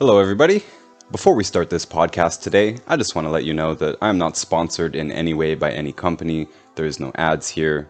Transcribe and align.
Hello, 0.00 0.18
everybody. 0.18 0.64
Before 1.12 1.36
we 1.36 1.44
start 1.44 1.70
this 1.70 1.86
podcast 1.86 2.42
today, 2.42 2.78
I 2.88 2.96
just 2.96 3.14
want 3.14 3.26
to 3.26 3.30
let 3.30 3.44
you 3.44 3.54
know 3.54 3.74
that 3.74 3.96
I'm 4.02 4.18
not 4.18 4.36
sponsored 4.36 4.96
in 4.96 5.12
any 5.12 5.34
way 5.34 5.54
by 5.54 5.70
any 5.70 5.92
company. 5.92 6.48
There 6.74 6.84
is 6.84 6.98
no 6.98 7.12
ads 7.14 7.48
here. 7.48 7.88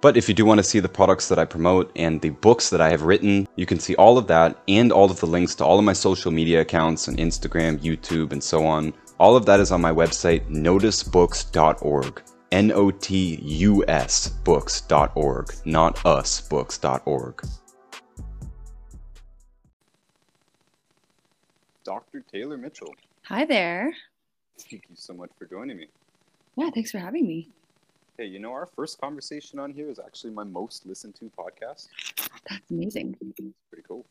But 0.00 0.16
if 0.16 0.28
you 0.28 0.34
do 0.36 0.44
want 0.44 0.58
to 0.58 0.62
see 0.62 0.78
the 0.78 0.88
products 0.88 1.26
that 1.28 1.40
I 1.40 1.44
promote 1.44 1.90
and 1.96 2.20
the 2.20 2.30
books 2.30 2.70
that 2.70 2.80
I 2.80 2.88
have 2.90 3.02
written, 3.02 3.48
you 3.56 3.66
can 3.66 3.80
see 3.80 3.96
all 3.96 4.16
of 4.16 4.28
that 4.28 4.62
and 4.68 4.92
all 4.92 5.10
of 5.10 5.18
the 5.18 5.26
links 5.26 5.56
to 5.56 5.64
all 5.64 5.80
of 5.80 5.84
my 5.84 5.92
social 5.92 6.30
media 6.30 6.60
accounts 6.60 7.08
and 7.08 7.18
Instagram, 7.18 7.80
YouTube, 7.80 8.30
and 8.30 8.44
so 8.44 8.64
on. 8.64 8.94
All 9.18 9.34
of 9.34 9.44
that 9.46 9.58
is 9.58 9.72
on 9.72 9.80
my 9.80 9.90
website, 9.90 10.48
notusbooks.org. 10.48 12.22
N 12.52 12.70
O 12.70 12.92
T 12.92 13.40
U 13.42 13.84
S 13.88 14.28
books.org, 14.28 15.52
not 15.64 15.96
usbooks.org. 15.96 17.42
Dr. 21.90 22.20
Taylor 22.32 22.56
Mitchell. 22.56 22.94
Hi 23.24 23.44
there. 23.44 23.92
Thank 24.60 24.84
you 24.88 24.94
so 24.94 25.12
much 25.12 25.30
for 25.36 25.44
joining 25.46 25.76
me. 25.76 25.88
Yeah, 26.54 26.70
thanks 26.72 26.92
for 26.92 26.98
having 27.00 27.26
me. 27.26 27.48
Hey, 28.16 28.26
you 28.26 28.38
know, 28.38 28.52
our 28.52 28.66
first 28.76 29.00
conversation 29.00 29.58
on 29.58 29.72
here 29.72 29.90
is 29.90 29.98
actually 29.98 30.32
my 30.32 30.44
most 30.44 30.86
listened 30.86 31.16
to 31.16 31.28
podcast. 31.36 31.88
That's 32.48 32.62
amazing. 32.70 33.16
Pretty 33.18 33.82
cool. 33.88 34.06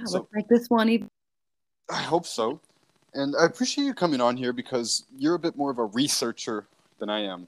Yeah, 0.00 0.06
So- 0.06 0.18
looks 0.18 0.34
like 0.34 0.48
this 0.48 0.68
one 0.68 0.88
even 0.88 1.08
I 1.88 2.02
hope 2.02 2.26
so. 2.26 2.58
And 3.14 3.36
I 3.40 3.44
appreciate 3.46 3.84
you 3.84 3.94
coming 3.94 4.20
on 4.20 4.36
here 4.36 4.52
because 4.52 5.04
you're 5.16 5.36
a 5.36 5.38
bit 5.38 5.54
more 5.56 5.70
of 5.70 5.78
a 5.78 5.84
researcher 5.84 6.66
than 6.98 7.08
I 7.08 7.20
am. 7.20 7.46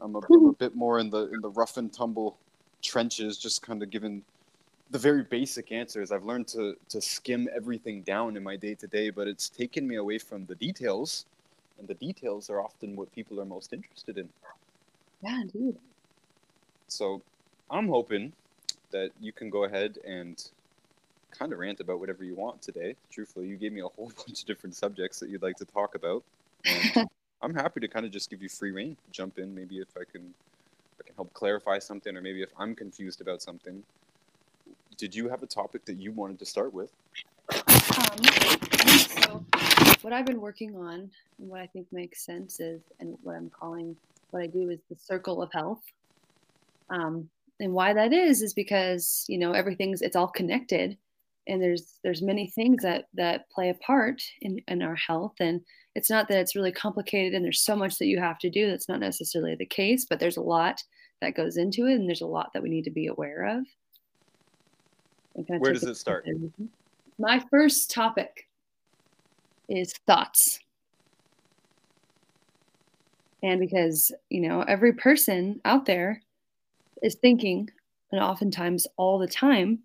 I'm 0.00 0.16
a, 0.16 0.18
I'm 0.18 0.46
a 0.46 0.52
bit 0.52 0.74
more 0.74 0.98
in 0.98 1.10
the 1.10 1.32
in 1.32 1.40
the 1.42 1.50
rough 1.50 1.76
and 1.76 1.92
tumble 1.92 2.38
trenches, 2.82 3.38
just 3.38 3.62
kind 3.62 3.84
of 3.84 3.90
giving 3.90 4.24
the 4.90 4.98
very 4.98 5.24
basic 5.24 5.72
answers. 5.72 6.12
I've 6.12 6.24
learned 6.24 6.48
to 6.48 6.76
to 6.90 7.00
skim 7.00 7.48
everything 7.54 8.02
down 8.02 8.36
in 8.36 8.42
my 8.42 8.56
day 8.56 8.74
to 8.76 8.86
day, 8.86 9.10
but 9.10 9.28
it's 9.28 9.48
taken 9.48 9.86
me 9.86 9.96
away 9.96 10.18
from 10.18 10.46
the 10.46 10.54
details, 10.54 11.26
and 11.78 11.88
the 11.88 11.94
details 11.94 12.50
are 12.50 12.60
often 12.60 12.96
what 12.96 13.10
people 13.12 13.40
are 13.40 13.46
most 13.46 13.72
interested 13.72 14.18
in. 14.18 14.28
Yeah, 15.22 15.42
dude. 15.52 15.78
So 16.88 17.22
I'm 17.70 17.88
hoping 17.88 18.34
that 18.92 19.10
you 19.18 19.32
can 19.32 19.50
go 19.50 19.64
ahead 19.64 19.98
and 20.04 20.38
kind 21.30 21.52
of 21.52 21.58
rant 21.58 21.80
about 21.80 21.98
whatever 22.00 22.24
you 22.24 22.34
want 22.34 22.62
today. 22.62 22.96
Truthfully, 23.10 23.48
you 23.48 23.56
gave 23.56 23.72
me 23.72 23.80
a 23.80 23.88
whole 23.88 24.12
bunch 24.26 24.40
of 24.40 24.46
different 24.46 24.76
subjects 24.76 25.18
that 25.20 25.30
you'd 25.30 25.42
like 25.42 25.56
to 25.56 25.64
talk 25.64 25.94
about. 25.94 26.24
I'm 27.42 27.54
happy 27.54 27.80
to 27.80 27.88
kind 27.88 28.06
of 28.06 28.12
just 28.12 28.30
give 28.30 28.42
you 28.42 28.48
free 28.48 28.70
rein, 28.70 28.96
jump 29.10 29.38
in, 29.38 29.54
maybe 29.54 29.78
if 29.78 29.88
I 29.96 30.04
can, 30.10 30.28
if 30.28 31.00
I 31.00 31.04
can 31.06 31.14
help 31.16 31.32
clarify 31.34 31.78
something, 31.78 32.16
or 32.16 32.22
maybe 32.22 32.42
if 32.42 32.50
I'm 32.56 32.74
confused 32.74 33.20
about 33.20 33.42
something. 33.42 33.84
Did 34.96 35.14
you 35.14 35.28
have 35.28 35.42
a 35.42 35.46
topic 35.46 35.84
that 35.86 35.96
you 35.96 36.12
wanted 36.12 36.38
to 36.38 36.46
start 36.46 36.72
with? 36.72 36.90
Um, 37.50 38.24
so 38.96 39.44
what 40.02 40.12
I've 40.12 40.26
been 40.26 40.40
working 40.40 40.76
on 40.76 41.10
and 41.38 41.48
what 41.48 41.60
I 41.60 41.66
think 41.66 41.86
makes 41.92 42.24
sense 42.24 42.60
is 42.60 42.80
and 43.00 43.16
what 43.22 43.36
I'm 43.36 43.50
calling 43.50 43.96
what 44.30 44.42
I 44.42 44.46
do 44.46 44.70
is 44.70 44.80
the 44.88 44.96
circle 44.96 45.42
of 45.42 45.52
health. 45.52 45.82
Um, 46.90 47.28
and 47.60 47.72
why 47.72 47.92
that 47.92 48.12
is 48.12 48.42
is 48.42 48.52
because, 48.52 49.24
you 49.28 49.38
know, 49.38 49.52
everything's 49.52 50.02
it's 50.02 50.16
all 50.16 50.28
connected 50.28 50.96
and 51.46 51.62
there's 51.62 51.98
there's 52.02 52.22
many 52.22 52.48
things 52.48 52.82
that 52.82 53.08
that 53.14 53.48
play 53.50 53.70
a 53.70 53.74
part 53.74 54.22
in, 54.42 54.60
in 54.68 54.82
our 54.82 54.94
health 54.94 55.34
and 55.40 55.60
it's 55.94 56.10
not 56.10 56.28
that 56.28 56.38
it's 56.38 56.56
really 56.56 56.72
complicated 56.72 57.34
and 57.34 57.44
there's 57.44 57.60
so 57.60 57.76
much 57.76 57.98
that 57.98 58.06
you 58.06 58.18
have 58.18 58.38
to 58.38 58.50
do 58.50 58.68
that's 58.68 58.88
not 58.88 59.00
necessarily 59.00 59.54
the 59.54 59.66
case 59.66 60.04
but 60.04 60.18
there's 60.18 60.36
a 60.36 60.42
lot 60.42 60.82
that 61.20 61.36
goes 61.36 61.56
into 61.56 61.86
it 61.86 61.94
and 61.94 62.08
there's 62.08 62.22
a 62.22 62.26
lot 62.26 62.50
that 62.52 62.62
we 62.62 62.68
need 62.68 62.84
to 62.84 62.90
be 62.90 63.06
aware 63.06 63.44
of 63.44 63.64
kind 65.36 65.56
of 65.56 65.60
Where 65.60 65.72
does 65.72 65.84
it 65.84 65.96
start? 65.96 66.26
my 67.18 67.42
first 67.50 67.90
topic 67.90 68.48
is 69.68 69.92
thoughts. 70.06 70.58
And 73.42 73.60
because 73.60 74.10
you 74.30 74.40
know 74.40 74.62
every 74.62 74.92
person 74.92 75.60
out 75.64 75.86
there 75.86 76.22
is 77.02 77.16
thinking 77.16 77.68
and 78.10 78.22
oftentimes 78.22 78.86
all 78.96 79.18
the 79.18 79.26
time 79.26 79.80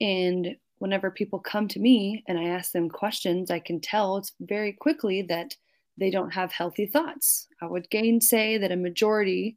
and 0.00 0.56
whenever 0.78 1.10
people 1.10 1.38
come 1.38 1.68
to 1.68 1.80
me 1.80 2.24
and 2.26 2.38
i 2.38 2.44
ask 2.44 2.72
them 2.72 2.88
questions 2.88 3.50
i 3.50 3.58
can 3.58 3.80
tell 3.80 4.16
it's 4.16 4.32
very 4.40 4.72
quickly 4.72 5.22
that 5.22 5.54
they 5.96 6.10
don't 6.10 6.32
have 6.32 6.52
healthy 6.52 6.86
thoughts. 6.86 7.46
I 7.62 7.66
would 7.66 7.90
gainsay 7.90 8.58
that 8.58 8.72
a 8.72 8.76
majority 8.76 9.56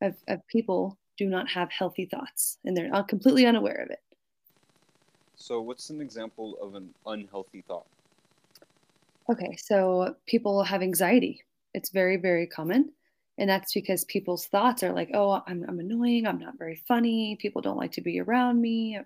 of, 0.00 0.16
of 0.28 0.46
people 0.48 0.98
do 1.16 1.26
not 1.26 1.48
have 1.48 1.70
healthy 1.70 2.06
thoughts 2.06 2.58
and 2.64 2.76
they're 2.76 2.88
not 2.88 3.08
completely 3.08 3.46
unaware 3.46 3.82
of 3.82 3.90
it 3.90 3.98
So, 5.38 5.60
what's 5.60 5.90
an 5.90 6.00
example 6.00 6.58
of 6.60 6.74
an 6.74 6.92
unhealthy 7.06 7.62
thought? 7.66 7.86
Okay, 9.30 9.56
so 9.56 10.16
people 10.26 10.62
have 10.64 10.82
anxiety. 10.82 11.42
It's 11.74 11.90
very, 11.90 12.16
very 12.16 12.46
common. 12.46 12.92
And 13.38 13.48
that's 13.48 13.72
because 13.72 14.04
people's 14.04 14.46
thoughts 14.46 14.82
are 14.82 14.92
like, 14.92 15.10
oh, 15.14 15.40
I'm, 15.46 15.64
I'm 15.68 15.78
annoying. 15.78 16.26
I'm 16.26 16.40
not 16.40 16.58
very 16.58 16.82
funny. 16.88 17.36
People 17.40 17.62
don't 17.62 17.76
like 17.76 17.92
to 17.92 18.00
be 18.00 18.20
around 18.20 18.60
me. 18.60 18.98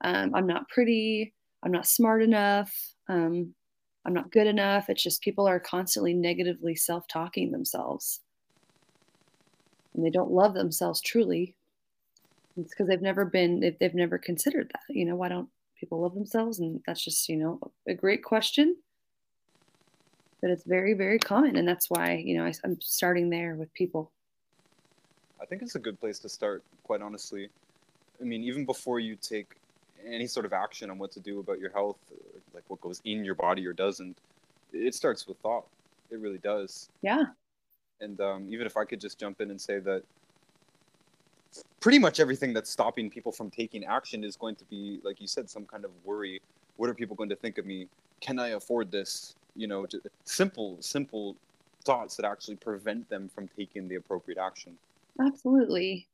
Um, 0.00 0.34
I'm 0.34 0.46
not 0.46 0.68
pretty. 0.68 1.32
I'm 1.62 1.70
not 1.70 1.86
smart 1.86 2.20
enough. 2.22 2.74
Um, 3.08 3.54
I'm 4.04 4.12
not 4.12 4.32
good 4.32 4.48
enough. 4.48 4.88
It's 4.88 5.02
just 5.02 5.22
people 5.22 5.46
are 5.46 5.60
constantly 5.60 6.14
negatively 6.14 6.74
self 6.74 7.06
talking 7.06 7.52
themselves. 7.52 8.20
And 9.94 10.04
they 10.04 10.10
don't 10.10 10.32
love 10.32 10.54
themselves 10.54 11.00
truly. 11.00 11.54
It's 12.56 12.70
because 12.70 12.88
they've 12.88 13.00
never 13.00 13.24
been, 13.24 13.60
they've, 13.60 13.78
they've 13.78 13.94
never 13.94 14.18
considered 14.18 14.72
that. 14.72 14.94
You 14.94 15.04
know, 15.04 15.14
why 15.14 15.28
don't 15.28 15.48
people 15.78 16.00
love 16.00 16.14
themselves? 16.14 16.58
And 16.58 16.80
that's 16.86 17.02
just, 17.02 17.28
you 17.28 17.36
know, 17.36 17.60
a 17.86 17.94
great 17.94 18.22
question 18.24 18.76
but 20.42 20.50
it's 20.50 20.64
very 20.64 20.92
very 20.92 21.18
common 21.18 21.56
and 21.56 21.66
that's 21.66 21.88
why 21.88 22.12
you 22.12 22.36
know 22.36 22.44
I, 22.44 22.52
i'm 22.62 22.78
starting 22.82 23.30
there 23.30 23.54
with 23.54 23.72
people 23.72 24.12
I 25.40 25.44
think 25.44 25.62
it's 25.62 25.74
a 25.74 25.78
good 25.78 26.00
place 26.00 26.18
to 26.20 26.28
start, 26.28 26.62
quite 26.82 27.02
honestly. 27.02 27.48
I 28.20 28.24
mean, 28.24 28.42
even 28.42 28.64
before 28.64 29.00
you 29.00 29.16
take 29.16 29.54
any 30.04 30.26
sort 30.26 30.46
of 30.46 30.52
action 30.52 30.90
on 30.90 30.98
what 30.98 31.12
to 31.12 31.20
do 31.20 31.40
about 31.40 31.58
your 31.58 31.70
health, 31.70 31.98
like 32.54 32.64
what 32.68 32.80
goes 32.80 33.00
in 33.04 33.24
your 33.24 33.34
body 33.34 33.66
or 33.66 33.72
doesn't, 33.72 34.16
it 34.72 34.94
starts 34.94 35.26
with 35.26 35.38
thought. 35.38 35.66
It 36.10 36.18
really 36.18 36.38
does. 36.38 36.88
yeah 37.02 37.24
And 38.00 38.20
um, 38.20 38.46
even 38.48 38.66
if 38.66 38.76
I 38.76 38.84
could 38.84 39.00
just 39.00 39.18
jump 39.18 39.40
in 39.40 39.50
and 39.50 39.60
say 39.60 39.78
that 39.80 40.02
pretty 41.80 41.98
much 41.98 42.20
everything 42.20 42.52
that's 42.52 42.70
stopping 42.70 43.10
people 43.10 43.32
from 43.32 43.50
taking 43.50 43.84
action 43.84 44.24
is 44.24 44.36
going 44.36 44.56
to 44.56 44.64
be, 44.66 45.00
like 45.04 45.20
you 45.20 45.26
said, 45.26 45.48
some 45.48 45.64
kind 45.64 45.84
of 45.84 45.90
worry. 46.04 46.40
What 46.76 46.90
are 46.90 46.94
people 46.94 47.16
going 47.16 47.30
to 47.30 47.36
think 47.36 47.58
of 47.58 47.66
me? 47.66 47.88
Can 48.20 48.38
I 48.38 48.48
afford 48.48 48.90
this? 48.90 49.34
You 49.54 49.66
know, 49.66 49.86
simple, 50.24 50.76
simple 50.80 51.36
thoughts 51.84 52.16
that 52.16 52.26
actually 52.26 52.56
prevent 52.56 53.08
them 53.08 53.30
from 53.32 53.48
taking 53.56 53.88
the 53.88 53.94
appropriate 53.94 54.38
action. 54.38 54.76
absolutely 55.20 56.06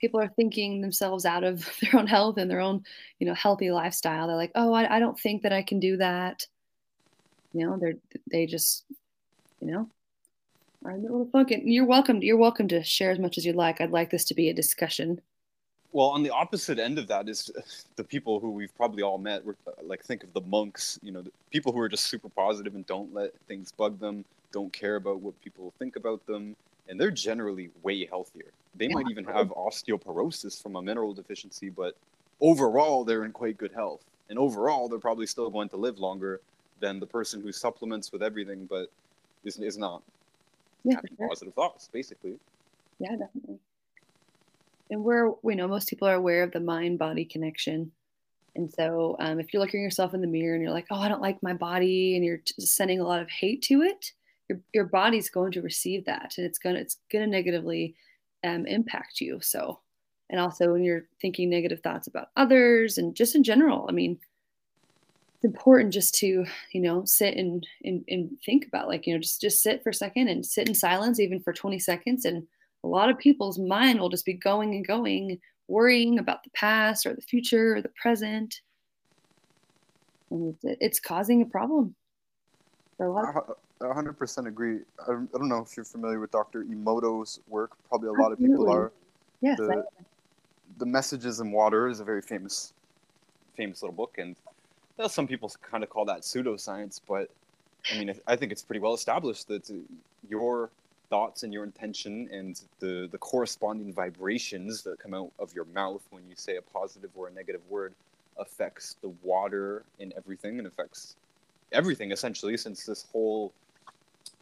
people 0.00 0.20
are 0.20 0.28
thinking 0.28 0.80
themselves 0.80 1.24
out 1.24 1.44
of 1.44 1.68
their 1.80 1.96
own 1.96 2.06
health 2.06 2.36
and 2.36 2.50
their 2.50 2.60
own 2.60 2.82
you 3.18 3.26
know 3.26 3.34
healthy 3.34 3.70
lifestyle 3.70 4.26
they're 4.26 4.36
like 4.36 4.52
oh 4.54 4.72
i, 4.72 4.96
I 4.96 4.98
don't 4.98 5.18
think 5.18 5.42
that 5.42 5.52
i 5.52 5.62
can 5.62 5.78
do 5.78 5.96
that 5.98 6.46
you 7.52 7.66
know 7.66 7.76
they're 7.78 7.94
they 8.30 8.46
just 8.46 8.84
you 9.60 9.70
know 9.70 9.88
are 10.84 10.90
in 10.92 10.96
the 10.98 11.02
middle 11.02 11.22
of 11.22 11.26
the 11.28 11.30
funk 11.32 11.50
and 11.50 11.68
you're 11.72 11.84
welcome 11.86 12.22
you're 12.22 12.36
welcome 12.36 12.68
to 12.68 12.82
share 12.82 13.10
as 13.10 13.18
much 13.18 13.36
as 13.38 13.44
you 13.44 13.52
like 13.52 13.80
i'd 13.80 13.90
like 13.90 14.10
this 14.10 14.24
to 14.24 14.34
be 14.34 14.48
a 14.48 14.54
discussion 14.54 15.20
Well, 15.92 16.08
on 16.08 16.22
the 16.22 16.30
opposite 16.30 16.78
end 16.78 16.98
of 16.98 17.08
that 17.08 17.28
is 17.28 17.50
the 17.96 18.04
people 18.04 18.40
who 18.40 18.50
we've 18.52 18.74
probably 18.76 19.02
all 19.02 19.18
met. 19.18 19.44
We're, 19.44 19.54
uh, 19.66 19.72
like, 19.82 20.04
think 20.04 20.22
of 20.24 20.32
the 20.32 20.40
monks, 20.42 20.98
you 21.02 21.12
know, 21.12 21.22
the 21.22 21.32
people 21.50 21.72
who 21.72 21.80
are 21.80 21.88
just 21.88 22.06
super 22.08 22.28
positive 22.36 22.74
and 22.74 22.86
don't 22.86 23.12
let 23.12 23.30
things 23.48 23.72
bug 23.72 23.98
them, 23.98 24.24
don't 24.52 24.72
care 24.72 24.96
about 24.96 25.20
what 25.20 25.34
people 25.40 25.72
think 25.78 25.96
about 25.96 26.20
them, 26.26 26.54
and 26.88 27.00
they're 27.00 27.10
generally 27.10 27.70
way 27.82 28.06
healthier. 28.06 28.50
They 28.74 28.88
Yeah. 28.88 28.94
might 28.94 29.08
even 29.08 29.24
have 29.24 29.48
osteoporosis 29.48 30.62
from 30.62 30.76
a 30.76 30.82
mineral 30.82 31.14
deficiency, 31.14 31.70
but 31.70 31.94
overall, 32.40 33.04
they're 33.04 33.24
in 33.24 33.32
quite 33.32 33.56
good 33.56 33.72
health. 33.72 34.02
And 34.28 34.38
overall, 34.38 34.88
they're 34.88 35.00
probably 35.00 35.26
still 35.26 35.50
going 35.50 35.68
to 35.70 35.76
live 35.76 35.98
longer 35.98 36.40
than 36.78 37.00
the 37.00 37.06
person 37.06 37.40
who 37.40 37.50
supplements 37.50 38.12
with 38.12 38.22
everything, 38.22 38.66
but 38.70 38.88
is, 39.44 39.58
is 39.58 39.78
not 39.78 40.02
yeah 40.84 40.96
having 40.96 41.16
sure. 41.16 41.28
positive 41.28 41.54
thoughts, 41.54 41.88
basically. 41.92 42.36
Yeah, 42.98 43.16
definitely. 43.16 43.58
And 44.90 45.04
we're, 45.04 45.32
we 45.42 45.54
know 45.54 45.68
most 45.68 45.88
people 45.88 46.08
are 46.08 46.14
aware 46.14 46.42
of 46.42 46.52
the 46.52 46.60
mind 46.60 46.98
body 46.98 47.24
connection. 47.24 47.92
And 48.56 48.70
so 48.72 49.16
um, 49.20 49.38
if 49.38 49.52
you're 49.52 49.62
looking 49.62 49.80
at 49.80 49.84
yourself 49.84 50.14
in 50.14 50.20
the 50.20 50.26
mirror 50.26 50.54
and 50.54 50.62
you're 50.62 50.72
like, 50.72 50.86
oh, 50.90 50.98
I 50.98 51.08
don't 51.08 51.22
like 51.22 51.42
my 51.42 51.54
body, 51.54 52.16
and 52.16 52.24
you're 52.24 52.40
sending 52.58 53.00
a 53.00 53.06
lot 53.06 53.22
of 53.22 53.30
hate 53.30 53.62
to 53.62 53.82
it, 53.82 54.10
your, 54.48 54.60
your 54.74 54.84
body's 54.86 55.30
going 55.30 55.52
to 55.52 55.62
receive 55.62 56.04
that 56.06 56.34
and 56.36 56.44
it's 56.44 56.58
going 56.58 56.74
to, 56.74 56.80
it's 56.80 56.96
going 57.12 57.24
to 57.24 57.30
negatively 57.30 57.94
um, 58.42 58.66
impact 58.66 59.20
you. 59.20 59.38
So, 59.40 59.78
and 60.28 60.40
also 60.40 60.72
when 60.72 60.82
you're 60.82 61.04
thinking 61.20 61.48
negative 61.48 61.80
thoughts 61.80 62.08
about 62.08 62.30
others 62.36 62.98
and 62.98 63.14
just 63.14 63.36
in 63.36 63.44
general, 63.44 63.86
I 63.88 63.92
mean, 63.92 64.18
it's 65.40 65.46
important 65.46 65.90
just 65.90 66.14
to, 66.16 66.44
you 66.72 66.80
know, 66.82 67.02
sit 67.06 67.34
and, 67.38 67.66
and, 67.82 68.04
and 68.08 68.30
think 68.44 68.66
about 68.66 68.88
like, 68.88 69.06
you 69.06 69.14
know, 69.14 69.20
just, 69.20 69.40
just 69.40 69.62
sit 69.62 69.82
for 69.82 69.88
a 69.88 69.94
second 69.94 70.28
and 70.28 70.44
sit 70.44 70.68
in 70.68 70.74
silence, 70.74 71.18
even 71.18 71.40
for 71.40 71.54
20 71.54 71.78
seconds 71.78 72.26
and 72.26 72.46
a 72.84 72.86
lot 72.86 73.08
of 73.08 73.16
people's 73.16 73.58
mind 73.58 73.98
will 73.98 74.10
just 74.10 74.26
be 74.26 74.34
going 74.34 74.74
and 74.74 74.86
going, 74.86 75.38
worrying 75.66 76.18
about 76.18 76.44
the 76.44 76.50
past 76.50 77.06
or 77.06 77.14
the 77.14 77.22
future 77.22 77.76
or 77.76 77.80
the 77.80 77.88
present. 78.00 78.60
and 80.30 80.54
it's, 80.62 80.76
it's 80.82 81.00
causing 81.00 81.40
a 81.40 81.46
problem. 81.46 81.94
For 82.98 83.06
a 83.06 83.12
lot 83.12 83.34
of- 83.34 83.56
I 83.80 83.84
100% 83.84 84.46
agree. 84.46 84.80
I, 85.08 85.12
I 85.12 85.14
don't 85.14 85.48
know 85.48 85.64
if 85.66 85.74
you're 85.74 85.86
familiar 85.86 86.20
with 86.20 86.32
Dr. 86.32 86.64
Emoto's 86.64 87.40
work. 87.48 87.70
Probably 87.88 88.10
a 88.10 88.12
lot 88.12 88.30
of 88.30 88.38
people 88.38 88.70
are. 88.70 88.92
Yes. 89.40 89.56
The, 89.56 89.84
the 90.76 90.84
Messages 90.84 91.40
in 91.40 91.50
Water 91.50 91.88
is 91.88 92.00
a 92.00 92.04
very 92.04 92.20
famous, 92.20 92.74
famous 93.56 93.82
little 93.82 93.96
book, 93.96 94.16
and 94.18 94.36
well, 95.00 95.08
some 95.08 95.26
people 95.26 95.50
kind 95.62 95.82
of 95.82 95.88
call 95.88 96.04
that 96.04 96.20
pseudoscience, 96.20 97.00
but 97.08 97.30
I 97.90 97.98
mean, 97.98 98.12
I 98.26 98.36
think 98.36 98.52
it's 98.52 98.62
pretty 98.62 98.80
well 98.80 98.92
established 98.92 99.48
that 99.48 99.70
your 100.28 100.68
thoughts 101.08 101.42
and 101.42 101.54
your 101.54 101.64
intention 101.64 102.28
and 102.30 102.60
the, 102.80 103.08
the 103.10 103.16
corresponding 103.16 103.94
vibrations 103.94 104.82
that 104.82 104.98
come 104.98 105.14
out 105.14 105.32
of 105.38 105.54
your 105.54 105.64
mouth 105.74 106.02
when 106.10 106.22
you 106.28 106.36
say 106.36 106.56
a 106.56 106.62
positive 106.62 107.08
or 107.14 107.28
a 107.28 107.32
negative 107.32 107.62
word 107.70 107.94
affects 108.38 108.96
the 109.00 109.08
water 109.22 109.84
in 110.00 110.12
everything 110.18 110.58
and 110.58 110.66
affects 110.66 111.16
everything 111.72 112.12
essentially 112.12 112.58
since 112.58 112.84
this 112.84 113.06
whole 113.10 113.52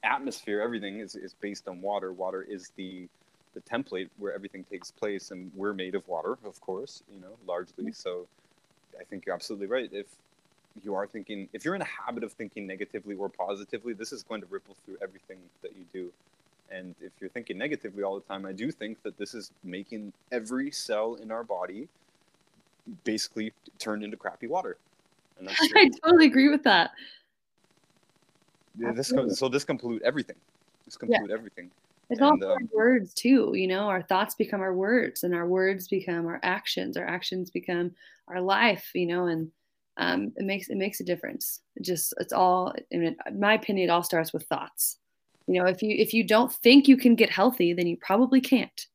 atmosphere 0.03 0.61
everything 0.61 0.99
is, 0.99 1.15
is 1.15 1.35
based 1.35 1.69
on 1.69 1.81
water. 1.81 2.13
Water 2.13 2.43
is 2.43 2.73
the 2.75 3.09
the 3.55 3.61
template 3.61 4.09
where 4.19 4.35
everything 4.35 4.65
takes 4.65 4.91
place 4.91 5.31
and 5.31 5.53
we're 5.55 5.73
made 5.73 5.95
of 5.95 6.07
water 6.07 6.37
of 6.45 6.61
course 6.61 7.03
you 7.13 7.21
know 7.21 7.35
largely. 7.47 7.85
Mm-hmm. 7.85 7.93
so 7.93 8.27
i 9.01 9.05
think 9.05 9.25
you're 9.25 9.35
absolutely 9.35 9.67
right. 9.67 9.89
If 9.91 10.07
you 10.85 10.95
are 10.95 11.07
thinking 11.07 11.49
if 11.53 11.65
you're 11.65 11.75
in 11.75 11.83
a 11.83 11.87
habit 12.07 12.23
of 12.23 12.33
thinking 12.33 12.67
negatively 12.67 13.15
or 13.15 13.29
positively 13.29 13.93
this 13.93 14.13
is 14.13 14.23
going 14.23 14.41
to 14.41 14.47
ripple 14.49 14.77
through 14.85 14.97
everything 15.03 15.39
that 15.63 15.73
you 15.77 15.85
do. 15.93 16.13
And 16.71 16.95
if 17.01 17.13
you're 17.21 17.31
thinking 17.31 17.57
negatively 17.57 18.03
all 18.03 18.15
the 18.15 18.27
time 18.27 18.45
i 18.45 18.53
do 18.53 18.71
think 18.71 19.03
that 19.03 19.17
this 19.17 19.35
is 19.35 19.51
making 19.65 20.13
every 20.33 20.71
cell 20.71 21.15
in 21.15 21.31
our 21.31 21.43
body 21.43 21.89
basically 23.05 23.53
turned 23.79 24.03
into 24.03 24.17
crappy 24.17 24.47
water. 24.47 24.77
And 25.39 25.49
i 25.77 25.91
totally 26.05 26.27
agree 26.27 26.49
with 26.49 26.63
that. 26.65 26.91
Yeah, 28.79 28.93
this 28.93 29.13
so 29.31 29.49
this 29.49 29.65
can 29.65 29.79
pollute 29.79 30.03
everything. 30.03 30.37
This 30.85 30.97
can 30.97 31.09
pollute 31.09 31.31
yeah. 31.31 31.35
everything. 31.35 31.71
It's 32.11 32.21
and, 32.21 32.43
also 32.43 32.55
um, 32.55 32.71
words 32.73 33.13
too 33.13 33.53
you 33.55 33.67
know 33.67 33.89
our 33.89 34.03
thoughts 34.03 34.35
become 34.35 34.61
our 34.63 34.73
words 34.73 35.25
and 35.25 35.35
our 35.35 35.47
words 35.47 35.89
become 35.89 36.27
our 36.27 36.41
actions. 36.43 36.97
Our 36.97 37.07
actions 37.07 37.51
become 37.51 37.93
our 38.29 38.41
life 38.41 38.91
you 38.95 39.07
know 39.07 39.27
and 39.27 39.51
um, 39.99 40.33
it 40.37 40.45
makes 40.45 40.69
it 40.69 40.77
makes 40.77 41.01
a 41.01 41.05
difference. 41.05 41.61
It 41.77 41.83
just 41.83 42.15
it's 42.19 42.33
all. 42.33 42.73
In 42.91 43.17
my 43.37 43.55
opinion, 43.55 43.89
it 43.89 43.93
all 43.93 44.03
starts 44.03 44.33
with 44.33 44.45
thoughts. 44.45 44.99
You 45.47 45.55
know, 45.61 45.67
if 45.67 45.83
you 45.83 45.95
if 45.97 46.15
you 46.15 46.25
don't 46.25 46.53
think 46.53 46.87
you 46.87 46.97
can 46.97 47.17
get 47.17 47.31
healthy, 47.31 47.73
then 47.73 47.87
you 47.87 47.97
probably 47.97 48.41
can't. 48.41 48.87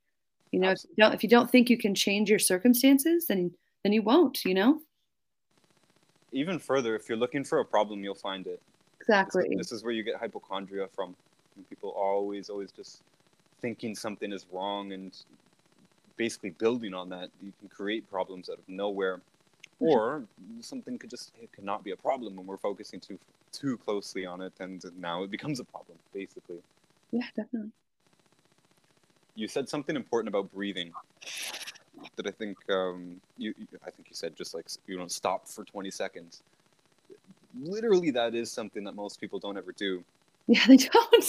You 0.51 0.59
know, 0.59 0.71
if 0.71 0.83
you 0.83 0.95
don't 0.97 1.13
if 1.13 1.23
you 1.23 1.29
don't 1.29 1.51
think 1.51 1.69
you 1.69 1.77
can 1.77 1.93
change 1.93 2.29
your 2.29 2.39
circumstances, 2.39 3.27
then 3.27 3.51
then 3.83 3.91
you 3.91 4.01
won't. 4.01 4.45
You 4.45 4.53
know. 4.53 4.81
Even 6.31 6.57
further, 6.57 6.95
if 6.95 7.09
you're 7.09 7.17
looking 7.17 7.43
for 7.43 7.59
a 7.59 7.65
problem, 7.65 8.03
you'll 8.03 8.15
find 8.15 8.47
it. 8.47 8.59
Exactly. 8.99 9.49
This, 9.49 9.69
this 9.69 9.71
is 9.73 9.83
where 9.83 9.93
you 9.93 10.03
get 10.03 10.15
hypochondria 10.15 10.87
from. 10.95 11.15
People 11.69 11.89
always 11.89 12.49
always 12.49 12.71
just 12.71 13.03
thinking 13.61 13.93
something 13.93 14.31
is 14.31 14.45
wrong 14.51 14.93
and 14.93 15.15
basically 16.17 16.51
building 16.51 16.93
on 16.93 17.09
that, 17.09 17.29
you 17.41 17.51
can 17.59 17.69
create 17.69 18.09
problems 18.09 18.49
out 18.49 18.57
of 18.57 18.67
nowhere 18.67 19.21
or 19.83 20.23
something 20.61 20.97
could 20.97 21.09
just 21.09 21.31
it 21.41 21.51
could 21.51 21.63
not 21.63 21.83
be 21.83 21.91
a 21.91 21.95
problem 21.95 22.35
when 22.35 22.45
we're 22.45 22.57
focusing 22.57 22.99
too 22.99 23.19
too 23.51 23.77
closely 23.77 24.25
on 24.25 24.41
it 24.41 24.53
and 24.59 24.83
now 24.97 25.23
it 25.23 25.31
becomes 25.31 25.59
a 25.59 25.63
problem 25.63 25.97
basically. 26.13 26.59
Yeah 27.11 27.27
definitely. 27.35 27.71
You 29.35 29.47
said 29.47 29.67
something 29.67 29.95
important 29.95 30.29
about 30.29 30.51
breathing 30.53 30.91
that 32.15 32.27
i 32.27 32.31
think 32.31 32.57
um, 32.69 33.21
you 33.37 33.53
i 33.85 33.89
think 33.89 34.09
you 34.09 34.15
said 34.15 34.35
just 34.35 34.53
like 34.53 34.65
you 34.87 34.97
don't 34.97 35.11
stop 35.11 35.47
for 35.47 35.63
20 35.63 35.91
seconds. 35.91 36.43
Literally 37.61 38.11
that 38.11 38.33
is 38.33 38.51
something 38.51 38.83
that 38.83 38.95
most 38.95 39.19
people 39.19 39.39
don't 39.39 39.57
ever 39.57 39.71
do. 39.73 40.03
Yeah 40.47 40.61
they 40.67 40.77
don't. 40.77 41.25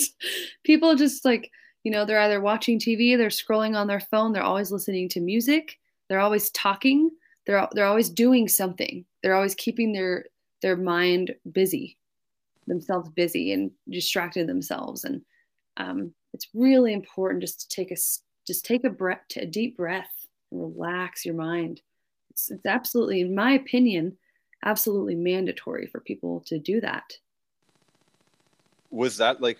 People 0.64 0.94
just 0.96 1.24
like 1.24 1.50
you 1.82 1.92
know 1.92 2.04
they're 2.04 2.20
either 2.20 2.40
watching 2.40 2.78
tv 2.78 3.16
they're 3.16 3.28
scrolling 3.28 3.76
on 3.76 3.86
their 3.86 4.00
phone 4.00 4.32
they're 4.32 4.42
always 4.42 4.72
listening 4.72 5.08
to 5.08 5.20
music 5.20 5.78
they're 6.08 6.18
always 6.20 6.50
talking 6.50 7.10
they're 7.46 7.68
they're 7.72 7.86
always 7.86 8.10
doing 8.10 8.48
something. 8.48 9.04
They're 9.22 9.34
always 9.34 9.54
keeping 9.54 9.92
their 9.92 10.26
their 10.62 10.76
mind 10.76 11.34
busy, 11.52 11.98
themselves 12.66 13.08
busy, 13.10 13.52
and 13.52 13.70
distracted 13.88 14.46
themselves. 14.46 15.04
And 15.04 15.22
um, 15.76 16.14
it's 16.32 16.48
really 16.54 16.92
important 16.92 17.42
just 17.42 17.60
to 17.60 17.68
take 17.68 17.90
a 17.90 17.96
just 18.46 18.64
take 18.64 18.84
a 18.84 18.90
breath, 18.90 19.20
a 19.36 19.46
deep 19.46 19.76
breath, 19.76 20.26
and 20.50 20.60
relax 20.60 21.24
your 21.24 21.34
mind. 21.34 21.80
It's, 22.30 22.50
it's 22.50 22.66
absolutely, 22.66 23.20
in 23.20 23.34
my 23.34 23.52
opinion, 23.52 24.16
absolutely 24.64 25.14
mandatory 25.14 25.86
for 25.86 26.00
people 26.00 26.40
to 26.46 26.58
do 26.58 26.80
that. 26.80 27.16
Was 28.90 29.16
that 29.18 29.40
like 29.40 29.58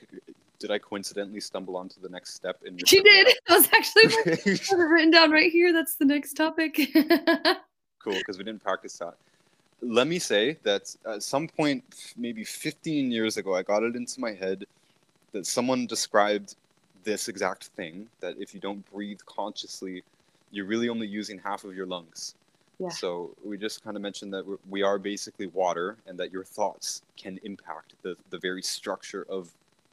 did 0.65 0.71
I 0.71 0.79
coincidentally 0.79 1.41
stumble 1.41 1.77
onto 1.77 2.01
the 2.01 2.09
next 2.09 2.35
step 2.35 2.63
in 2.65 2.79
your? 2.79 2.87
She 2.87 3.03
did. 3.03 3.35
That 3.49 3.59
was 3.59 3.69
actually 3.75 4.79
written 4.83 5.11
down 5.11 5.31
right 5.31 5.53
here. 5.53 5.75
That's 5.75 5.97
the 5.97 6.07
next 6.07 6.35
topic. 6.35 6.81
cool 8.05 8.15
because 8.15 8.39
we 8.39 8.45
didn't 8.45 8.63
practice 8.63 8.99
that. 8.99 9.15
Let 9.81 10.07
me 10.07 10.19
say 10.19 10.57
that 10.63 10.95
at 11.07 11.23
some 11.23 11.49
point, 11.49 11.83
maybe 12.17 12.45
15 12.45 13.11
years 13.11 13.37
ago, 13.37 13.55
I 13.55 13.63
got 13.63 13.83
it 13.83 13.97
into 13.97 14.21
my 14.21 14.33
head 14.33 14.65
that 15.33 15.47
someone 15.47 15.87
described 15.87 16.57
this 17.03 17.29
exact 17.29 17.65
thing 17.77 18.09
that 18.21 18.37
if 18.39 18.55
you 18.55 18.61
don't 18.61 18.83
breathe 18.93 19.21
consciously, 19.27 20.03
you're 20.51 20.67
really 20.67 20.89
only 20.89 21.07
using 21.07 21.39
half 21.39 21.65
of 21.65 21.75
your 21.75 21.87
lungs. 21.87 22.35
Yeah. 22.79 22.89
So 22.89 23.31
we 23.45 23.57
just 23.57 23.85
kind 23.85 23.97
of 23.97 24.03
mentioned 24.03 24.33
that 24.33 24.45
we 24.69 24.83
are 24.83 24.99
basically 24.99 25.47
water 25.49 25.97
and 26.07 26.19
that 26.19 26.33
your 26.33 26.45
thoughts 26.45 27.03
can 27.17 27.39
impact 27.45 27.95
the, 28.03 28.17
the 28.31 28.39
very 28.39 28.63
structure 28.63 29.27
of 29.29 29.51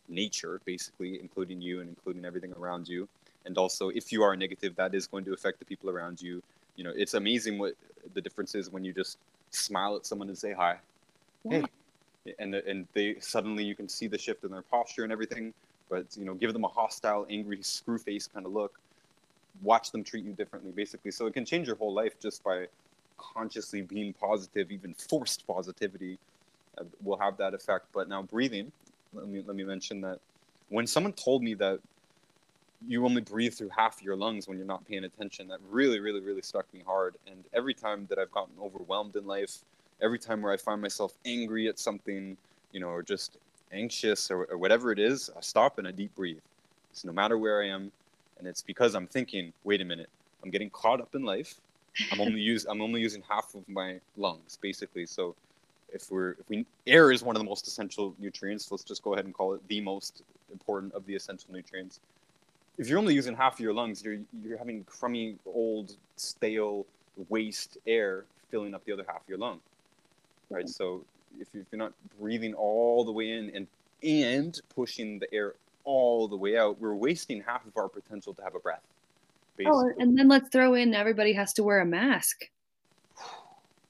nature, 0.07 0.61
basically, 0.65 1.19
including 1.19 1.61
you 1.61 1.79
and 1.81 1.89
including 1.89 2.25
everything 2.25 2.53
around 2.59 2.87
you. 2.87 3.07
And 3.45 3.57
also, 3.57 3.89
if 3.89 4.11
you 4.11 4.23
are 4.23 4.35
negative, 4.35 4.75
that 4.75 4.93
is 4.93 5.07
going 5.07 5.25
to 5.25 5.33
affect 5.33 5.59
the 5.59 5.65
people 5.65 5.89
around 5.89 6.21
you. 6.21 6.41
You 6.75 6.83
know, 6.83 6.93
it's 6.95 7.13
amazing 7.13 7.57
what 7.57 7.73
the 8.13 8.21
difference 8.21 8.55
is 8.55 8.69
when 8.69 8.83
you 8.83 8.93
just 8.93 9.17
smile 9.51 9.95
at 9.95 10.05
someone 10.05 10.29
and 10.29 10.37
say 10.37 10.53
hi, 10.53 10.77
yeah. 11.43 11.63
hey, 12.25 12.33
and 12.39 12.55
and 12.55 12.87
they 12.93 13.15
suddenly 13.19 13.63
you 13.63 13.75
can 13.75 13.89
see 13.89 14.07
the 14.07 14.17
shift 14.17 14.43
in 14.43 14.51
their 14.51 14.61
posture 14.63 15.03
and 15.03 15.11
everything. 15.11 15.53
But 15.89 16.05
you 16.15 16.23
know, 16.23 16.33
give 16.33 16.53
them 16.53 16.63
a 16.63 16.69
hostile, 16.69 17.25
angry, 17.29 17.61
screw 17.61 17.97
face 17.97 18.27
kind 18.27 18.45
of 18.45 18.53
look. 18.53 18.79
Watch 19.61 19.91
them 19.91 20.03
treat 20.03 20.23
you 20.23 20.31
differently, 20.31 20.71
basically. 20.71 21.11
So 21.11 21.25
it 21.27 21.33
can 21.33 21.45
change 21.45 21.67
your 21.67 21.75
whole 21.75 21.93
life 21.93 22.17
just 22.19 22.43
by 22.43 22.67
consciously 23.17 23.81
being 23.81 24.13
positive, 24.13 24.71
even 24.71 24.93
forced 24.93 25.45
positivity 25.45 26.17
uh, 26.77 26.83
will 27.03 27.17
have 27.17 27.37
that 27.37 27.53
effect. 27.53 27.85
But 27.93 28.07
now 28.07 28.23
breathing, 28.23 28.71
let 29.13 29.27
me 29.27 29.43
let 29.45 29.55
me 29.55 29.63
mention 29.63 30.01
that 30.01 30.19
when 30.69 30.87
someone 30.87 31.13
told 31.13 31.43
me 31.43 31.53
that 31.55 31.79
you 32.87 33.05
only 33.05 33.21
breathe 33.21 33.53
through 33.53 33.69
half 33.69 34.01
your 34.01 34.15
lungs 34.15 34.47
when 34.47 34.57
you're 34.57 34.67
not 34.67 34.85
paying 34.87 35.03
attention. 35.03 35.47
That 35.47 35.59
really, 35.69 35.99
really, 35.99 36.21
really 36.21 36.41
struck 36.41 36.71
me 36.73 36.81
hard. 36.85 37.15
And 37.27 37.43
every 37.53 37.73
time 37.73 38.07
that 38.09 38.17
I've 38.17 38.31
gotten 38.31 38.55
overwhelmed 38.59 39.15
in 39.15 39.25
life, 39.25 39.59
every 40.01 40.19
time 40.19 40.41
where 40.41 40.51
I 40.51 40.57
find 40.57 40.81
myself 40.81 41.13
angry 41.25 41.67
at 41.67 41.79
something, 41.79 42.37
you 42.71 42.79
know, 42.79 42.87
or 42.87 43.03
just 43.03 43.37
anxious 43.71 44.31
or, 44.31 44.45
or 44.45 44.57
whatever 44.57 44.91
it 44.91 44.99
is, 44.99 45.29
I 45.35 45.41
stop 45.41 45.77
and 45.77 45.87
I 45.87 45.91
deep 45.91 46.15
breathe. 46.15 46.39
So 46.93 47.07
no 47.07 47.13
matter 47.13 47.37
where 47.37 47.61
I 47.61 47.67
am, 47.67 47.91
and 48.39 48.47
it's 48.47 48.63
because 48.63 48.95
I'm 48.95 49.07
thinking, 49.07 49.53
wait 49.63 49.81
a 49.81 49.85
minute, 49.85 50.09
I'm 50.43 50.49
getting 50.49 50.69
caught 50.71 51.01
up 51.01 51.13
in 51.13 51.23
life. 51.23 51.55
I'm 52.11 52.19
only 52.19 52.41
use 52.51 52.65
I'm 52.65 52.81
only 52.81 53.01
using 53.01 53.21
half 53.29 53.53
of 53.53 53.67
my 53.69 53.99
lungs, 54.17 54.57
basically. 54.61 55.05
So 55.05 55.35
if 55.93 56.09
we're 56.09 56.31
if 56.31 56.49
we 56.49 56.65
air 56.87 57.11
is 57.11 57.21
one 57.21 57.35
of 57.35 57.39
the 57.41 57.47
most 57.47 57.67
essential 57.67 58.15
nutrients, 58.17 58.71
let's 58.71 58.83
just 58.83 59.03
go 59.03 59.13
ahead 59.13 59.25
and 59.25 59.33
call 59.33 59.53
it 59.53 59.61
the 59.67 59.81
most 59.81 60.23
important 60.51 60.93
of 60.93 61.05
the 61.05 61.15
essential 61.15 61.53
nutrients 61.53 61.99
if 62.77 62.87
you're 62.87 62.99
only 62.99 63.13
using 63.13 63.35
half 63.35 63.53
of 63.53 63.59
your 63.59 63.73
lungs, 63.73 64.03
you're 64.03 64.19
you're 64.43 64.57
having 64.57 64.83
crummy, 64.85 65.37
old, 65.45 65.95
stale, 66.15 66.85
waste 67.29 67.77
air 67.87 68.25
filling 68.49 68.73
up 68.73 68.83
the 68.85 68.91
other 68.91 69.05
half 69.07 69.21
of 69.21 69.29
your 69.29 69.37
lung, 69.37 69.59
right? 70.49 70.67
So 70.67 71.03
if 71.39 71.47
you're 71.53 71.65
not 71.73 71.93
breathing 72.19 72.53
all 72.53 73.05
the 73.05 73.11
way 73.11 73.31
in 73.31 73.51
and 73.55 73.67
and 74.03 74.59
pushing 74.73 75.19
the 75.19 75.31
air 75.33 75.53
all 75.83 76.27
the 76.27 76.35
way 76.35 76.57
out, 76.57 76.79
we're 76.79 76.95
wasting 76.95 77.41
half 77.41 77.65
of 77.65 77.75
our 77.77 77.87
potential 77.87 78.33
to 78.33 78.43
have 78.43 78.55
a 78.55 78.59
breath. 78.59 78.81
Basically. 79.57 79.77
Oh, 79.77 79.93
and 79.99 80.17
then 80.17 80.27
let's 80.27 80.49
throw 80.49 80.73
in 80.73 80.93
everybody 80.93 81.33
has 81.33 81.53
to 81.53 81.63
wear 81.63 81.81
a 81.81 81.85
mask. 81.85 82.49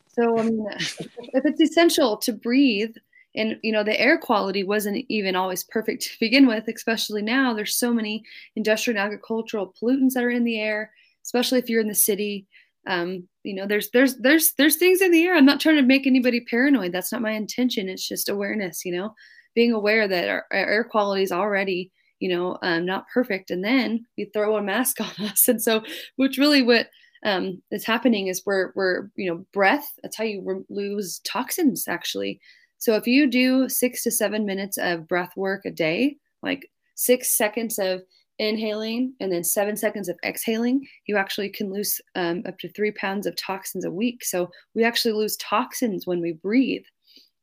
So 0.07 0.37
I 0.37 0.43
mean, 0.43 0.67
if 0.79 1.45
it's 1.45 1.61
essential 1.61 2.17
to 2.17 2.33
breathe 2.33 2.95
and 3.35 3.57
you 3.63 3.71
know 3.71 3.83
the 3.83 3.99
air 3.99 4.17
quality 4.17 4.63
wasn't 4.63 5.05
even 5.09 5.35
always 5.35 5.63
perfect 5.63 6.03
to 6.03 6.09
begin 6.19 6.47
with 6.47 6.67
especially 6.67 7.21
now. 7.21 7.53
There's 7.53 7.77
so 7.77 7.93
many 7.93 8.23
industrial 8.55 8.97
and 8.97 9.05
agricultural 9.05 9.73
pollutants 9.81 10.13
that 10.13 10.23
are 10.23 10.29
in 10.29 10.43
the 10.43 10.59
air 10.59 10.91
especially 11.23 11.59
if 11.59 11.69
you're 11.69 11.81
in 11.81 11.87
the 11.87 11.95
city. 11.95 12.47
Um, 12.87 13.27
you 13.43 13.53
know 13.53 13.67
there's 13.67 13.91
there's 13.91 14.17
there's 14.17 14.53
there's 14.57 14.77
things 14.77 15.01
in 15.01 15.11
the 15.11 15.23
air. 15.23 15.35
I'm 15.35 15.45
not 15.45 15.59
trying 15.59 15.75
to 15.75 15.83
make 15.83 16.07
anybody 16.07 16.41
paranoid. 16.41 16.91
That's 16.91 17.11
not 17.11 17.21
my 17.21 17.31
intention. 17.31 17.89
It's 17.89 18.07
just 18.07 18.29
awareness 18.29 18.83
you 18.85 18.91
know 18.91 19.13
being 19.53 19.71
aware 19.71 20.07
that 20.07 20.29
our, 20.29 20.45
our 20.51 20.65
air 20.65 20.83
quality 20.83 21.23
is 21.23 21.31
already 21.31 21.91
you 22.19 22.29
know 22.29 22.57
um, 22.63 22.85
not 22.85 23.05
perfect. 23.13 23.51
And 23.51 23.63
then 23.63 24.05
you 24.15 24.27
throw 24.33 24.57
a 24.57 24.63
mask 24.63 24.99
on 25.01 25.25
us. 25.25 25.47
And 25.47 25.61
so 25.61 25.83
which 26.15 26.37
really 26.37 26.63
what 26.63 26.87
um, 27.23 27.61
that's 27.69 27.85
happening 27.85 28.27
is 28.27 28.41
we're 28.47 28.71
we're 28.75 29.09
you 29.15 29.29
know 29.29 29.45
breath. 29.53 29.87
That's 30.01 30.17
how 30.17 30.23
you 30.23 30.41
re- 30.43 30.65
lose 30.69 31.19
toxins 31.19 31.87
actually. 31.87 32.39
So 32.81 32.95
if 32.95 33.05
you 33.05 33.29
do 33.29 33.69
six 33.69 34.01
to 34.03 34.11
seven 34.11 34.43
minutes 34.43 34.79
of 34.79 35.07
breath 35.07 35.37
work 35.37 35.65
a 35.65 35.71
day, 35.71 36.17
like 36.41 36.67
six 36.95 37.37
seconds 37.37 37.77
of 37.77 38.01
inhaling 38.39 39.13
and 39.19 39.31
then 39.31 39.43
seven 39.43 39.77
seconds 39.77 40.09
of 40.09 40.17
exhaling, 40.25 40.87
you 41.05 41.15
actually 41.15 41.49
can 41.49 41.71
lose 41.71 42.01
um, 42.15 42.41
up 42.47 42.57
to 42.57 42.69
three 42.69 42.89
pounds 42.89 43.27
of 43.27 43.35
toxins 43.35 43.85
a 43.85 43.91
week. 43.91 44.25
So 44.25 44.49
we 44.73 44.83
actually 44.83 45.13
lose 45.13 45.37
toxins 45.37 46.07
when 46.07 46.21
we 46.21 46.33
breathe. 46.33 46.81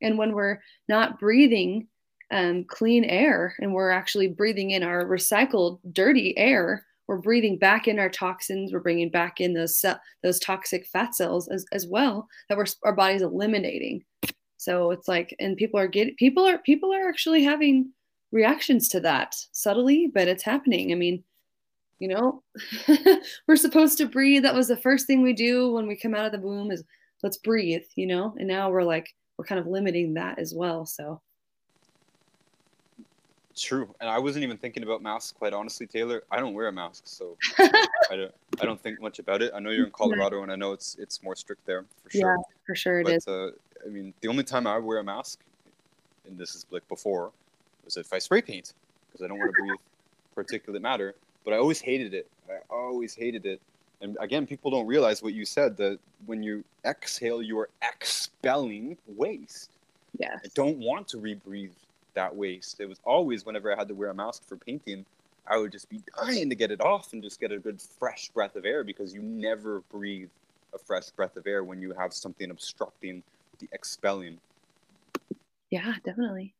And 0.02 0.18
when 0.18 0.33
we're 0.33 0.59
not 0.88 1.21
breathing 1.21 1.87
um, 2.33 2.64
clean 2.64 3.04
air 3.04 3.54
and 3.61 3.73
we're 3.73 3.92
actually 3.92 4.26
breathing 4.26 4.73
in 4.73 4.83
our 4.83 5.04
recycled 5.04 5.78
dirty 5.92 6.37
air, 6.37 6.85
we're 7.07 7.18
breathing 7.18 7.59
back 7.59 7.87
in 7.87 8.00
our 8.00 8.11
toxins. 8.11 8.73
We're 8.73 8.80
bringing 8.80 9.09
back 9.09 9.40
in 9.40 9.54
those 9.54 9.85
those 10.25 10.40
toxic 10.40 10.85
fat 10.88 11.14
cells 11.14 11.47
as, 11.47 11.64
as 11.71 11.87
well 11.87 12.26
that 12.49 12.59
we're, 12.59 12.66
our 12.83 12.92
body's 12.92 13.23
eliminating. 13.23 14.02
So 14.59 14.91
it's 14.91 15.09
like, 15.09 15.35
and 15.38 15.57
people 15.57 15.81
are 15.81 15.88
getting 15.88 16.15
people 16.17 16.45
are 16.47 16.59
people 16.59 16.93
are 16.93 17.09
actually 17.09 17.43
having 17.45 17.91
reactions 18.33 18.88
to 18.88 19.00
that 19.00 19.35
subtly, 19.53 20.11
but 20.12 20.29
it's 20.29 20.43
happening. 20.43 20.93
I 20.93 20.97
mean, 20.97 21.23
you 22.00 22.09
know, 22.09 22.43
we're 23.49 23.57
supposed 23.57 23.99
to 23.99 24.07
breathe. 24.07 24.43
That 24.43 24.55
was 24.55 24.69
the 24.69 24.77
first 24.77 25.07
thing 25.07 25.23
we 25.23 25.33
do 25.33 25.73
when 25.73 25.87
we 25.87 25.97
come 25.97 26.15
out 26.15 26.27
of 26.27 26.33
the 26.33 26.47
womb 26.47 26.71
is 26.71 26.85
let's 27.23 27.38
breathe, 27.38 27.85
you 27.95 28.07
know, 28.07 28.35
and 28.38 28.47
now 28.47 28.71
we're 28.71 28.83
like, 28.83 29.15
we're 29.37 29.45
kind 29.45 29.61
of 29.61 29.67
limiting 29.67 30.15
that 30.15 30.38
as 30.38 30.53
well. 30.55 30.85
So 30.85 31.21
true. 33.59 33.95
And 34.00 34.09
I 34.09 34.19
wasn't 34.19 34.45
even 34.45 34.57
thinking 34.57 34.83
about 34.83 35.03
masks, 35.03 35.33
quite 35.33 35.53
honestly, 35.53 35.87
Taylor. 35.87 36.23
I 36.31 36.38
don't 36.38 36.55
wear 36.55 36.69
a 36.69 36.73
mask, 36.73 37.03
so 37.07 37.37
I 37.59 38.17
don't 38.17 38.35
I 38.61 38.65
don't 38.65 38.81
think 38.81 39.00
much 39.00 39.19
about 39.19 39.43
it. 39.43 39.53
I 39.55 39.61
know 39.61 39.71
you're 39.71 39.87
in 39.87 39.93
Colorado 39.93 40.43
and 40.43 40.53
I 40.53 40.57
know 40.57 40.73
it's 40.73 40.97
it's 40.99 41.23
more 41.23 41.37
strict 41.37 41.65
there 41.67 41.85
for 42.03 42.11
sure. 42.11 42.37
Yeah, 42.37 42.43
for 42.67 42.75
sure 42.75 43.00
it 43.00 43.05
but, 43.05 43.12
is. 43.15 43.29
Uh, 43.29 43.50
I 43.85 43.88
mean, 43.88 44.14
the 44.20 44.28
only 44.28 44.44
time 44.44 44.66
I 44.66 44.78
wear 44.78 44.99
a 44.99 45.04
mask, 45.04 45.40
and 46.26 46.38
this 46.38 46.54
is 46.54 46.66
like 46.70 46.87
before, 46.88 47.32
was 47.85 47.97
if 47.97 48.12
I 48.12 48.18
spray 48.18 48.42
paint 48.42 48.75
because 49.08 49.25
I 49.25 49.28
don't 49.28 49.38
want 49.38 49.52
to 49.54 49.62
breathe 49.62 49.78
particulate 50.37 50.82
matter. 50.82 51.14
But 51.44 51.54
I 51.54 51.56
always 51.58 51.80
hated 51.80 52.14
it. 52.14 52.28
I 52.49 52.58
always 52.70 53.14
hated 53.14 53.47
it. 53.47 53.61
And 54.00 54.16
again, 54.20 54.47
people 54.47 54.70
don't 54.70 54.87
realize 54.87 55.23
what 55.23 55.35
you 55.35 55.44
said 55.44 55.76
that 55.78 55.99
when 56.26 56.42
you 56.42 56.62
exhale, 56.85 57.42
you 57.42 57.58
are 57.58 57.68
expelling 57.82 58.97
waste. 59.06 59.70
Yeah. 60.18 60.37
I 60.44 60.49
don't 60.54 60.78
want 60.78 61.08
to 61.08 61.16
rebreathe 61.18 61.70
that 62.14 62.35
waste. 62.35 62.80
It 62.80 62.88
was 62.88 63.00
always 63.04 63.44
whenever 63.44 63.73
I 63.73 63.76
had 63.76 63.88
to 63.88 63.94
wear 63.94 64.11
a 64.11 64.14
mask 64.14 64.47
for 64.47 64.56
painting, 64.56 65.04
I 65.47 65.56
would 65.56 65.73
just 65.73 65.88
be 65.88 66.00
dying 66.16 66.50
to 66.50 66.54
get 66.54 66.70
it 66.70 66.80
off 66.80 67.12
and 67.12 67.23
just 67.23 67.40
get 67.40 67.50
a 67.50 67.58
good 67.58 67.80
fresh 67.80 68.28
breath 68.28 68.54
of 68.56 68.64
air 68.64 68.85
because 68.85 69.14
you 69.14 69.23
never 69.23 69.80
breathe 69.90 70.28
a 70.75 70.78
fresh 70.78 71.11
breath 71.11 71.37
of 71.37 71.47
air 71.47 71.64
when 71.64 71.80
you 71.80 71.92
have 71.92 72.12
something 72.12 72.50
obstructing 72.50 73.23
the 73.59 73.69
expelling. 73.73 74.38
Yeah, 75.71 75.95
definitely. 76.05 76.55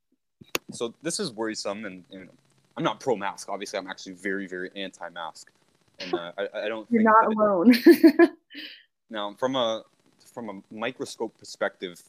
So 0.73 0.95
this 1.02 1.19
is 1.19 1.33
worrisome, 1.33 1.85
and 1.85 2.05
know, 2.11 2.26
I'm 2.76 2.85
not 2.85 3.00
pro 3.00 3.17
mask. 3.17 3.49
Obviously, 3.49 3.78
I'm 3.78 3.87
actually 3.87 4.12
very, 4.12 4.47
very 4.47 4.71
anti 4.76 5.09
mask, 5.09 5.50
and 6.00 6.14
uh, 6.14 6.33
I, 6.38 6.64
I, 6.64 6.69
don't. 6.69 6.87
You're 6.90 7.02
not 7.02 7.26
alone. 7.26 7.75
Now, 9.11 9.35
from 9.38 9.57
a 9.57 9.85
from 10.35 10.50
a 10.50 10.75
microscope 10.75 11.37
perspective, 11.38 12.02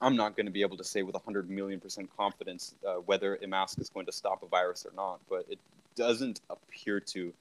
I'm 0.00 0.16
not 0.16 0.36
going 0.36 0.46
to 0.46 0.52
be 0.52 0.62
able 0.62 0.76
to 0.76 0.84
say 0.84 1.02
with 1.02 1.14
100 1.14 1.50
million 1.50 1.80
percent 1.80 2.08
confidence 2.16 2.74
uh, 2.86 2.94
whether 3.06 3.36
a 3.42 3.46
mask 3.46 3.80
is 3.80 3.90
going 3.90 4.06
to 4.06 4.12
stop 4.12 4.42
a 4.42 4.46
virus 4.46 4.86
or 4.86 4.92
not, 4.94 5.20
but 5.28 5.44
it 5.48 5.58
doesn't 5.96 6.40
appear 6.50 7.00
to. 7.00 7.32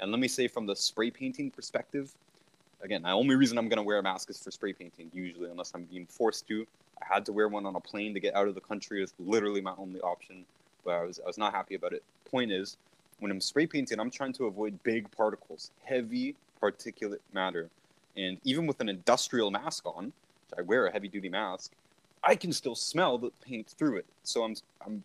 And 0.00 0.10
let 0.10 0.20
me 0.20 0.28
say, 0.28 0.48
from 0.48 0.66
the 0.66 0.76
spray 0.76 1.10
painting 1.10 1.50
perspective, 1.50 2.12
again, 2.82 3.02
the 3.02 3.10
only 3.10 3.36
reason 3.36 3.58
I'm 3.58 3.68
going 3.68 3.78
to 3.78 3.82
wear 3.82 3.98
a 3.98 4.02
mask 4.02 4.30
is 4.30 4.42
for 4.42 4.50
spray 4.50 4.72
painting, 4.72 5.10
usually, 5.12 5.50
unless 5.50 5.72
I'm 5.74 5.84
being 5.84 6.06
forced 6.06 6.46
to. 6.48 6.66
I 7.00 7.14
had 7.14 7.26
to 7.26 7.32
wear 7.32 7.48
one 7.48 7.66
on 7.66 7.76
a 7.76 7.80
plane 7.80 8.14
to 8.14 8.20
get 8.20 8.34
out 8.34 8.48
of 8.48 8.54
the 8.54 8.60
country. 8.60 9.02
It's 9.02 9.14
literally 9.18 9.60
my 9.60 9.74
only 9.78 10.00
option, 10.00 10.44
but 10.84 10.94
I 10.94 11.04
was, 11.04 11.20
I 11.20 11.26
was 11.26 11.38
not 11.38 11.52
happy 11.52 11.74
about 11.74 11.92
it. 11.92 12.02
Point 12.30 12.52
is, 12.52 12.76
when 13.18 13.30
I'm 13.30 13.40
spray 13.40 13.66
painting, 13.66 14.00
I'm 14.00 14.10
trying 14.10 14.32
to 14.34 14.46
avoid 14.46 14.82
big 14.82 15.10
particles, 15.10 15.70
heavy 15.84 16.34
particulate 16.60 17.18
matter. 17.32 17.70
And 18.16 18.38
even 18.44 18.66
with 18.66 18.80
an 18.80 18.88
industrial 18.88 19.50
mask 19.50 19.86
on, 19.86 20.06
which 20.06 20.58
I 20.58 20.62
wear 20.62 20.86
a 20.86 20.92
heavy 20.92 21.08
duty 21.08 21.28
mask, 21.28 21.72
I 22.24 22.34
can 22.36 22.52
still 22.52 22.74
smell 22.74 23.18
the 23.18 23.30
paint 23.44 23.68
through 23.68 23.96
it. 23.98 24.06
So 24.22 24.44
I'm, 24.44 24.54
I'm 24.84 25.02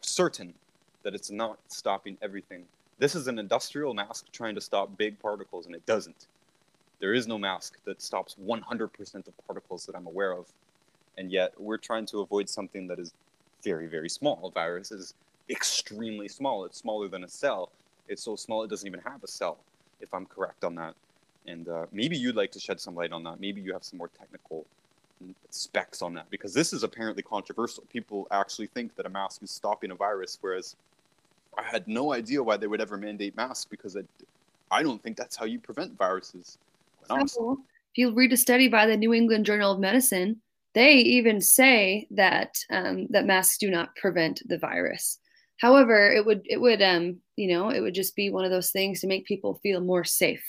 certain 0.00 0.54
that 1.02 1.14
it's 1.14 1.30
not 1.30 1.58
stopping 1.68 2.18
everything. 2.22 2.64
This 2.98 3.14
is 3.14 3.28
an 3.28 3.38
industrial 3.38 3.94
mask 3.94 4.26
trying 4.32 4.54
to 4.56 4.60
stop 4.60 4.96
big 4.96 5.18
particles, 5.20 5.66
and 5.66 5.74
it 5.74 5.86
doesn't. 5.86 6.26
There 7.00 7.14
is 7.14 7.26
no 7.26 7.38
mask 7.38 7.78
that 7.84 8.02
stops 8.02 8.34
100% 8.34 9.28
of 9.28 9.46
particles 9.46 9.86
that 9.86 9.94
I'm 9.94 10.06
aware 10.06 10.32
of. 10.32 10.46
And 11.16 11.30
yet 11.30 11.52
we're 11.58 11.78
trying 11.78 12.06
to 12.06 12.20
avoid 12.20 12.48
something 12.48 12.86
that 12.88 12.98
is 12.98 13.12
very, 13.64 13.86
very 13.86 14.08
small. 14.08 14.46
A 14.46 14.50
virus 14.50 14.90
is 14.90 15.14
extremely 15.50 16.28
small. 16.28 16.64
It's 16.64 16.78
smaller 16.78 17.08
than 17.08 17.24
a 17.24 17.28
cell. 17.28 17.70
It's 18.08 18.22
so 18.22 18.36
small 18.36 18.62
it 18.64 18.70
doesn't 18.70 18.86
even 18.86 19.00
have 19.00 19.22
a 19.22 19.28
cell, 19.28 19.58
if 20.00 20.12
I'm 20.12 20.26
correct 20.26 20.64
on 20.64 20.74
that. 20.76 20.94
And 21.46 21.68
uh, 21.68 21.86
maybe 21.92 22.16
you'd 22.16 22.36
like 22.36 22.52
to 22.52 22.60
shed 22.60 22.80
some 22.80 22.94
light 22.94 23.12
on 23.12 23.22
that. 23.24 23.40
Maybe 23.40 23.60
you 23.60 23.72
have 23.72 23.84
some 23.84 23.98
more 23.98 24.10
technical 24.18 24.66
specs 25.50 26.02
on 26.02 26.14
that 26.14 26.30
because 26.30 26.54
this 26.54 26.72
is 26.72 26.82
apparently 26.82 27.22
controversial. 27.22 27.84
People 27.92 28.26
actually 28.30 28.68
think 28.68 28.94
that 28.96 29.06
a 29.06 29.08
mask 29.08 29.42
is 29.42 29.50
stopping 29.50 29.90
a 29.90 29.94
virus, 29.94 30.38
whereas 30.40 30.76
I 31.56 31.62
had 31.62 31.88
no 31.88 32.12
idea 32.12 32.42
why 32.42 32.56
they 32.56 32.66
would 32.66 32.80
ever 32.80 32.96
mandate 32.96 33.36
masks 33.36 33.64
because 33.64 33.96
I, 33.96 34.02
I 34.70 34.82
don't 34.82 35.02
think 35.02 35.16
that's 35.16 35.36
how 35.36 35.46
you 35.46 35.58
prevent 35.58 35.96
viruses. 35.96 36.58
So, 37.08 37.58
if 37.92 37.98
you 37.98 38.14
read 38.14 38.32
a 38.32 38.36
study 38.36 38.68
by 38.68 38.86
the 38.86 38.96
New 38.96 39.14
England 39.14 39.46
Journal 39.46 39.72
of 39.72 39.80
Medicine, 39.80 40.40
they 40.74 40.94
even 40.96 41.40
say 41.40 42.06
that 42.10 42.58
um, 42.70 43.06
that 43.10 43.26
masks 43.26 43.58
do 43.58 43.70
not 43.70 43.96
prevent 43.96 44.42
the 44.46 44.58
virus. 44.58 45.18
However, 45.58 46.12
it 46.12 46.24
would 46.24 46.42
it 46.44 46.60
would 46.60 46.82
um, 46.82 47.18
you 47.36 47.48
know 47.48 47.70
it 47.70 47.80
would 47.80 47.94
just 47.94 48.14
be 48.14 48.30
one 48.30 48.44
of 48.44 48.50
those 48.50 48.70
things 48.70 49.00
to 49.00 49.06
make 49.06 49.26
people 49.26 49.60
feel 49.62 49.80
more 49.80 50.04
safe. 50.04 50.44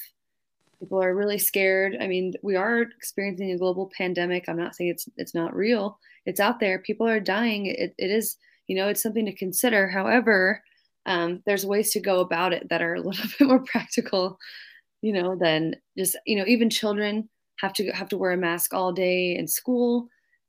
People 0.79 1.01
are 1.01 1.15
really 1.15 1.39
scared. 1.39 1.97
I 1.99 2.07
mean 2.07 2.33
we 2.43 2.55
are 2.55 2.81
experiencing 2.81 3.51
a 3.51 3.57
global 3.57 3.91
pandemic. 3.97 4.47
I'm 4.47 4.57
not 4.57 4.75
saying 4.75 4.91
it's 4.91 5.09
it's 5.17 5.33
not 5.33 5.55
real. 5.55 5.99
It's 6.25 6.39
out 6.39 6.59
there. 6.59 6.79
People 6.79 7.07
are 7.07 7.19
dying. 7.19 7.65
It, 7.65 7.95
it 7.97 8.11
is 8.11 8.37
you 8.67 8.75
know 8.75 8.87
it's 8.89 9.01
something 9.01 9.25
to 9.25 9.35
consider. 9.35 9.87
However 9.87 10.63
um, 11.05 11.41
there's 11.45 11.65
ways 11.65 11.91
to 11.93 11.99
go 11.99 12.19
about 12.19 12.53
it 12.53 12.69
that 12.69 12.81
are 12.81 12.95
a 12.95 13.01
little 13.01 13.25
bit 13.39 13.47
more 13.47 13.63
practical 13.63 14.37
you 15.01 15.13
know 15.13 15.35
then 15.35 15.75
just 15.97 16.17
you 16.25 16.35
know 16.35 16.45
even 16.47 16.69
children 16.69 17.29
have 17.59 17.73
to 17.73 17.89
have 17.91 18.09
to 18.09 18.17
wear 18.17 18.31
a 18.31 18.37
mask 18.37 18.73
all 18.73 18.91
day 18.91 19.35
in 19.35 19.47
school 19.47 20.07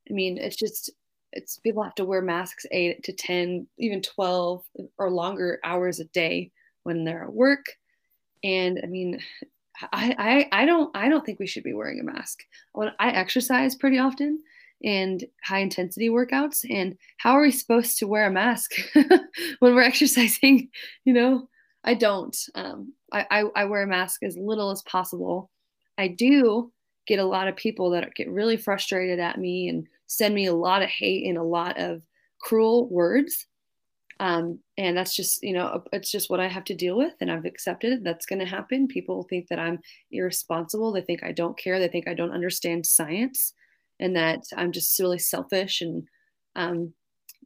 i 0.08 0.12
mean 0.12 0.38
it's 0.38 0.56
just 0.56 0.90
it's 1.32 1.58
people 1.58 1.82
have 1.82 1.94
to 1.94 2.04
wear 2.04 2.22
masks 2.22 2.66
8 2.70 3.02
to 3.04 3.12
10 3.12 3.66
even 3.78 4.02
12 4.02 4.64
or 4.98 5.10
longer 5.10 5.60
hours 5.64 6.00
a 6.00 6.04
day 6.06 6.50
when 6.82 7.04
they're 7.04 7.24
at 7.24 7.32
work 7.32 7.64
and 8.42 8.80
i 8.82 8.86
mean 8.86 9.20
I, 9.92 10.48
I, 10.52 10.62
I 10.62 10.64
don't 10.66 10.94
I 10.96 11.08
don't 11.08 11.24
think 11.24 11.38
we 11.38 11.46
should 11.46 11.62
be 11.62 11.72
wearing 11.72 12.00
a 12.00 12.04
mask. 12.04 12.40
When 12.72 12.90
I 12.98 13.10
exercise 13.10 13.74
pretty 13.74 13.98
often 13.98 14.42
and 14.82 15.24
high 15.44 15.60
intensity 15.60 16.08
workouts, 16.08 16.64
and 16.68 16.96
how 17.18 17.32
are 17.32 17.42
we 17.42 17.50
supposed 17.50 17.98
to 17.98 18.06
wear 18.06 18.26
a 18.26 18.30
mask 18.30 18.72
when 19.60 19.74
we're 19.74 19.82
exercising? 19.82 20.68
You 21.04 21.12
know, 21.12 21.48
I 21.84 21.94
don't. 21.94 22.36
Um, 22.54 22.92
I, 23.12 23.26
I, 23.30 23.44
I 23.56 23.64
wear 23.64 23.82
a 23.82 23.86
mask 23.86 24.22
as 24.22 24.36
little 24.36 24.70
as 24.70 24.82
possible. 24.82 25.50
I 25.98 26.08
do 26.08 26.72
get 27.06 27.18
a 27.18 27.24
lot 27.24 27.48
of 27.48 27.56
people 27.56 27.90
that 27.90 28.14
get 28.14 28.30
really 28.30 28.56
frustrated 28.56 29.18
at 29.18 29.38
me 29.38 29.68
and 29.68 29.86
send 30.06 30.34
me 30.34 30.46
a 30.46 30.54
lot 30.54 30.82
of 30.82 30.88
hate 30.88 31.26
and 31.26 31.38
a 31.38 31.42
lot 31.42 31.78
of 31.78 32.02
cruel 32.40 32.88
words 32.88 33.46
um, 34.20 34.58
and 34.76 34.96
that's 34.96 35.16
just 35.16 35.42
you 35.42 35.52
know 35.52 35.82
it's 35.92 36.10
just 36.10 36.30
what 36.30 36.40
i 36.40 36.46
have 36.46 36.64
to 36.64 36.74
deal 36.74 36.96
with 36.96 37.14
and 37.20 37.30
i've 37.32 37.44
accepted 37.46 38.04
that's 38.04 38.26
going 38.26 38.38
to 38.38 38.44
happen 38.44 38.86
people 38.86 39.26
think 39.28 39.48
that 39.48 39.58
i'm 39.58 39.78
irresponsible 40.12 40.92
they 40.92 41.00
think 41.00 41.24
i 41.24 41.32
don't 41.32 41.58
care 41.58 41.78
they 41.78 41.88
think 41.88 42.06
i 42.06 42.14
don't 42.14 42.32
understand 42.32 42.86
science 42.86 43.54
and 43.98 44.14
that 44.14 44.42
i'm 44.56 44.72
just 44.72 44.98
really 45.00 45.18
selfish 45.18 45.80
and 45.80 46.06
um, 46.56 46.92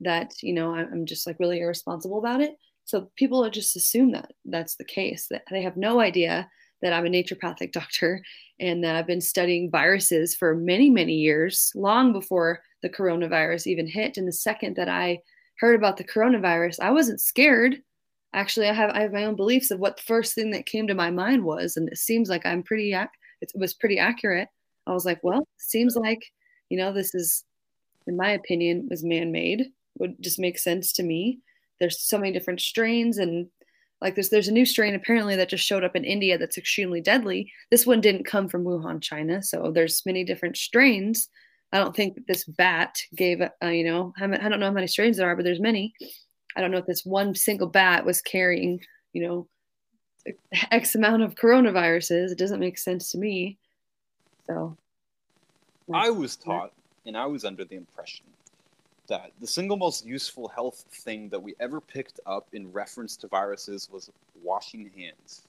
that 0.00 0.32
you 0.42 0.52
know 0.52 0.74
i'm 0.74 1.06
just 1.06 1.26
like 1.26 1.38
really 1.38 1.60
irresponsible 1.60 2.18
about 2.18 2.40
it 2.40 2.56
so 2.84 3.10
people 3.16 3.48
just 3.50 3.76
assume 3.76 4.12
that 4.12 4.32
that's 4.44 4.76
the 4.76 4.84
case 4.84 5.26
that 5.28 5.44
they 5.50 5.62
have 5.62 5.76
no 5.76 6.00
idea 6.00 6.48
that 6.82 6.92
i'm 6.92 7.06
a 7.06 7.10
naturopathic 7.10 7.72
doctor 7.72 8.22
and 8.60 8.82
that 8.82 8.96
i've 8.96 9.06
been 9.06 9.20
studying 9.20 9.70
viruses 9.70 10.34
for 10.34 10.54
many 10.54 10.90
many 10.90 11.14
years 11.14 11.72
long 11.74 12.12
before 12.12 12.60
the 12.82 12.88
coronavirus 12.88 13.66
even 13.66 13.86
hit 13.86 14.16
and 14.16 14.28
the 14.28 14.32
second 14.32 14.76
that 14.76 14.88
i 14.88 15.18
heard 15.58 15.76
about 15.76 15.96
the 15.96 16.04
coronavirus, 16.04 16.80
I 16.80 16.90
wasn't 16.90 17.20
scared. 17.20 17.80
Actually, 18.32 18.68
I 18.68 18.72
have 18.72 18.90
I 18.90 19.00
have 19.00 19.12
my 19.12 19.24
own 19.24 19.36
beliefs 19.36 19.70
of 19.70 19.78
what 19.78 19.96
the 19.96 20.02
first 20.02 20.34
thing 20.34 20.50
that 20.50 20.66
came 20.66 20.86
to 20.88 20.94
my 20.94 21.10
mind 21.10 21.44
was, 21.44 21.76
and 21.76 21.88
it 21.88 21.98
seems 21.98 22.28
like 22.28 22.44
I'm 22.44 22.62
pretty 22.62 22.92
it 22.92 23.52
was 23.54 23.74
pretty 23.74 23.98
accurate. 23.98 24.48
I 24.86 24.92
was 24.92 25.04
like, 25.04 25.20
well, 25.22 25.46
seems 25.58 25.96
like 25.96 26.22
you 26.68 26.78
know 26.78 26.92
this 26.92 27.14
is, 27.14 27.44
in 28.06 28.16
my 28.16 28.30
opinion, 28.30 28.88
was 28.90 29.04
man-made. 29.04 29.66
Would 29.98 30.20
just 30.20 30.40
make 30.40 30.58
sense 30.58 30.92
to 30.94 31.04
me. 31.04 31.38
There's 31.84 32.00
so 32.00 32.16
many 32.18 32.32
different 32.32 32.60
strains, 32.60 33.18
and 33.18 33.48
Like 34.00 34.14
there's 34.14 34.28
there's 34.28 34.48
a 34.48 34.52
new 34.52 34.66
strain 34.66 34.94
apparently 34.94 35.34
that 35.36 35.48
just 35.48 35.64
showed 35.64 35.82
up 35.82 35.96
in 35.96 36.04
India 36.04 36.36
that's 36.36 36.58
extremely 36.58 37.00
deadly. 37.00 37.50
This 37.70 37.86
one 37.86 38.00
didn't 38.02 38.26
come 38.26 38.48
from 38.48 38.64
Wuhan, 38.64 39.02
China. 39.02 39.42
So 39.42 39.70
there's 39.72 40.04
many 40.04 40.24
different 40.24 40.56
strains. 40.58 41.28
I 41.72 41.78
don't 41.78 41.96
think 41.96 42.26
this 42.26 42.44
bat 42.44 42.98
gave, 43.16 43.40
uh, 43.40 43.66
you 43.66 43.84
know, 43.84 44.12
I 44.20 44.26
don't 44.26 44.60
know 44.60 44.66
how 44.66 44.72
many 44.72 44.86
strains 44.86 45.16
there 45.16 45.28
are, 45.28 45.34
but 45.34 45.44
there's 45.44 45.58
many. 45.60 45.94
I 46.56 46.60
don't 46.60 46.70
know 46.70 46.78
if 46.78 46.86
this 46.86 47.04
one 47.04 47.34
single 47.34 47.66
bat 47.66 48.04
was 48.04 48.20
carrying, 48.20 48.80
you 49.12 49.22
know, 49.22 49.48
X 50.70 50.94
amount 50.94 51.22
of 51.22 51.34
coronaviruses. 51.34 52.30
It 52.30 52.38
doesn't 52.38 52.60
make 52.60 52.78
sense 52.78 53.10
to 53.12 53.18
me. 53.18 53.58
So 54.46 54.76
I 55.92 56.10
was 56.10 56.36
taught 56.36 56.72
and 57.06 57.16
I 57.16 57.26
was 57.26 57.44
under 57.44 57.64
the 57.64 57.76
impression 57.76 58.26
that 59.08 59.30
the 59.40 59.46
single 59.46 59.76
most 59.76 60.06
useful 60.06 60.48
health 60.48 60.84
thing 60.90 61.28
that 61.28 61.42
we 61.42 61.54
ever 61.60 61.80
picked 61.80 62.20
up 62.26 62.46
in 62.52 62.72
reference 62.72 63.16
to 63.18 63.28
viruses 63.28 63.88
was 63.92 64.10
washing 64.42 64.90
hands. 64.96 65.42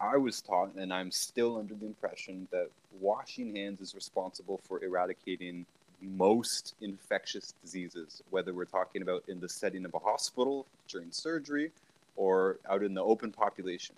I 0.00 0.16
was 0.16 0.40
taught, 0.40 0.74
and 0.76 0.92
I'm 0.92 1.10
still 1.10 1.58
under 1.58 1.74
the 1.74 1.86
impression 1.86 2.48
that 2.50 2.68
washing 3.00 3.54
hands 3.54 3.80
is 3.80 3.94
responsible 3.94 4.60
for 4.66 4.82
eradicating 4.82 5.66
most 6.00 6.74
infectious 6.80 7.52
diseases, 7.62 8.22
whether 8.30 8.54
we're 8.54 8.64
talking 8.64 9.02
about 9.02 9.22
in 9.28 9.38
the 9.40 9.48
setting 9.48 9.84
of 9.84 9.94
a 9.94 9.98
hospital 9.98 10.66
during 10.88 11.12
surgery 11.12 11.70
or 12.16 12.56
out 12.68 12.82
in 12.82 12.94
the 12.94 13.02
open 13.02 13.30
population. 13.30 13.94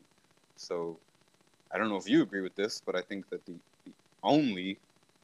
So 0.56 0.98
I 1.72 1.78
don't 1.78 1.88
know 1.88 1.96
if 1.96 2.08
you 2.08 2.22
agree 2.22 2.40
with 2.40 2.56
this, 2.56 2.82
but 2.84 2.96
I 2.96 3.00
think 3.00 3.30
that 3.30 3.46
the, 3.46 3.54
the 3.84 3.92
only 4.24 4.78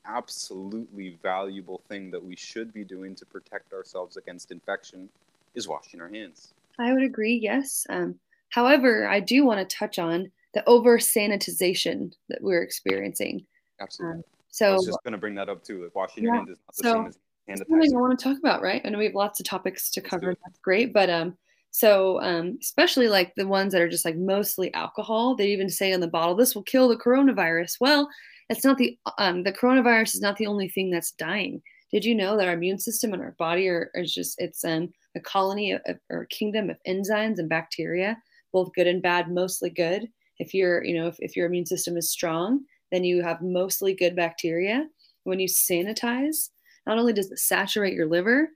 absolutely 0.09 1.19
valuable 1.23 1.83
thing 1.89 2.11
that 2.11 2.25
we 2.25 2.35
should 2.37 2.73
be 2.73 2.85
doing 2.85 3.15
to 3.15 3.27
protect 3.27 3.73
ourselves 3.73 4.17
against 4.17 4.51
infection 4.51 5.09
is 5.55 5.69
washing 5.69 6.01
our 6.01 6.09
hands. 6.09 6.55
I 6.79 6.93
would 6.93 7.03
agree, 7.03 7.35
yes. 7.35 7.87
Um, 7.91 8.17
however, 8.51 9.07
I 9.09 9.21
do 9.21 9.45
want 9.45 9.61
to 9.61 9.77
touch 9.77 9.99
on 9.99 10.31
the 10.55 10.67
over 10.69 10.99
sanitization 10.99 12.13
that 12.29 12.43
we're 12.43 12.63
experiencing. 12.63 13.45
Absolutely. 13.81 14.19
Um, 14.19 14.25
so 14.51 14.71
I 14.71 14.75
was 14.75 14.87
just 14.87 15.03
going 15.05 15.13
to 15.13 15.19
bring 15.19 15.35
that 15.35 15.49
up 15.49 15.63
too. 15.63 15.85
Like 15.85 15.95
washing 15.95 16.25
yeah, 16.25 16.29
your 16.29 16.37
hands 16.37 16.51
is 16.51 16.59
not 16.59 16.77
the 16.77 16.83
so 16.83 16.95
same 16.95 17.07
as 17.07 17.19
hand 17.49 17.59
something 17.59 17.97
I 17.97 18.01
want 18.01 18.19
to 18.19 18.23
talk 18.23 18.39
about, 18.39 18.63
right? 18.63 18.81
I 18.85 18.89
know 18.89 18.99
we 18.99 19.05
have 19.05 19.15
lots 19.15 19.41
of 19.41 19.47
topics 19.47 19.91
to 19.91 20.01
cover. 20.01 20.35
That's 20.45 20.59
great, 20.61 20.93
but 20.93 21.11
um, 21.11 21.37
so 21.71 22.21
um, 22.23 22.59
especially 22.63 23.09
like 23.09 23.35
the 23.35 23.47
ones 23.47 23.73
that 23.73 23.83
are 23.83 23.89
just 23.89 24.05
like 24.05 24.17
mostly 24.17 24.73
alcohol, 24.75 25.37
they 25.37 25.49
even 25.49 25.69
say 25.69 25.93
on 25.93 26.01
the 26.01 26.09
bottle, 26.09 26.35
"This 26.35 26.55
will 26.55 26.63
kill 26.63 26.89
the 26.89 26.97
coronavirus." 26.97 27.77
Well, 27.81 28.09
it's 28.49 28.65
not 28.65 28.79
the 28.79 28.99
um, 29.19 29.43
the 29.43 29.53
coronavirus 29.53 30.15
is 30.15 30.21
not 30.21 30.37
the 30.37 30.47
only 30.47 30.69
thing 30.69 30.91
that's 30.91 31.13
dying. 31.13 31.63
Did 31.93 32.05
you 32.05 32.15
know 32.15 32.37
that 32.37 32.47
our 32.47 32.55
immune 32.55 32.79
system 32.79 33.13
and 33.13 33.23
our 33.23 33.35
body 33.39 33.69
are, 33.69 33.91
is 33.95 34.13
just 34.13 34.37
it's 34.39 34.65
um, 34.65 34.93
a 35.17 35.21
colony 35.21 35.73
of, 35.73 35.81
or 36.11 36.23
a 36.23 36.27
kingdom 36.29 36.71
of 36.71 36.77
enzymes 36.87 37.39
and 37.39 37.49
bacteria, 37.49 38.17
both 38.53 38.73
good 38.75 38.87
and 38.87 39.03
bad, 39.03 39.31
mostly 39.31 39.71
good. 39.71 40.09
If 40.39 40.55
you're 40.55 40.85
you 40.85 40.99
know 40.99 41.09
if, 41.09 41.17
if 41.19 41.37
your 41.37 41.47
immune 41.47 41.67
system 41.67 41.97
is 41.97 42.11
strong, 42.11 42.65
then 42.91 43.05
you 43.05 43.23
have 43.23 43.43
mostly 43.43 43.95
good 43.95 44.17
bacteria. 44.17 44.87
When 45.25 45.41
you 45.41 45.49
sanitize, 45.49 46.49
not 46.87 46.99
only 46.99 47.13
does 47.13 47.31
it 47.31 47.39
saturate 47.39 47.93
your 47.93 48.07
liver, 48.07 48.49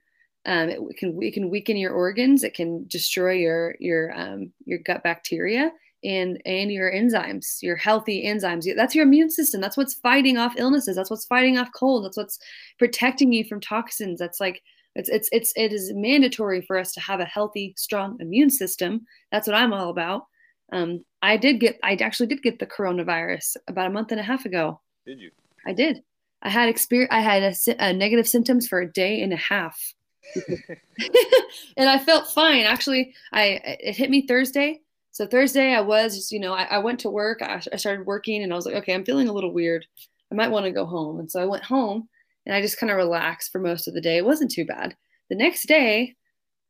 um, 0.45 0.69
it 0.69 0.79
can 0.97 1.17
it 1.21 1.33
can 1.33 1.49
weaken 1.49 1.77
your 1.77 1.93
organs. 1.93 2.43
It 2.43 2.55
can 2.55 2.85
destroy 2.87 3.33
your 3.33 3.75
your 3.79 4.11
um, 4.19 4.51
your 4.65 4.79
gut 4.79 5.03
bacteria 5.03 5.71
and 6.03 6.41
and 6.45 6.71
your 6.71 6.91
enzymes, 6.91 7.61
your 7.61 7.75
healthy 7.75 8.25
enzymes. 8.25 8.65
That's 8.75 8.95
your 8.95 9.05
immune 9.05 9.29
system. 9.29 9.61
That's 9.61 9.77
what's 9.77 9.95
fighting 9.95 10.37
off 10.37 10.55
illnesses. 10.57 10.95
That's 10.95 11.09
what's 11.09 11.25
fighting 11.25 11.57
off 11.57 11.69
cold. 11.73 12.05
That's 12.05 12.17
what's 12.17 12.39
protecting 12.79 13.31
you 13.31 13.43
from 13.45 13.61
toxins. 13.61 14.19
That's 14.19 14.39
like 14.39 14.61
it's 14.95 15.09
it's 15.09 15.29
it's 15.31 15.53
it 15.55 15.73
is 15.73 15.91
mandatory 15.93 16.61
for 16.61 16.77
us 16.77 16.93
to 16.93 16.99
have 16.99 17.19
a 17.19 17.25
healthy, 17.25 17.73
strong 17.77 18.17
immune 18.19 18.49
system. 18.49 19.05
That's 19.31 19.47
what 19.47 19.55
I'm 19.55 19.73
all 19.73 19.89
about. 19.89 20.23
Um, 20.71 21.03
I 21.21 21.37
did 21.37 21.59
get 21.59 21.79
I 21.83 21.95
actually 21.95 22.27
did 22.27 22.43
get 22.43 22.59
the 22.59 22.67
coronavirus 22.67 23.57
about 23.67 23.87
a 23.87 23.93
month 23.93 24.11
and 24.11 24.19
a 24.19 24.23
half 24.23 24.45
ago. 24.45 24.81
Did 25.05 25.19
you? 25.19 25.31
I 25.65 25.73
did. 25.73 26.03
I 26.41 26.49
had 26.49 26.69
experience. 26.69 27.11
I 27.11 27.21
had 27.21 27.43
a, 27.43 27.85
a 27.85 27.93
negative 27.93 28.27
symptoms 28.27 28.67
for 28.67 28.81
a 28.81 28.91
day 28.91 29.21
and 29.21 29.33
a 29.33 29.37
half. 29.37 29.79
and 31.77 31.89
I 31.89 31.97
felt 31.99 32.31
fine. 32.31 32.63
Actually, 32.63 33.15
I 33.31 33.61
it 33.79 33.95
hit 33.95 34.09
me 34.09 34.27
Thursday. 34.27 34.81
So 35.13 35.27
Thursday, 35.27 35.73
I 35.73 35.81
was 35.81 36.15
just, 36.15 36.31
you 36.31 36.39
know, 36.39 36.53
I, 36.53 36.63
I 36.63 36.77
went 36.79 36.99
to 37.01 37.09
work. 37.09 37.43
I, 37.43 37.61
I, 37.71 37.77
started 37.77 38.07
working, 38.07 38.41
and 38.41 38.51
I 38.51 38.55
was 38.55 38.65
like, 38.65 38.73
okay, 38.75 38.95
I'm 38.95 39.05
feeling 39.05 39.29
a 39.29 39.33
little 39.33 39.53
weird. 39.53 39.85
I 40.31 40.35
might 40.35 40.49
want 40.49 40.65
to 40.65 40.71
go 40.71 40.87
home. 40.87 41.19
And 41.19 41.29
so 41.29 41.39
I 41.39 41.45
went 41.45 41.63
home, 41.63 42.09
and 42.47 42.55
I 42.55 42.61
just 42.61 42.79
kind 42.79 42.91
of 42.91 42.97
relaxed 42.97 43.51
for 43.51 43.59
most 43.59 43.87
of 43.87 43.93
the 43.93 44.01
day. 44.01 44.17
It 44.17 44.25
wasn't 44.25 44.49
too 44.49 44.65
bad. 44.65 44.95
The 45.29 45.35
next 45.35 45.67
day, 45.67 46.15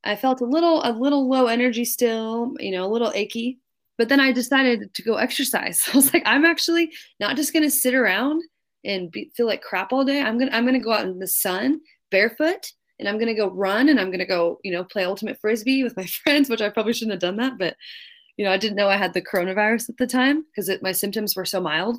I 0.03 0.17
felt 0.17 0.41
a 0.41 0.45
little 0.45 0.81
a 0.83 0.91
little 0.91 1.29
low 1.29 1.47
energy 1.47 1.85
still, 1.85 2.53
you 2.59 2.71
know, 2.71 2.85
a 2.85 2.91
little 2.91 3.13
achy. 3.15 3.59
But 3.97 4.09
then 4.09 4.19
I 4.19 4.33
decided 4.33 4.93
to 4.93 5.03
go 5.03 5.15
exercise. 5.15 5.81
I 5.93 5.95
was 5.95 6.13
like, 6.13 6.23
I'm 6.25 6.43
actually 6.43 6.91
not 7.21 7.37
just 7.37 7.53
gonna 7.53 7.69
sit 7.69 7.93
around 7.93 8.43
and 8.83 9.09
be, 9.09 9.31
feel 9.37 9.47
like 9.47 9.61
crap 9.61 9.93
all 9.93 10.03
day. 10.03 10.21
I'm 10.21 10.37
gonna 10.37 10.51
I'm 10.51 10.65
gonna 10.65 10.79
go 10.79 10.91
out 10.91 11.05
in 11.05 11.19
the 11.19 11.27
sun 11.27 11.79
barefoot 12.11 12.73
and 12.99 13.07
I'm 13.07 13.17
gonna 13.17 13.35
go 13.35 13.49
run 13.49 13.87
and 13.87 14.01
I'm 14.01 14.11
gonna 14.11 14.25
go, 14.25 14.59
you 14.65 14.73
know, 14.73 14.83
play 14.83 15.05
ultimate 15.05 15.39
frisbee 15.39 15.85
with 15.85 15.95
my 15.95 16.05
friends, 16.23 16.49
which 16.49 16.61
I 16.61 16.67
probably 16.67 16.91
shouldn't 16.91 17.13
have 17.13 17.21
done 17.21 17.37
that, 17.37 17.57
but 17.57 17.77
you 18.37 18.45
know, 18.45 18.51
I 18.51 18.57
didn't 18.57 18.77
know 18.77 18.87
I 18.87 18.97
had 18.97 19.13
the 19.13 19.21
coronavirus 19.21 19.89
at 19.89 19.97
the 19.97 20.07
time 20.07 20.43
because 20.43 20.69
my 20.81 20.91
symptoms 20.91 21.35
were 21.35 21.45
so 21.45 21.61
mild. 21.61 21.97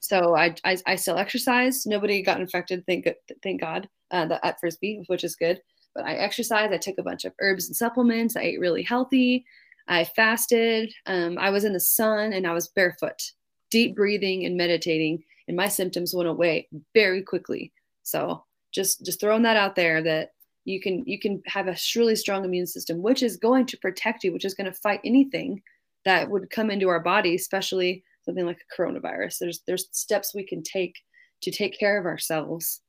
So 0.00 0.34
I, 0.36 0.54
I, 0.64 0.76
I, 0.84 0.96
still 0.96 1.16
exercised. 1.16 1.86
Nobody 1.86 2.22
got 2.22 2.40
infected, 2.40 2.84
thank 2.86 3.06
thank 3.42 3.60
God, 3.60 3.88
uh, 4.10 4.38
at 4.42 4.58
frisbee, 4.58 5.04
which 5.06 5.22
is 5.22 5.36
good. 5.36 5.60
But 5.94 6.04
I 6.04 6.14
exercised. 6.14 6.72
I 6.72 6.78
took 6.78 6.98
a 6.98 7.04
bunch 7.04 7.24
of 7.24 7.34
herbs 7.40 7.68
and 7.68 7.76
supplements. 7.76 8.34
I 8.34 8.42
ate 8.42 8.60
really 8.60 8.82
healthy. 8.82 9.44
I 9.86 10.04
fasted. 10.04 10.92
Um, 11.06 11.38
I 11.38 11.50
was 11.50 11.64
in 11.64 11.72
the 11.72 11.80
sun 11.80 12.32
and 12.32 12.46
I 12.46 12.52
was 12.52 12.68
barefoot, 12.68 13.22
deep 13.70 13.94
breathing 13.94 14.44
and 14.44 14.56
meditating, 14.56 15.22
and 15.46 15.56
my 15.56 15.68
symptoms 15.68 16.14
went 16.14 16.28
away 16.28 16.68
very 16.94 17.22
quickly. 17.22 17.72
So 18.02 18.44
just 18.72 19.04
just 19.04 19.20
throwing 19.20 19.42
that 19.42 19.56
out 19.56 19.76
there 19.76 20.02
that 20.02 20.32
you 20.64 20.80
can 20.80 21.02
you 21.06 21.18
can 21.18 21.42
have 21.46 21.68
a 21.68 21.76
really 21.96 22.16
strong 22.16 22.44
immune 22.44 22.66
system 22.66 23.02
which 23.02 23.22
is 23.22 23.36
going 23.36 23.66
to 23.66 23.76
protect 23.78 24.22
you 24.22 24.32
which 24.32 24.44
is 24.44 24.54
going 24.54 24.70
to 24.70 24.78
fight 24.78 25.00
anything 25.04 25.60
that 26.04 26.28
would 26.28 26.50
come 26.50 26.70
into 26.70 26.88
our 26.88 27.00
body 27.00 27.34
especially 27.34 28.04
something 28.24 28.46
like 28.46 28.58
a 28.60 28.82
coronavirus. 28.82 29.38
There's 29.38 29.60
there's 29.66 29.88
steps 29.92 30.34
we 30.34 30.44
can 30.44 30.62
take 30.62 30.96
to 31.42 31.50
take 31.50 31.78
care 31.78 31.98
of 31.98 32.06
ourselves 32.06 32.80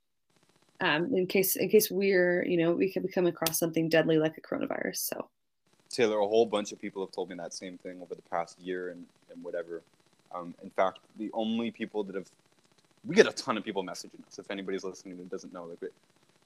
um, 0.81 1.13
in 1.13 1.27
case 1.27 1.55
in 1.55 1.69
case 1.69 1.89
we're 1.91 2.45
you 2.45 2.57
know 2.57 2.71
we 2.71 2.91
could 2.91 3.11
come 3.13 3.27
across 3.27 3.59
something 3.59 3.89
deadly 3.89 4.17
like 4.17 4.37
a 4.37 4.41
coronavirus 4.41 4.97
so. 4.97 5.29
Taylor 5.89 6.19
a 6.19 6.27
whole 6.27 6.47
bunch 6.47 6.71
of 6.71 6.81
people 6.81 7.05
have 7.05 7.13
told 7.13 7.29
me 7.29 7.35
that 7.35 7.53
same 7.53 7.77
thing 7.77 8.01
over 8.01 8.15
the 8.15 8.21
past 8.23 8.59
year 8.59 8.89
and, 8.89 9.05
and 9.31 9.43
whatever. 9.43 9.83
Um, 10.33 10.55
in 10.63 10.71
fact 10.71 10.99
the 11.17 11.29
only 11.33 11.71
people 11.71 12.03
that 12.05 12.15
have 12.15 12.29
we 13.05 13.15
get 13.15 13.27
a 13.27 13.31
ton 13.31 13.57
of 13.57 13.65
people 13.65 13.83
messaging 13.83 14.25
us. 14.27 14.39
If 14.39 14.49
anybody's 14.49 14.83
listening 14.83 15.19
and 15.19 15.29
doesn't 15.29 15.53
know 15.53 15.65
like 15.65 15.91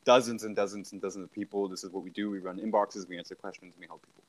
dozens 0.07 0.45
and 0.45 0.55
dozens 0.55 0.93
and 0.93 1.01
dozens 1.01 1.25
of 1.25 1.33
people. 1.33 1.67
This 1.67 1.83
is 1.83 1.91
what 1.91 2.01
we 2.01 2.09
do. 2.11 2.31
We 2.31 2.39
run 2.39 2.57
inboxes, 2.59 3.07
we 3.09 3.17
answer 3.17 3.35
questions, 3.35 3.73
and 3.75 3.79
we 3.81 3.87
help 3.87 4.01
people. 4.01 4.23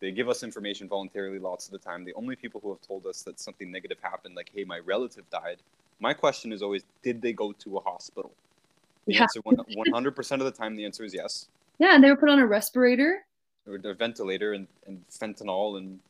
They 0.00 0.10
give 0.10 0.28
us 0.28 0.42
information 0.42 0.88
voluntarily 0.88 1.38
lots 1.38 1.66
of 1.66 1.72
the 1.72 1.78
time. 1.78 2.04
The 2.04 2.14
only 2.14 2.34
people 2.34 2.60
who 2.60 2.70
have 2.70 2.80
told 2.80 3.06
us 3.06 3.22
that 3.22 3.38
something 3.38 3.70
negative 3.70 3.98
happened, 4.02 4.34
like, 4.34 4.50
hey, 4.52 4.64
my 4.64 4.80
relative 4.80 5.28
died, 5.30 5.58
my 6.00 6.12
question 6.12 6.52
is 6.52 6.62
always, 6.62 6.82
did 7.02 7.22
they 7.22 7.32
go 7.32 7.52
to 7.52 7.76
a 7.76 7.80
hospital? 7.80 8.32
The 9.06 9.14
yeah. 9.14 9.22
answer, 9.22 9.40
100% 9.40 10.32
of 10.32 10.40
the 10.40 10.50
time, 10.50 10.74
the 10.74 10.84
answer 10.84 11.04
is 11.04 11.14
yes. 11.14 11.46
Yeah, 11.78 11.94
and 11.94 12.02
they 12.02 12.10
were 12.10 12.16
put 12.16 12.28
on 12.28 12.40
a 12.40 12.46
respirator. 12.46 13.24
Or 13.68 13.76
a 13.76 13.94
ventilator 13.94 14.54
and, 14.54 14.66
and 14.88 15.00
fentanyl 15.10 15.78
and 15.78 16.00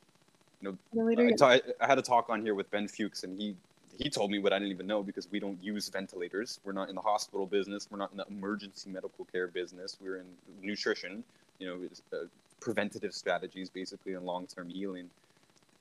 you 0.62 0.78
know, 0.94 1.46
I, 1.46 1.61
I 1.80 1.87
had 1.87 1.98
a 1.98 2.02
talk 2.02 2.30
on 2.30 2.42
here 2.42 2.54
with 2.54 2.70
Ben 2.70 2.87
Fuchs, 2.87 3.24
and 3.24 3.38
he 3.38 3.56
he 4.00 4.08
told 4.08 4.30
me 4.30 4.38
what 4.38 4.52
I 4.52 4.58
didn't 4.58 4.72
even 4.72 4.86
know 4.86 5.02
because 5.02 5.30
we 5.30 5.38
don't 5.38 5.62
use 5.62 5.88
ventilators. 5.90 6.58
We're 6.64 6.72
not 6.72 6.88
in 6.88 6.94
the 6.94 7.02
hospital 7.02 7.46
business. 7.46 7.86
We're 7.90 7.98
not 7.98 8.10
in 8.10 8.16
the 8.16 8.26
emergency 8.30 8.88
medical 8.88 9.26
care 9.26 9.46
business. 9.46 9.98
We're 10.00 10.16
in 10.16 10.26
nutrition, 10.62 11.22
you 11.58 11.66
know, 11.66 12.18
uh, 12.18 12.24
preventative 12.60 13.14
strategies 13.14 13.68
basically 13.68 14.14
and 14.14 14.24
long-term 14.24 14.70
healing. 14.70 15.10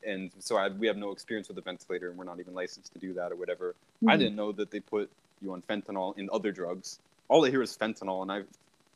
And 0.05 0.31
so 0.39 0.57
I, 0.57 0.67
we 0.67 0.85
have 0.87 0.97
no 0.97 1.11
experience 1.11 1.47
with 1.47 1.57
a 1.59 1.61
ventilator 1.61 2.09
and 2.09 2.17
we're 2.17 2.25
not 2.25 2.41
even 2.41 2.53
licensed 2.53 2.91
to 2.93 2.99
do 2.99 3.13
that 3.13 3.31
or 3.31 3.37
whatever. 3.37 3.69
Mm-hmm. 3.69 4.09
I 4.09 4.17
didn't 4.17 4.35
know 4.35 4.51
that 4.51 4.69
they 4.69 4.81
put 4.81 5.09
you 5.41 5.53
on 5.53 5.61
fentanyl 5.61 6.17
and 6.17 6.29
other 6.29 6.51
drugs. 6.51 6.99
All 7.29 7.45
I 7.45 7.49
hear 7.49 7.61
is 7.61 7.77
fentanyl 7.77 8.21
and 8.21 8.31
I've 8.31 8.47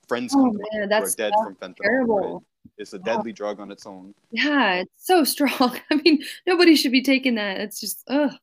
friends 0.10 0.34
oh, 0.36 0.52
man, 0.74 0.90
that's, 0.90 1.16
dead 1.16 1.32
from 1.42 1.56
fentanyl. 1.56 1.84
Terrible. 1.84 2.44
It's 2.78 2.92
a 2.92 3.00
deadly 3.00 3.32
drug 3.32 3.62
on 3.62 3.72
its 3.72 3.86
own. 3.86 4.14
Yeah, 4.32 4.76
it's 4.82 5.08
so 5.08 5.24
strong. 5.24 5.80
I 5.90 5.96
mean, 5.96 6.24
nobody 6.46 6.76
should 6.76 6.92
be 6.92 7.02
taking 7.02 7.36
that. 7.36 7.62
It's 7.62 7.80
just, 7.80 8.04
ugh 8.10 8.34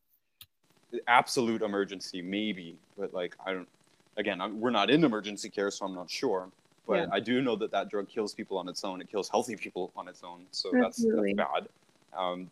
absolute 1.06 1.62
emergency, 1.62 2.22
maybe, 2.22 2.76
but 2.98 3.12
like 3.14 3.36
I 3.44 3.52
don't. 3.52 3.68
Again, 4.16 4.40
I'm, 4.40 4.60
we're 4.60 4.70
not 4.70 4.90
in 4.90 5.04
emergency 5.04 5.48
care, 5.48 5.70
so 5.70 5.86
I'm 5.86 5.94
not 5.94 6.10
sure. 6.10 6.48
But 6.86 7.00
yeah. 7.00 7.06
I 7.12 7.20
do 7.20 7.40
know 7.40 7.56
that 7.56 7.70
that 7.70 7.88
drug 7.88 8.08
kills 8.08 8.34
people 8.34 8.58
on 8.58 8.68
its 8.68 8.84
own. 8.84 9.00
It 9.00 9.10
kills 9.10 9.28
healthy 9.28 9.56
people 9.56 9.92
on 9.96 10.08
its 10.08 10.22
own, 10.24 10.44
so 10.50 10.70
that's, 10.72 11.04
that's 11.04 11.34
bad. 11.34 11.68
Um, 12.16 12.50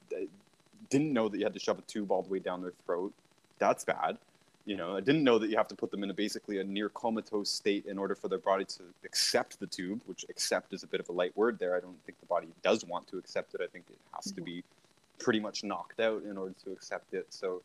didn't 0.91 1.13
know 1.13 1.29
that 1.29 1.39
you 1.39 1.45
had 1.45 1.55
to 1.55 1.59
shove 1.59 1.79
a 1.79 1.83
tube 1.83 2.11
all 2.13 2.23
the 2.23 2.29
way 2.29 2.39
down 2.39 2.63
their 2.63 2.73
throat. 2.87 3.13
That's 3.59 3.85
bad. 3.85 4.17
You 4.65 4.77
know, 4.77 4.97
I 4.97 5.01
didn't 5.01 5.25
know 5.25 5.39
that 5.39 5.49
you 5.49 5.57
have 5.57 5.69
to 5.69 5.75
put 5.75 5.91
them 5.91 6.05
in 6.05 6.11
a 6.11 6.15
basically 6.15 6.59
a 6.59 6.65
near 6.65 6.89
comatose 6.91 7.51
state 7.51 7.87
in 7.87 7.99
order 7.99 8.15
for 8.15 8.29
their 8.29 8.39
body 8.39 8.65
to 8.67 8.83
accept 9.05 9.59
the 9.59 9.67
tube, 9.67 10.01
which 10.07 10.25
accept 10.29 10.73
is 10.73 10.83
a 10.83 10.87
bit 10.87 11.01
of 11.01 11.09
a 11.09 11.13
light 11.13 11.37
word 11.37 11.59
there. 11.59 11.75
I 11.75 11.81
don't 11.81 11.97
think 12.05 12.21
the 12.21 12.27
body 12.27 12.49
does 12.63 12.85
want 12.85 13.09
to 13.09 13.19
accept 13.19 13.55
it. 13.55 13.61
I 13.63 13.67
think 13.67 13.87
it 13.89 13.99
has 14.15 14.27
mm-hmm. 14.27 14.37
to 14.37 14.43
be 14.43 14.65
pretty 15.19 15.41
much 15.41 15.65
knocked 15.65 16.01
out 16.01 16.23
in 16.23 16.37
order 16.37 16.55
to 16.65 16.73
accept 16.73 17.15
it. 17.15 17.27
So 17.31 17.63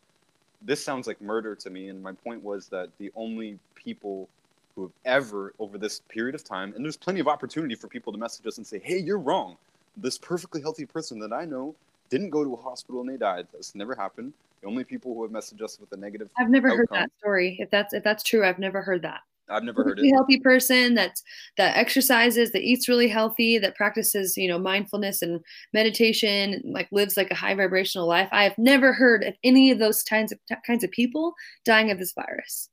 this 0.62 0.82
sounds 0.84 1.06
like 1.06 1.20
murder 1.20 1.54
to 1.54 1.70
me. 1.70 1.88
And 1.88 2.02
my 2.02 2.12
point 2.12 2.42
was 2.42 2.68
that 2.68 2.90
the 2.98 3.10
only 3.16 3.58
people 3.74 4.28
who 4.74 4.82
have 4.82 4.92
ever, 5.04 5.54
over 5.58 5.78
this 5.78 6.00
period 6.08 6.34
of 6.34 6.42
time, 6.42 6.72
and 6.74 6.84
there's 6.84 6.96
plenty 6.96 7.20
of 7.20 7.28
opportunity 7.28 7.74
for 7.74 7.88
people 7.88 8.12
to 8.12 8.18
message 8.18 8.46
us 8.46 8.58
and 8.58 8.66
say, 8.66 8.80
hey, 8.82 8.98
you're 8.98 9.18
wrong. 9.18 9.56
This 9.96 10.18
perfectly 10.18 10.60
healthy 10.60 10.86
person 10.86 11.18
that 11.20 11.32
I 11.32 11.44
know 11.44 11.74
didn't 12.10 12.30
go 12.30 12.44
to 12.44 12.54
a 12.54 12.56
hospital 12.56 13.00
and 13.00 13.08
they 13.08 13.16
died. 13.16 13.46
That's 13.52 13.74
never 13.74 13.94
happened. 13.94 14.32
The 14.62 14.68
only 14.68 14.84
people 14.84 15.14
who 15.14 15.22
have 15.22 15.30
messaged 15.30 15.62
us 15.62 15.78
with 15.78 15.92
a 15.92 15.96
negative. 15.96 16.30
I've 16.38 16.50
never 16.50 16.68
outcome, 16.68 16.78
heard 16.78 16.88
that 16.90 17.10
story. 17.18 17.56
If 17.60 17.70
that's 17.70 17.92
if 17.92 18.02
that's 18.02 18.22
true, 18.22 18.44
I've 18.44 18.58
never 18.58 18.82
heard 18.82 19.02
that. 19.02 19.20
I've 19.48 19.62
never 19.62 19.84
heard 19.84 19.98
it. 19.98 20.10
Healthy 20.10 20.40
person 20.40 20.94
that's 20.94 21.22
that 21.56 21.76
exercises, 21.76 22.52
that 22.52 22.62
eats 22.62 22.88
really 22.88 23.08
healthy, 23.08 23.58
that 23.58 23.76
practices, 23.76 24.36
you 24.36 24.48
know, 24.48 24.58
mindfulness 24.58 25.20
and 25.20 25.40
meditation, 25.72 26.62
like 26.64 26.88
lives 26.92 27.16
like 27.16 27.30
a 27.30 27.34
high 27.34 27.54
vibrational 27.54 28.08
life. 28.08 28.28
I 28.32 28.44
have 28.44 28.56
never 28.56 28.92
heard 28.92 29.22
of 29.22 29.34
any 29.44 29.70
of 29.70 29.78
those 29.78 30.02
kinds 30.02 30.32
of 30.32 30.38
kinds 30.66 30.82
of 30.82 30.90
people 30.90 31.34
dying 31.64 31.90
of 31.90 31.98
this 31.98 32.12
virus. 32.14 32.70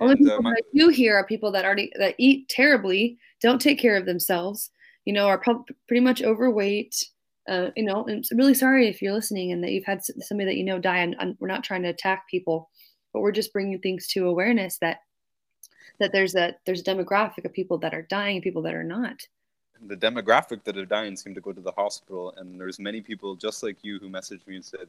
Only 0.00 0.14
and, 0.14 0.28
uh, 0.28 0.30
people 0.32 0.38
uh, 0.38 0.42
my- 0.42 0.50
that 0.50 0.64
I 0.74 0.78
do 0.78 0.88
hear 0.88 1.16
are 1.16 1.26
people 1.26 1.52
that 1.52 1.64
already 1.64 1.92
that 1.98 2.16
eat 2.18 2.48
terribly, 2.48 3.18
don't 3.40 3.60
take 3.60 3.78
care 3.78 3.96
of 3.96 4.06
themselves, 4.06 4.70
you 5.04 5.12
know, 5.12 5.26
are 5.28 5.38
pro- 5.38 5.64
pretty 5.86 6.00
much 6.00 6.22
overweight. 6.22 6.96
Uh, 7.48 7.70
you 7.74 7.84
know, 7.84 8.04
and 8.04 8.24
I'm 8.30 8.38
really 8.38 8.54
sorry 8.54 8.86
if 8.86 9.02
you're 9.02 9.12
listening 9.12 9.50
and 9.50 9.64
that 9.64 9.72
you've 9.72 9.84
had 9.84 10.02
somebody 10.04 10.46
that 10.50 10.56
you 10.56 10.64
know 10.64 10.78
die. 10.78 10.98
And, 10.98 11.16
and 11.18 11.36
we're 11.40 11.48
not 11.48 11.64
trying 11.64 11.82
to 11.82 11.88
attack 11.88 12.28
people, 12.30 12.70
but 13.12 13.20
we're 13.20 13.32
just 13.32 13.52
bringing 13.52 13.78
things 13.80 14.06
to 14.08 14.26
awareness 14.26 14.78
that 14.78 14.98
that 16.00 16.12
there's 16.12 16.34
a 16.34 16.54
there's 16.66 16.80
a 16.80 16.84
demographic 16.84 17.44
of 17.44 17.52
people 17.52 17.78
that 17.78 17.94
are 17.94 18.02
dying 18.02 18.36
and 18.36 18.42
people 18.42 18.62
that 18.62 18.74
are 18.74 18.84
not. 18.84 19.26
The 19.86 19.96
demographic 19.96 20.64
that 20.64 20.76
are 20.76 20.84
dying 20.84 21.16
seem 21.16 21.34
to 21.34 21.40
go 21.40 21.52
to 21.52 21.60
the 21.60 21.72
hospital 21.72 22.34
and 22.36 22.60
there's 22.60 22.78
many 22.78 23.00
people 23.00 23.34
just 23.36 23.62
like 23.62 23.76
you 23.82 23.98
who 23.98 24.10
messaged 24.10 24.46
me 24.46 24.56
and 24.56 24.64
said 24.64 24.88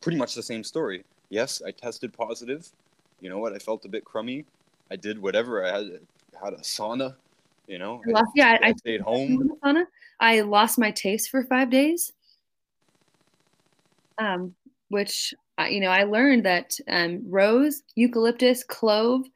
pretty 0.00 0.18
much 0.18 0.34
the 0.34 0.42
same 0.42 0.64
story. 0.64 1.04
Yes 1.28 1.62
i 1.66 1.70
tested 1.70 2.12
positive. 2.12 2.68
You 3.20 3.28
know 3.28 3.38
what? 3.38 3.52
I 3.52 3.58
felt 3.58 3.84
a 3.84 3.88
bit 3.88 4.04
crummy. 4.04 4.44
I 4.90 4.96
did 4.96 5.20
whatever 5.20 5.64
i 5.64 5.68
had 5.68 6.00
had 6.42 6.54
a 6.54 6.62
sauna 6.62 7.14
you 7.68 7.78
know? 7.78 8.02
I, 8.14 8.22
yeah 8.34 8.58
I, 8.60 8.68
I 8.68 8.72
stayed 8.72 9.00
home. 9.00 9.56
Sauna. 9.64 9.84
i 10.20 10.40
lost 10.40 10.78
my 10.78 10.90
taste 10.90 11.30
for 11.30 11.44
five 11.44 11.70
days. 11.70 12.12
Um 14.18 14.54
which 14.88 15.32
you 15.70 15.80
know 15.80 15.88
i 15.88 16.04
learned 16.04 16.44
that 16.44 16.78
um, 16.88 17.22
rose 17.28 17.82
eucalyptus 17.94 18.62
clove 18.62 19.26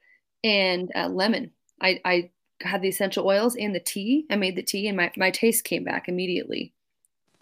and 0.45 0.91
uh, 0.95 1.09
lemon. 1.09 1.51
I, 1.81 2.01
I 2.05 2.31
had 2.63 2.83
the 2.83 2.89
essential 2.89 3.27
oils 3.27 3.57
and 3.57 3.75
the 3.75 3.81
tea. 3.81 4.27
I 4.31 4.37
made 4.37 4.57
the 4.57 4.63
tea 4.63 4.89
and 4.89 4.97
my, 4.97 5.11
my 5.17 5.31
taste 5.31 5.65
came 5.65 5.85
back 5.85 6.09
immediately. 6.09 6.73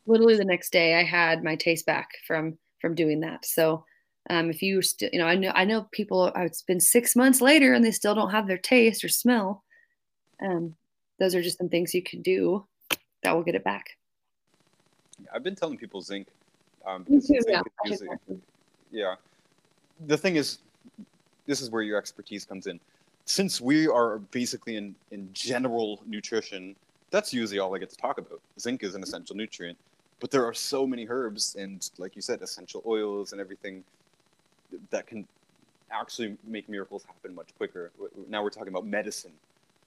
Literally 0.06 0.36
the 0.36 0.44
next 0.44 0.72
day 0.72 0.98
I 0.98 1.02
had 1.02 1.44
my 1.44 1.56
taste 1.56 1.86
back 1.86 2.10
from 2.26 2.58
from 2.80 2.94
doing 2.94 3.20
that. 3.20 3.46
So 3.46 3.84
um, 4.28 4.50
if 4.50 4.60
you 4.60 4.82
still, 4.82 5.08
you 5.12 5.18
know, 5.18 5.26
I 5.26 5.34
know 5.34 5.52
I 5.54 5.64
know 5.64 5.86
people. 5.92 6.32
Uh, 6.36 6.40
it's 6.40 6.62
been 6.62 6.80
six 6.80 7.16
months 7.16 7.40
later 7.40 7.72
and 7.72 7.84
they 7.84 7.90
still 7.90 8.14
don't 8.14 8.30
have 8.30 8.46
their 8.46 8.58
taste 8.58 9.04
or 9.04 9.08
smell. 9.08 9.64
Um, 10.44 10.74
those 11.18 11.34
are 11.34 11.42
just 11.42 11.58
some 11.58 11.68
things 11.68 11.94
you 11.94 12.02
can 12.02 12.22
do 12.22 12.66
that 13.22 13.34
will 13.34 13.42
get 13.42 13.54
it 13.54 13.64
back. 13.64 13.90
I've 15.32 15.42
been 15.42 15.54
telling 15.54 15.78
people 15.78 16.02
zinc. 16.02 16.28
Um, 16.86 17.04
too, 17.04 17.20
zinc 17.20 17.46
yeah. 17.48 17.62
Using, 17.84 18.08
yeah. 18.90 19.14
The 20.06 20.18
thing 20.18 20.36
is, 20.36 20.58
this 21.46 21.60
is 21.60 21.70
where 21.70 21.82
your 21.82 21.98
expertise 21.98 22.44
comes 22.44 22.66
in 22.66 22.80
since 23.24 23.60
we 23.60 23.88
are 23.88 24.18
basically 24.18 24.76
in, 24.76 24.94
in 25.10 25.28
general 25.32 26.00
nutrition, 26.06 26.76
that's 27.10 27.32
usually 27.32 27.58
all 27.58 27.74
I 27.74 27.78
get 27.78 27.90
to 27.90 27.96
talk 27.96 28.18
about. 28.18 28.40
Zinc 28.58 28.82
is 28.82 28.94
an 28.94 29.02
essential 29.02 29.36
nutrient, 29.36 29.78
but 30.20 30.30
there 30.30 30.44
are 30.44 30.54
so 30.54 30.86
many 30.86 31.06
herbs 31.08 31.56
and, 31.58 31.88
like 31.98 32.16
you 32.16 32.22
said, 32.22 32.42
essential 32.42 32.82
oils 32.86 33.32
and 33.32 33.40
everything 33.40 33.82
that 34.90 35.06
can 35.06 35.26
actually 35.90 36.36
make 36.44 36.68
miracles 36.68 37.04
happen 37.04 37.34
much 37.34 37.48
quicker. 37.56 37.92
Now 38.28 38.42
we're 38.42 38.50
talking 38.50 38.68
about 38.68 38.84
medicine, 38.84 39.32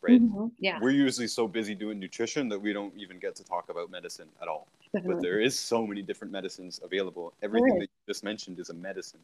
right? 0.02 0.22
Mm-hmm. 0.22 0.48
Yeah. 0.60 0.80
We're 0.82 0.92
usually 0.92 1.28
so 1.28 1.48
busy 1.48 1.76
doing 1.76 2.00
nutrition 2.00 2.50
that 2.50 2.60
we 2.60 2.74
don't 2.74 2.94
even 2.98 3.20
get 3.20 3.36
to 3.36 3.44
talk 3.44 3.70
about 3.70 3.92
medicine 3.92 4.28
at 4.42 4.48
all. 4.48 4.68
Definitely. 4.94 5.16
But 5.16 5.22
there 5.22 5.42
is 5.42 5.60
so 5.60 5.86
many 5.86 6.02
different 6.02 6.32
medicines 6.32 6.80
available. 6.84 7.34
Everything 7.44 7.76
that 7.76 7.82
you 7.82 8.08
just 8.08 8.24
mentioned 8.24 8.58
is 8.60 8.70
a 8.70 8.74
medicine. 8.74 9.20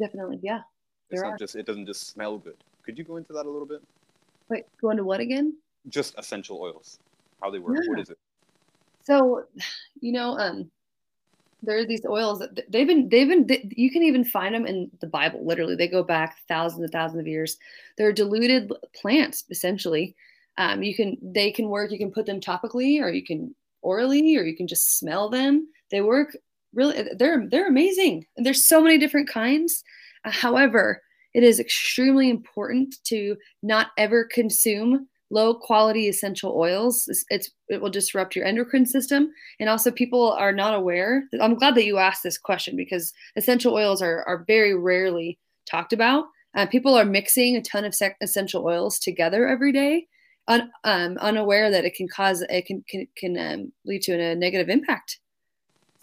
Definitely, 0.00 0.40
yeah. 0.42 0.62
It's 1.10 1.20
there 1.20 1.30
not 1.30 1.34
are. 1.34 1.38
just 1.38 1.56
it 1.56 1.66
doesn't 1.66 1.86
just 1.86 2.08
smell 2.08 2.38
good. 2.38 2.56
Could 2.84 2.98
you 2.98 3.04
go 3.04 3.16
into 3.16 3.32
that 3.32 3.46
a 3.46 3.50
little 3.50 3.66
bit? 3.66 3.82
Wait, 4.48 4.64
go 4.80 4.90
into 4.90 5.04
what 5.04 5.20
again? 5.20 5.56
Just 5.88 6.14
essential 6.18 6.60
oils, 6.60 6.98
how 7.42 7.50
they 7.50 7.58
work. 7.58 7.78
Yeah. 7.82 7.90
What 7.90 8.00
is 8.00 8.10
it? 8.10 8.18
So, 9.02 9.44
you 10.00 10.12
know, 10.12 10.38
um, 10.38 10.70
there 11.62 11.78
are 11.78 11.84
these 11.84 12.04
oils 12.06 12.38
that 12.38 12.70
they've 12.70 12.86
been 12.86 13.08
they've 13.08 13.28
been 13.28 13.46
they, 13.46 13.68
you 13.70 13.90
can 13.90 14.02
even 14.02 14.24
find 14.24 14.54
them 14.54 14.66
in 14.66 14.90
the 15.00 15.06
Bible. 15.06 15.44
Literally, 15.44 15.76
they 15.76 15.88
go 15.88 16.02
back 16.02 16.38
thousands 16.48 16.82
and 16.82 16.92
thousands 16.92 17.20
of 17.20 17.26
years. 17.26 17.58
They're 17.96 18.12
diluted 18.12 18.72
plants, 18.94 19.44
essentially. 19.50 20.14
Um, 20.56 20.82
you 20.82 20.94
can 20.94 21.16
they 21.22 21.50
can 21.50 21.68
work. 21.68 21.90
You 21.90 21.98
can 21.98 22.12
put 22.12 22.26
them 22.26 22.40
topically, 22.40 23.00
or 23.00 23.10
you 23.10 23.24
can 23.24 23.54
orally, 23.82 24.36
or 24.36 24.42
you 24.42 24.56
can 24.56 24.66
just 24.66 24.98
smell 24.98 25.28
them. 25.28 25.68
They 25.90 26.00
work 26.00 26.36
really. 26.74 27.08
They're 27.16 27.46
they're 27.50 27.68
amazing. 27.68 28.26
And 28.36 28.44
there's 28.44 28.66
so 28.66 28.80
many 28.80 28.98
different 28.98 29.28
kinds. 29.28 29.82
Uh, 30.24 30.30
however, 30.30 31.02
it 31.34 31.42
is 31.42 31.60
extremely 31.60 32.30
important 32.30 32.96
to 33.04 33.36
not 33.62 33.88
ever 33.98 34.24
consume 34.24 35.08
low 35.30 35.54
quality 35.54 36.08
essential 36.08 36.54
oils. 36.56 37.06
It's, 37.08 37.24
it's, 37.28 37.50
it 37.68 37.80
will 37.80 37.90
disrupt 37.90 38.36
your 38.36 38.44
endocrine 38.44 38.86
system. 38.86 39.30
And 39.58 39.68
also, 39.68 39.90
people 39.90 40.32
are 40.32 40.52
not 40.52 40.74
aware. 40.74 41.24
I'm 41.40 41.56
glad 41.56 41.74
that 41.74 41.86
you 41.86 41.98
asked 41.98 42.22
this 42.22 42.38
question 42.38 42.76
because 42.76 43.12
essential 43.36 43.74
oils 43.74 44.00
are, 44.00 44.22
are 44.28 44.44
very 44.46 44.74
rarely 44.74 45.38
talked 45.68 45.92
about. 45.92 46.26
Uh, 46.56 46.66
people 46.66 46.94
are 46.94 47.04
mixing 47.04 47.56
a 47.56 47.62
ton 47.62 47.84
of 47.84 47.94
sec- 47.94 48.16
essential 48.20 48.64
oils 48.64 48.98
together 49.00 49.48
every 49.48 49.72
day, 49.72 50.06
un, 50.46 50.70
um, 50.84 51.18
unaware 51.18 51.68
that 51.70 51.84
it 51.84 51.94
can 51.94 52.06
cause 52.06 52.42
it 52.48 52.64
can 52.66 52.84
can, 52.88 53.08
can 53.16 53.36
um, 53.36 53.72
lead 53.84 54.02
to 54.02 54.12
a 54.12 54.36
negative 54.36 54.68
impact. 54.68 55.18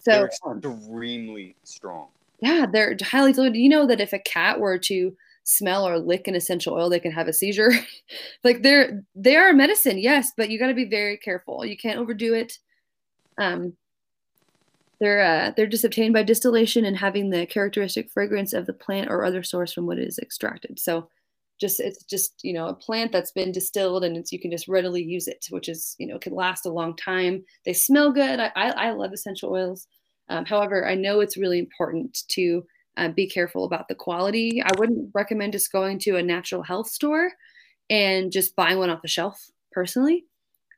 So 0.02 0.10
they're 0.10 0.26
extremely 0.26 1.56
strong 1.64 2.08
yeah, 2.42 2.66
they're 2.70 2.96
highly 3.00 3.32
diluted. 3.32 3.56
You 3.56 3.68
know 3.68 3.86
that 3.86 4.00
if 4.00 4.12
a 4.12 4.18
cat 4.18 4.58
were 4.58 4.76
to 4.76 5.16
smell 5.44 5.86
or 5.86 5.98
lick 5.98 6.26
an 6.26 6.34
essential 6.34 6.74
oil, 6.74 6.90
they 6.90 6.98
can 6.98 7.12
have 7.12 7.28
a 7.28 7.32
seizure. 7.32 7.70
like 8.44 8.62
they're 8.62 9.04
they 9.14 9.36
are 9.36 9.50
a 9.50 9.54
medicine, 9.54 9.96
yes, 9.96 10.32
but 10.36 10.50
you 10.50 10.58
got 10.58 10.66
to 10.66 10.74
be 10.74 10.84
very 10.84 11.16
careful. 11.16 11.64
You 11.64 11.76
can't 11.76 12.00
overdo 12.00 12.34
it. 12.34 12.58
Um, 13.38 13.74
they're 14.98 15.22
uh, 15.22 15.52
they're 15.56 15.68
just 15.68 15.84
obtained 15.84 16.14
by 16.14 16.24
distillation 16.24 16.84
and 16.84 16.96
having 16.96 17.30
the 17.30 17.46
characteristic 17.46 18.10
fragrance 18.10 18.52
of 18.52 18.66
the 18.66 18.72
plant 18.72 19.08
or 19.08 19.24
other 19.24 19.44
source 19.44 19.72
from 19.72 19.86
what 19.86 19.98
it 19.98 20.08
is 20.08 20.18
extracted. 20.18 20.80
So, 20.80 21.08
just 21.62 21.80
it's 21.80 22.04
just 22.04 22.34
you 22.42 22.52
know 22.52 22.66
a 22.66 22.74
plant 22.74 23.12
that's 23.12 23.32
been 23.32 23.52
distilled 23.52 24.04
and 24.04 24.16
it's 24.16 24.32
you 24.32 24.40
can 24.40 24.50
just 24.50 24.68
readily 24.68 25.02
use 25.02 25.26
it, 25.26 25.46
which 25.48 25.68
is 25.68 25.96
you 25.98 26.06
know 26.06 26.18
can 26.18 26.34
last 26.34 26.66
a 26.66 26.70
long 26.70 26.94
time. 26.96 27.42
They 27.64 27.72
smell 27.72 28.12
good. 28.12 28.38
I 28.38 28.52
I, 28.54 28.68
I 28.70 28.90
love 28.90 29.12
essential 29.14 29.50
oils. 29.50 29.86
Um, 30.28 30.44
however, 30.44 30.86
I 30.86 30.94
know 30.94 31.20
it's 31.20 31.38
really 31.38 31.58
important 31.58 32.18
to 32.30 32.64
uh, 32.96 33.08
be 33.08 33.28
careful 33.28 33.64
about 33.64 33.88
the 33.88 33.94
quality. 33.94 34.62
I 34.62 34.70
wouldn't 34.78 35.10
recommend 35.14 35.52
just 35.52 35.72
going 35.72 35.98
to 36.00 36.16
a 36.16 36.22
natural 36.22 36.62
health 36.62 36.88
store 36.88 37.30
and 37.88 38.30
just 38.30 38.56
buying 38.56 38.78
one 38.78 38.90
off 38.90 39.02
the 39.02 39.08
shelf 39.08 39.50
personally. 39.72 40.24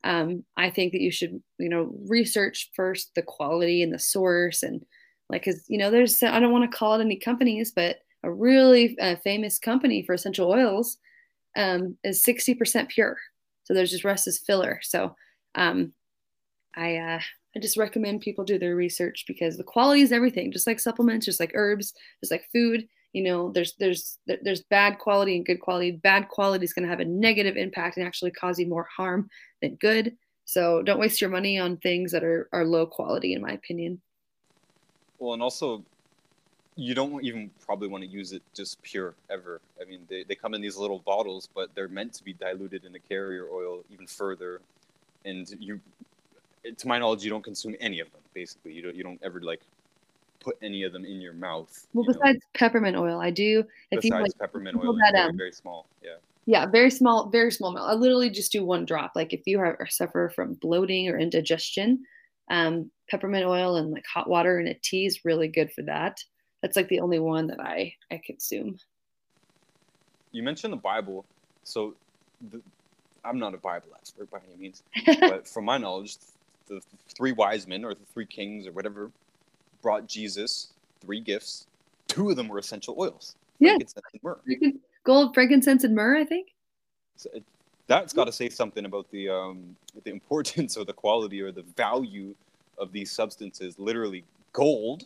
Um, 0.05 0.45
I 0.57 0.71
think 0.71 0.93
that 0.93 1.01
you 1.01 1.11
should, 1.11 1.43
you 1.59 1.69
know, 1.69 1.91
research 2.09 2.71
first 2.77 3.11
the 3.15 3.23
quality 3.23 3.83
and 3.83 3.93
the 3.93 3.99
source 3.99 4.63
and 4.63 4.85
like, 5.31 5.45
cause 5.45 5.65
you 5.69 5.79
know, 5.79 5.91
there's, 5.91 6.23
I 6.23 6.39
don't 6.39 6.53
want 6.53 6.71
to 6.71 6.77
call 6.77 6.95
it 6.95 7.05
any 7.05 7.19
companies, 7.19 7.73
but 7.75 7.97
a 8.25 8.33
really 8.33 8.99
uh, 8.99 9.17
famous 9.23 9.59
company 9.59 10.03
for 10.03 10.15
essential 10.15 10.51
oils 10.51 10.99
um, 11.57 11.97
is 12.03 12.25
60% 12.25 12.89
pure. 12.89 13.19
So 13.65 13.75
there's 13.75 13.91
just 13.91 14.05
rest 14.05 14.27
as 14.27 14.39
filler. 14.39 14.81
So 14.83 15.15
um, 15.55 15.93
I, 16.75 16.97
uh, 16.97 17.21
I 17.57 17.61
just 17.61 17.77
recommend 17.77 18.21
people 18.21 18.45
do 18.45 18.59
their 18.59 18.75
research 18.75 19.25
because 19.29 19.57
the 19.57 19.65
quality 19.65 20.03
is 20.03 20.13
everything. 20.13 20.51
Just 20.51 20.67
like 20.67 20.81
supplements, 20.81 21.27
just 21.27 21.41
like 21.41 21.53
herbs, 21.55 21.95
just 22.21 22.33
like 22.33 22.49
food. 22.53 22.89
You 23.13 23.23
know, 23.23 23.53
there's 23.53 23.75
there's 23.79 24.19
there's 24.27 24.65
bad 24.65 24.99
quality 24.99 25.37
and 25.37 25.47
good 25.47 25.61
quality. 25.61 25.93
Bad 25.93 26.29
quality 26.29 26.65
is 26.65 26.73
going 26.73 26.83
to 26.83 26.89
have 26.89 26.99
a 26.99 27.05
negative 27.05 27.57
impact 27.57 27.97
and 27.97 28.05
actually 28.05 28.33
cause 28.33 28.59
you 28.59 28.67
more 28.67 28.89
harm 28.97 29.29
than 29.63 29.77
good. 29.77 30.17
So 30.47 30.83
don't 30.83 30.99
waste 30.99 31.21
your 31.21 31.31
money 31.31 31.59
on 31.59 31.77
things 31.77 32.11
that 32.11 32.25
are 32.25 32.49
are 32.53 32.65
low 32.65 32.87
quality, 32.87 33.35
in 33.35 33.41
my 33.41 33.53
opinion. 33.53 34.01
Well, 35.19 35.35
and 35.35 35.43
also, 35.43 35.85
you 36.77 36.95
don't 36.95 37.25
even 37.25 37.51
probably 37.65 37.89
want 37.89 38.03
to 38.03 38.11
use 38.11 38.33
it 38.33 38.43
just 38.55 38.83
pure 38.83 39.15
ever. 39.31 39.61
I 39.81 39.85
mean, 39.85 40.01
they, 40.09 40.25
they 40.25 40.35
come 40.35 40.55
in 40.55 40.61
these 40.61 40.77
little 40.77 40.99
bottles, 40.99 41.49
but 41.55 41.75
they're 41.75 41.89
meant 41.89 42.13
to 42.15 42.25
be 42.25 42.33
diluted 42.33 42.85
in 42.85 42.95
a 42.95 42.99
carrier 42.99 43.47
oil 43.53 43.85
even 43.91 44.07
further 44.07 44.61
and 45.25 45.49
you 45.59 45.81
to 46.79 46.89
my 46.89 46.99
knowledge, 46.99 47.23
you 47.25 47.31
don't 47.31 47.45
consume 47.45 47.75
any 47.81 48.01
of 48.01 48.11
them. 48.13 48.21
Basically, 48.33 48.73
you 48.73 48.83
don't 48.83 48.95
you 48.95 49.03
don't 49.03 49.21
ever 49.23 49.41
like 49.41 49.61
put 50.41 50.57
any 50.63 50.83
of 50.83 50.93
them 50.93 51.05
in 51.05 51.21
your 51.21 51.33
mouth. 51.33 51.87
Well, 51.93 52.05
you 52.05 52.13
know, 52.13 52.19
besides 52.21 52.45
peppermint 52.55 52.97
oil, 52.97 53.21
I 53.21 53.31
do. 53.31 53.65
If 53.91 54.03
besides 54.03 54.05
you 54.05 54.23
like, 54.23 54.39
peppermint 54.39 54.77
oil, 54.77 54.95
that, 54.95 55.13
very, 55.13 55.29
um, 55.29 55.37
very 55.37 55.53
small. 55.53 55.87
Yeah. 56.03 56.17
yeah, 56.47 56.67
very 56.67 56.91
small, 56.91 57.29
very 57.29 57.51
small 57.51 57.71
amount. 57.71 57.91
I 57.91 57.95
literally 57.95 58.31
just 58.31 58.53
do 58.53 58.65
one 58.65 58.85
drop. 58.85 59.13
Like 59.15 59.33
if 59.33 59.43
you 59.47 59.59
are 59.61 59.87
suffer 59.89 60.31
from 60.35 60.55
bloating 60.55 61.09
or 61.09 61.19
indigestion, 61.19 62.03
um, 62.51 62.91
peppermint 63.11 63.47
oil 63.47 63.77
and 63.77 63.91
like 63.91 64.05
hot 64.07 64.29
water 64.29 64.61
in 64.61 64.69
a 64.69 64.75
tea 64.75 65.07
is 65.07 65.25
really 65.25 65.49
good 65.49 65.73
for 65.73 65.83
that. 65.83 66.19
That's 66.65 66.77
like 66.77 66.89
the 66.89 67.01
only 67.01 67.19
one 67.19 67.47
that 67.49 67.61
I 67.61 67.95
I 68.11 68.19
consume. 68.25 68.79
You 70.33 70.43
mentioned 70.43 70.73
the 70.73 70.79
Bible, 70.79 71.27
so 71.63 71.95
the, 72.51 72.63
I'm 73.23 73.39
not 73.39 73.53
a 73.53 73.59
Bible 73.59 73.89
expert 73.95 74.31
by 74.31 74.39
any 74.49 74.57
means, 74.57 74.83
but 75.21 75.47
from 75.47 75.67
my 75.67 75.77
knowledge, 75.77 76.17
the 76.67 76.81
three 77.15 77.33
wise 77.33 77.67
men 77.67 77.85
or 77.85 77.93
the 77.93 78.07
three 78.15 78.25
kings 78.25 78.67
or 78.67 78.73
whatever 78.73 79.11
brought 79.83 80.07
Jesus 80.07 80.71
three 81.03 81.21
gifts. 81.21 81.67
Two 82.09 82.31
of 82.31 82.37
them 82.37 82.49
were 82.49 82.57
essential 82.57 82.97
oils. 82.99 83.37
Yeah. 83.59 83.73
frankincense 83.73 84.07
and 84.15 84.23
myrrh. 84.23 84.39
Frankin- 84.47 84.81
Gold, 85.05 85.35
frankincense, 85.35 85.85
and 85.85 85.95
myrrh. 85.95 86.17
I 86.17 86.25
think. 86.25 86.55
So 87.17 87.29
it, 87.35 87.43
that's 87.89 88.15
got 88.15 88.25
to 88.25 88.33
say 88.33 88.49
something 88.49 88.87
about 88.87 89.11
the 89.11 89.29
um, 89.29 89.77
the 90.05 90.11
importance 90.11 90.77
or 90.79 90.87
the 90.87 90.95
quality 90.95 91.43
or 91.43 91.53
the 91.53 91.65
value 91.77 92.35
of 92.79 92.91
these 92.91 93.13
substances. 93.13 93.79
Literally, 93.79 94.25
gold, 94.55 95.05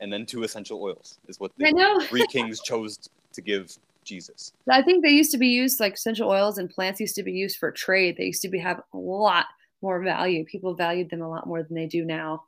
and 0.00 0.12
then 0.12 0.26
two 0.26 0.42
essential 0.42 0.82
oils 0.82 1.18
is 1.28 1.40
what 1.40 1.52
the 1.56 2.06
three 2.08 2.26
kings 2.26 2.60
chose 2.60 2.98
to 3.32 3.40
give 3.40 3.76
Jesus. 4.04 4.52
I 4.70 4.82
think 4.82 5.04
they 5.04 5.10
used 5.10 5.30
to 5.32 5.38
be 5.38 5.48
used 5.48 5.80
like 5.80 5.94
essential 5.94 6.28
oils 6.30 6.58
and 6.58 6.70
plants 6.70 7.00
used 7.00 7.14
to 7.16 7.22
be 7.22 7.32
used 7.32 7.58
for 7.58 7.70
trade. 7.70 8.16
They 8.16 8.24
used 8.24 8.42
to 8.42 8.48
be 8.48 8.58
have 8.58 8.80
a 8.92 8.96
lot 8.96 9.46
more 9.82 10.00
value. 10.02 10.44
People 10.44 10.74
valued 10.74 11.10
them 11.10 11.20
a 11.20 11.28
lot 11.28 11.46
more 11.46 11.62
than 11.62 11.74
they 11.74 11.86
do 11.86 12.04
now. 12.04 12.44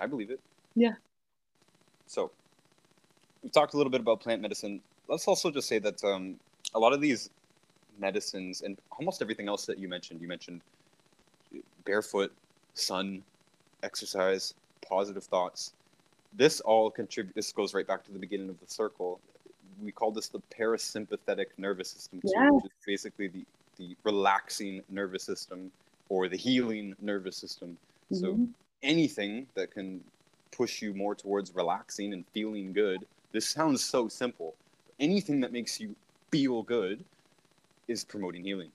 I 0.00 0.06
believe 0.06 0.30
it. 0.30 0.40
Yeah. 0.74 0.92
So, 2.06 2.30
we've 3.42 3.52
talked 3.52 3.74
a 3.74 3.76
little 3.76 3.90
bit 3.90 4.00
about 4.00 4.20
plant 4.20 4.42
medicine. 4.42 4.80
Let's 5.08 5.26
also 5.26 5.50
just 5.50 5.68
say 5.68 5.78
that 5.78 6.02
um, 6.04 6.36
a 6.74 6.78
lot 6.78 6.92
of 6.92 7.00
these 7.00 7.30
medicines 7.98 8.62
and 8.62 8.76
almost 8.98 9.22
everything 9.22 9.48
else 9.48 9.66
that 9.66 9.78
you 9.78 9.88
mentioned, 9.88 10.20
you 10.20 10.28
mentioned 10.28 10.60
barefoot, 11.84 12.32
sun, 12.74 13.22
exercise, 13.82 14.54
positive 14.86 15.24
thoughts. 15.24 15.72
This 16.36 16.60
all 16.60 16.90
contribute. 16.90 17.34
This 17.34 17.52
goes 17.52 17.74
right 17.74 17.86
back 17.86 18.04
to 18.04 18.12
the 18.12 18.18
beginning 18.18 18.48
of 18.50 18.58
the 18.58 18.66
circle. 18.66 19.20
We 19.80 19.92
call 19.92 20.10
this 20.10 20.28
the 20.28 20.40
parasympathetic 20.40 21.46
nervous 21.58 21.90
system, 21.90 22.20
too, 22.20 22.30
Yeah. 22.34 22.50
which 22.50 22.64
is 22.66 22.84
basically 22.86 23.28
the 23.28 23.46
the 23.76 23.96
relaxing 24.04 24.84
nervous 24.88 25.24
system 25.24 25.72
or 26.08 26.28
the 26.28 26.36
healing 26.36 26.94
nervous 27.00 27.36
system. 27.36 27.76
So 28.12 28.36
Mhm. 28.36 28.54
anything 28.82 29.48
that 29.54 29.72
can 29.72 30.12
push 30.52 30.80
you 30.80 30.94
more 30.94 31.16
towards 31.16 31.52
relaxing 31.52 32.12
and 32.12 32.24
feeling 32.28 32.72
good. 32.72 33.08
This 33.32 33.48
sounds 33.50 33.84
so 33.84 34.06
simple. 34.06 34.56
Anything 35.00 35.40
that 35.40 35.50
makes 35.50 35.80
you 35.80 35.96
feel 36.30 36.62
good 36.62 37.04
is 37.88 38.04
promoting 38.04 38.44
healing. 38.44 38.72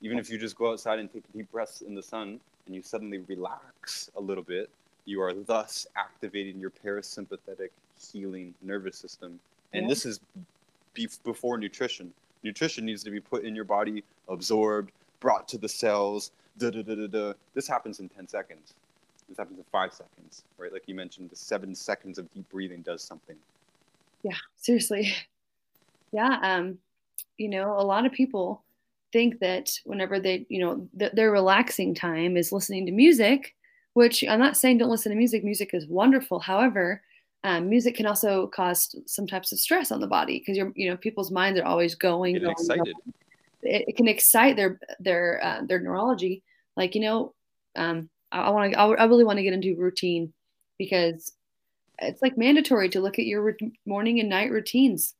Even 0.00 0.18
if 0.18 0.30
you 0.30 0.38
just 0.38 0.56
go 0.56 0.72
outside 0.72 0.98
and 1.00 1.10
take 1.10 1.24
deep 1.32 1.50
breaths 1.50 1.82
in 1.82 1.94
the 1.94 2.02
sun 2.02 2.40
and 2.66 2.74
you 2.74 2.82
suddenly 2.82 3.18
relax 3.18 4.10
a 4.14 4.20
little 4.20 4.44
bit, 4.44 4.70
you 5.10 5.20
are 5.20 5.34
thus 5.34 5.86
activating 5.96 6.58
your 6.60 6.70
parasympathetic 6.70 7.70
healing 8.12 8.54
nervous 8.62 8.96
system. 8.96 9.40
And 9.72 9.82
Yeah. 9.84 9.88
this 9.88 10.06
is 10.06 10.20
be- 10.94 11.08
before 11.24 11.58
nutrition. 11.58 12.14
Nutrition 12.42 12.86
needs 12.86 13.02
to 13.04 13.10
be 13.10 13.20
put 13.20 13.44
in 13.44 13.54
your 13.54 13.64
body, 13.64 14.02
absorbed, 14.28 14.92
brought 15.18 15.48
to 15.48 15.58
the 15.58 15.68
cells. 15.68 16.30
Da, 16.58 16.70
da, 16.70 16.82
da, 16.82 16.94
da, 16.94 17.06
da. 17.06 17.32
This 17.54 17.66
happens 17.66 18.00
in 18.00 18.08
10 18.08 18.28
seconds. 18.28 18.74
This 19.28 19.36
happens 19.36 19.58
in 19.58 19.64
five 19.64 19.92
seconds, 19.92 20.44
right? 20.58 20.72
Like 20.72 20.84
you 20.88 20.94
mentioned, 20.94 21.30
the 21.30 21.36
seven 21.36 21.74
seconds 21.74 22.18
of 22.18 22.32
deep 22.32 22.48
breathing 22.50 22.82
does 22.82 23.02
something. 23.02 23.36
Yeah, 24.22 24.36
seriously. 24.56 25.12
Yeah, 26.12 26.40
um, 26.42 26.80
you 27.38 27.48
know, 27.48 27.78
a 27.78 27.86
lot 27.86 28.04
of 28.04 28.10
people 28.10 28.64
think 29.12 29.38
that 29.38 29.70
whenever 29.84 30.18
they, 30.18 30.44
you 30.48 30.58
know, 30.58 30.88
th- 30.98 31.12
their 31.12 31.30
relaxing 31.30 31.94
time 31.94 32.36
is 32.36 32.50
listening 32.50 32.84
to 32.86 32.90
music, 32.90 33.54
which 33.94 34.24
I'm 34.28 34.38
not 34.38 34.56
saying 34.56 34.78
don't 34.78 34.90
listen 34.90 35.10
to 35.10 35.16
music. 35.16 35.44
Music 35.44 35.70
is 35.72 35.86
wonderful. 35.86 36.38
However, 36.38 37.02
um, 37.42 37.68
music 37.68 37.96
can 37.96 38.06
also 38.06 38.46
cause 38.48 38.94
some 39.06 39.26
types 39.26 39.52
of 39.52 39.58
stress 39.58 39.90
on 39.90 40.00
the 40.00 40.06
body 40.06 40.38
because 40.38 40.56
you're, 40.56 40.72
you 40.74 40.90
know, 40.90 40.96
people's 40.96 41.30
minds 41.30 41.58
are 41.58 41.64
always 41.64 41.94
going, 41.94 42.34
going, 42.34 42.44
going. 42.44 42.52
excited. 42.52 42.96
It, 43.62 43.88
it 43.88 43.96
can 43.96 44.08
excite 44.08 44.56
their 44.56 44.78
their 44.98 45.40
uh, 45.42 45.60
their 45.66 45.80
neurology. 45.80 46.42
Like 46.76 46.94
you 46.94 47.00
know, 47.00 47.34
um, 47.76 48.08
I, 48.32 48.42
I 48.42 48.50
want 48.50 48.72
to, 48.72 48.78
I, 48.78 48.86
I 48.90 49.04
really 49.04 49.24
want 49.24 49.38
to 49.38 49.42
get 49.42 49.54
into 49.54 49.76
routine 49.76 50.32
because 50.78 51.32
it's 52.00 52.22
like 52.22 52.38
mandatory 52.38 52.88
to 52.90 53.00
look 53.00 53.18
at 53.18 53.26
your 53.26 53.42
rut- 53.42 53.60
morning 53.86 54.20
and 54.20 54.28
night 54.28 54.50
routines. 54.50 55.14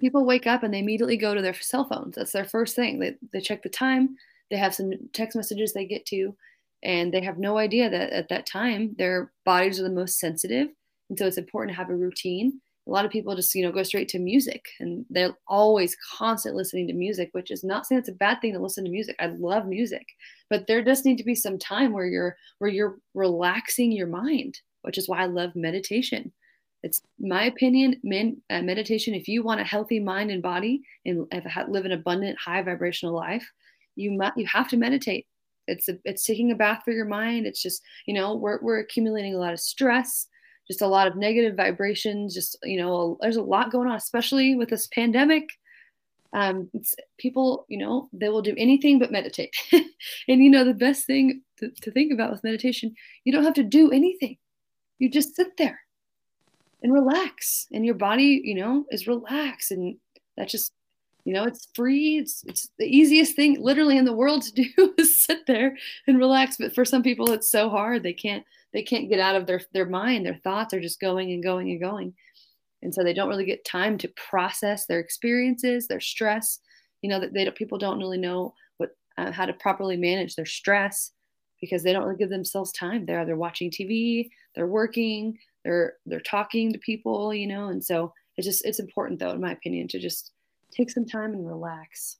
People 0.00 0.24
wake 0.24 0.46
up 0.46 0.62
and 0.62 0.72
they 0.72 0.78
immediately 0.78 1.16
go 1.16 1.34
to 1.34 1.42
their 1.42 1.54
cell 1.54 1.84
phones. 1.84 2.16
That's 2.16 2.32
their 2.32 2.44
first 2.44 2.76
thing. 2.76 2.98
They, 2.98 3.16
they 3.32 3.40
check 3.40 3.62
the 3.62 3.68
time. 3.68 4.16
They 4.50 4.56
have 4.56 4.74
some 4.74 4.92
text 5.12 5.36
messages 5.36 5.72
they 5.72 5.86
get 5.86 6.04
to, 6.06 6.36
and 6.82 7.12
they 7.12 7.22
have 7.22 7.38
no 7.38 7.58
idea 7.58 7.88
that 7.88 8.10
at 8.10 8.28
that 8.28 8.46
time 8.46 8.94
their 8.98 9.32
bodies 9.44 9.78
are 9.78 9.84
the 9.84 9.90
most 9.90 10.18
sensitive. 10.18 10.68
And 11.08 11.18
so 11.18 11.26
it's 11.26 11.38
important 11.38 11.72
to 11.72 11.76
have 11.76 11.90
a 11.90 11.96
routine. 11.96 12.60
A 12.86 12.90
lot 12.90 13.04
of 13.04 13.12
people 13.12 13.36
just, 13.36 13.54
you 13.54 13.62
know, 13.62 13.70
go 13.70 13.84
straight 13.84 14.08
to 14.08 14.18
music 14.18 14.64
and 14.80 15.06
they're 15.08 15.36
always 15.46 15.96
constant 16.18 16.56
listening 16.56 16.88
to 16.88 16.94
music, 16.94 17.28
which 17.32 17.52
is 17.52 17.62
not 17.62 17.86
saying 17.86 18.00
it's 18.00 18.08
a 18.08 18.12
bad 18.12 18.40
thing 18.40 18.52
to 18.54 18.58
listen 18.58 18.84
to 18.84 18.90
music. 18.90 19.14
I 19.20 19.26
love 19.26 19.66
music, 19.66 20.04
but 20.50 20.66
there 20.66 20.82
does 20.82 21.04
need 21.04 21.18
to 21.18 21.24
be 21.24 21.36
some 21.36 21.58
time 21.58 21.92
where 21.92 22.06
you're 22.06 22.36
where 22.58 22.70
you're 22.70 22.98
relaxing 23.14 23.92
your 23.92 24.08
mind, 24.08 24.60
which 24.82 24.98
is 24.98 25.08
why 25.08 25.22
I 25.22 25.26
love 25.26 25.54
meditation. 25.54 26.32
It's 26.82 27.02
my 27.20 27.44
opinion, 27.44 28.00
uh, 28.50 28.62
meditation. 28.62 29.14
If 29.14 29.28
you 29.28 29.44
want 29.44 29.60
a 29.60 29.64
healthy 29.64 30.00
mind 30.00 30.32
and 30.32 30.42
body 30.42 30.82
and 31.06 31.26
live 31.68 31.84
an 31.84 31.92
abundant, 31.92 32.36
high 32.38 32.62
vibrational 32.62 33.14
life, 33.14 33.48
you 33.94 34.10
must 34.12 34.36
you 34.36 34.46
have 34.46 34.68
to 34.68 34.76
meditate. 34.76 35.26
It's 35.66 35.88
a, 35.88 35.98
it's 36.04 36.24
taking 36.24 36.50
a 36.50 36.56
bath 36.56 36.82
for 36.84 36.92
your 36.92 37.04
mind. 37.04 37.46
It's 37.46 37.62
just 37.62 37.82
you 38.06 38.14
know 38.14 38.34
we're 38.34 38.60
we're 38.62 38.80
accumulating 38.80 39.34
a 39.34 39.38
lot 39.38 39.52
of 39.52 39.60
stress, 39.60 40.26
just 40.66 40.82
a 40.82 40.86
lot 40.86 41.06
of 41.06 41.16
negative 41.16 41.56
vibrations. 41.56 42.34
Just 42.34 42.58
you 42.62 42.78
know 42.78 43.18
there's 43.20 43.36
a 43.36 43.42
lot 43.42 43.72
going 43.72 43.88
on, 43.88 43.96
especially 43.96 44.54
with 44.56 44.68
this 44.68 44.88
pandemic. 44.88 45.48
Um, 46.34 46.70
people, 47.18 47.66
you 47.68 47.76
know, 47.76 48.08
they 48.14 48.30
will 48.30 48.40
do 48.40 48.54
anything 48.56 48.98
but 48.98 49.12
meditate. 49.12 49.54
and 49.72 50.42
you 50.42 50.50
know 50.50 50.64
the 50.64 50.72
best 50.72 51.06
thing 51.06 51.42
to, 51.58 51.70
to 51.82 51.90
think 51.90 52.10
about 52.10 52.30
with 52.30 52.42
meditation, 52.42 52.94
you 53.24 53.32
don't 53.32 53.44
have 53.44 53.54
to 53.54 53.62
do 53.62 53.90
anything. 53.90 54.38
You 54.98 55.10
just 55.10 55.36
sit 55.36 55.58
there 55.58 55.78
and 56.82 56.92
relax 56.92 57.66
and 57.72 57.84
your 57.84 57.94
body 57.94 58.40
you 58.44 58.54
know 58.54 58.84
is 58.90 59.06
relaxed 59.06 59.70
and 59.70 59.96
that 60.36 60.48
just 60.48 60.72
you 61.24 61.32
know 61.32 61.44
it's 61.44 61.68
free 61.74 62.18
it's, 62.18 62.42
it's 62.46 62.68
the 62.78 62.86
easiest 62.86 63.36
thing 63.36 63.60
literally 63.60 63.96
in 63.96 64.04
the 64.04 64.12
world 64.12 64.42
to 64.42 64.52
do 64.76 64.94
is 64.98 65.22
sit 65.24 65.46
there 65.46 65.76
and 66.06 66.18
relax 66.18 66.56
but 66.58 66.74
for 66.74 66.84
some 66.84 67.02
people 67.02 67.32
it's 67.32 67.50
so 67.50 67.68
hard 67.68 68.02
they 68.02 68.12
can't 68.12 68.44
they 68.72 68.82
can't 68.82 69.08
get 69.08 69.20
out 69.20 69.36
of 69.36 69.46
their 69.46 69.60
their 69.72 69.86
mind 69.86 70.26
their 70.26 70.40
thoughts 70.42 70.74
are 70.74 70.80
just 70.80 71.00
going 71.00 71.32
and 71.32 71.42
going 71.42 71.70
and 71.70 71.80
going. 71.80 72.14
And 72.84 72.92
so 72.92 73.04
they 73.04 73.14
don't 73.14 73.28
really 73.28 73.44
get 73.44 73.64
time 73.64 73.96
to 73.98 74.12
process 74.30 74.86
their 74.86 74.98
experiences 74.98 75.86
their 75.86 76.00
stress 76.00 76.58
you 77.00 77.08
know 77.08 77.20
that 77.20 77.32
they 77.32 77.44
don't, 77.44 77.56
people 77.56 77.78
don't 77.78 77.98
really 77.98 78.18
know 78.18 78.54
what 78.78 78.90
uh, 79.18 79.30
how 79.30 79.46
to 79.46 79.52
properly 79.52 79.96
manage 79.96 80.34
their 80.34 80.46
stress 80.46 81.12
because 81.60 81.84
they 81.84 81.92
don't 81.92 82.04
really 82.04 82.16
give 82.16 82.30
themselves 82.30 82.72
time. 82.72 83.06
They're 83.06 83.20
either 83.20 83.36
watching 83.36 83.70
tv 83.70 84.30
they're 84.54 84.66
working 84.66 85.38
they're 85.64 85.94
they're 86.06 86.20
talking 86.20 86.72
to 86.72 86.78
people 86.80 87.32
you 87.32 87.46
know 87.46 87.68
and 87.68 87.84
so 87.84 88.12
it's 88.36 88.46
just 88.46 88.66
it's 88.66 88.80
important 88.80 89.20
though 89.20 89.30
in 89.30 89.40
my 89.40 89.52
opinion 89.52 89.86
to 89.88 90.00
just 90.00 90.32
take 90.74 90.90
some 90.90 91.06
time 91.06 91.32
and 91.32 91.46
relax. 91.46 92.18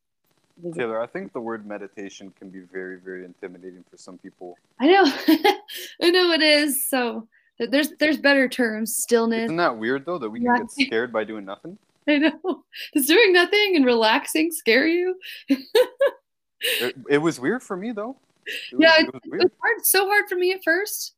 Taylor, 0.74 1.00
I 1.00 1.06
think 1.06 1.32
the 1.32 1.40
word 1.40 1.66
meditation 1.66 2.32
can 2.38 2.50
be 2.50 2.60
very, 2.60 2.98
very 2.98 3.24
intimidating 3.24 3.84
for 3.90 3.96
some 3.96 4.18
people. 4.18 4.56
i 4.78 4.86
know. 4.86 5.04
I 6.02 6.10
know 6.10 6.30
it 6.32 6.42
is. 6.42 6.88
So 6.88 7.26
there's 7.58 7.90
there's 7.98 8.18
better 8.18 8.48
terms 8.48 8.96
stillness. 8.96 9.44
Isn't 9.44 9.56
that 9.56 9.76
weird 9.76 10.04
though 10.06 10.18
that 10.18 10.30
we 10.30 10.40
can 10.40 10.56
get 10.56 10.70
scared 10.70 11.12
by 11.12 11.24
doing 11.24 11.44
nothing? 11.44 11.78
i 12.08 12.18
know. 12.18 12.64
Does 12.94 13.06
doing 13.06 13.32
nothing 13.32 13.76
and 13.76 13.84
relaxing 13.84 14.50
scare 14.50 14.86
you? 14.86 15.16
It, 15.48 16.94
it 17.08 17.18
was 17.18 17.40
weird 17.40 17.62
for 17.62 17.76
me 17.76 17.92
though. 17.92 18.16
It 18.46 18.78
yeah 18.78 18.94
it 18.98 19.08
it, 19.08 19.14
was 19.14 19.20
it 19.24 19.44
was 19.44 19.52
hard 19.60 19.86
so 19.86 20.06
hard 20.06 20.24
for 20.28 20.36
me 20.36 20.52
at 20.52 20.62
first. 20.64 21.14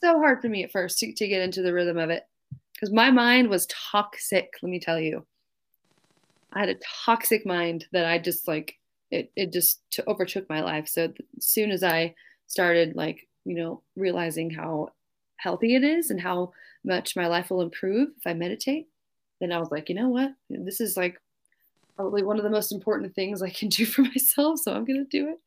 So 0.00 0.18
hard 0.18 0.40
for 0.40 0.48
me 0.48 0.64
at 0.64 0.72
first 0.72 0.98
to, 0.98 1.12
to 1.12 1.28
get 1.28 1.42
into 1.42 1.62
the 1.62 1.72
rhythm 1.72 1.98
of 1.98 2.10
it. 2.10 2.24
Because 2.72 2.90
my 2.90 3.10
mind 3.10 3.48
was 3.48 3.66
toxic 3.66 4.50
let 4.62 4.70
me 4.70 4.80
tell 4.80 4.98
you 4.98 5.26
i 6.52 6.60
had 6.60 6.68
a 6.68 6.78
toxic 7.04 7.46
mind 7.46 7.86
that 7.92 8.06
i 8.06 8.18
just 8.18 8.46
like 8.48 8.76
it, 9.10 9.30
it 9.36 9.52
just 9.52 9.82
t- 9.90 10.02
overtook 10.06 10.48
my 10.48 10.60
life 10.60 10.88
so 10.88 11.08
th- 11.08 11.20
soon 11.40 11.70
as 11.70 11.82
i 11.82 12.14
started 12.46 12.94
like 12.96 13.28
you 13.44 13.54
know 13.54 13.82
realizing 13.96 14.50
how 14.50 14.88
healthy 15.36 15.74
it 15.74 15.84
is 15.84 16.10
and 16.10 16.20
how 16.20 16.52
much 16.84 17.16
my 17.16 17.26
life 17.26 17.50
will 17.50 17.62
improve 17.62 18.08
if 18.16 18.26
i 18.26 18.32
meditate 18.32 18.88
then 19.40 19.52
i 19.52 19.58
was 19.58 19.70
like 19.70 19.88
you 19.88 19.94
know 19.94 20.08
what 20.08 20.32
this 20.48 20.80
is 20.80 20.96
like 20.96 21.20
probably 21.96 22.22
one 22.22 22.38
of 22.38 22.44
the 22.44 22.50
most 22.50 22.72
important 22.72 23.14
things 23.14 23.42
i 23.42 23.50
can 23.50 23.68
do 23.70 23.84
for 23.84 24.02
myself 24.02 24.58
so 24.58 24.72
i'm 24.72 24.84
gonna 24.84 25.04
do 25.04 25.28
it 25.28 25.38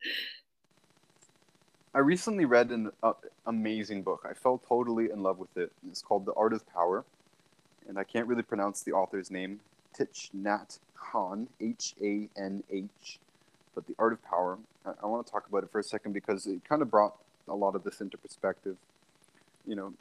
I 1.96 2.00
recently 2.00 2.44
read 2.44 2.72
an 2.72 2.90
uh, 3.02 3.14
amazing 3.46 4.02
book. 4.02 4.26
I 4.28 4.34
fell 4.34 4.60
totally 4.68 5.10
in 5.10 5.22
love 5.22 5.38
with 5.38 5.56
it. 5.56 5.72
It's 5.88 6.02
called 6.02 6.26
The 6.26 6.34
Art 6.34 6.52
of 6.52 6.66
Power, 6.70 7.06
and 7.88 7.98
I 7.98 8.04
can't 8.04 8.26
really 8.26 8.42
pronounce 8.42 8.82
the 8.82 8.92
author's 8.92 9.30
name. 9.30 9.60
Thich 9.98 10.30
Nhat 10.36 10.78
Hanh, 11.12 11.46
H 11.60 11.94
A 12.02 12.28
N 12.36 12.62
H. 12.70 13.18
But 13.74 13.86
The 13.86 13.94
Art 13.98 14.12
of 14.12 14.24
Power. 14.24 14.58
I, 14.84 14.92
I 15.02 15.06
want 15.06 15.26
to 15.26 15.32
talk 15.32 15.46
about 15.48 15.64
it 15.64 15.70
for 15.70 15.78
a 15.78 15.84
second 15.84 16.12
because 16.12 16.46
it 16.46 16.64
kind 16.68 16.82
of 16.82 16.90
brought 16.90 17.14
a 17.48 17.54
lot 17.54 17.74
of 17.74 17.84
this 17.84 18.00
into 18.00 18.16
perspective. 18.16 18.76
You 19.66 19.76
know, 19.76 19.92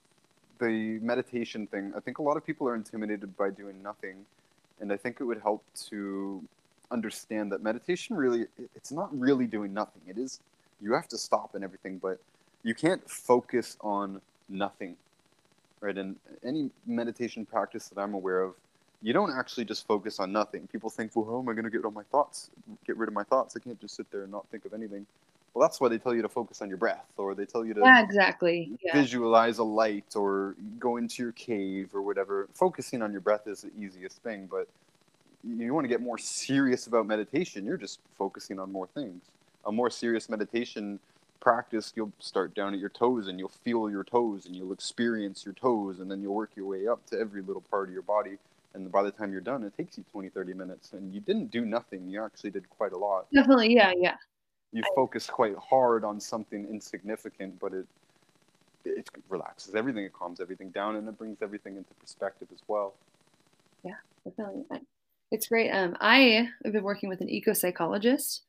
the 0.60 1.00
meditation 1.02 1.68
thing. 1.68 1.94
I 1.96 2.00
think 2.00 2.20
a 2.20 2.22
lot 2.22 2.38
of 2.38 2.46
people 2.46 2.68
are 2.68 2.76
intimidated 2.76 3.36
by 3.38 3.50
doing 3.50 3.82
nothing, 3.84 4.26
and 4.80 4.92
I 4.92 4.98
think 4.98 5.20
it 5.20 5.24
would 5.24 5.42
help 5.42 5.64
to 5.90 6.44
understand 6.92 7.52
that 7.52 7.64
meditation 7.64 8.16
really 8.16 8.46
it's 8.76 8.92
not 8.92 9.10
really 9.18 9.48
doing 9.48 9.74
nothing. 9.74 10.02
It 10.08 10.18
is 10.18 10.40
you 10.82 10.94
have 10.94 11.08
to 11.10 11.18
stop 11.18 11.56
and 11.56 11.64
everything, 11.64 11.98
but 11.98 12.20
you 12.64 12.76
can't 12.76 13.10
focus 13.10 13.78
on 13.82 14.22
nothing, 14.50 14.96
right? 15.80 15.98
And 15.98 16.16
any 16.44 16.70
meditation 16.86 17.46
practice 17.46 17.90
that 17.90 18.00
I'm 18.00 18.14
aware 18.14 18.42
of, 18.42 18.54
you 19.06 19.14
don't 19.14 19.32
actually 19.32 19.66
just 19.66 19.86
focus 19.86 20.20
on 20.20 20.32
nothing. 20.32 20.68
People 20.68 20.90
think, 20.90 21.16
well, 21.16 21.26
how 21.26 21.40
am 21.40 21.48
I 21.48 21.54
going 21.54 21.66
to 21.66 21.70
get 21.70 21.86
all 21.86 21.92
my 21.92 22.04
thoughts, 22.12 22.50
get 22.88 22.98
rid 22.98 23.08
of 23.08 23.14
my 23.14 23.24
thoughts? 23.24 23.56
I 23.56 23.60
can't 23.60 23.80
just 23.80 23.96
sit 23.96 24.10
there 24.12 24.24
and 24.24 24.32
not 24.32 24.48
think 24.50 24.66
of 24.66 24.74
anything. 24.74 25.06
Well, 25.54 25.66
that's 25.66 25.80
why 25.80 25.90
they 25.90 25.98
tell 25.98 26.14
you 26.14 26.22
to 26.22 26.28
focus 26.30 26.62
on 26.62 26.68
your 26.68 26.78
breath, 26.78 27.06
or 27.18 27.34
they 27.36 27.46
tell 27.46 27.64
you 27.64 27.74
to 27.76 27.82
yeah, 27.82 28.04
exactly. 28.04 28.78
Yeah. 28.84 28.94
visualize 28.94 29.60
a 29.60 29.64
light, 29.64 30.16
or 30.16 30.56
go 30.80 30.98
into 30.98 31.24
your 31.24 31.32
cave, 31.32 31.92
or 31.94 32.02
whatever. 32.02 32.50
Focusing 32.54 33.02
on 33.02 33.12
your 33.12 33.22
breath 33.22 33.48
is 33.48 33.62
the 33.62 33.72
easiest 33.80 34.22
thing, 34.24 34.50
but 34.52 34.68
you 35.48 35.74
want 35.74 35.86
to 35.86 35.90
get 35.90 36.02
more 36.02 36.18
serious 36.18 36.88
about 36.88 37.06
meditation, 37.06 37.64
you're 37.64 37.78
just 37.78 38.00
focusing 38.18 38.60
on 38.60 38.72
more 38.72 38.88
things 38.88 39.22
a 39.66 39.72
more 39.72 39.90
serious 39.90 40.30
meditation 40.30 41.00
practice, 41.40 41.94
you'll 41.96 42.12
start 42.20 42.56
down 42.56 42.74
at 42.74 42.80
your 42.80 42.90
toes 42.90 43.28
and 43.28 43.38
you'll 43.38 43.50
feel 43.50 43.90
your 43.90 44.04
toes 44.04 44.46
and 44.46 44.56
you'll 44.56 44.74
experience 44.74 45.46
your 45.46 45.54
toes 45.54 46.00
and 46.00 46.10
then 46.10 46.22
you'll 46.22 46.34
work 46.34 46.52
your 46.56 46.66
way 46.66 46.88
up 46.88 47.06
to 47.08 47.20
every 47.20 47.42
little 47.42 47.62
part 47.62 47.88
of 47.88 47.94
your 47.94 48.02
body. 48.02 48.38
And 48.76 48.92
by 48.92 49.04
the 49.04 49.12
time 49.12 49.32
you're 49.32 49.42
done, 49.42 49.64
it 49.64 49.76
takes 49.76 49.98
you 49.98 50.04
20, 50.12 50.30
30 50.30 50.54
minutes 50.54 50.94
and 50.94 51.14
you 51.14 51.22
didn't 51.22 51.50
do 51.50 51.66
nothing. 51.66 52.08
You 52.08 52.24
actually 52.24 52.52
did 52.52 52.70
quite 52.70 52.92
a 52.92 52.98
lot. 52.98 53.28
Definitely. 53.34 53.74
Yeah. 53.74 53.94
Yeah. 53.98 54.16
You 54.72 54.84
I... 54.86 54.96
focus 54.96 55.28
quite 55.28 55.56
hard 55.58 56.04
on 56.04 56.20
something 56.20 56.68
insignificant, 56.70 57.60
but 57.60 57.74
it, 57.74 57.88
it 58.84 59.10
relaxes 59.30 59.74
everything. 59.76 60.04
It 60.04 60.14
calms 60.14 60.40
everything 60.40 60.70
down 60.72 60.98
and 60.98 61.08
it 61.08 61.18
brings 61.18 61.42
everything 61.42 61.78
into 61.78 61.94
perspective 61.96 62.50
as 62.54 62.60
well. 62.68 62.94
Yeah, 63.84 63.96
definitely. 64.26 64.66
It's 65.32 65.48
great. 65.48 65.72
Um, 65.72 65.96
I 66.02 66.50
have 66.64 66.74
been 66.74 66.84
working 66.84 67.10
with 67.10 67.22
an 67.22 67.30
eco 67.30 67.54
psychologist 67.54 68.44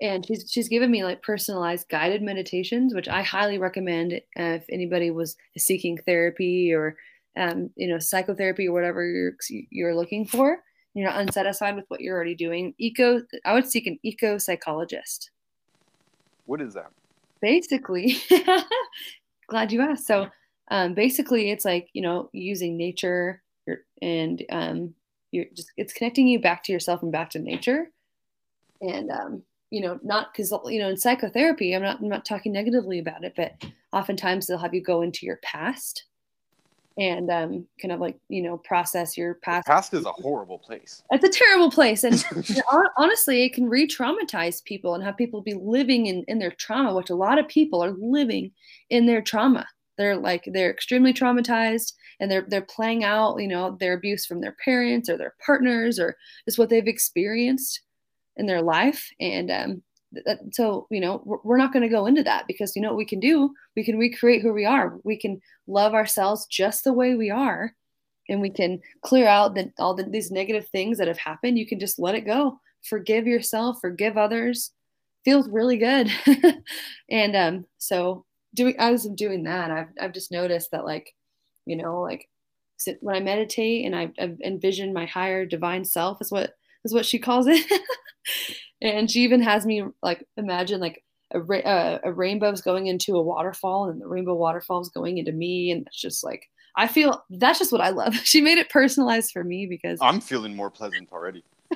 and 0.00 0.26
she's 0.26 0.44
she's 0.50 0.68
given 0.68 0.90
me 0.90 1.04
like 1.04 1.22
personalized 1.22 1.88
guided 1.88 2.20
meditations 2.20 2.94
which 2.94 3.08
i 3.08 3.22
highly 3.22 3.58
recommend 3.58 4.20
if 4.36 4.64
anybody 4.68 5.10
was 5.10 5.36
seeking 5.56 5.96
therapy 5.98 6.72
or 6.72 6.96
um, 7.36 7.70
you 7.76 7.88
know 7.88 7.98
psychotherapy 7.98 8.68
or 8.68 8.72
whatever 8.72 9.04
you're 9.04 9.36
you're 9.70 9.94
looking 9.94 10.26
for 10.26 10.58
you're 10.94 11.08
not 11.08 11.20
unsatisfied 11.20 11.74
with 11.74 11.84
what 11.88 12.00
you're 12.00 12.14
already 12.14 12.34
doing 12.34 12.74
eco 12.78 13.20
i 13.44 13.52
would 13.52 13.68
seek 13.68 13.86
an 13.86 13.98
eco 14.02 14.38
psychologist. 14.38 15.30
What 16.46 16.60
is 16.60 16.74
that? 16.74 16.90
Basically 17.40 18.16
glad 19.48 19.72
you 19.72 19.80
asked. 19.80 20.06
So 20.06 20.28
um, 20.70 20.94
basically 20.94 21.50
it's 21.50 21.64
like 21.64 21.88
you 21.92 22.02
know 22.02 22.30
using 22.32 22.76
nature 22.76 23.42
and 24.02 24.44
um, 24.50 24.94
you're 25.30 25.46
just 25.54 25.72
it's 25.76 25.92
connecting 25.92 26.28
you 26.28 26.38
back 26.38 26.62
to 26.64 26.72
yourself 26.72 27.02
and 27.02 27.12
back 27.12 27.30
to 27.30 27.38
nature. 27.38 27.90
And 28.80 29.10
um, 29.10 29.42
you 29.70 29.80
know, 29.80 29.98
not 30.02 30.32
because 30.32 30.52
you 30.66 30.78
know 30.78 30.90
in 30.90 30.96
psychotherapy, 30.96 31.74
I'm 31.74 31.82
not 31.82 32.00
I'm 32.00 32.08
not 32.08 32.24
talking 32.24 32.52
negatively 32.52 32.98
about 32.98 33.24
it, 33.24 33.34
but 33.36 33.54
oftentimes 33.92 34.46
they'll 34.46 34.58
have 34.58 34.74
you 34.74 34.82
go 34.82 35.02
into 35.02 35.26
your 35.26 35.38
past 35.42 36.04
and 36.96 37.30
um, 37.30 37.66
kind 37.80 37.92
of 37.92 38.00
like 38.00 38.18
you 38.28 38.42
know 38.42 38.58
process 38.58 39.16
your 39.16 39.34
past. 39.34 39.66
Past 39.66 39.94
is 39.94 40.04
a 40.04 40.12
horrible 40.12 40.58
place. 40.58 41.02
It's 41.10 41.24
a 41.24 41.28
terrible 41.28 41.70
place, 41.70 42.04
and 42.04 42.24
honestly, 42.96 43.44
it 43.44 43.54
can 43.54 43.68
re-traumatize 43.68 44.62
people 44.64 44.94
and 44.94 45.02
have 45.02 45.16
people 45.16 45.40
be 45.40 45.54
living 45.54 46.06
in 46.06 46.24
in 46.28 46.38
their 46.38 46.52
trauma, 46.52 46.94
which 46.94 47.10
a 47.10 47.14
lot 47.14 47.38
of 47.38 47.48
people 47.48 47.82
are 47.82 47.94
living 47.98 48.52
in 48.90 49.06
their 49.06 49.22
trauma. 49.22 49.66
They're 49.98 50.16
like 50.16 50.48
they're 50.52 50.70
extremely 50.70 51.12
traumatized, 51.12 51.94
and 52.20 52.30
they're 52.30 52.46
they're 52.48 52.62
playing 52.62 53.04
out 53.04 53.40
you 53.40 53.48
know 53.48 53.76
their 53.80 53.94
abuse 53.94 54.26
from 54.26 54.40
their 54.40 54.56
parents 54.64 55.08
or 55.08 55.16
their 55.16 55.34
partners 55.44 55.98
or 55.98 56.16
just 56.44 56.58
what 56.58 56.68
they've 56.68 56.86
experienced 56.86 57.80
in 58.36 58.46
their 58.46 58.62
life 58.62 59.10
and 59.20 59.50
um, 59.50 59.82
so 60.52 60.86
you 60.90 61.00
know 61.00 61.22
we're, 61.24 61.56
not 61.56 61.72
going 61.72 61.82
to 61.82 61.88
go 61.88 62.06
into 62.06 62.22
that 62.22 62.46
because 62.46 62.74
you 62.74 62.82
know 62.82 62.88
what 62.88 62.96
we 62.96 63.04
can 63.04 63.20
do? 63.20 63.52
We 63.76 63.84
can 63.84 63.98
recreate 63.98 64.42
who 64.42 64.52
we 64.52 64.64
are. 64.64 64.98
We 65.04 65.18
can 65.18 65.40
love 65.66 65.94
ourselves 65.94 66.46
just 66.46 66.84
the 66.84 66.92
way 66.92 67.14
we 67.14 67.30
are 67.30 67.74
and 68.28 68.40
we 68.40 68.50
can 68.50 68.80
clear 69.02 69.26
out 69.26 69.54
the, 69.54 69.70
all 69.78 69.94
the, 69.94 70.04
these 70.04 70.30
negative 70.30 70.68
things 70.68 70.98
that 70.98 71.08
have 71.08 71.18
happened. 71.18 71.58
You 71.58 71.66
can 71.66 71.78
just 71.78 71.98
let 71.98 72.14
it 72.14 72.22
go. 72.22 72.58
Forgive 72.82 73.26
yourself 73.26 73.78
forgive 73.80 74.16
others. 74.16 74.72
Feels 75.24 75.48
really 75.48 75.78
good. 75.78 76.10
And 77.10 77.36
um 77.36 77.66
so 77.78 78.24
doing 78.54 78.76
as 78.78 79.04
i'm 79.04 79.16
doing 79.16 79.42
that 79.42 79.70
I've, 79.70 79.88
I've 80.00 80.12
just 80.12 80.30
noticed 80.30 80.70
that 80.70 80.84
like 80.84 81.12
you 81.66 81.76
know 81.76 82.00
like 82.00 82.28
when 83.00 83.16
i 83.16 83.20
meditate 83.20 83.84
and 83.84 83.96
I, 83.96 84.12
i've 84.18 84.40
envisioned 84.40 84.94
my 84.94 85.06
higher 85.06 85.44
divine 85.44 85.84
self 85.84 86.20
is 86.20 86.30
what 86.30 86.54
is 86.84 86.94
what 86.94 87.06
she 87.06 87.18
calls 87.18 87.46
it. 87.46 87.64
and 88.84 89.10
she 89.10 89.20
even 89.20 89.40
has 89.42 89.64
me 89.64 89.82
like 90.02 90.24
imagine 90.36 90.80
like 90.80 91.02
a, 91.32 91.38
uh, 91.38 91.98
a 92.04 92.12
rainbow's 92.12 92.60
going 92.60 92.86
into 92.86 93.16
a 93.16 93.22
waterfall 93.22 93.88
and 93.88 94.00
the 94.00 94.06
rainbow 94.06 94.34
waterfall's 94.34 94.90
going 94.90 95.18
into 95.18 95.32
me. 95.32 95.70
And 95.70 95.86
it's 95.86 96.00
just 96.00 96.22
like, 96.22 96.48
I 96.76 96.86
feel 96.86 97.24
that's 97.30 97.58
just 97.58 97.72
what 97.72 97.80
I 97.80 97.90
love. 97.90 98.14
She 98.24 98.40
made 98.40 98.58
it 98.58 98.70
personalized 98.70 99.32
for 99.32 99.42
me 99.42 99.66
because 99.66 99.98
I'm 100.02 100.20
feeling 100.20 100.54
more 100.54 100.70
pleasant 100.70 101.08
already. 101.12 101.44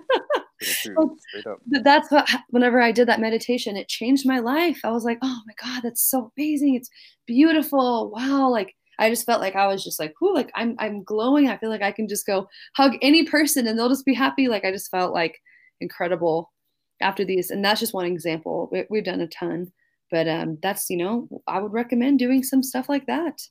that's 1.83 2.11
what 2.11 2.29
whenever 2.51 2.81
I 2.81 2.93
did 2.93 3.09
that 3.09 3.21
meditation, 3.21 3.77
it 3.77 3.89
changed 3.89 4.27
my 4.27 4.41
life. 4.41 4.81
I 4.85 4.91
was 4.91 5.05
like, 5.05 5.19
oh 5.23 5.41
my 5.47 5.55
God, 5.63 5.83
that's 5.83 6.03
so 6.03 6.33
amazing. 6.37 6.75
It's 6.75 6.91
beautiful. 7.27 8.11
Wow. 8.11 8.51
Like 8.51 8.75
I 8.99 9.09
just 9.09 9.25
felt 9.25 9.41
like 9.41 9.55
I 9.55 9.69
was 9.69 9.85
just 9.85 10.01
like, 10.01 10.15
whoo, 10.21 10.35
like 10.35 10.51
I'm 10.55 10.75
I'm 10.79 11.05
glowing. 11.05 11.49
I 11.49 11.57
feel 11.57 11.71
like 11.71 11.83
I 11.83 11.93
can 11.93 12.09
just 12.09 12.27
go 12.27 12.49
hug 12.77 12.97
any 13.01 13.25
person 13.25 13.67
and 13.67 13.79
they'll 13.79 13.89
just 13.89 14.05
be 14.05 14.15
happy. 14.15 14.49
Like 14.49 14.65
I 14.65 14.73
just 14.73 14.91
felt 14.91 15.15
like 15.15 15.39
incredible 15.81 16.51
after 17.01 17.25
these. 17.25 17.51
And 17.51 17.65
that's 17.65 17.81
just 17.81 17.95
one 17.95 18.07
example. 18.07 18.69
We, 18.73 18.85
we've 18.91 19.05
done 19.05 19.21
a 19.21 19.27
ton, 19.27 19.73
but 20.11 20.29
um, 20.29 20.59
that's 20.63 20.91
you 20.91 20.97
know 20.97 21.29
I 21.47 21.61
would 21.61 21.73
recommend 21.73 22.19
doing 22.19 22.43
some 22.43 22.63
stuff 22.63 22.89
like 22.89 23.07
that. 23.07 23.43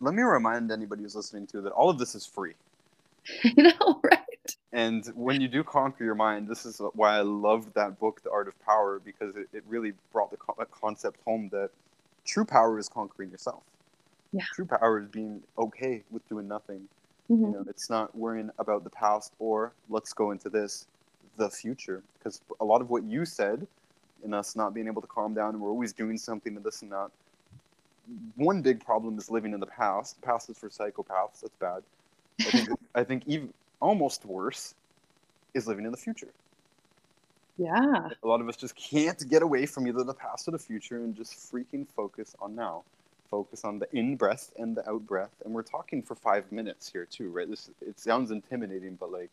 Let 0.00 0.14
me 0.14 0.22
remind 0.22 0.70
anybody 0.72 1.02
who's 1.02 1.14
listening 1.14 1.46
to 1.48 1.60
that 1.62 1.72
all 1.72 1.88
of 1.88 1.98
this 1.98 2.14
is 2.14 2.26
free. 2.26 2.54
you 3.44 3.62
know, 3.62 4.00
right? 4.02 4.18
And 4.72 5.06
when 5.14 5.40
you 5.40 5.46
do 5.46 5.62
conquer 5.62 6.02
your 6.02 6.16
mind, 6.16 6.48
this 6.48 6.66
is 6.66 6.80
why 6.94 7.16
I 7.16 7.20
love 7.20 7.72
that 7.74 8.00
book, 8.00 8.20
The 8.24 8.30
Art 8.32 8.48
of 8.48 8.60
Power, 8.64 9.00
because 9.04 9.36
it, 9.36 9.48
it 9.52 9.62
really 9.68 9.92
brought 10.12 10.32
the 10.32 10.38
co- 10.38 10.56
concept 10.72 11.20
home 11.24 11.48
that 11.52 11.70
true 12.24 12.44
power 12.44 12.78
is 12.78 12.88
conquering 12.88 13.30
yourself 13.30 13.62
yeah. 14.32 14.42
true 14.54 14.64
power 14.64 15.00
is 15.00 15.08
being 15.08 15.42
okay 15.58 16.02
with 16.10 16.26
doing 16.28 16.48
nothing. 16.48 16.88
Mm-hmm. 17.30 17.44
You 17.44 17.50
know, 17.52 17.64
it's 17.68 17.88
not 17.88 18.16
worrying 18.16 18.50
about 18.58 18.84
the 18.84 18.90
past 18.90 19.32
or 19.38 19.72
let's 19.88 20.12
go 20.12 20.32
into 20.32 20.48
this, 20.48 20.86
the 21.36 21.50
future. 21.50 22.02
Because 22.18 22.40
a 22.60 22.64
lot 22.64 22.80
of 22.80 22.90
what 22.90 23.04
you 23.04 23.24
said, 23.24 23.66
in 24.24 24.32
us 24.34 24.54
not 24.54 24.74
being 24.74 24.86
able 24.86 25.02
to 25.02 25.08
calm 25.08 25.34
down, 25.34 25.50
and 25.50 25.60
we're 25.60 25.70
always 25.70 25.92
doing 25.92 26.16
something 26.16 26.56
and 26.56 26.64
this 26.64 26.82
and 26.82 26.92
that. 26.92 27.10
One 28.36 28.62
big 28.62 28.84
problem 28.84 29.18
is 29.18 29.30
living 29.30 29.52
in 29.52 29.60
the 29.60 29.66
past. 29.66 30.20
The 30.20 30.26
past 30.26 30.50
is 30.50 30.58
for 30.58 30.68
psychopaths. 30.68 31.40
That's 31.40 31.56
bad. 31.58 31.82
I 32.40 32.44
think, 32.44 32.68
I 32.94 33.04
think 33.04 33.22
even 33.26 33.52
almost 33.80 34.24
worse 34.24 34.74
is 35.54 35.66
living 35.66 35.84
in 35.84 35.90
the 35.90 35.96
future. 35.96 36.32
Yeah. 37.58 38.08
A 38.22 38.26
lot 38.26 38.40
of 38.40 38.48
us 38.48 38.56
just 38.56 38.74
can't 38.76 39.28
get 39.28 39.42
away 39.42 39.66
from 39.66 39.86
either 39.86 40.04
the 40.04 40.14
past 40.14 40.48
or 40.48 40.52
the 40.52 40.58
future 40.58 40.96
and 40.96 41.14
just 41.14 41.34
freaking 41.34 41.86
focus 41.94 42.34
on 42.40 42.54
now 42.54 42.82
focus 43.32 43.64
on 43.64 43.78
the 43.78 43.88
in 43.96 44.14
breath 44.14 44.52
and 44.58 44.76
the 44.76 44.88
out 44.88 45.04
breath. 45.06 45.32
And 45.44 45.54
we're 45.54 45.62
talking 45.62 46.02
for 46.02 46.14
five 46.14 46.52
minutes 46.52 46.92
here 46.92 47.06
too, 47.06 47.30
right? 47.30 47.48
This 47.48 47.70
it 47.80 47.98
sounds 47.98 48.30
intimidating, 48.30 48.96
but 49.00 49.10
like 49.10 49.30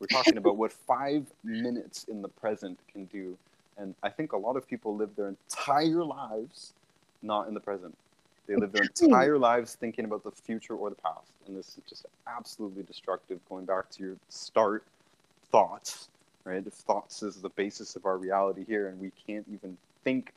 we're 0.00 0.06
talking 0.06 0.38
about 0.38 0.56
what 0.56 0.72
five 0.72 1.26
minutes 1.44 2.04
in 2.04 2.22
the 2.22 2.28
present 2.28 2.78
can 2.90 3.04
do. 3.06 3.36
And 3.76 3.94
I 4.02 4.08
think 4.08 4.32
a 4.32 4.36
lot 4.36 4.56
of 4.56 4.66
people 4.66 4.96
live 4.96 5.14
their 5.14 5.28
entire 5.28 6.02
lives 6.02 6.72
not 7.22 7.48
in 7.48 7.54
the 7.54 7.60
present. 7.60 7.96
They 8.46 8.56
live 8.56 8.72
their 8.72 8.82
entire 8.82 9.38
lives 9.38 9.74
thinking 9.74 10.06
about 10.06 10.24
the 10.24 10.30
future 10.30 10.74
or 10.74 10.90
the 10.90 10.96
past. 10.96 11.30
And 11.46 11.56
this 11.56 11.68
is 11.78 11.82
just 11.88 12.06
absolutely 12.26 12.82
destructive. 12.82 13.38
Going 13.48 13.64
back 13.66 13.90
to 13.90 14.02
your 14.02 14.16
start, 14.28 14.84
thoughts, 15.52 16.08
right? 16.44 16.66
If 16.66 16.72
thoughts 16.72 17.22
is 17.22 17.36
the 17.36 17.50
basis 17.50 17.94
of 17.94 18.06
our 18.06 18.16
reality 18.16 18.64
here, 18.66 18.88
and 18.88 18.98
we 19.00 19.12
can't 19.26 19.46
even 19.52 19.76
think 20.02 20.32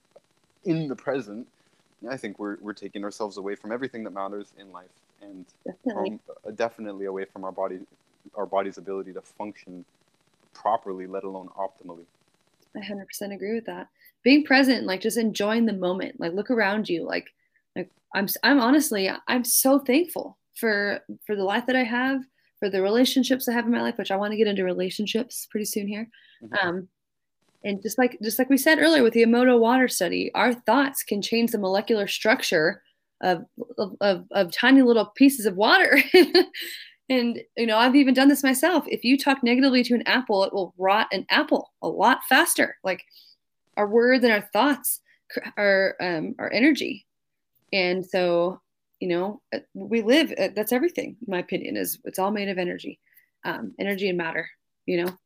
in 0.66 0.88
the 0.88 0.96
present, 0.96 1.48
I 2.10 2.18
think 2.18 2.38
we're 2.38 2.58
we're 2.62 2.74
taking 2.74 3.04
ourselves 3.04 3.38
away 3.38 3.56
from 3.56 3.72
everything 3.72 4.04
that 4.04 4.12
matters 4.12 4.52
in 4.60 4.72
life, 4.72 4.92
and 5.22 5.46
definitely, 5.66 6.20
uh, 6.46 6.52
definitely 6.52 7.06
away 7.06 7.26
from 7.26 7.46
our 7.46 7.52
body, 7.52 7.80
our 8.36 8.46
body's 8.46 8.78
ability 8.78 9.14
to 9.14 9.22
function 9.22 9.86
properly, 10.54 11.08
let 11.08 11.24
alone 11.24 11.50
optimally. 11.58 12.06
I 12.76 12.80
100% 12.80 13.34
agree 13.34 13.54
with 13.54 13.66
that. 13.66 13.88
Being 14.24 14.44
present, 14.44 14.86
like 14.86 15.02
just 15.02 15.18
enjoying 15.18 15.66
the 15.66 15.74
moment, 15.74 16.20
like 16.20 16.34
look 16.34 16.50
around 16.50 16.90
you, 16.90 17.06
like, 17.06 17.28
like 17.76 17.92
I'm, 18.16 18.28
I'm 18.44 18.60
honestly, 18.60 19.10
I'm 19.28 19.44
so 19.44 19.80
thankful 19.80 20.38
for, 20.56 21.00
for 21.26 21.36
the 21.36 21.44
life 21.44 21.66
that 21.68 21.76
I 21.76 21.84
have, 21.84 22.22
for 22.60 22.70
the 22.70 22.82
relationships 22.82 23.48
I 23.48 23.54
have 23.54 23.66
in 23.66 23.72
my 23.72 23.82
life, 23.82 23.98
which 23.98 24.12
I 24.12 24.16
want 24.16 24.32
to 24.32 24.38
get 24.38 24.48
into 24.48 24.64
relationships 24.64 25.48
pretty 25.52 25.66
soon 25.66 25.88
here. 25.88 26.08
Mm-hmm. 26.44 26.68
Um, 26.68 26.88
and 27.64 27.82
just 27.82 27.98
like, 27.98 28.18
just 28.22 28.40
like 28.40 28.50
we 28.50 28.58
said 28.58 28.80
earlier 28.80 29.04
with 29.04 29.14
the 29.14 29.24
Emoto 29.24 29.60
water 29.60 29.88
study, 29.88 30.32
our 30.34 30.54
thoughts 30.54 31.04
can 31.04 31.22
change 31.22 31.52
the 31.52 31.58
molecular 31.58 32.08
structure 32.08 32.82
of, 33.22 33.46
of, 34.02 34.26
of 34.32 34.52
tiny 34.52 34.82
little 34.82 35.06
pieces 35.06 35.46
of 35.46 35.56
water. 35.56 36.02
and, 37.10 37.42
you 37.58 37.66
know, 37.66 37.78
I've 37.78 37.96
even 37.96 38.14
done 38.14 38.30
this 38.30 38.44
myself. 38.44 38.86
If 38.88 39.04
you 39.04 39.18
talk 39.18 39.44
negatively 39.44 39.84
to 39.84 39.96
an 39.96 40.08
apple, 40.08 40.44
it 40.44 40.54
will 40.54 40.74
rot 40.78 41.08
an 41.12 41.26
apple 41.30 41.72
a 41.82 41.88
lot 41.88 42.20
faster. 42.30 42.78
Like 42.84 43.04
our 43.76 43.88
words 43.88 44.24
and 44.24 44.34
our 44.34 44.50
thoughts 44.54 45.02
are, 45.58 45.96
um, 46.02 46.36
our 46.40 46.52
energy. 46.52 47.06
And 47.72 48.06
so, 48.06 48.62
you 49.00 49.10
know, 49.10 49.42
uh, 49.54 49.60
we 49.74 50.02
live, 50.02 50.34
uh, 50.38 50.50
that's 50.56 50.72
everything, 50.72 51.18
my 51.28 51.40
opinion 51.40 51.76
is 51.76 52.00
it's 52.06 52.20
all 52.20 52.32
made 52.32 52.50
of 52.50 52.58
energy, 52.58 53.00
um, 53.44 53.74
energy 53.80 54.10
and 54.10 54.18
matter, 54.18 54.50
you 54.86 55.04
know? 55.04 55.18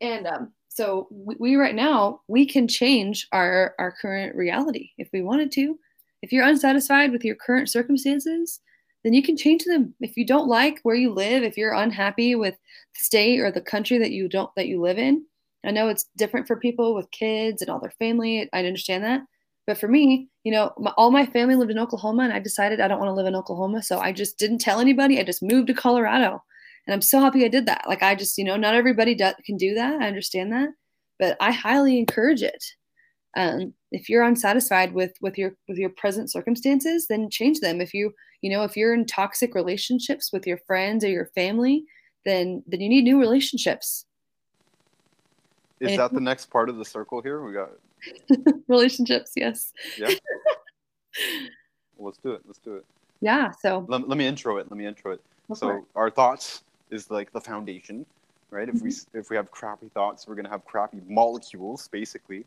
And, 0.00 0.26
um, 0.26 0.52
so 0.68 1.08
we, 1.10 1.36
we 1.38 1.56
right 1.56 1.74
now 1.74 2.20
we 2.28 2.44
can 2.44 2.68
change 2.68 3.28
our 3.32 3.74
our 3.78 3.92
current 3.92 4.36
reality 4.36 4.90
if 4.98 5.08
we 5.10 5.22
wanted 5.22 5.50
to 5.52 5.78
if 6.22 6.32
you're 6.32 6.44
unsatisfied 6.44 7.12
with 7.12 7.24
your 7.24 7.36
current 7.36 7.68
circumstances, 7.68 8.60
then 9.06 9.12
you 9.12 9.22
can 9.22 9.36
change 9.36 9.62
them. 9.62 9.94
If 10.00 10.16
you 10.16 10.26
don't 10.26 10.48
like 10.48 10.80
where 10.82 10.96
you 10.96 11.12
live, 11.12 11.44
if 11.44 11.56
you're 11.56 11.72
unhappy 11.72 12.34
with 12.34 12.54
the 12.98 13.04
state 13.04 13.38
or 13.38 13.52
the 13.52 13.60
country 13.60 13.98
that 13.98 14.10
you 14.10 14.28
don't 14.28 14.50
that 14.56 14.66
you 14.66 14.80
live 14.80 14.98
in, 14.98 15.24
I 15.64 15.70
know 15.70 15.88
it's 15.88 16.06
different 16.16 16.48
for 16.48 16.56
people 16.56 16.92
with 16.92 17.08
kids 17.12 17.62
and 17.62 17.70
all 17.70 17.78
their 17.78 17.94
family. 18.00 18.48
I 18.52 18.66
understand 18.66 19.04
that. 19.04 19.22
But 19.64 19.78
for 19.78 19.86
me, 19.86 20.28
you 20.42 20.50
know, 20.50 20.72
my, 20.76 20.90
all 20.96 21.12
my 21.12 21.24
family 21.24 21.54
lived 21.54 21.70
in 21.70 21.78
Oklahoma 21.78 22.24
and 22.24 22.32
I 22.32 22.40
decided 22.40 22.80
I 22.80 22.88
don't 22.88 22.98
want 22.98 23.08
to 23.10 23.14
live 23.14 23.26
in 23.26 23.36
Oklahoma. 23.36 23.80
So 23.80 24.00
I 24.00 24.10
just 24.10 24.38
didn't 24.38 24.58
tell 24.58 24.80
anybody. 24.80 25.20
I 25.20 25.22
just 25.22 25.40
moved 25.40 25.68
to 25.68 25.74
Colorado. 25.74 26.42
And 26.88 26.94
I'm 26.94 27.02
so 27.02 27.20
happy 27.20 27.44
I 27.44 27.48
did 27.48 27.66
that. 27.66 27.84
Like, 27.86 28.02
I 28.02 28.16
just, 28.16 28.36
you 28.36 28.44
know, 28.44 28.56
not 28.56 28.74
everybody 28.74 29.14
do, 29.14 29.30
can 29.44 29.56
do 29.56 29.74
that. 29.74 30.02
I 30.02 30.08
understand 30.08 30.52
that. 30.52 30.70
But 31.20 31.36
I 31.40 31.52
highly 31.52 31.96
encourage 31.96 32.42
it. 32.42 32.64
Um, 33.36 33.72
if 33.92 34.08
you're 34.08 34.24
unsatisfied 34.24 34.92
with 34.92 35.12
with 35.20 35.38
your 35.38 35.56
with 35.68 35.78
your 35.78 35.90
present 35.90 36.30
circumstances 36.30 37.06
then 37.08 37.30
change 37.30 37.60
them. 37.60 37.80
If 37.80 37.94
you 37.94 38.12
you 38.42 38.50
know 38.50 38.64
if 38.64 38.76
you're 38.76 38.94
in 38.94 39.06
toxic 39.06 39.54
relationships 39.54 40.30
with 40.32 40.46
your 40.46 40.58
friends 40.66 41.04
or 41.04 41.08
your 41.08 41.26
family 41.34 41.84
then 42.24 42.62
then 42.66 42.80
you 42.80 42.88
need 42.88 43.04
new 43.04 43.18
relationships. 43.20 44.06
Is 45.80 45.90
and 45.90 45.98
that 45.98 46.12
the 46.12 46.20
next 46.20 46.46
part 46.46 46.68
of 46.68 46.76
the 46.76 46.84
circle 46.84 47.20
here? 47.20 47.44
We 47.44 47.52
got 47.52 47.70
relationships 48.68 49.32
yes. 49.36 49.72
Yeah. 49.98 50.10
Let's 51.98 52.18
do 52.18 52.32
it 52.32 52.42
let's 52.46 52.58
do 52.58 52.74
it. 52.74 52.84
Yeah 53.20 53.50
so 53.50 53.86
let, 53.88 54.06
let 54.06 54.18
me 54.18 54.26
intro 54.26 54.58
it 54.58 54.70
let 54.70 54.76
me 54.76 54.86
intro 54.86 55.12
it. 55.12 55.20
So 55.54 55.70
it. 55.70 55.84
our 55.94 56.10
thoughts 56.10 56.62
is 56.90 57.10
like 57.10 57.32
the 57.32 57.40
foundation 57.40 58.04
right? 58.50 58.68
If 58.68 58.82
we 58.82 58.90
mm-hmm. 58.90 59.18
if 59.18 59.30
we 59.30 59.36
have 59.36 59.50
crappy 59.50 59.88
thoughts 59.88 60.28
we're 60.28 60.34
going 60.34 60.44
to 60.44 60.50
have 60.50 60.64
crappy 60.66 61.00
molecules 61.08 61.88
basically 61.88 62.44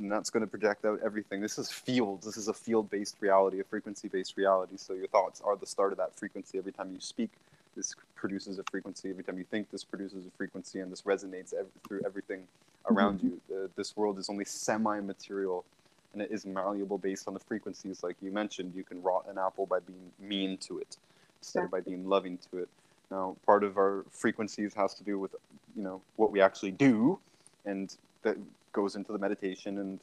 and 0.00 0.10
that's 0.10 0.30
going 0.30 0.40
to 0.40 0.46
project 0.46 0.84
out 0.84 0.98
everything. 1.04 1.40
This 1.40 1.58
is 1.58 1.70
fields. 1.70 2.24
This 2.24 2.36
is 2.36 2.48
a 2.48 2.54
field-based 2.54 3.16
reality, 3.20 3.60
a 3.60 3.64
frequency-based 3.64 4.36
reality. 4.36 4.76
So 4.76 4.94
your 4.94 5.08
thoughts 5.08 5.42
are 5.44 5.56
the 5.56 5.66
start 5.66 5.92
of 5.92 5.98
that 5.98 6.18
frequency. 6.18 6.58
Every 6.58 6.72
time 6.72 6.90
you 6.92 7.00
speak, 7.00 7.30
this 7.76 7.94
produces 8.16 8.58
a 8.58 8.64
frequency. 8.70 9.10
Every 9.10 9.22
time 9.22 9.38
you 9.38 9.44
think, 9.44 9.70
this 9.70 9.84
produces 9.84 10.26
a 10.26 10.30
frequency, 10.36 10.80
and 10.80 10.90
this 10.90 11.02
resonates 11.02 11.52
ev- 11.52 11.66
through 11.86 12.00
everything 12.04 12.44
around 12.90 13.18
mm-hmm. 13.18 13.36
you. 13.52 13.64
Uh, 13.64 13.68
this 13.76 13.96
world 13.96 14.18
is 14.18 14.30
only 14.30 14.44
semi-material, 14.44 15.64
and 16.12 16.22
it 16.22 16.30
is 16.32 16.46
malleable 16.46 16.98
based 16.98 17.28
on 17.28 17.34
the 17.34 17.40
frequencies. 17.40 18.02
Like 18.02 18.16
you 18.22 18.32
mentioned, 18.32 18.72
you 18.74 18.82
can 18.82 19.02
rot 19.02 19.26
an 19.28 19.38
apple 19.38 19.66
by 19.66 19.80
being 19.80 20.10
mean 20.18 20.56
to 20.58 20.78
it 20.78 20.96
instead 21.40 21.64
of 21.64 21.70
by 21.70 21.80
being 21.80 22.08
loving 22.08 22.38
to 22.50 22.58
it. 22.58 22.68
Now, 23.10 23.36
part 23.44 23.64
of 23.64 23.76
our 23.76 24.04
frequencies 24.10 24.72
has 24.74 24.94
to 24.94 25.04
do 25.04 25.18
with, 25.18 25.34
you 25.76 25.82
know, 25.82 26.00
what 26.16 26.32
we 26.32 26.40
actually 26.40 26.72
do, 26.72 27.18
and 27.64 27.94
that 28.22 28.36
goes 28.72 28.96
into 28.96 29.12
the 29.12 29.18
meditation 29.18 29.78
and 29.78 30.00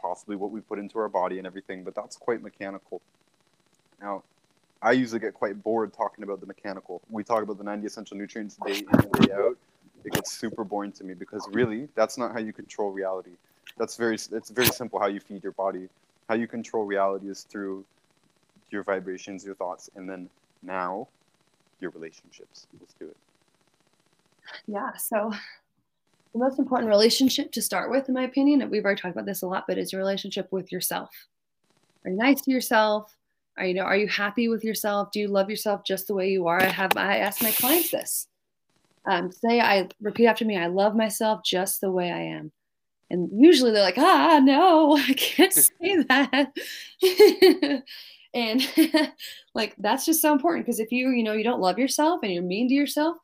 possibly 0.00 0.36
what 0.36 0.50
we 0.50 0.60
put 0.60 0.78
into 0.78 0.98
our 0.98 1.08
body 1.08 1.38
and 1.38 1.46
everything, 1.46 1.84
but 1.84 1.94
that's 1.94 2.16
quite 2.16 2.42
mechanical. 2.42 3.00
Now, 4.00 4.22
I 4.82 4.92
usually 4.92 5.20
get 5.20 5.34
quite 5.34 5.62
bored 5.62 5.92
talking 5.92 6.24
about 6.24 6.40
the 6.40 6.46
mechanical. 6.46 7.00
We 7.08 7.22
talk 7.22 7.42
about 7.42 7.58
the 7.58 7.64
90 7.64 7.86
essential 7.86 8.16
nutrients 8.16 8.56
day 8.66 8.78
in 8.78 8.86
and 8.90 9.12
day 9.12 9.32
out. 9.32 9.56
It 10.04 10.12
gets 10.12 10.32
super 10.32 10.64
boring 10.64 10.90
to 10.92 11.04
me 11.04 11.14
because 11.14 11.48
really, 11.52 11.88
that's 11.94 12.18
not 12.18 12.32
how 12.32 12.40
you 12.40 12.52
control 12.52 12.90
reality. 12.90 13.30
That's 13.78 13.96
very, 13.96 14.16
it's 14.16 14.50
very 14.50 14.66
simple 14.66 14.98
how 14.98 15.06
you 15.06 15.20
feed 15.20 15.44
your 15.44 15.52
body. 15.52 15.88
How 16.28 16.34
you 16.34 16.48
control 16.48 16.84
reality 16.84 17.28
is 17.28 17.44
through 17.44 17.84
your 18.70 18.82
vibrations, 18.82 19.44
your 19.44 19.54
thoughts, 19.54 19.88
and 19.94 20.08
then 20.08 20.28
now 20.62 21.06
your 21.80 21.90
relationships. 21.90 22.66
Let's 22.80 22.94
do 22.94 23.06
it. 23.06 23.16
Yeah. 24.66 24.96
So 24.96 25.32
the 26.32 26.38
most 26.38 26.58
important 26.58 26.88
relationship 26.88 27.52
to 27.52 27.62
start 27.62 27.90
with, 27.90 28.08
in 28.08 28.14
my 28.14 28.24
opinion, 28.24 28.62
and 28.62 28.70
we've 28.70 28.84
already 28.84 29.00
talked 29.00 29.14
about 29.14 29.26
this 29.26 29.42
a 29.42 29.46
lot, 29.46 29.64
but 29.68 29.78
is 29.78 29.92
your 29.92 30.00
relationship 30.00 30.48
with 30.50 30.72
yourself. 30.72 31.10
Are 32.04 32.10
you 32.10 32.16
nice 32.16 32.40
to 32.42 32.50
yourself? 32.50 33.14
Are 33.58 33.66
you 33.66 33.74
know, 33.74 33.82
are 33.82 33.96
you 33.96 34.08
happy 34.08 34.48
with 34.48 34.64
yourself? 34.64 35.10
Do 35.12 35.20
you 35.20 35.28
love 35.28 35.50
yourself 35.50 35.82
just 35.84 36.06
the 36.06 36.14
way 36.14 36.30
you 36.30 36.46
are? 36.46 36.60
I 36.60 36.66
have 36.66 36.96
I 36.96 37.18
ask 37.18 37.42
my 37.42 37.52
clients 37.52 37.90
this. 37.90 38.28
Um, 39.04 39.30
say 39.30 39.60
I 39.60 39.88
repeat 40.00 40.26
after 40.26 40.44
me, 40.44 40.56
I 40.56 40.66
love 40.66 40.96
myself 40.96 41.42
just 41.44 41.80
the 41.80 41.90
way 41.90 42.10
I 42.10 42.20
am. 42.20 42.52
And 43.10 43.28
usually 43.32 43.72
they're 43.72 43.82
like, 43.82 43.98
ah, 43.98 44.40
no, 44.42 44.96
I 44.96 45.12
can't 45.12 45.52
say 45.52 46.02
that. 46.08 46.52
and 48.34 48.62
like 49.54 49.74
that's 49.78 50.06
just 50.06 50.22
so 50.22 50.32
important 50.32 50.64
because 50.64 50.80
if 50.80 50.90
you, 50.92 51.10
you 51.10 51.22
know, 51.22 51.34
you 51.34 51.44
don't 51.44 51.60
love 51.60 51.78
yourself 51.78 52.20
and 52.22 52.32
you're 52.32 52.42
mean 52.42 52.68
to 52.68 52.74
yourself, 52.74 53.18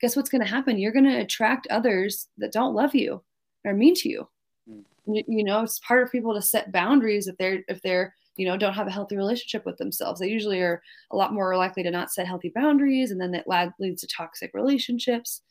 guess 0.00 0.16
what's 0.16 0.30
going 0.30 0.44
to 0.44 0.50
happen? 0.50 0.78
You're 0.78 0.92
going 0.92 1.04
to 1.04 1.20
attract 1.20 1.66
others 1.68 2.28
that 2.38 2.52
don't 2.52 2.74
love 2.74 2.94
you 2.94 3.22
or 3.64 3.74
mean 3.74 3.94
to 3.96 4.08
you. 4.08 4.28
Mm. 4.68 4.82
you. 5.06 5.24
You 5.26 5.44
know, 5.44 5.62
it's 5.62 5.78
part 5.80 6.02
of 6.02 6.12
people 6.12 6.34
to 6.34 6.42
set 6.42 6.72
boundaries 6.72 7.28
if 7.28 7.36
they're 7.36 7.62
if 7.68 7.80
they're 7.82 8.14
you 8.36 8.46
know 8.46 8.56
don't 8.56 8.74
have 8.74 8.86
a 8.86 8.92
healthy 8.92 9.16
relationship 9.16 9.66
with 9.66 9.76
themselves. 9.78 10.20
They 10.20 10.28
usually 10.28 10.60
are 10.60 10.82
a 11.10 11.16
lot 11.16 11.34
more 11.34 11.56
likely 11.56 11.82
to 11.82 11.90
not 11.90 12.10
set 12.10 12.26
healthy 12.26 12.52
boundaries, 12.54 13.10
and 13.10 13.20
then 13.20 13.32
that 13.32 13.72
leads 13.78 14.00
to 14.02 14.08
toxic 14.08 14.52
relationships. 14.54 15.42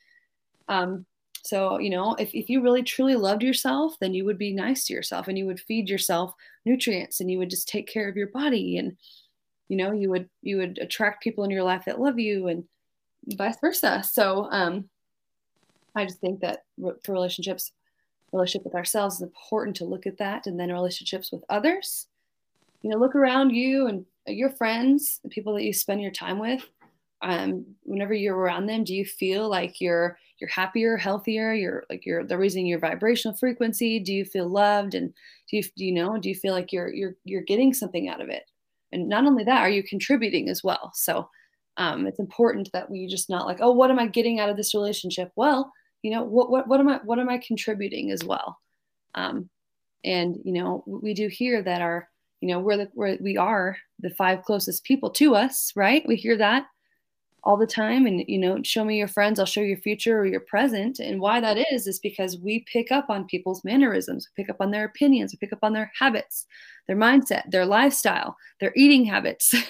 Um, 0.67 1.05
so 1.43 1.79
you 1.79 1.89
know, 1.89 2.15
if 2.15 2.33
if 2.33 2.49
you 2.49 2.61
really 2.61 2.83
truly 2.83 3.15
loved 3.15 3.43
yourself, 3.43 3.95
then 4.01 4.13
you 4.13 4.25
would 4.25 4.37
be 4.37 4.53
nice 4.53 4.85
to 4.85 4.93
yourself, 4.93 5.27
and 5.27 5.37
you 5.37 5.45
would 5.45 5.59
feed 5.59 5.89
yourself 5.89 6.33
nutrients, 6.65 7.19
and 7.19 7.29
you 7.29 7.37
would 7.37 7.49
just 7.49 7.67
take 7.67 7.87
care 7.87 8.09
of 8.09 8.17
your 8.17 8.27
body, 8.27 8.77
and 8.77 8.97
you 9.67 9.77
know, 9.77 9.91
you 9.91 10.09
would 10.09 10.29
you 10.41 10.57
would 10.57 10.79
attract 10.79 11.23
people 11.23 11.43
in 11.43 11.51
your 11.51 11.63
life 11.63 11.85
that 11.85 12.01
love 12.01 12.19
you 12.19 12.47
and 12.47 12.63
vice 13.35 13.57
versa. 13.59 14.03
So 14.03 14.47
um, 14.51 14.89
I 15.95 16.05
just 16.05 16.19
think 16.19 16.39
that 16.41 16.63
for 16.77 17.13
relationships, 17.13 17.71
relationship 18.31 18.65
with 18.65 18.75
ourselves 18.75 19.15
is 19.15 19.21
important 19.21 19.75
to 19.77 19.85
look 19.85 20.05
at 20.05 20.17
that, 20.17 20.47
and 20.47 20.59
then 20.59 20.71
relationships 20.71 21.31
with 21.31 21.43
others. 21.49 22.07
You 22.81 22.89
know, 22.89 22.97
look 22.97 23.15
around 23.15 23.51
you 23.51 23.87
and 23.87 24.05
your 24.25 24.49
friends, 24.49 25.19
the 25.23 25.29
people 25.29 25.53
that 25.55 25.63
you 25.63 25.73
spend 25.73 26.01
your 26.01 26.11
time 26.11 26.39
with. 26.39 26.63
Um, 27.21 27.65
whenever 27.83 28.13
you're 28.13 28.37
around 28.37 28.67
them, 28.67 28.85
do 28.85 28.95
you 28.95 29.05
feel 29.05 29.49
like 29.49 29.81
you're 29.81 30.17
you're 30.39 30.49
happier, 30.49 30.95
healthier? 30.95 31.53
You're 31.53 31.83
like 31.89 32.05
you're 32.05 32.23
they're 32.23 32.37
raising 32.37 32.65
your 32.65 32.79
vibrational 32.79 33.35
frequency. 33.35 33.99
Do 33.99 34.13
you 34.13 34.23
feel 34.23 34.47
loved? 34.47 34.95
And 34.95 35.13
do 35.49 35.57
you 35.57 35.63
do 35.63 35.85
you 35.85 35.91
know? 35.91 36.17
Do 36.17 36.29
you 36.29 36.35
feel 36.35 36.53
like 36.53 36.71
you're 36.71 36.93
you're 36.93 37.15
you're 37.25 37.41
getting 37.41 37.73
something 37.73 38.07
out 38.07 38.21
of 38.21 38.29
it? 38.29 38.43
And 38.91 39.09
not 39.09 39.25
only 39.25 39.43
that, 39.43 39.61
are 39.61 39.69
you 39.69 39.83
contributing 39.83 40.49
as 40.49 40.63
well? 40.63 40.91
So 40.95 41.29
um, 41.79 42.05
it's 42.05 42.19
important 42.19 42.69
that 42.73 42.91
we 42.91 43.07
just 43.07 43.29
not 43.29 43.45
like, 43.45 43.59
oh, 43.61 43.71
what 43.71 43.89
am 43.89 43.97
I 43.97 44.05
getting 44.05 44.39
out 44.39 44.49
of 44.49 44.57
this 44.57 44.75
relationship? 44.75 45.31
Well, 45.37 45.71
you 46.03 46.11
know, 46.11 46.23
what 46.23 46.51
what 46.51 46.67
what 46.67 46.81
am 46.81 46.89
I 46.89 46.99
what 47.05 47.19
am 47.19 47.29
I 47.29 47.39
contributing 47.39 48.11
as 48.11 48.23
well? 48.23 48.59
Um, 49.15 49.49
and 50.03 50.37
you 50.43 50.51
know, 50.51 50.83
we 50.85 51.13
do 51.13 51.29
hear 51.29 51.63
that 51.63 51.81
our, 51.81 52.09
you 52.41 52.49
know, 52.49 52.59
we're 52.59 52.77
the 52.77 52.89
we're, 52.93 53.17
we 53.21 53.37
are 53.37 53.77
the 53.99 54.09
five 54.11 54.43
closest 54.43 54.83
people 54.83 55.09
to 55.11 55.35
us, 55.35 55.71
right? 55.73 56.03
We 56.05 56.17
hear 56.17 56.37
that 56.37 56.65
all 57.43 57.57
the 57.57 57.67
time 57.67 58.05
and 58.05 58.23
you 58.27 58.37
know 58.37 58.59
show 58.63 58.83
me 58.83 58.97
your 58.97 59.07
friends 59.07 59.39
i'll 59.39 59.45
show 59.45 59.61
you 59.61 59.67
your 59.67 59.77
future 59.77 60.19
or 60.19 60.25
your 60.25 60.39
present. 60.41 60.99
And 60.99 61.21
why 61.21 61.39
that 61.39 61.57
is 61.71 61.87
is 61.87 61.99
because 61.99 62.37
we 62.37 62.65
pick 62.71 62.91
up 62.91 63.09
on 63.09 63.25
people's 63.25 63.63
mannerisms 63.63 64.27
we 64.29 64.43
pick 64.43 64.49
up 64.49 64.57
on 64.59 64.71
their 64.71 64.85
opinions 64.85 65.33
we 65.33 65.37
pick 65.37 65.53
up 65.53 65.59
on 65.63 65.73
their 65.73 65.91
habits 65.97 66.45
their 66.87 66.97
mindset 66.97 67.49
their 67.51 67.65
lifestyle 67.65 68.35
their 68.59 68.73
eating 68.75 69.05
habits. 69.05 69.53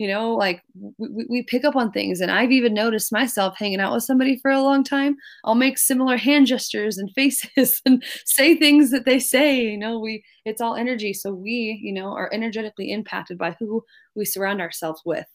You 0.00 0.08
know 0.08 0.32
like 0.34 0.62
we, 0.96 1.26
we 1.28 1.42
pick 1.42 1.62
up 1.66 1.76
on 1.76 1.92
things. 1.92 2.22
And 2.22 2.30
i've 2.30 2.52
even 2.52 2.72
noticed 2.72 3.12
myself 3.12 3.54
hanging 3.58 3.80
out 3.80 3.92
with 3.92 4.02
somebody 4.02 4.38
for 4.38 4.50
a 4.50 4.62
long 4.62 4.82
time 4.82 5.14
i'll 5.44 5.54
make 5.54 5.76
similar 5.76 6.16
hand 6.16 6.46
gestures 6.46 6.96
and 6.96 7.10
faces 7.14 7.82
and 7.84 8.02
say 8.24 8.56
things 8.56 8.92
that 8.92 9.04
they 9.04 9.18
say 9.18 9.60
you 9.60 9.76
know 9.76 9.98
we 9.98 10.22
it's 10.44 10.60
all 10.60 10.74
energy. 10.74 11.12
So 11.12 11.32
we 11.32 11.80
you 11.82 11.92
know 11.92 12.12
are 12.12 12.30
energetically 12.32 12.90
impacted 12.90 13.38
by 13.38 13.56
who 13.58 13.84
we 14.14 14.24
surround 14.24 14.60
ourselves 14.60 15.02
with 15.04 15.26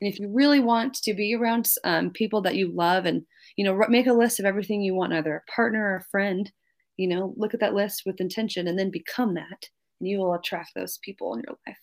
and 0.00 0.12
if 0.12 0.18
you 0.18 0.28
really 0.32 0.60
want 0.60 0.94
to 0.94 1.14
be 1.14 1.34
around 1.34 1.68
um, 1.84 2.10
people 2.10 2.42
that 2.42 2.56
you 2.56 2.72
love 2.72 3.06
and, 3.06 3.22
you 3.56 3.64
know, 3.64 3.78
make 3.88 4.06
a 4.06 4.12
list 4.12 4.40
of 4.40 4.46
everything 4.46 4.82
you 4.82 4.94
want, 4.94 5.12
either 5.12 5.36
a 5.36 5.50
partner 5.50 5.84
or 5.84 5.96
a 5.96 6.04
friend, 6.10 6.50
You 6.96 7.08
know, 7.08 7.34
look 7.36 7.54
at 7.54 7.60
that 7.60 7.74
list 7.74 8.02
with 8.06 8.20
intention 8.20 8.68
and 8.68 8.78
then 8.78 8.90
become 8.90 9.34
that, 9.34 9.68
and 10.00 10.08
you 10.08 10.18
will 10.18 10.34
attract 10.34 10.70
those 10.74 10.98
people 10.98 11.34
in 11.34 11.42
your 11.46 11.56
life. 11.66 11.78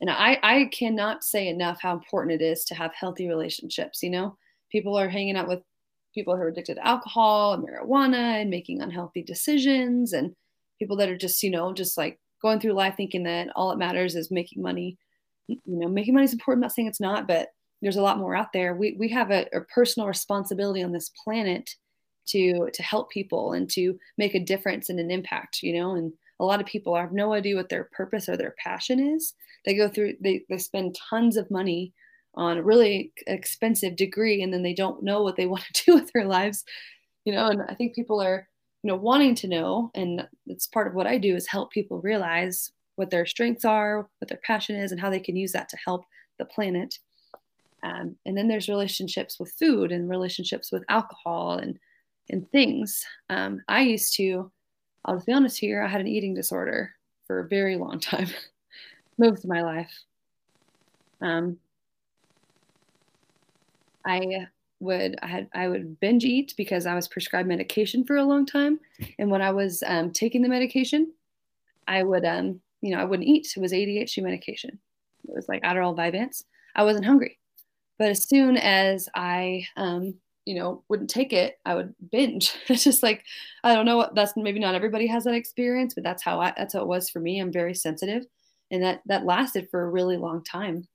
And 0.00 0.10
I, 0.10 0.38
I 0.42 0.70
cannot 0.72 1.24
say 1.24 1.48
enough 1.48 1.80
how 1.80 1.92
important 1.92 2.40
it 2.40 2.44
is 2.44 2.64
to 2.66 2.74
have 2.74 2.92
healthy 2.94 3.28
relationships. 3.28 4.02
You 4.02 4.10
know, 4.10 4.36
people 4.70 4.96
are 4.96 5.08
hanging 5.08 5.36
out 5.36 5.48
with 5.48 5.60
people 6.14 6.36
who 6.36 6.42
are 6.42 6.48
addicted 6.48 6.74
to 6.74 6.86
alcohol 6.86 7.54
and 7.54 7.64
marijuana 7.64 8.40
and 8.40 8.50
making 8.50 8.80
unhealthy 8.80 9.22
decisions, 9.22 10.12
and 10.12 10.34
people 10.78 10.96
that 10.98 11.08
are 11.08 11.18
just, 11.18 11.42
you 11.42 11.50
know, 11.50 11.72
just 11.72 11.98
like 11.98 12.20
going 12.40 12.60
through 12.60 12.72
life 12.72 12.94
thinking 12.96 13.24
that 13.24 13.48
all 13.56 13.72
it 13.72 13.78
matters 13.78 14.14
is 14.14 14.30
making 14.30 14.62
money. 14.62 14.98
You 15.48 15.58
know, 15.66 15.88
making 15.88 16.14
money 16.14 16.24
is 16.24 16.32
important. 16.32 16.62
I'm 16.62 16.68
not 16.68 16.72
saying 16.72 16.88
it's 16.88 17.00
not, 17.00 17.26
but 17.26 17.48
there's 17.80 17.96
a 17.96 18.02
lot 18.02 18.18
more 18.18 18.34
out 18.34 18.52
there. 18.52 18.74
We, 18.74 18.96
we 18.98 19.08
have 19.08 19.30
a, 19.30 19.46
a 19.52 19.60
personal 19.62 20.08
responsibility 20.08 20.82
on 20.82 20.92
this 20.92 21.10
planet 21.24 21.68
to 22.26 22.70
to 22.72 22.82
help 22.82 23.10
people 23.10 23.52
and 23.52 23.68
to 23.70 23.98
make 24.16 24.34
a 24.34 24.40
difference 24.40 24.88
and 24.88 25.00
an 25.00 25.10
impact 25.10 25.62
you 25.62 25.74
know 25.74 25.94
and 25.94 26.12
a 26.40 26.44
lot 26.44 26.60
of 26.60 26.66
people 26.66 26.96
have 26.96 27.12
no 27.12 27.32
idea 27.32 27.56
what 27.56 27.68
their 27.68 27.88
purpose 27.92 28.28
or 28.28 28.36
their 28.36 28.54
passion 28.62 29.00
is 29.14 29.34
they 29.64 29.74
go 29.74 29.88
through 29.88 30.14
they, 30.20 30.44
they 30.48 30.58
spend 30.58 30.96
tons 31.10 31.36
of 31.36 31.50
money 31.50 31.92
on 32.34 32.58
a 32.58 32.62
really 32.62 33.12
expensive 33.26 33.96
degree 33.96 34.42
and 34.42 34.52
then 34.52 34.62
they 34.62 34.74
don't 34.74 35.02
know 35.02 35.22
what 35.22 35.36
they 35.36 35.46
want 35.52 35.64
to 35.72 35.84
do 35.84 35.94
with 35.94 36.10
their 36.12 36.26
lives 36.26 36.64
you 37.24 37.32
know 37.32 37.48
and 37.48 37.62
i 37.68 37.74
think 37.74 37.94
people 37.94 38.20
are 38.20 38.48
you 38.82 38.88
know 38.88 38.96
wanting 38.96 39.34
to 39.34 39.48
know 39.48 39.90
and 39.94 40.26
it's 40.46 40.66
part 40.66 40.86
of 40.86 40.94
what 40.94 41.06
i 41.06 41.18
do 41.18 41.34
is 41.34 41.46
help 41.46 41.70
people 41.70 42.00
realize 42.00 42.70
what 42.96 43.10
their 43.10 43.26
strengths 43.26 43.64
are 43.64 44.08
what 44.18 44.28
their 44.28 44.40
passion 44.44 44.76
is 44.76 44.92
and 44.92 45.00
how 45.00 45.10
they 45.10 45.20
can 45.20 45.36
use 45.36 45.52
that 45.52 45.68
to 45.68 45.76
help 45.84 46.04
the 46.38 46.44
planet 46.44 46.98
um, 47.82 48.16
and 48.24 48.36
then 48.36 48.48
there's 48.48 48.68
relationships 48.68 49.40
with 49.40 49.52
food 49.58 49.90
and 49.90 50.08
relationships 50.08 50.70
with 50.70 50.84
alcohol 50.88 51.58
and 51.58 51.78
and 52.30 52.50
things. 52.50 53.04
Um, 53.28 53.62
I 53.68 53.82
used 53.82 54.14
to, 54.16 54.50
I'll 55.04 55.16
just 55.16 55.26
be 55.26 55.32
honest 55.32 55.58
here, 55.58 55.82
I 55.82 55.88
had 55.88 56.00
an 56.00 56.06
eating 56.06 56.34
disorder 56.34 56.92
for 57.26 57.40
a 57.40 57.48
very 57.48 57.76
long 57.76 57.98
time, 58.00 58.28
most 59.18 59.44
of 59.44 59.50
my 59.50 59.62
life. 59.62 59.92
Um, 61.20 61.58
I 64.06 64.46
would 64.80 65.16
I 65.22 65.26
had 65.28 65.48
I 65.54 65.68
would 65.68 66.00
binge 66.00 66.24
eat 66.24 66.54
because 66.56 66.86
I 66.86 66.94
was 66.94 67.06
prescribed 67.06 67.48
medication 67.48 68.04
for 68.04 68.16
a 68.16 68.24
long 68.24 68.46
time, 68.46 68.80
and 69.18 69.30
when 69.30 69.42
I 69.42 69.50
was 69.50 69.82
um, 69.86 70.10
taking 70.10 70.42
the 70.42 70.48
medication, 70.48 71.12
I 71.86 72.02
would 72.02 72.24
um 72.24 72.60
you 72.82 72.94
know 72.94 73.00
I 73.00 73.04
wouldn't 73.04 73.28
eat. 73.28 73.52
It 73.56 73.60
was 73.60 73.72
ADHD 73.72 74.22
medication. 74.22 74.78
It 75.28 75.34
was 75.34 75.48
like 75.48 75.62
Adderall, 75.62 75.96
Vyvanse. 75.96 76.42
I 76.74 76.84
wasn't 76.84 77.06
hungry, 77.06 77.38
but 77.98 78.08
as 78.08 78.28
soon 78.28 78.56
as 78.56 79.08
I 79.14 79.66
um, 79.76 80.14
you 80.44 80.54
know 80.54 80.82
wouldn't 80.88 81.10
take 81.10 81.32
it 81.32 81.58
i 81.64 81.74
would 81.74 81.94
binge 82.10 82.54
it's 82.68 82.84
just 82.84 83.02
like 83.02 83.24
i 83.64 83.74
don't 83.74 83.86
know 83.86 83.96
what 83.96 84.14
that's 84.14 84.32
maybe 84.36 84.58
not 84.58 84.74
everybody 84.74 85.06
has 85.06 85.24
that 85.24 85.34
experience 85.34 85.94
but 85.94 86.02
that's 86.02 86.22
how 86.22 86.40
i 86.40 86.52
that's 86.56 86.74
how 86.74 86.80
it 86.80 86.88
was 86.88 87.08
for 87.08 87.20
me 87.20 87.40
i'm 87.40 87.52
very 87.52 87.74
sensitive 87.74 88.24
and 88.70 88.82
that 88.82 89.02
that 89.06 89.24
lasted 89.24 89.68
for 89.70 89.82
a 89.82 89.90
really 89.90 90.16
long 90.16 90.42
time 90.42 90.86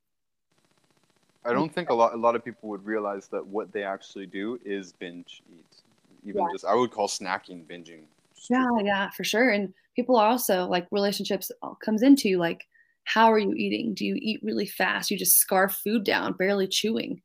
i 1.46 1.54
don't 1.54 1.74
think 1.74 1.90
a 1.90 1.94
lot 1.94 2.14
a 2.14 2.18
lot 2.18 2.36
of 2.36 2.44
people 2.44 2.70
would 2.70 2.86
realize 2.86 3.28
that 3.28 3.46
what 3.46 3.72
they 3.72 3.84
actually 3.84 4.26
do 4.26 4.60
is 4.66 4.94
binge 4.94 5.42
eat 5.50 5.84
even 6.26 6.42
yeah. 6.42 6.48
just 6.52 6.66
i 6.66 6.74
would 6.74 6.92
call 6.92 7.08
snacking 7.08 7.66
binging 7.66 8.02
yeah 8.50 8.68
yeah 8.84 9.10
for 9.12 9.24
sure 9.24 9.50
and 9.50 9.74
people 9.98 10.16
are 10.16 10.30
also 10.30 10.66
like 10.68 10.88
relationships 10.92 11.52
comes 11.84 12.02
into 12.02 12.38
like 12.38 12.64
how 13.04 13.30
are 13.30 13.40
you 13.40 13.54
eating 13.54 13.94
do 13.94 14.06
you 14.06 14.16
eat 14.22 14.40
really 14.42 14.66
fast 14.66 15.12
you 15.12 15.18
just 15.18 15.38
scarf 15.38 15.82
food 15.84 16.06
down 16.06 16.32
barely 16.32 16.68
chewing 16.68 17.22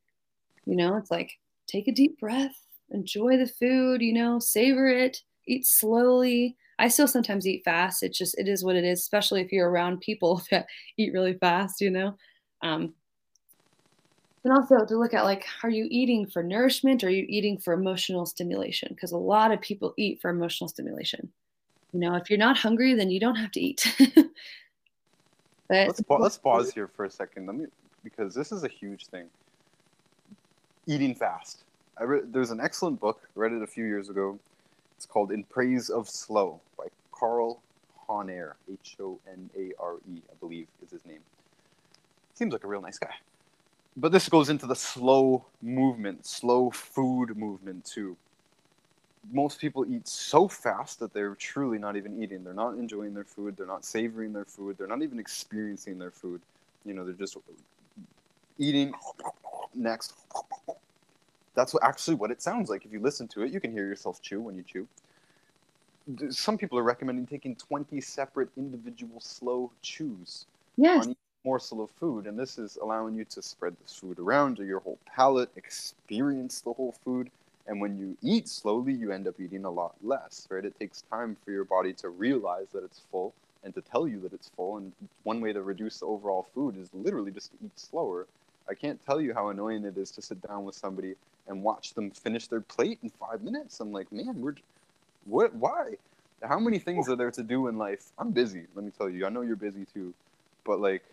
you 0.66 0.74
know 0.74 0.96
it's 0.96 1.10
like 1.10 1.38
take 1.72 1.88
a 1.88 1.92
deep 1.92 2.18
breath, 2.20 2.66
enjoy 2.90 3.36
the 3.36 3.46
food, 3.46 4.02
you 4.02 4.12
know, 4.12 4.38
savor 4.38 4.88
it, 4.88 5.22
eat 5.48 5.66
slowly. 5.66 6.56
I 6.78 6.88
still 6.88 7.08
sometimes 7.08 7.46
eat 7.46 7.62
fast. 7.64 8.02
It 8.02 8.12
just, 8.12 8.38
it 8.38 8.48
is 8.48 8.64
what 8.64 8.76
it 8.76 8.84
is, 8.84 9.00
especially 9.00 9.40
if 9.40 9.52
you're 9.52 9.70
around 9.70 10.00
people 10.00 10.42
that 10.50 10.66
eat 10.96 11.12
really 11.12 11.34
fast, 11.34 11.80
you 11.80 11.90
know. 11.90 12.16
Um, 12.62 12.94
and 14.44 14.52
also 14.52 14.84
to 14.84 14.98
look 14.98 15.14
at 15.14 15.24
like, 15.24 15.44
are 15.62 15.70
you 15.70 15.86
eating 15.90 16.26
for 16.26 16.42
nourishment 16.42 17.04
or 17.04 17.06
are 17.06 17.10
you 17.10 17.24
eating 17.28 17.58
for 17.58 17.72
emotional 17.72 18.26
stimulation? 18.26 18.88
Because 18.90 19.12
a 19.12 19.16
lot 19.16 19.52
of 19.52 19.60
people 19.60 19.94
eat 19.96 20.20
for 20.20 20.30
emotional 20.30 20.68
stimulation. 20.68 21.32
You 21.92 22.00
know, 22.00 22.14
if 22.14 22.30
you're 22.30 22.38
not 22.38 22.56
hungry, 22.56 22.94
then 22.94 23.10
you 23.10 23.20
don't 23.20 23.36
have 23.36 23.50
to 23.52 23.60
eat. 23.60 23.94
but 24.16 24.32
let's, 25.68 26.00
pa- 26.00 26.16
let's 26.16 26.38
pause 26.38 26.72
here 26.74 26.88
for 26.88 27.04
a 27.04 27.10
second. 27.10 27.46
Let 27.46 27.56
me, 27.56 27.66
because 28.02 28.34
this 28.34 28.50
is 28.50 28.64
a 28.64 28.68
huge 28.68 29.06
thing 29.06 29.28
eating 30.86 31.14
fast. 31.14 31.64
I 31.98 32.04
re- 32.04 32.22
there's 32.24 32.50
an 32.50 32.60
excellent 32.60 33.00
book. 33.00 33.20
I 33.36 33.40
read 33.40 33.52
it 33.52 33.62
a 33.62 33.66
few 33.66 33.84
years 33.84 34.08
ago. 34.08 34.38
It's 34.96 35.06
called 35.06 35.32
In 35.32 35.44
Praise 35.44 35.90
of 35.90 36.08
Slow 36.08 36.60
by 36.76 36.86
Carl 37.12 37.62
Honoré. 38.08 38.52
H 38.70 38.96
O 39.00 39.18
N 39.30 39.50
A 39.56 39.72
R 39.80 39.96
E, 40.10 40.22
I 40.30 40.34
believe, 40.40 40.66
is 40.84 40.90
his 40.90 41.04
name. 41.04 41.20
Seems 42.34 42.52
like 42.52 42.64
a 42.64 42.68
real 42.68 42.80
nice 42.80 42.98
guy. 42.98 43.14
But 43.96 44.10
this 44.10 44.28
goes 44.28 44.48
into 44.48 44.66
the 44.66 44.74
slow 44.74 45.44
movement, 45.60 46.24
slow 46.26 46.70
food 46.70 47.36
movement 47.36 47.84
too. 47.84 48.16
Most 49.30 49.60
people 49.60 49.86
eat 49.88 50.08
so 50.08 50.48
fast 50.48 50.98
that 51.00 51.14
they're 51.14 51.34
truly 51.36 51.78
not 51.78 51.96
even 51.96 52.22
eating. 52.22 52.42
They're 52.42 52.54
not 52.54 52.74
enjoying 52.74 53.14
their 53.14 53.24
food. 53.24 53.56
They're 53.56 53.66
not 53.66 53.84
savoring 53.84 54.32
their 54.32 54.44
food. 54.44 54.76
They're 54.76 54.88
not 54.88 55.02
even 55.02 55.18
experiencing 55.18 55.98
their 55.98 56.10
food. 56.10 56.40
You 56.84 56.94
know, 56.94 57.04
they're 57.04 57.14
just 57.14 57.36
eating 58.58 58.92
next. 59.74 60.14
That's 61.54 61.74
what, 61.74 61.84
actually 61.84 62.16
what 62.16 62.30
it 62.30 62.42
sounds 62.42 62.70
like. 62.70 62.84
If 62.84 62.92
you 62.92 63.00
listen 63.00 63.28
to 63.28 63.42
it, 63.42 63.52
you 63.52 63.60
can 63.60 63.72
hear 63.72 63.86
yourself 63.86 64.20
chew 64.22 64.40
when 64.40 64.56
you 64.56 64.64
chew. 64.64 64.88
Some 66.30 66.58
people 66.58 66.78
are 66.78 66.82
recommending 66.82 67.26
taking 67.26 67.54
20 67.54 68.00
separate 68.00 68.48
individual 68.56 69.20
slow 69.20 69.70
chews 69.82 70.46
yes. 70.76 71.04
on 71.04 71.10
each 71.12 71.18
morsel 71.44 71.82
of 71.82 71.90
food. 71.90 72.26
And 72.26 72.38
this 72.38 72.58
is 72.58 72.76
allowing 72.82 73.14
you 73.14 73.24
to 73.26 73.42
spread 73.42 73.76
this 73.82 73.94
food 73.94 74.18
around 74.18 74.56
to 74.56 74.64
your 74.64 74.80
whole 74.80 74.98
palate, 75.06 75.50
experience 75.56 76.60
the 76.60 76.72
whole 76.72 76.94
food. 77.04 77.30
And 77.66 77.80
when 77.80 77.98
you 77.98 78.18
eat 78.22 78.48
slowly, 78.48 78.94
you 78.94 79.12
end 79.12 79.28
up 79.28 79.40
eating 79.40 79.64
a 79.64 79.70
lot 79.70 79.96
less, 80.02 80.46
right? 80.50 80.64
It 80.64 80.76
takes 80.78 81.02
time 81.02 81.36
for 81.44 81.52
your 81.52 81.64
body 81.64 81.94
to 81.94 82.10
realize 82.10 82.70
that 82.72 82.84
it's 82.84 83.04
full 83.10 83.34
and 83.62 83.74
to 83.74 83.82
tell 83.82 84.08
you 84.08 84.20
that 84.22 84.32
it's 84.32 84.50
full. 84.56 84.78
And 84.78 84.94
one 85.24 85.40
way 85.40 85.52
to 85.52 85.62
reduce 85.62 86.00
the 86.00 86.06
overall 86.06 86.48
food 86.54 86.76
is 86.76 86.90
literally 86.94 87.32
just 87.32 87.52
to 87.52 87.58
eat 87.64 87.78
slower 87.78 88.26
I 88.68 88.74
can't 88.74 89.00
tell 89.04 89.20
you 89.20 89.34
how 89.34 89.48
annoying 89.50 89.84
it 89.84 89.98
is 89.98 90.10
to 90.12 90.22
sit 90.22 90.40
down 90.42 90.64
with 90.64 90.74
somebody 90.74 91.14
and 91.46 91.62
watch 91.62 91.94
them 91.94 92.10
finish 92.12 92.48
their 92.48 92.62
plate 92.62 93.00
in 93.02 93.10
five 93.10 93.42
minutes. 93.42 93.80
I'm 93.80 93.92
like, 93.92 94.12
man, 94.12 94.40
we're 94.40 94.54
what? 95.24 95.54
Why? 95.54 95.96
How 96.42 96.58
many 96.58 96.78
things 96.78 97.08
are 97.08 97.16
there 97.16 97.32
to 97.32 97.44
do 97.44 97.68
in 97.68 97.78
life? 97.78 98.12
I'm 98.18 98.32
busy. 98.32 98.66
Let 98.74 98.84
me 98.84 98.92
tell 98.92 99.10
you. 99.10 99.26
I 99.26 99.30
know 99.30 99.42
you're 99.42 99.56
busy 99.56 99.86
too, 99.86 100.14
but 100.64 100.80
like, 100.80 101.04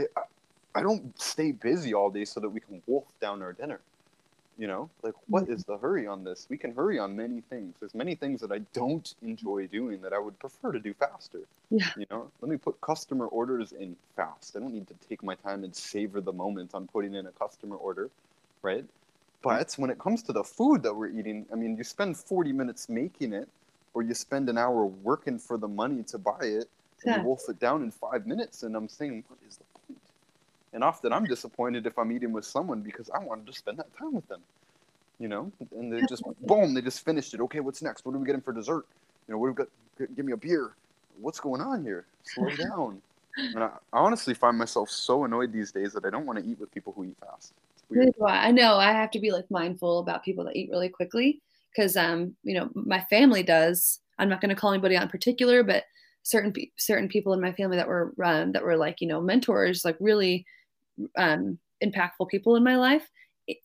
I, 0.00 0.04
I 0.74 0.82
don't 0.82 1.20
stay 1.20 1.52
busy 1.52 1.94
all 1.94 2.10
day 2.10 2.24
so 2.24 2.40
that 2.40 2.50
we 2.50 2.60
can 2.60 2.82
wolf 2.86 3.08
down 3.20 3.42
our 3.42 3.52
dinner. 3.52 3.82
You 4.58 4.66
know, 4.66 4.88
like 5.02 5.12
what 5.26 5.44
mm-hmm. 5.44 5.70
the 5.70 5.76
hurry 5.78 6.06
on 6.06 6.24
this? 6.24 6.46
We 6.48 6.56
can 6.56 6.74
hurry 6.74 6.98
on 6.98 7.14
many 7.14 7.42
things. 7.42 7.74
There's 7.78 7.94
many 7.94 8.14
things 8.14 8.40
that 8.40 8.50
I 8.50 8.60
don't 8.72 9.14
enjoy 9.20 9.66
doing 9.66 10.00
that 10.00 10.14
I 10.14 10.18
would 10.18 10.38
prefer 10.38 10.72
to 10.72 10.80
do 10.80 10.94
faster. 10.94 11.40
Yeah. 11.70 11.90
You 11.96 12.06
know, 12.10 12.30
let 12.40 12.50
me 12.50 12.56
put 12.56 12.80
customer 12.80 13.26
orders 13.26 13.72
in 13.72 13.96
fast. 14.14 14.56
I 14.56 14.60
don't 14.60 14.72
need 14.72 14.88
to 14.88 14.94
take 15.08 15.22
my 15.22 15.34
time 15.34 15.62
and 15.62 15.76
savor 15.76 16.22
the 16.22 16.32
moment 16.32 16.70
on 16.74 16.86
putting 16.86 17.14
in 17.14 17.26
a 17.26 17.32
customer 17.32 17.76
order, 17.76 18.08
right? 18.62 18.84
But 19.42 19.74
when 19.76 19.90
it 19.90 19.98
comes 19.98 20.22
to 20.24 20.32
the 20.32 20.42
food 20.42 20.82
that 20.84 20.94
we're 20.94 21.10
eating, 21.10 21.46
I 21.52 21.56
mean, 21.56 21.76
you 21.76 21.84
spend 21.84 22.16
40 22.16 22.52
minutes 22.52 22.88
making 22.88 23.32
it, 23.32 23.48
or 23.94 24.02
you 24.02 24.14
spend 24.14 24.48
an 24.48 24.58
hour 24.58 24.86
working 24.86 25.38
for 25.38 25.58
the 25.58 25.68
money 25.68 26.02
to 26.04 26.18
buy 26.18 26.40
it, 26.40 26.68
and 27.04 27.06
yeah. 27.06 27.18
you 27.18 27.24
wolf 27.24 27.42
it 27.48 27.60
down 27.60 27.82
in 27.82 27.90
five 27.90 28.26
minutes. 28.26 28.62
And 28.62 28.74
I'm 28.74 28.88
saying, 28.88 29.22
what 29.28 29.38
is 29.48 29.58
the 29.58 29.64
and 30.72 30.84
often 30.84 31.12
I'm 31.12 31.24
disappointed 31.24 31.86
if 31.86 31.98
I'm 31.98 32.12
eating 32.12 32.32
with 32.32 32.44
someone 32.44 32.82
because 32.82 33.10
I 33.10 33.18
wanted 33.18 33.46
to 33.46 33.52
spend 33.52 33.78
that 33.78 33.96
time 33.96 34.14
with 34.14 34.26
them. 34.28 34.40
You 35.18 35.28
know, 35.28 35.50
and 35.74 35.90
they 35.90 36.02
just 36.06 36.22
boom, 36.42 36.74
they 36.74 36.82
just 36.82 37.02
finished 37.02 37.32
it. 37.32 37.40
Okay, 37.40 37.60
what's 37.60 37.80
next? 37.80 38.04
What 38.04 38.14
are 38.14 38.18
we 38.18 38.26
getting 38.26 38.42
for 38.42 38.52
dessert? 38.52 38.84
You 39.26 39.32
know, 39.32 39.38
what 39.38 39.48
have 39.48 39.56
we 39.58 39.64
got? 39.64 40.16
Give 40.16 40.26
me 40.26 40.32
a 40.32 40.36
beer. 40.36 40.72
What's 41.18 41.40
going 41.40 41.62
on 41.62 41.82
here? 41.82 42.06
Slow 42.22 42.50
down. 42.70 43.00
And 43.38 43.64
I, 43.64 43.70
I 43.92 43.98
honestly 43.98 44.34
find 44.34 44.58
myself 44.58 44.90
so 44.90 45.24
annoyed 45.24 45.52
these 45.52 45.72
days 45.72 45.92
that 45.94 46.04
I 46.04 46.10
don't 46.10 46.26
want 46.26 46.38
to 46.38 46.44
eat 46.44 46.58
with 46.58 46.70
people 46.72 46.92
who 46.94 47.04
eat 47.04 47.16
fast. 47.20 47.54
I 48.26 48.50
know 48.50 48.76
I 48.76 48.92
have 48.92 49.10
to 49.12 49.20
be 49.20 49.30
like 49.30 49.50
mindful 49.50 50.00
about 50.00 50.24
people 50.24 50.44
that 50.44 50.56
eat 50.56 50.70
really 50.70 50.88
quickly 50.88 51.40
because 51.74 51.96
um 51.96 52.34
you 52.42 52.54
know 52.54 52.70
my 52.74 53.00
family 53.08 53.42
does. 53.42 54.00
I'm 54.18 54.28
not 54.28 54.40
going 54.40 54.48
to 54.48 54.54
call 54.54 54.72
anybody 54.72 54.96
out 54.96 55.02
in 55.02 55.08
particular, 55.10 55.62
but 55.62 55.84
certain 56.26 56.52
certain 56.76 57.08
people 57.08 57.32
in 57.32 57.40
my 57.40 57.52
family 57.52 57.76
that 57.76 57.86
were 57.86 58.12
um, 58.24 58.52
that 58.52 58.64
were 58.64 58.76
like 58.76 59.00
you 59.00 59.06
know 59.06 59.20
mentors, 59.20 59.84
like 59.84 59.96
really 60.00 60.44
um, 61.16 61.58
impactful 61.84 62.28
people 62.28 62.56
in 62.56 62.64
my 62.64 62.76
life 62.76 63.08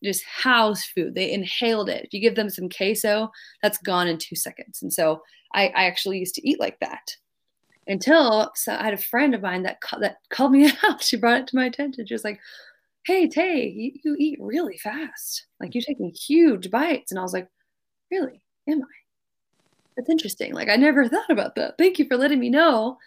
just 0.02 0.24
house 0.24 0.84
food. 0.84 1.14
They 1.14 1.32
inhaled 1.32 1.88
it. 1.88 2.04
If 2.04 2.14
you 2.14 2.20
give 2.20 2.36
them 2.36 2.50
some 2.50 2.68
queso, 2.68 3.30
that's 3.62 3.78
gone 3.78 4.06
in 4.06 4.16
two 4.16 4.36
seconds. 4.36 4.80
And 4.80 4.92
so 4.92 5.22
I, 5.54 5.68
I 5.68 5.86
actually 5.86 6.18
used 6.18 6.36
to 6.36 6.48
eat 6.48 6.60
like 6.60 6.78
that 6.80 7.16
until 7.88 8.52
so 8.54 8.74
I 8.74 8.84
had 8.84 8.94
a 8.94 8.98
friend 8.98 9.34
of 9.34 9.42
mine 9.42 9.64
that 9.64 9.78
that 10.00 10.18
called 10.30 10.52
me 10.52 10.70
out. 10.84 11.02
She 11.02 11.16
brought 11.16 11.40
it 11.40 11.46
to 11.48 11.56
my 11.56 11.66
attention. 11.66 12.06
She 12.06 12.14
was 12.14 12.24
like, 12.24 12.40
"Hey 13.06 13.28
Tay, 13.28 13.68
you, 13.68 13.92
you 14.04 14.16
eat 14.18 14.38
really 14.40 14.78
fast. 14.78 15.46
Like 15.60 15.74
you're 15.74 15.82
taking 15.82 16.10
huge 16.10 16.70
bites." 16.70 17.10
And 17.10 17.18
I 17.18 17.22
was 17.22 17.32
like, 17.32 17.48
"Really? 18.10 18.44
Am 18.68 18.82
I?" 18.82 19.01
That's 19.96 20.10
interesting. 20.10 20.54
Like 20.54 20.68
I 20.68 20.76
never 20.76 21.08
thought 21.08 21.30
about 21.30 21.54
that. 21.56 21.74
Thank 21.78 21.98
you 21.98 22.06
for 22.06 22.16
letting 22.16 22.40
me 22.40 22.50
know. 22.50 22.98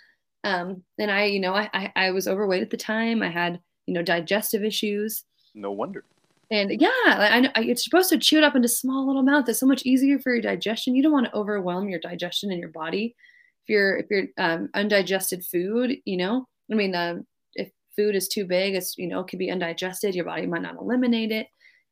Um, 0.44 0.84
and 1.00 1.10
I, 1.10 1.26
you 1.26 1.40
know, 1.40 1.54
I, 1.56 1.70
I, 1.74 1.92
I 1.96 2.12
was 2.12 2.28
overweight 2.28 2.62
at 2.62 2.70
the 2.70 2.78
time. 2.78 3.24
I 3.24 3.30
had, 3.30 3.60
you 3.88 3.94
know, 3.94 4.04
digestive 4.04 4.64
issues. 4.64 5.24
No 5.56 5.72
wonder. 5.72 6.04
And 6.52 6.80
yeah, 6.80 6.90
I, 7.06 7.50
I, 7.56 7.64
it's 7.64 7.84
supposed 7.84 8.10
to 8.10 8.20
chew 8.20 8.38
it 8.38 8.44
up 8.44 8.56
into 8.56 8.68
small 8.68 9.08
little 9.08 9.24
amounts. 9.24 9.50
It's 9.50 9.60
so 9.60 9.66
much 9.66 9.84
easier 9.84 10.20
for 10.20 10.34
your 10.34 10.44
digestion. 10.44 10.96
You 10.96 11.02
don't 11.02 11.12
want 11.12 11.26
to 11.26 11.36
overwhelm 11.36 11.90
your 11.90 12.00
digestion 12.00 12.52
in 12.52 12.60
your 12.60 12.70
body. 12.70 13.16
If 13.64 13.70
you're 13.70 13.98
if 13.98 14.06
you're 14.12 14.28
um, 14.38 14.70
undigested 14.76 15.44
food, 15.44 15.98
you 16.06 16.18
know, 16.18 16.48
I 16.72 16.76
mean, 16.76 16.94
uh, 16.94 17.16
if 17.56 17.72
food 17.96 18.16
is 18.16 18.28
too 18.28 18.46
big, 18.46 18.76
it's 18.76 18.96
you 18.96 19.08
know, 19.08 19.22
it 19.22 19.28
can 19.28 19.40
be 19.40 19.50
undigested. 19.50 20.14
Your 20.14 20.26
body 20.26 20.46
might 20.46 20.62
not 20.62 20.76
eliminate 20.80 21.32
it. 21.32 21.48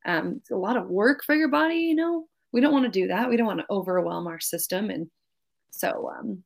Um, 0.05 0.35
it's 0.37 0.51
a 0.51 0.55
lot 0.55 0.77
of 0.77 0.87
work 0.87 1.23
for 1.23 1.33
your 1.33 1.49
body. 1.49 1.77
You 1.77 1.95
know, 1.95 2.27
we 2.53 2.61
don't 2.61 2.73
want 2.73 2.85
to 2.85 2.91
do 2.91 3.07
that. 3.07 3.29
We 3.29 3.37
don't 3.37 3.47
want 3.47 3.59
to 3.59 3.65
overwhelm 3.69 4.27
our 4.27 4.39
system, 4.39 4.89
and 4.89 5.09
so 5.71 6.11
um, 6.17 6.43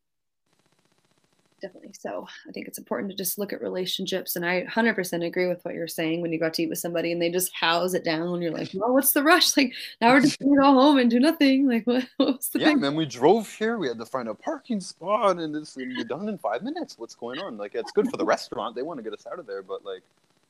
definitely. 1.61 1.93
So 1.99 2.27
I 2.47 2.51
think 2.51 2.67
it's 2.67 2.77
important 2.77 3.11
to 3.11 3.17
just 3.17 3.37
look 3.37 3.53
at 3.53 3.61
relationships. 3.61 4.35
And 4.35 4.45
I 4.45 4.63
100% 4.65 5.25
agree 5.25 5.47
with 5.47 5.63
what 5.63 5.73
you're 5.73 5.87
saying 5.87 6.21
when 6.21 6.31
you 6.31 6.39
go 6.39 6.47
out 6.47 6.53
to 6.55 6.63
eat 6.63 6.69
with 6.69 6.79
somebody 6.79 7.11
and 7.11 7.21
they 7.21 7.31
just 7.31 7.53
house 7.55 7.93
it 7.93 8.03
down 8.03 8.31
when 8.31 8.41
you're 8.41 8.51
like, 8.51 8.69
well, 8.73 8.93
what's 8.93 9.11
the 9.13 9.23
rush? 9.23 9.47
Like 9.57 9.73
now 10.01 10.11
we're 10.13 10.21
just 10.21 10.39
going 10.39 10.55
to 10.55 10.61
go 10.61 10.73
home 10.73 10.97
and 10.97 11.09
do 11.09 11.19
nothing. 11.19 11.67
Like 11.67 11.85
what, 11.87 12.05
what's 12.17 12.49
the 12.49 12.59
Yeah, 12.59 12.67
thing? 12.67 12.81
man, 12.81 12.95
we 12.95 13.05
drove 13.05 13.49
here. 13.49 13.77
We 13.77 13.87
had 13.87 13.97
to 13.99 14.05
find 14.05 14.27
a 14.27 14.33
parking 14.33 14.79
spot 14.79 15.37
and 15.39 15.53
going 15.53 15.65
to 15.65 15.95
be 15.95 16.03
done 16.03 16.29
in 16.29 16.37
five 16.37 16.63
minutes. 16.63 16.97
What's 16.97 17.15
going 17.15 17.39
on? 17.39 17.57
Like 17.57 17.75
it's 17.75 17.91
good 17.91 18.09
for 18.09 18.17
the 18.17 18.25
restaurant. 18.25 18.75
They 18.75 18.83
want 18.83 18.97
to 18.99 19.03
get 19.03 19.13
us 19.13 19.25
out 19.31 19.39
of 19.39 19.47
there. 19.47 19.61
But 19.61 19.83
like, 19.83 20.03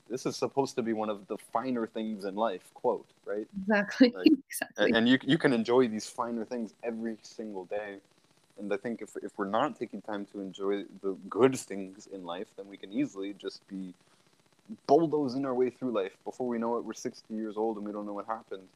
this 0.09 0.25
is 0.25 0.35
supposed 0.35 0.75
to 0.75 0.81
be 0.81 0.93
one 0.93 1.09
of 1.09 1.27
the 1.27 1.37
finer 1.37 1.87
things 1.87 2.25
in 2.25 2.35
life, 2.35 2.73
quote, 2.73 3.07
right? 3.25 3.47
Exactly. 3.61 4.13
Like, 4.15 4.27
exactly. 4.49 4.91
And, 4.93 5.07
you, 5.07 5.17
you 5.23 5.37
can 5.37 5.53
enjoy 5.53 5.87
these 5.87 6.07
finer 6.07 6.45
things 6.45 6.73
every 6.83 7.17
single 7.21 7.65
day 7.65 7.97
and 8.59 8.73
I 8.73 8.77
think 8.77 9.01
if 9.01 9.15
if 9.21 9.31
we're 9.37 9.49
not 9.49 9.77
taking 9.77 10.01
time 10.01 10.25
to 10.33 10.41
enjoy 10.41 10.83
the 11.01 11.15
good 11.29 11.57
things 11.57 12.07
in 12.11 12.25
life, 12.25 12.47
then 12.57 12.67
we 12.67 12.77
can 12.77 12.91
easily 12.91 13.33
just 13.33 13.67
be 13.67 13.93
bulldozing 14.85 15.45
our 15.45 15.53
way 15.53 15.69
through 15.69 15.91
life. 15.91 16.11
Before 16.25 16.47
we 16.47 16.57
know 16.57 16.77
it, 16.77 16.83
we're 16.83 16.93
60 16.93 17.33
years 17.33 17.55
old 17.55 17.77
and 17.77 17.85
we 17.85 17.91
don't 17.91 18.05
know 18.05 18.13
what 18.13 18.25
happened. 18.25 18.67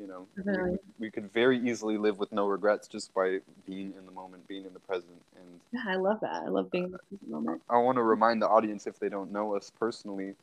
You 0.00 0.06
know, 0.06 0.26
we, 0.44 0.78
we 0.98 1.10
could 1.10 1.32
very 1.32 1.58
easily 1.58 1.96
live 1.96 2.18
with 2.18 2.30
no 2.30 2.46
regrets 2.46 2.86
just 2.86 3.14
by 3.14 3.38
being 3.66 3.94
in 3.98 4.04
the 4.04 4.12
moment, 4.12 4.46
being 4.46 4.66
in 4.66 4.74
the 4.74 4.80
present. 4.80 5.22
And 5.36 5.60
Yeah, 5.72 5.84
I 5.88 5.96
love 5.96 6.20
that. 6.20 6.42
I 6.44 6.48
love 6.48 6.70
being 6.70 6.84
in 6.84 6.92
the 6.92 6.98
present 6.98 7.28
uh, 7.28 7.30
moment. 7.30 7.62
I 7.70 7.78
want 7.78 7.96
to 7.96 8.02
remind 8.02 8.42
the 8.42 8.48
audience, 8.48 8.86
if 8.86 8.98
they 8.98 9.08
don't 9.08 9.32
know 9.32 9.56
us 9.56 9.72
personally, 9.78 10.34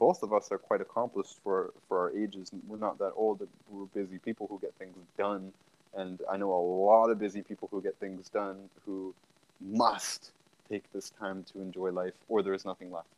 both 0.00 0.24
of 0.24 0.32
us 0.32 0.50
are 0.50 0.58
quite 0.58 0.80
accomplished 0.80 1.36
for 1.44 1.72
for 1.86 2.00
our 2.00 2.10
ages. 2.16 2.50
We're 2.66 2.78
not 2.78 2.98
that 2.98 3.12
old. 3.14 3.46
We're 3.68 3.84
busy 3.86 4.18
people 4.18 4.48
who 4.48 4.58
get 4.58 4.74
things 4.74 4.96
done 5.16 5.52
and 5.96 6.20
I 6.30 6.36
know 6.36 6.52
a 6.52 6.64
lot 6.86 7.10
of 7.10 7.18
busy 7.18 7.42
people 7.42 7.68
who 7.70 7.82
get 7.82 7.96
things 7.96 8.28
done 8.28 8.68
who 8.86 9.14
must 9.60 10.32
take 10.68 10.90
this 10.92 11.10
time 11.10 11.44
to 11.52 11.60
enjoy 11.60 11.90
life 11.90 12.14
or 12.28 12.42
there's 12.42 12.64
nothing 12.64 12.92
left. 12.92 13.08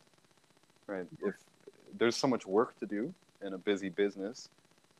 Right? 0.86 1.06
If 1.22 1.34
there's 1.98 2.16
so 2.16 2.26
much 2.26 2.46
work 2.46 2.78
to 2.80 2.86
do 2.86 3.12
in 3.44 3.52
a 3.52 3.58
busy 3.58 3.88
business, 3.88 4.48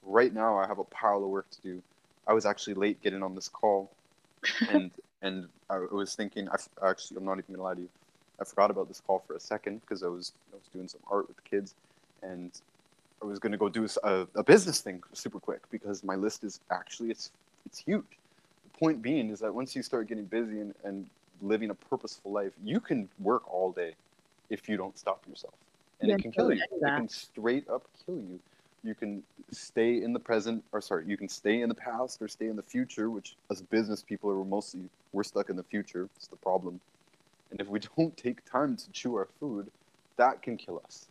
right 0.03 0.33
now 0.33 0.59
I 0.59 0.67
have 0.67 0.79
a 0.79 0.85
pile 0.85 1.23
of 1.25 1.31
work 1.31 1.51
to 1.51 1.61
do. 1.63 1.83
I 2.27 2.35
was 2.35 2.47
actually 2.47 2.75
late 2.75 3.03
getting 3.03 3.23
on 3.23 3.35
this 3.35 3.49
call 3.49 3.91
and 4.69 4.91
and 5.23 5.49
I 5.71 5.79
was 5.91 6.15
thinking 6.15 6.49
I 6.49 6.57
actually 6.89 7.17
I'm 7.17 7.25
not 7.25 7.39
even 7.39 7.55
gonna 7.55 7.63
lie 7.63 7.75
to 7.75 7.81
you. 7.81 7.89
I 8.41 8.45
forgot 8.45 8.71
about 8.71 8.89
this 8.89 9.01
call 9.01 9.23
for 9.27 9.35
a 9.35 9.41
second 9.41 9.81
because 9.81 10.03
I 10.03 10.09
was 10.09 10.33
I 10.53 10.57
was 10.57 10.69
doing 10.73 10.89
some 10.89 11.01
art 11.11 11.29
with 11.29 11.37
the 11.37 11.43
kids 11.43 11.75
and 12.23 12.51
I 13.23 13.27
was 13.27 13.39
going 13.39 13.53
to 13.53 13.59
go 13.59 13.69
do 13.69 13.87
a, 14.03 14.27
a, 14.35 14.43
business 14.43 14.81
thing 14.81 15.03
super 15.13 15.39
quick 15.39 15.61
because 15.71 16.03
my 16.03 16.17
list 16.17 16.43
is 16.43 16.61
actually 16.71 17.11
it's 17.11 17.31
it's 17.67 17.79
huge. 17.79 18.05
The 18.73 18.79
point 18.79 19.01
being 19.01 19.31
is 19.31 19.41
that 19.41 19.55
once 19.55 19.77
you 19.77 19.83
start 19.83 20.09
getting 20.09 20.25
busy 20.25 20.61
and, 20.61 20.75
and 20.85 21.07
living 21.41 21.71
a 21.71 21.75
purposeful 21.75 22.33
life, 22.33 22.53
you 22.65 22.81
can 22.81 23.09
work 23.21 23.49
all 23.53 23.71
day 23.71 23.95
if 24.51 24.69
you 24.69 24.77
don't 24.77 24.97
stop 24.99 25.23
yourself. 25.29 25.55
And 26.01 26.09
Yeah, 26.09 26.17
it 26.17 26.23
can 26.23 26.33
kill 26.33 26.53
you. 26.53 26.63
It 26.63 26.81
can 26.81 27.09
straight 27.09 27.69
up 27.69 27.87
kill 28.05 28.17
you. 28.17 28.41
You 28.85 28.95
can 28.97 29.23
stay 29.53 30.03
in 30.03 30.13
the 30.13 30.19
present, 30.19 30.65
or 30.73 30.81
sorry, 30.81 31.05
you 31.07 31.17
can 31.17 31.29
stay 31.29 31.61
in 31.61 31.69
the 31.69 31.75
past 31.75 32.21
or 32.21 32.27
stay 32.27 32.49
in 32.49 32.57
the 32.57 32.63
future, 32.63 33.11
which 33.11 33.37
as 33.51 33.63
business 33.63 34.03
people 34.03 34.29
are 34.31 34.45
mostly, 34.45 34.81
we're 35.13 35.23
stuck 35.23 35.51
in 35.51 35.57
the 35.57 35.63
future. 35.63 36.09
It's 36.17 36.27
the 36.27 36.37
problem. 36.37 36.81
And 37.53 37.61
if 37.61 37.69
we 37.69 37.79
don't 37.97 38.17
take 38.17 38.45
time 38.45 38.77
to 38.77 38.91
chew 38.91 39.15
our 39.15 39.29
food, 39.39 39.71
that 40.17 40.43
can 40.43 40.57
kill 40.57 40.83
us. 40.85 41.09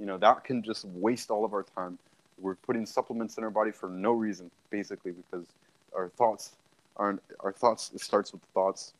You 0.00 0.06
know, 0.06 0.18
that 0.18 0.42
can 0.42 0.62
just 0.62 0.84
waste 0.86 1.30
all 1.30 1.44
of 1.44 1.52
our 1.52 1.62
time. 1.62 1.98
We're 2.40 2.56
putting 2.56 2.84
supplements 2.84 3.38
in 3.38 3.44
our 3.44 3.50
body 3.50 3.70
for 3.70 3.88
no 3.88 4.12
reason, 4.12 4.50
basically, 4.70 5.12
because 5.12 5.46
our 5.94 6.08
thoughts 6.08 6.56
aren't 6.96 7.22
our 7.40 7.52
thoughts 7.52 7.92
it 7.94 8.00
starts 8.00 8.32
with 8.32 8.42
thoughts. 8.54 8.94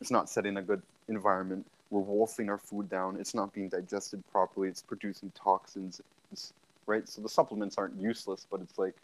It's 0.00 0.10
not 0.10 0.30
setting 0.30 0.56
a 0.56 0.62
good 0.62 0.82
environment. 1.08 1.66
We're 1.90 2.00
wolfing 2.00 2.48
our 2.48 2.58
food 2.58 2.88
down. 2.88 3.18
It's 3.20 3.34
not 3.34 3.52
being 3.52 3.68
digested 3.68 4.22
properly. 4.32 4.68
It's 4.68 4.82
producing 4.82 5.30
toxins 5.32 6.00
right? 6.86 7.08
So 7.08 7.22
the 7.22 7.28
supplements 7.28 7.76
aren't 7.78 8.00
useless 8.00 8.46
but 8.50 8.60
it's 8.60 8.78
like 8.78 8.94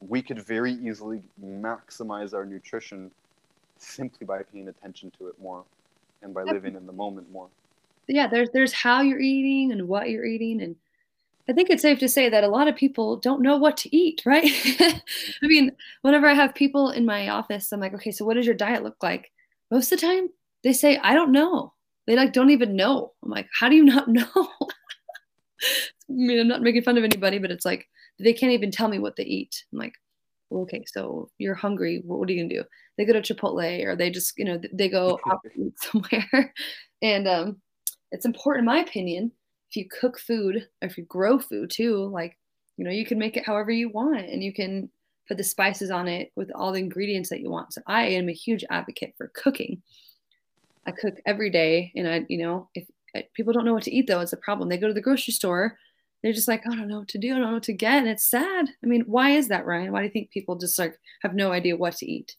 we 0.00 0.22
could 0.22 0.40
very 0.44 0.72
easily 0.72 1.22
maximize 1.42 2.34
our 2.34 2.44
nutrition 2.44 3.10
simply 3.78 4.26
by 4.26 4.42
paying 4.42 4.68
attention 4.68 5.10
to 5.18 5.28
it 5.28 5.34
more 5.40 5.64
and 6.22 6.34
by 6.34 6.42
living 6.42 6.74
in 6.74 6.86
the 6.86 6.92
moment 6.92 7.30
more. 7.30 7.48
Yeah 8.06 8.26
there's 8.26 8.50
there's 8.50 8.72
how 8.72 9.00
you're 9.00 9.20
eating 9.20 9.72
and 9.72 9.88
what 9.88 10.10
you're 10.10 10.26
eating 10.26 10.60
and 10.60 10.76
i 11.48 11.52
think 11.52 11.70
it's 11.70 11.82
safe 11.82 11.98
to 12.00 12.08
say 12.08 12.28
that 12.28 12.44
a 12.44 12.48
lot 12.48 12.68
of 12.68 12.76
people 12.76 13.16
don't 13.16 13.42
know 13.42 13.56
what 13.56 13.76
to 13.78 13.96
eat 13.96 14.22
right? 14.26 14.44
Mm-hmm. 14.44 14.98
I 15.42 15.46
mean 15.46 15.72
whenever 16.02 16.26
i 16.26 16.34
have 16.34 16.54
people 16.54 16.90
in 16.90 17.06
my 17.06 17.28
office 17.28 17.72
i'm 17.72 17.80
like 17.80 17.94
okay 17.94 18.10
so 18.10 18.24
what 18.24 18.34
does 18.34 18.46
your 18.46 18.54
diet 18.54 18.82
look 18.82 19.02
like? 19.02 19.30
Most 19.70 19.92
of 19.92 20.00
the 20.00 20.06
time 20.06 20.28
they 20.62 20.72
say 20.72 20.98
i 20.98 21.14
don't 21.14 21.32
know. 21.32 21.72
They 22.06 22.16
like 22.16 22.34
don't 22.34 22.50
even 22.50 22.76
know. 22.76 23.12
I'm 23.22 23.30
like 23.30 23.48
how 23.58 23.68
do 23.68 23.76
you 23.76 23.84
not 23.84 24.08
know? 24.18 24.26
I 24.34 24.68
mean 26.08 26.40
i'm 26.40 26.48
not 26.48 26.62
making 26.62 26.82
fun 26.82 26.98
of 26.98 27.04
anybody 27.04 27.38
but 27.38 27.50
it's 27.50 27.64
like 27.64 27.88
they 28.18 28.32
can't 28.32 28.52
even 28.52 28.70
tell 28.70 28.88
me 28.88 28.98
what 28.98 29.16
they 29.16 29.24
eat. 29.24 29.64
I'm 29.72 29.78
like 29.78 29.94
okay 30.62 30.84
so 30.86 31.28
you're 31.38 31.54
hungry 31.54 32.02
what, 32.04 32.28
are 32.28 32.32
you 32.32 32.42
gonna 32.42 32.62
do? 32.62 32.68
They 32.96 33.04
go 33.04 33.12
to 33.12 33.34
chipotle 33.34 33.84
or 33.84 33.96
they 33.96 34.10
just 34.10 34.38
you 34.38 34.44
know 34.44 34.60
they 34.72 34.88
go 34.88 35.18
out 35.30 35.40
to 35.44 35.62
eat 35.62 35.74
somewhere. 35.80 36.52
And 37.02 37.28
um 37.28 37.56
it's 38.12 38.24
important 38.24 38.62
in 38.62 38.66
my 38.66 38.78
opinion 38.78 39.32
if 39.70 39.76
you 39.76 39.86
cook 39.88 40.18
food 40.18 40.56
or 40.56 40.88
if 40.88 40.96
you 40.96 41.04
grow 41.04 41.38
food 41.38 41.70
too 41.70 42.06
like 42.06 42.38
you 42.76 42.84
know 42.84 42.90
you 42.90 43.04
can 43.04 43.18
make 43.18 43.36
it 43.36 43.44
however 43.44 43.70
you 43.70 43.90
want 43.90 44.26
and 44.26 44.42
you 44.42 44.52
can 44.52 44.88
put 45.28 45.36
the 45.36 45.44
spices 45.44 45.90
on 45.90 46.06
it 46.08 46.30
with 46.36 46.50
all 46.54 46.72
the 46.72 46.78
ingredients 46.78 47.30
that 47.30 47.40
you 47.40 47.50
want. 47.50 47.72
So 47.72 47.80
i 47.86 48.04
am 48.06 48.28
a 48.28 48.32
huge 48.32 48.64
advocate 48.70 49.14
for 49.16 49.32
cooking. 49.34 49.82
I 50.86 50.92
cook 50.92 51.14
every 51.26 51.50
day 51.50 51.92
and 51.96 52.08
i 52.08 52.24
you 52.28 52.38
know 52.38 52.68
if 52.74 52.86
people 53.34 53.52
don't 53.52 53.64
know 53.64 53.74
what 53.74 53.84
to 53.84 53.94
eat 53.94 54.06
though 54.06 54.20
it's 54.20 54.32
a 54.32 54.38
problem. 54.38 54.68
They 54.68 54.78
go 54.78 54.88
to 54.88 54.94
the 54.94 55.00
grocery 55.00 55.32
store 55.32 55.78
they're 56.24 56.32
just 56.32 56.48
like 56.48 56.66
i 56.66 56.74
don't 56.74 56.88
know 56.88 57.00
what 57.00 57.08
to 57.08 57.18
do 57.18 57.32
i 57.32 57.38
don't 57.38 57.42
know 57.42 57.52
what 57.52 57.62
to 57.62 57.72
get 57.72 57.98
and 57.98 58.08
it's 58.08 58.24
sad. 58.24 58.66
I 58.82 58.86
mean 58.86 59.02
why 59.02 59.30
is 59.32 59.48
that 59.48 59.66
ryan? 59.66 59.92
Why 59.92 60.00
do 60.00 60.06
you 60.06 60.10
think 60.10 60.30
people 60.30 60.56
just 60.56 60.78
like 60.78 60.98
have 61.22 61.34
no 61.34 61.52
idea 61.52 61.76
what 61.76 61.96
to 61.98 62.10
eat? 62.10 62.36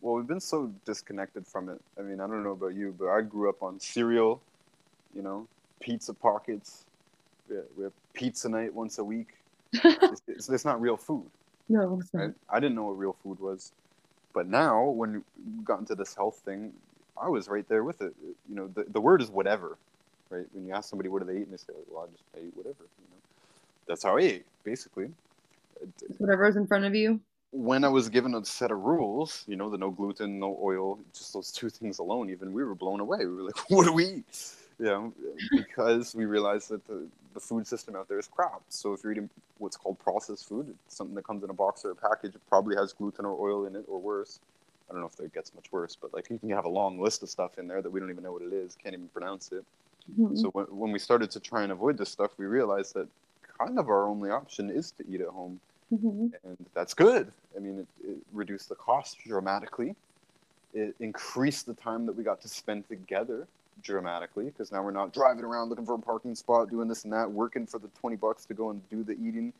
Well 0.00 0.14
we've 0.14 0.26
been 0.26 0.40
so 0.40 0.72
disconnected 0.86 1.46
from 1.46 1.68
it. 1.68 1.78
I 1.98 2.02
mean 2.02 2.20
i 2.20 2.26
don't 2.26 2.42
know 2.42 2.52
about 2.52 2.74
you 2.74 2.96
but 2.98 3.08
i 3.08 3.20
grew 3.20 3.48
up 3.48 3.62
on 3.62 3.78
cereal 3.78 4.40
you 5.14 5.22
know 5.22 5.46
pizza 5.80 6.14
pockets. 6.14 6.86
We 7.48 7.56
have, 7.56 7.64
we 7.76 7.84
have 7.84 7.92
pizza 8.14 8.48
night 8.48 8.74
once 8.74 8.98
a 8.98 9.04
week. 9.04 9.28
It's, 9.84 10.22
it's, 10.26 10.48
it's 10.48 10.64
not 10.64 10.80
real 10.80 10.96
food. 10.96 11.26
No 11.68 11.98
it's 12.00 12.12
not. 12.14 12.20
right? 12.20 12.34
I 12.48 12.60
didn't 12.60 12.76
know 12.76 12.84
what 12.84 12.98
real 12.98 13.16
food 13.22 13.38
was, 13.38 13.72
but 14.32 14.48
now 14.48 14.84
when 14.84 15.12
we 15.58 15.64
got 15.64 15.80
into 15.80 15.94
this 15.94 16.14
health 16.14 16.40
thing, 16.44 16.72
I 17.20 17.28
was 17.28 17.48
right 17.48 17.68
there 17.68 17.84
with 17.84 18.00
it. 18.00 18.14
You 18.48 18.54
know, 18.54 18.68
the, 18.68 18.84
the 18.88 19.00
word 19.00 19.20
is 19.20 19.30
whatever, 19.30 19.76
right? 20.30 20.46
When 20.52 20.66
you 20.66 20.74
ask 20.74 20.88
somebody 20.90 21.08
what 21.08 21.20
do 21.26 21.32
they 21.32 21.40
eat, 21.40 21.44
and 21.48 21.52
they 21.52 21.56
say, 21.58 21.72
"Well, 21.90 22.04
I 22.04 22.12
just 22.12 22.24
I 22.36 22.46
eat 22.46 22.56
whatever." 22.56 22.76
You 22.80 23.08
know, 23.10 23.20
that's 23.86 24.04
how 24.04 24.16
I 24.18 24.20
ate, 24.22 24.46
basically. 24.64 25.10
whatever's 26.18 26.56
in 26.56 26.66
front 26.66 26.84
of 26.84 26.94
you 26.94 27.20
When 27.50 27.82
I 27.84 27.88
was 27.88 28.10
given 28.10 28.34
a 28.34 28.44
set 28.44 28.70
of 28.70 28.78
rules, 28.80 29.44
you 29.48 29.56
know, 29.56 29.70
the 29.70 29.78
no 29.78 29.90
gluten, 29.90 30.38
no 30.38 30.58
oil, 30.62 30.98
just 31.14 31.32
those 31.32 31.50
two 31.50 31.70
things 31.70 31.98
alone, 31.98 32.28
even 32.30 32.52
we 32.52 32.62
were 32.62 32.74
blown 32.74 33.00
away. 33.00 33.20
We 33.20 33.26
were 33.34 33.42
like, 33.44 33.58
"What 33.70 33.86
do 33.86 33.92
we 33.92 34.04
eat?" 34.06 34.54
You 34.78 34.86
know, 34.86 35.14
because 35.50 36.14
we 36.14 36.26
realized 36.26 36.68
that 36.70 36.86
the, 36.86 37.06
the 37.34 37.40
food 37.40 37.66
system 37.66 37.96
out 37.96 38.08
there 38.08 38.18
is 38.18 38.28
crap. 38.28 38.62
So 38.68 38.92
if 38.92 39.02
you're 39.02 39.12
eating 39.12 39.30
what's 39.58 39.76
called 39.76 39.98
processed 39.98 40.48
food, 40.48 40.68
it's 40.86 40.96
something 40.96 41.16
that 41.16 41.24
comes 41.24 41.42
in 41.42 41.50
a 41.50 41.54
box 41.54 41.84
or 41.84 41.90
a 41.92 41.96
package, 41.96 42.34
it 42.36 42.42
probably 42.48 42.76
has 42.76 42.92
gluten 42.92 43.24
or 43.24 43.32
oil 43.40 43.66
in 43.66 43.76
it 43.76 43.84
or 43.88 43.98
worse. 43.98 44.40
I 44.88 44.92
don't 44.92 45.00
know 45.02 45.08
if 45.12 45.18
it 45.20 45.34
gets 45.34 45.54
much 45.54 45.72
worse, 45.72 45.96
but 46.00 46.14
like 46.14 46.30
you 46.30 46.38
can 46.38 46.50
have 46.50 46.64
a 46.66 46.68
long 46.70 47.00
list 47.00 47.22
of 47.24 47.30
stuff 47.30 47.58
in 47.58 47.66
there 47.68 47.82
that 47.82 47.90
we 47.90 48.00
don't 48.00 48.10
even 48.10 48.22
know 48.24 48.32
what 48.32 48.42
it 48.42 48.52
is, 48.52 48.76
can't 48.82 48.94
even 48.94 49.08
pronounce 49.08 49.52
it. 49.52 49.64
Mhm. 50.16 50.38
So 50.38 50.50
when, 50.50 50.66
when 50.66 50.92
we 50.92 50.98
started 50.98 51.30
to 51.32 51.40
try 51.40 51.62
and 51.62 51.72
avoid 51.72 51.98
this 51.98 52.10
stuff, 52.10 52.30
we 52.38 52.46
realized 52.46 52.94
that 52.94 53.08
kind 53.58 53.78
of 53.78 53.88
our 53.88 54.06
only 54.06 54.30
option 54.30 54.70
is 54.70 54.92
to 54.92 55.04
eat 55.08 55.20
at 55.20 55.28
home, 55.28 55.60
Mhm. 55.92 56.32
and 56.44 56.66
that's 56.74 56.94
good. 56.94 57.32
I 57.56 57.60
mean, 57.60 57.80
it, 57.80 57.86
it 58.06 58.18
reduced 58.32 58.68
the 58.68 58.74
cost 58.76 59.18
dramatically. 59.26 59.96
It 60.74 60.94
increased 61.00 61.66
the 61.66 61.74
time 61.74 62.06
that 62.06 62.12
we 62.12 62.22
got 62.22 62.40
to 62.42 62.48
spend 62.48 62.88
together 62.88 63.46
dramatically 63.82 64.46
because 64.46 64.70
now 64.72 64.82
we're 64.82 64.90
not 64.90 65.12
driving 65.12 65.44
around 65.44 65.68
looking 65.70 65.86
for 65.86 65.94
a 65.94 65.98
parking 65.98 66.34
spot, 66.34 66.68
doing 66.70 66.88
this 66.88 67.04
and 67.04 67.12
that, 67.12 67.30
working 67.30 67.66
for 67.66 67.78
the 67.78 67.88
twenty 68.00 68.16
bucks 68.16 68.44
to 68.46 68.54
go 68.54 68.70
and 68.70 68.88
do 68.90 69.02
the 69.02 69.12
eating. 69.12 69.52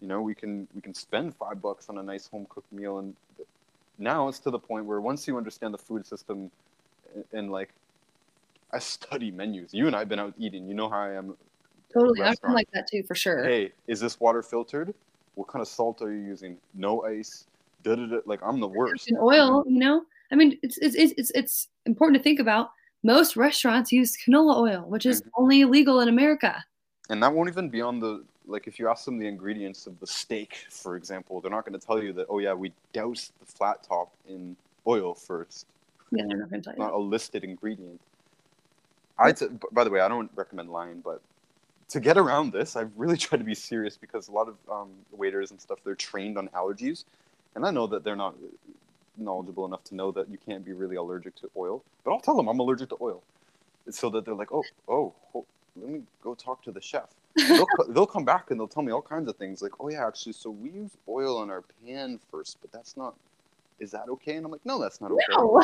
You 0.00 0.08
know, 0.08 0.22
we 0.22 0.34
can 0.34 0.66
we 0.74 0.80
can 0.80 0.94
spend 0.94 1.34
five 1.36 1.60
bucks 1.62 1.88
on 1.88 1.98
a 1.98 2.02
nice 2.02 2.26
home 2.28 2.46
cooked 2.48 2.72
meal 2.72 2.98
and 2.98 3.14
now 3.98 4.28
it's 4.28 4.38
to 4.40 4.50
the 4.50 4.58
point 4.58 4.86
where 4.86 5.00
once 5.00 5.28
you 5.28 5.36
understand 5.36 5.74
the 5.74 5.78
food 5.78 6.06
system 6.06 6.50
and, 7.14 7.24
and 7.32 7.52
like 7.52 7.70
I 8.72 8.78
study 8.78 9.30
menus. 9.30 9.74
You 9.74 9.86
and 9.86 9.96
I've 9.96 10.08
been 10.08 10.18
out 10.18 10.34
eating. 10.38 10.68
You 10.68 10.74
know 10.74 10.88
how 10.88 11.00
I 11.00 11.12
am. 11.12 11.36
Totally. 11.92 12.22
I'm 12.22 12.52
like 12.52 12.70
that 12.72 12.86
too, 12.86 13.02
for 13.02 13.14
sure. 13.14 13.44
Hey, 13.44 13.72
is 13.86 14.00
this 14.00 14.20
water 14.20 14.42
filtered? 14.42 14.94
What 15.34 15.48
kind 15.48 15.60
of 15.60 15.68
salt 15.68 16.02
are 16.02 16.12
you 16.12 16.20
using? 16.20 16.56
No 16.74 17.02
ice. 17.04 17.46
Da, 17.82 17.94
da, 17.94 18.06
da. 18.06 18.18
Like 18.26 18.40
I'm 18.42 18.60
the 18.60 18.68
worst. 18.68 19.08
And 19.08 19.18
oil, 19.18 19.64
you 19.66 19.78
know. 19.78 20.04
I 20.30 20.36
mean, 20.36 20.58
it's 20.62 20.78
it's 20.78 20.94
it's 20.96 21.30
it's 21.32 21.68
important 21.86 22.16
to 22.18 22.22
think 22.22 22.38
about. 22.38 22.70
Most 23.02 23.36
restaurants 23.36 23.90
use 23.90 24.16
canola 24.16 24.56
oil, 24.56 24.84
which 24.86 25.06
is 25.06 25.22
mm-hmm. 25.22 25.42
only 25.42 25.60
illegal 25.62 26.00
in 26.00 26.08
America. 26.08 26.62
And 27.08 27.22
that 27.22 27.32
won't 27.32 27.48
even 27.48 27.70
be 27.70 27.80
on 27.80 27.98
the 27.98 28.22
like 28.46 28.66
if 28.66 28.78
you 28.78 28.88
ask 28.88 29.04
them 29.04 29.18
the 29.18 29.26
ingredients 29.26 29.86
of 29.86 29.98
the 30.00 30.06
steak, 30.06 30.66
for 30.70 30.96
example, 30.96 31.40
they're 31.40 31.50
not 31.50 31.64
going 31.64 31.78
to 31.78 31.84
tell 31.84 32.02
you 32.02 32.12
that. 32.12 32.26
Oh 32.28 32.38
yeah, 32.38 32.52
we 32.52 32.72
douse 32.92 33.32
the 33.40 33.46
flat 33.46 33.82
top 33.82 34.12
in 34.28 34.56
oil 34.86 35.14
first. 35.14 35.66
Yeah, 36.12 36.24
they're 36.28 36.38
not 36.38 36.50
going 36.50 36.62
to 36.62 36.70
tell 36.70 36.74
you. 36.74 36.84
Not 36.84 36.92
a 36.92 36.98
listed 36.98 37.44
ingredient. 37.44 38.00
I, 39.20 39.32
t- 39.32 39.46
by 39.72 39.84
the 39.84 39.90
way, 39.90 40.00
I 40.00 40.08
don't 40.08 40.30
recommend 40.34 40.70
lying, 40.70 41.00
but 41.00 41.20
to 41.90 42.00
get 42.00 42.16
around 42.16 42.52
this, 42.52 42.76
I've 42.76 42.90
really 42.96 43.16
tried 43.24 43.38
to 43.38 43.44
be 43.44 43.54
serious 43.54 43.96
because 43.96 44.28
a 44.28 44.32
lot 44.32 44.48
of 44.48 44.56
um, 44.70 44.90
waiters 45.12 45.50
and 45.50 45.60
stuff 45.60 45.78
they're 45.84 45.94
trained 45.94 46.38
on 46.38 46.48
allergies, 46.48 47.04
and 47.54 47.66
I 47.66 47.70
know 47.70 47.86
that 47.88 48.04
they're 48.04 48.16
not 48.16 48.34
knowledgeable 49.16 49.66
enough 49.66 49.84
to 49.84 49.94
know 49.94 50.10
that 50.12 50.30
you 50.30 50.38
can't 50.38 50.64
be 50.64 50.72
really 50.72 50.96
allergic 50.96 51.34
to 51.36 51.50
oil. 51.56 51.82
But 52.04 52.12
I'll 52.12 52.20
tell 52.20 52.36
them 52.36 52.48
I'm 52.48 52.58
allergic 52.58 52.88
to 52.90 52.96
oil, 53.00 53.22
so 53.90 54.08
that 54.10 54.24
they're 54.24 54.34
like, 54.34 54.52
oh, 54.52 54.64
oh, 54.88 55.14
oh 55.34 55.44
let 55.76 55.90
me 55.90 56.02
go 56.22 56.34
talk 56.34 56.62
to 56.64 56.72
the 56.72 56.80
chef. 56.80 57.10
they'll, 57.36 57.66
they'll 57.90 58.06
come 58.06 58.24
back 58.24 58.50
and 58.50 58.58
they'll 58.58 58.68
tell 58.68 58.82
me 58.82 58.92
all 58.92 59.02
kinds 59.02 59.28
of 59.28 59.36
things 59.36 59.62
like, 59.62 59.72
oh 59.80 59.90
yeah, 59.90 60.06
actually, 60.06 60.32
so 60.32 60.50
we 60.50 60.70
use 60.70 60.90
oil 61.08 61.36
on 61.38 61.50
our 61.50 61.62
pan 61.84 62.18
first, 62.30 62.58
but 62.60 62.72
that's 62.72 62.96
not. 62.96 63.14
Is 63.78 63.90
that 63.92 64.10
okay? 64.10 64.36
And 64.36 64.44
I'm 64.44 64.52
like, 64.52 64.66
no, 64.66 64.78
that's 64.78 65.00
not 65.00 65.10
okay. 65.10 65.22
No. 65.30 65.62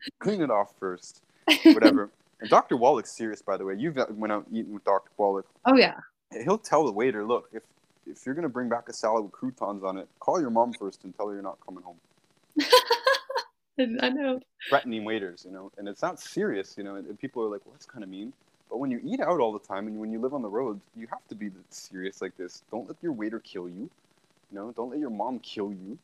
Clean 0.18 0.42
it 0.42 0.50
off 0.50 0.74
first 0.80 1.22
whatever. 1.64 2.10
and 2.40 2.50
Dr. 2.50 2.76
Wallach's 2.76 3.10
serious, 3.16 3.42
by 3.42 3.56
the 3.56 3.64
way. 3.64 3.74
You've 3.76 3.98
uh, 3.98 4.06
went 4.10 4.32
out 4.32 4.46
eating 4.52 4.72
with 4.72 4.84
Dr. 4.84 5.10
Wallach. 5.16 5.46
Oh 5.64 5.76
yeah. 5.76 5.94
He'll 6.44 6.58
tell 6.58 6.84
the 6.84 6.92
waiter, 6.92 7.24
look, 7.24 7.48
if 7.52 7.62
if 8.06 8.24
you're 8.24 8.34
gonna 8.34 8.48
bring 8.48 8.68
back 8.68 8.88
a 8.88 8.92
salad 8.92 9.24
with 9.24 9.32
croutons 9.32 9.82
on 9.84 9.98
it, 9.98 10.08
call 10.20 10.40
your 10.40 10.50
mom 10.50 10.72
first 10.72 11.04
and 11.04 11.16
tell 11.16 11.28
her 11.28 11.34
you're 11.34 11.42
not 11.42 11.58
coming 11.64 11.82
home. 11.82 11.98
I 14.00 14.08
know. 14.08 14.40
Threatening 14.68 15.04
waiters, 15.04 15.44
you 15.44 15.52
know, 15.52 15.70
and 15.76 15.86
it's 15.86 16.02
not 16.02 16.18
serious, 16.18 16.76
you 16.78 16.84
know. 16.84 16.96
And, 16.96 17.06
and 17.06 17.18
people 17.18 17.42
are 17.42 17.48
like, 17.48 17.60
well, 17.64 17.72
that's 17.72 17.86
kind 17.86 18.02
of 18.02 18.08
mean. 18.08 18.32
But 18.70 18.78
when 18.78 18.90
you 18.90 19.00
eat 19.04 19.20
out 19.20 19.38
all 19.38 19.52
the 19.52 19.60
time 19.60 19.86
and 19.86 19.98
when 19.98 20.10
you 20.10 20.18
live 20.18 20.34
on 20.34 20.42
the 20.42 20.48
road, 20.48 20.80
you 20.96 21.06
have 21.08 21.26
to 21.28 21.34
be 21.34 21.50
serious 21.70 22.20
like 22.20 22.36
this. 22.36 22.62
Don't 22.70 22.88
let 22.88 22.96
your 23.02 23.12
waiter 23.12 23.38
kill 23.38 23.68
you. 23.68 23.90
You 24.50 24.58
know, 24.58 24.72
don't 24.72 24.90
let 24.90 24.98
your 24.98 25.10
mom 25.10 25.38
kill 25.40 25.72
you 25.72 25.98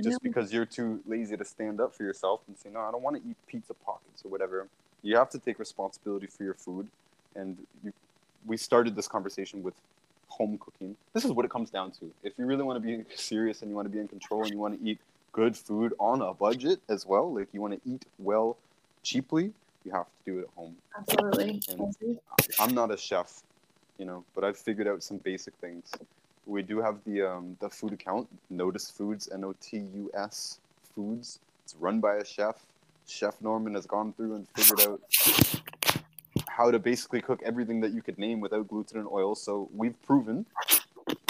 just 0.00 0.22
because 0.22 0.52
you're 0.52 0.64
too 0.64 1.00
lazy 1.06 1.36
to 1.36 1.44
stand 1.44 1.80
up 1.80 1.94
for 1.94 2.02
yourself 2.02 2.40
and 2.48 2.56
say, 2.56 2.70
no, 2.70 2.80
I 2.80 2.90
don't 2.90 3.02
want 3.02 3.22
to 3.22 3.28
eat 3.28 3.36
pizza 3.46 3.74
pockets 3.74 4.01
or 4.24 4.30
whatever. 4.30 4.68
You 5.02 5.16
have 5.16 5.30
to 5.30 5.38
take 5.38 5.58
responsibility 5.58 6.26
for 6.26 6.44
your 6.44 6.54
food. 6.54 6.88
And 7.34 7.56
you, 7.82 7.92
we 8.46 8.56
started 8.56 8.94
this 8.94 9.08
conversation 9.08 9.62
with 9.62 9.74
home 10.28 10.58
cooking. 10.58 10.96
This 11.12 11.24
is 11.24 11.32
what 11.32 11.44
it 11.44 11.50
comes 11.50 11.70
down 11.70 11.90
to. 11.92 12.10
If 12.22 12.32
you 12.38 12.46
really 12.46 12.62
want 12.62 12.82
to 12.82 12.86
be 12.86 13.04
serious 13.14 13.62
and 13.62 13.70
you 13.70 13.76
want 13.76 13.86
to 13.86 13.92
be 13.92 13.98
in 13.98 14.08
control 14.08 14.42
and 14.42 14.50
you 14.50 14.58
want 14.58 14.80
to 14.80 14.88
eat 14.88 14.98
good 15.32 15.56
food 15.56 15.94
on 15.98 16.20
a 16.20 16.34
budget 16.34 16.80
as 16.88 17.06
well, 17.06 17.32
like 17.34 17.48
you 17.52 17.60
want 17.60 17.74
to 17.74 17.90
eat 17.90 18.04
well 18.18 18.56
cheaply, 19.02 19.52
you 19.84 19.92
have 19.92 20.06
to 20.06 20.32
do 20.32 20.38
it 20.38 20.42
at 20.42 20.48
home. 20.54 20.76
Absolutely. 20.96 21.60
And 21.68 22.18
I'm 22.60 22.74
not 22.74 22.90
a 22.92 22.96
chef, 22.96 23.42
you 23.98 24.04
know, 24.04 24.24
but 24.34 24.44
I've 24.44 24.58
figured 24.58 24.86
out 24.86 25.02
some 25.02 25.16
basic 25.18 25.54
things 25.54 25.90
we 26.46 26.62
do 26.62 26.80
have 26.80 26.98
the 27.06 27.22
um, 27.22 27.56
the 27.60 27.68
food 27.68 27.92
account, 27.92 28.28
Notus 28.50 28.90
Foods, 28.90 29.28
N 29.32 29.44
O 29.44 29.54
T 29.60 29.78
U 29.78 30.10
S 30.14 30.58
Foods. 30.94 31.38
It's 31.64 31.76
run 31.78 32.00
by 32.00 32.16
a 32.16 32.24
chef. 32.24 32.56
Chef 33.12 33.40
Norman 33.40 33.74
has 33.74 33.86
gone 33.86 34.12
through 34.14 34.34
and 34.36 34.48
figured 34.56 34.88
out 34.88 35.00
how 36.48 36.70
to 36.70 36.78
basically 36.78 37.20
cook 37.20 37.40
everything 37.44 37.80
that 37.80 37.92
you 37.92 38.02
could 38.02 38.18
name 38.18 38.40
without 38.40 38.68
gluten 38.68 38.98
and 38.98 39.08
oil. 39.08 39.34
So 39.34 39.68
we've 39.74 40.00
proven 40.02 40.46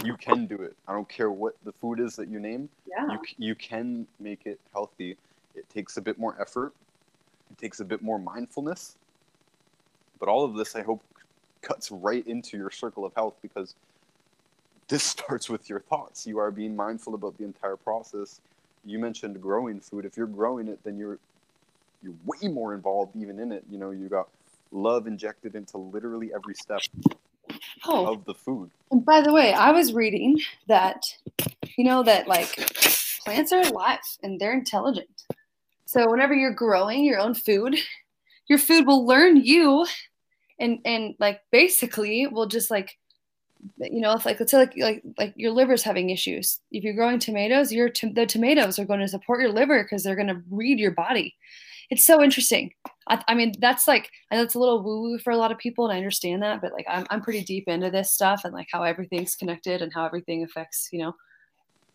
you 0.04 0.16
can 0.16 0.46
do 0.46 0.56
it. 0.56 0.76
I 0.86 0.92
don't 0.92 1.08
care 1.08 1.30
what 1.30 1.56
the 1.64 1.72
food 1.72 2.00
is 2.00 2.16
that 2.16 2.28
you 2.28 2.38
name. 2.38 2.68
Yeah. 2.86 3.12
You 3.12 3.18
you 3.38 3.54
can 3.54 4.06
make 4.20 4.46
it 4.46 4.60
healthy. 4.72 5.16
It 5.54 5.68
takes 5.68 5.96
a 5.96 6.00
bit 6.00 6.18
more 6.18 6.36
effort. 6.40 6.72
It 7.50 7.58
takes 7.58 7.80
a 7.80 7.84
bit 7.84 8.02
more 8.02 8.18
mindfulness. 8.18 8.96
But 10.18 10.28
all 10.28 10.44
of 10.44 10.54
this, 10.54 10.76
I 10.76 10.82
hope, 10.82 11.02
cuts 11.62 11.90
right 11.90 12.26
into 12.26 12.56
your 12.56 12.70
circle 12.70 13.04
of 13.04 13.12
health 13.14 13.34
because 13.42 13.74
this 14.88 15.02
starts 15.14 15.48
with 15.48 15.68
your 15.68 15.80
thoughts. 15.80 16.26
You 16.26 16.38
are 16.38 16.50
being 16.50 16.74
mindful 16.74 17.14
about 17.14 17.36
the 17.38 17.44
entire 17.44 17.76
process. 17.76 18.40
You 18.84 18.98
mentioned 18.98 19.40
growing 19.40 19.80
food. 19.80 20.04
If 20.04 20.16
you're 20.16 20.26
growing 20.26 20.68
it, 20.68 20.80
then 20.84 20.96
you're 20.96 21.18
you're 22.02 22.14
way 22.24 22.48
more 22.48 22.74
involved 22.74 23.16
even 23.16 23.38
in 23.38 23.52
it. 23.52 23.64
You 23.70 23.78
know, 23.78 23.90
you 23.90 24.08
got 24.08 24.28
love 24.70 25.06
injected 25.06 25.54
into 25.54 25.78
literally 25.78 26.32
every 26.34 26.54
step 26.54 26.80
oh. 27.86 28.12
of 28.12 28.24
the 28.24 28.34
food. 28.34 28.70
And 28.90 29.04
by 29.04 29.20
the 29.20 29.32
way, 29.32 29.52
I 29.52 29.70
was 29.72 29.92
reading 29.92 30.40
that 30.68 31.04
you 31.76 31.84
know 31.84 32.02
that 32.02 32.28
like 32.28 32.56
plants 33.24 33.52
are 33.52 33.62
alive 33.62 34.00
and 34.22 34.40
they're 34.40 34.52
intelligent. 34.52 35.24
So 35.84 36.10
whenever 36.10 36.34
you're 36.34 36.54
growing 36.54 37.04
your 37.04 37.20
own 37.20 37.34
food, 37.34 37.76
your 38.46 38.58
food 38.58 38.86
will 38.86 39.06
learn 39.06 39.36
you 39.36 39.86
and 40.58 40.80
and 40.84 41.14
like 41.18 41.40
basically 41.50 42.26
will 42.26 42.46
just 42.46 42.70
like 42.70 42.98
you 43.78 44.00
know, 44.00 44.12
if 44.12 44.26
like 44.26 44.40
let's 44.40 44.50
say 44.50 44.58
like 44.58 44.74
like 44.76 45.02
like 45.18 45.32
your 45.36 45.52
liver's 45.52 45.82
having 45.82 46.10
issues. 46.10 46.60
If 46.70 46.82
you're 46.82 46.94
growing 46.94 47.18
tomatoes, 47.18 47.72
your 47.72 47.90
the 48.14 48.26
tomatoes 48.26 48.78
are 48.78 48.84
going 48.84 49.00
to 49.00 49.08
support 49.08 49.40
your 49.40 49.52
liver 49.52 49.82
because 49.82 50.02
they're 50.02 50.16
going 50.16 50.28
to 50.28 50.42
read 50.50 50.78
your 50.78 50.90
body. 50.90 51.36
It's 51.92 52.06
so 52.06 52.22
interesting. 52.22 52.72
I, 53.06 53.22
I 53.28 53.34
mean, 53.34 53.52
that's 53.58 53.86
like 53.86 54.08
I 54.30 54.36
know 54.36 54.42
it's 54.44 54.54
a 54.54 54.58
little 54.58 54.82
woo 54.82 55.02
woo 55.02 55.18
for 55.18 55.30
a 55.30 55.36
lot 55.36 55.52
of 55.52 55.58
people, 55.58 55.84
and 55.84 55.92
I 55.92 55.98
understand 55.98 56.42
that. 56.42 56.62
But 56.62 56.72
like, 56.72 56.86
I'm 56.88 57.06
I'm 57.10 57.20
pretty 57.20 57.44
deep 57.44 57.68
into 57.68 57.90
this 57.90 58.12
stuff 58.12 58.46
and 58.46 58.54
like 58.54 58.68
how 58.72 58.82
everything's 58.82 59.36
connected 59.36 59.82
and 59.82 59.92
how 59.92 60.06
everything 60.06 60.42
affects. 60.42 60.88
You 60.90 61.00
know, 61.00 61.14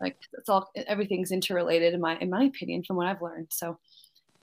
like 0.00 0.16
it's 0.34 0.48
all 0.48 0.70
everything's 0.86 1.32
interrelated 1.32 1.94
in 1.94 2.00
my 2.00 2.16
in 2.18 2.30
my 2.30 2.44
opinion 2.44 2.84
from 2.84 2.94
what 2.94 3.08
I've 3.08 3.20
learned. 3.20 3.48
So. 3.50 3.76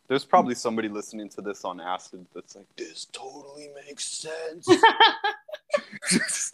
There's 0.10 0.26
probably 0.26 0.56
somebody 0.56 0.90
listening 0.90 1.30
to 1.30 1.42
this 1.42 1.66
on 1.66 1.82
acid 1.82 2.28
that's 2.36 2.56
like, 2.56 2.68
this 2.76 3.08
totally 3.12 3.70
makes 3.88 4.06
sense. 4.06 4.68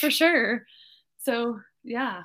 for 0.00 0.08
sure. 0.10 0.66
So 1.18 1.58
yeah, 1.82 2.24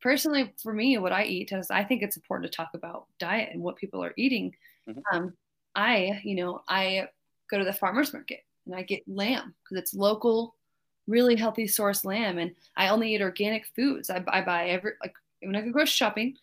personally 0.00 0.54
for 0.62 0.72
me, 0.72 0.96
what 0.98 1.12
I 1.12 1.24
eat 1.24 1.52
is 1.52 1.70
I 1.70 1.84
think 1.84 2.00
it's 2.00 2.16
important 2.16 2.50
to 2.50 2.56
talk 2.56 2.70
about 2.72 3.06
diet 3.18 3.50
and 3.52 3.60
what 3.60 3.76
people 3.76 4.02
are 4.02 4.14
eating. 4.16 4.54
Mm-hmm. 4.88 5.16
Um, 5.16 5.34
I, 5.74 6.20
you 6.22 6.34
know, 6.34 6.62
I 6.68 7.08
go 7.50 7.58
to 7.58 7.64
the 7.64 7.72
farmer's 7.72 8.12
market 8.12 8.40
and 8.66 8.74
I 8.74 8.82
get 8.82 9.06
lamb 9.06 9.54
because 9.62 9.82
it's 9.82 9.94
local, 9.94 10.54
really 11.06 11.36
healthy 11.36 11.66
source 11.66 12.04
lamb. 12.04 12.38
And 12.38 12.54
I 12.76 12.88
only 12.88 13.14
eat 13.14 13.22
organic 13.22 13.66
foods. 13.74 14.10
I, 14.10 14.24
I 14.28 14.42
buy 14.42 14.68
every, 14.68 14.92
like 15.00 15.14
when 15.42 15.56
I 15.56 15.60
go 15.62 15.70
grocery 15.70 15.92
shopping, 15.92 16.36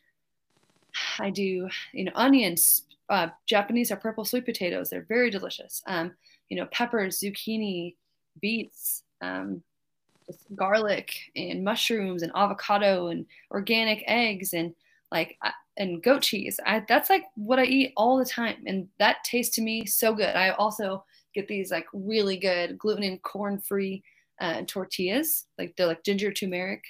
I 1.19 1.29
do, 1.29 1.69
you 1.93 2.03
know, 2.05 2.11
onions, 2.15 2.83
uh, 3.09 3.29
Japanese 3.45 3.91
or 3.91 3.95
purple 3.95 4.25
sweet 4.25 4.45
potatoes. 4.45 4.89
They're 4.89 5.05
very 5.07 5.29
delicious. 5.29 5.81
Um, 5.87 6.13
you 6.49 6.57
know, 6.57 6.67
peppers, 6.67 7.19
zucchini, 7.19 7.95
beets, 8.41 9.03
um, 9.21 9.63
garlic 10.55 11.13
and 11.35 11.63
mushrooms 11.63 12.21
and 12.21 12.31
avocado 12.35 13.07
and 13.07 13.25
organic 13.51 14.03
eggs 14.07 14.53
and 14.53 14.75
like 15.11 15.37
and 15.79 16.03
goat 16.03 16.21
cheese. 16.21 16.59
I, 16.65 16.83
that's 16.87 17.09
like 17.09 17.25
what 17.35 17.57
I 17.57 17.63
eat 17.63 17.93
all 17.97 18.17
the 18.17 18.25
time, 18.25 18.63
and 18.67 18.87
that 18.99 19.23
tastes 19.23 19.55
to 19.55 19.61
me 19.61 19.85
so 19.85 20.13
good. 20.13 20.35
I 20.35 20.49
also 20.51 21.03
get 21.33 21.47
these 21.47 21.71
like 21.71 21.87
really 21.93 22.37
good 22.37 22.77
gluten 22.77 23.03
and 23.03 23.21
corn 23.21 23.59
free 23.59 24.03
uh, 24.39 24.61
tortillas, 24.67 25.47
like 25.57 25.75
they're 25.75 25.87
like 25.87 26.03
ginger 26.03 26.31
turmeric. 26.31 26.83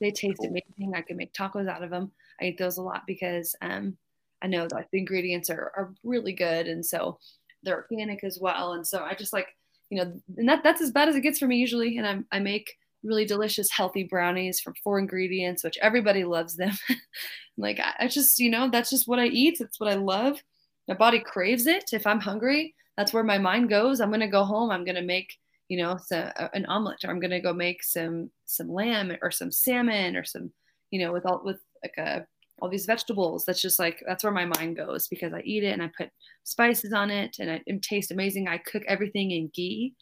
They 0.00 0.10
taste 0.10 0.38
cool. 0.40 0.48
amazing. 0.48 0.94
I 0.94 1.02
can 1.02 1.16
make 1.16 1.32
tacos 1.32 1.68
out 1.68 1.82
of 1.82 1.90
them. 1.90 2.10
I 2.40 2.46
eat 2.46 2.58
those 2.58 2.78
a 2.78 2.82
lot 2.82 3.02
because 3.06 3.54
um, 3.60 3.96
I 4.42 4.46
know 4.46 4.66
that 4.68 4.88
the 4.90 4.98
ingredients 4.98 5.50
are, 5.50 5.72
are 5.76 5.94
really 6.02 6.32
good, 6.32 6.66
and 6.66 6.84
so 6.84 7.18
they're 7.62 7.86
organic 7.90 8.24
as 8.24 8.38
well. 8.40 8.72
And 8.72 8.86
so 8.86 9.04
I 9.04 9.14
just 9.14 9.32
like 9.32 9.48
you 9.90 9.98
know, 9.98 10.12
and 10.38 10.48
that 10.48 10.62
that's 10.64 10.80
as 10.80 10.90
bad 10.90 11.10
as 11.10 11.16
it 11.16 11.20
gets 11.20 11.38
for 11.38 11.46
me 11.46 11.58
usually. 11.58 11.98
And 11.98 12.06
I, 12.06 12.36
I 12.36 12.40
make 12.40 12.78
really 13.02 13.24
delicious, 13.24 13.70
healthy 13.70 14.04
brownies 14.04 14.60
from 14.60 14.74
four 14.82 14.98
ingredients, 14.98 15.64
which 15.64 15.78
everybody 15.82 16.24
loves 16.24 16.56
them. 16.56 16.72
like 17.56 17.80
I, 17.80 18.04
I 18.04 18.08
just, 18.08 18.38
you 18.38 18.50
know, 18.50 18.70
that's 18.70 18.90
just 18.90 19.08
what 19.08 19.18
I 19.18 19.26
eat. 19.26 19.56
That's 19.58 19.80
what 19.80 19.90
I 19.90 19.94
love. 19.94 20.42
My 20.88 20.94
body 20.94 21.20
craves 21.20 21.66
it. 21.66 21.90
If 21.92 22.06
I'm 22.06 22.20
hungry, 22.20 22.74
that's 22.96 23.12
where 23.12 23.24
my 23.24 23.38
mind 23.38 23.70
goes. 23.70 24.00
I'm 24.00 24.10
gonna 24.10 24.28
go 24.28 24.44
home. 24.44 24.70
I'm 24.70 24.84
gonna 24.84 25.02
make, 25.02 25.38
you 25.68 25.78
know, 25.78 25.96
some, 25.96 26.30
uh, 26.36 26.48
an 26.54 26.66
omelet, 26.66 27.04
or 27.04 27.10
I'm 27.10 27.20
gonna 27.20 27.40
go 27.40 27.52
make 27.52 27.82
some 27.82 28.30
some 28.46 28.68
lamb 28.72 29.16
or 29.22 29.30
some 29.30 29.50
salmon 29.50 30.16
or 30.16 30.24
some, 30.24 30.50
you 30.90 31.00
know, 31.00 31.12
with 31.12 31.26
all 31.26 31.42
with 31.44 31.60
like 31.82 31.96
a 31.98 32.26
all 32.60 32.68
these 32.68 32.86
vegetables. 32.86 33.44
That's 33.44 33.60
just 33.62 33.78
like 33.78 34.02
that's 34.06 34.24
where 34.24 34.32
my 34.32 34.44
mind 34.44 34.76
goes 34.76 35.08
because 35.08 35.32
I 35.32 35.40
eat 35.44 35.64
it 35.64 35.72
and 35.72 35.82
I 35.82 35.90
put 35.96 36.10
spices 36.44 36.92
on 36.92 37.10
it 37.10 37.36
and 37.40 37.50
it, 37.50 37.62
it 37.66 37.82
tastes 37.82 38.10
amazing. 38.12 38.48
I 38.48 38.58
cook 38.58 38.84
everything 38.86 39.32
in 39.32 39.50
ghee. 39.54 39.94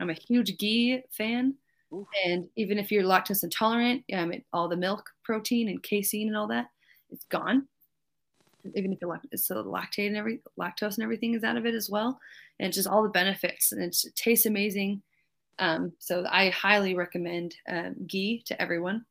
I'm 0.00 0.10
a 0.10 0.14
huge 0.14 0.56
ghee 0.58 1.02
fan. 1.10 1.54
Ooh. 1.92 2.06
And 2.24 2.48
even 2.56 2.78
if 2.78 2.90
you're 2.90 3.04
lactose 3.04 3.44
intolerant, 3.44 4.04
um, 4.12 4.32
it, 4.32 4.44
all 4.52 4.68
the 4.68 4.76
milk 4.76 5.08
protein 5.22 5.68
and 5.68 5.82
casein 5.82 6.28
and 6.28 6.36
all 6.36 6.48
that, 6.48 6.66
it's 7.10 7.24
gone. 7.24 7.66
Even 8.74 8.92
if 8.92 8.98
it's 9.30 9.46
so 9.46 9.62
lactate 9.62 10.08
and 10.08 10.16
every 10.16 10.40
lactose 10.58 10.96
and 10.96 11.04
everything 11.04 11.34
is 11.34 11.44
out 11.44 11.56
of 11.56 11.66
it 11.66 11.74
as 11.74 11.88
well, 11.88 12.18
and 12.58 12.72
just 12.72 12.88
all 12.88 13.02
the 13.02 13.08
benefits 13.08 13.70
and 13.72 13.80
it 13.80 13.96
tastes 14.16 14.46
amazing. 14.46 15.02
Um, 15.58 15.92
so 16.00 16.26
I 16.28 16.50
highly 16.50 16.94
recommend 16.94 17.54
um, 17.68 17.94
ghee 18.06 18.42
to 18.46 18.60
everyone. 18.60 19.04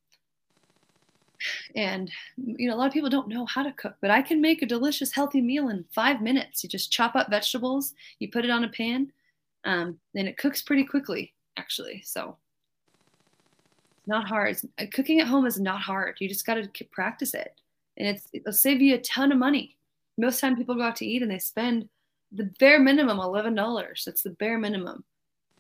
And 1.76 2.12
you 2.38 2.68
know, 2.68 2.76
a 2.76 2.78
lot 2.78 2.88
of 2.88 2.94
people 2.94 3.10
don't 3.10 3.28
know 3.28 3.46
how 3.46 3.64
to 3.64 3.72
cook, 3.74 3.96
but 4.02 4.12
I 4.12 4.22
can 4.22 4.42
make 4.42 4.62
a 4.62 4.66
delicious, 4.66 5.12
healthy 5.12 5.42
meal 5.42 5.70
in 5.70 5.86
five 5.92 6.22
minutes. 6.22 6.64
You 6.64 6.70
just 6.70 6.92
chop 6.92 7.16
up 7.16 7.30
vegetables, 7.30 7.94
you 8.20 8.30
put 8.30 8.46
it 8.46 8.52
on 8.52 8.64
a 8.64 8.70
pan, 8.70 9.12
um, 9.64 9.98
and 10.16 10.28
it 10.28 10.38
cooks 10.38 10.62
pretty 10.62 10.84
quickly, 10.84 11.34
actually. 11.58 12.02
So 12.06 12.38
it's 14.06 14.10
not 14.10 14.28
hard. 14.28 14.52
It's, 14.52 14.66
uh, 14.78 14.86
cooking 14.94 15.20
at 15.20 15.26
home 15.26 15.48
is 15.48 15.60
not 15.60 15.82
hard. 15.82 16.18
You 16.20 16.30
just 16.30 16.46
got 16.46 16.56
to 16.56 16.86
practice 16.92 17.34
it, 17.34 17.60
and 17.98 18.08
it's 18.08 18.28
it'll 18.34 18.54
save 18.54 18.80
you 18.80 18.94
a 18.94 19.00
ton 19.00 19.32
of 19.32 19.40
money. 19.40 19.76
Most 20.20 20.40
time 20.40 20.56
people 20.56 20.76
go 20.76 20.84
out 20.84 20.96
to 20.98 21.06
eat 21.08 21.24
and 21.24 21.32
they 21.32 21.40
spend 21.40 21.90
the 22.32 22.44
bare 22.60 22.80
minimum 22.80 23.20
eleven 23.20 23.56
dollars. 23.56 24.04
That's 24.06 24.22
the 24.22 24.30
bare 24.30 24.60
minimum. 24.60 25.04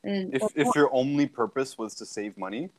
And 0.04 0.32
if 0.32 0.44
if 0.56 0.76
your 0.76 0.94
only 0.94 1.26
purpose 1.26 1.76
was 1.80 1.96
to 1.96 2.06
save 2.06 2.38
money, 2.38 2.70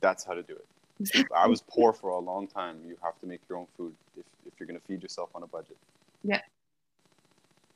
that's 0.00 0.22
how 0.22 0.34
to 0.34 0.44
do 0.44 0.54
it. 0.54 0.66
Exactly. 1.00 1.36
I 1.36 1.48
was 1.48 1.60
poor 1.60 1.92
for 1.92 2.10
a 2.10 2.18
long 2.18 2.46
time. 2.46 2.78
You 2.86 2.96
have 3.02 3.18
to 3.18 3.26
make 3.26 3.40
your 3.48 3.58
own 3.58 3.66
food 3.76 3.92
if, 4.16 4.24
if 4.46 4.52
you're 4.60 4.66
going 4.68 4.78
to 4.78 4.86
feed 4.86 5.02
yourself 5.02 5.30
on 5.34 5.42
a 5.42 5.46
budget. 5.48 5.76
Yeah. 6.22 6.40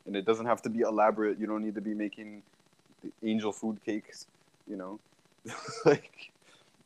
And 0.06 0.14
it 0.14 0.24
doesn't 0.24 0.46
have 0.46 0.62
to 0.62 0.68
be 0.68 0.80
elaborate. 0.80 1.40
You 1.40 1.48
don't 1.48 1.64
need 1.64 1.74
to 1.74 1.80
be 1.80 1.94
making 1.94 2.42
angel 3.24 3.50
food 3.50 3.80
cakes, 3.84 4.26
you 4.68 4.76
know? 4.76 5.00
like, 5.86 6.30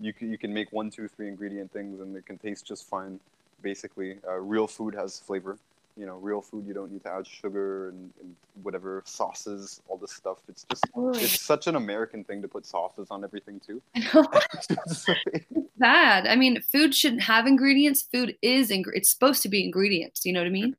you 0.01 0.12
can, 0.12 0.30
you 0.30 0.38
can 0.38 0.53
make 0.53 0.72
one, 0.72 0.90
two, 0.90 1.09
three 1.09 1.28
ingredient 1.28 1.72
things 1.72 2.01
and 2.01 2.16
it 2.16 2.26
can 2.26 2.38
taste 2.38 2.66
just 2.66 2.88
fine. 2.88 3.18
Basically, 3.62 4.18
uh, 4.26 4.34
real 4.34 4.66
food 4.66 4.94
has 4.94 5.18
flavor. 5.18 5.59
You 5.96 6.07
know 6.07 6.16
real 6.18 6.40
food 6.40 6.64
you 6.64 6.74
don't 6.74 6.92
need 6.92 7.03
to 7.03 7.11
add 7.11 7.26
sugar 7.26 7.88
and, 7.88 8.12
and 8.20 8.36
whatever 8.62 9.03
sauces 9.05 9.82
all 9.88 9.96
this 9.96 10.12
stuff. 10.12 10.38
It's 10.49 10.62
just 10.62 10.84
it's 10.94 11.40
such 11.40 11.66
an 11.66 11.74
american 11.74 12.22
thing 12.22 12.40
to 12.42 12.46
put 12.46 12.64
sauces 12.64 13.09
on 13.11 13.24
everything 13.24 13.61
too. 13.66 13.82
It's 14.55 15.72
bad. 15.76 16.28
I 16.28 16.36
mean 16.36 16.62
food 16.62 16.94
shouldn't 16.94 17.22
have 17.22 17.49
ingredients. 17.49 18.03
Food 18.03 18.36
is 18.42 18.70
ing- 18.70 18.84
it's 18.94 19.11
supposed 19.11 19.42
to 19.42 19.49
be 19.49 19.64
ingredients. 19.64 20.24
You 20.24 20.34
know 20.34 20.40
what 20.40 20.46
i 20.46 20.51
mean? 20.51 20.76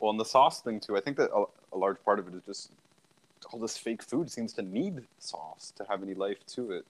Well 0.00 0.10
and 0.10 0.18
the 0.18 0.24
sauce 0.24 0.60
thing 0.60 0.80
too. 0.80 0.96
I 0.96 1.00
think 1.00 1.16
that 1.18 1.30
a, 1.32 1.44
a 1.72 1.78
large 1.78 2.02
part 2.04 2.18
of 2.18 2.26
it 2.26 2.34
is 2.34 2.42
just 2.44 2.72
all 3.52 3.60
this 3.60 3.78
fake 3.78 4.02
food 4.02 4.28
seems 4.28 4.52
to 4.54 4.62
need 4.62 5.02
sauce 5.20 5.72
to 5.76 5.84
have 5.88 6.02
any 6.02 6.14
life 6.14 6.44
to 6.54 6.72
it 6.72 6.84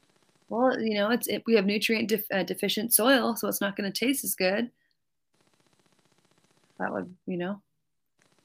well 0.51 0.79
you 0.79 0.95
know 0.95 1.11
it's 1.11 1.29
it, 1.29 1.43
we 1.47 1.55
have 1.55 1.65
nutrient 1.65 2.09
def- 2.09 2.31
uh, 2.31 2.43
deficient 2.43 2.93
soil 2.93 3.35
so 3.37 3.49
it's 3.49 3.61
not 3.61 3.77
going 3.77 3.91
to 3.91 4.07
taste 4.07 4.25
as 4.25 4.35
good. 4.35 4.71
That 6.79 6.93
would 6.93 7.15
you 7.27 7.39
know. 7.39 7.63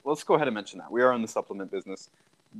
Let's 0.06 0.24
go 0.24 0.36
ahead 0.36 0.48
and 0.48 0.54
mention 0.54 0.80
that. 0.80 0.92
We 0.92 1.02
are 1.02 1.14
in 1.14 1.22
the 1.22 1.28
supplement 1.28 1.72
business. 1.72 2.10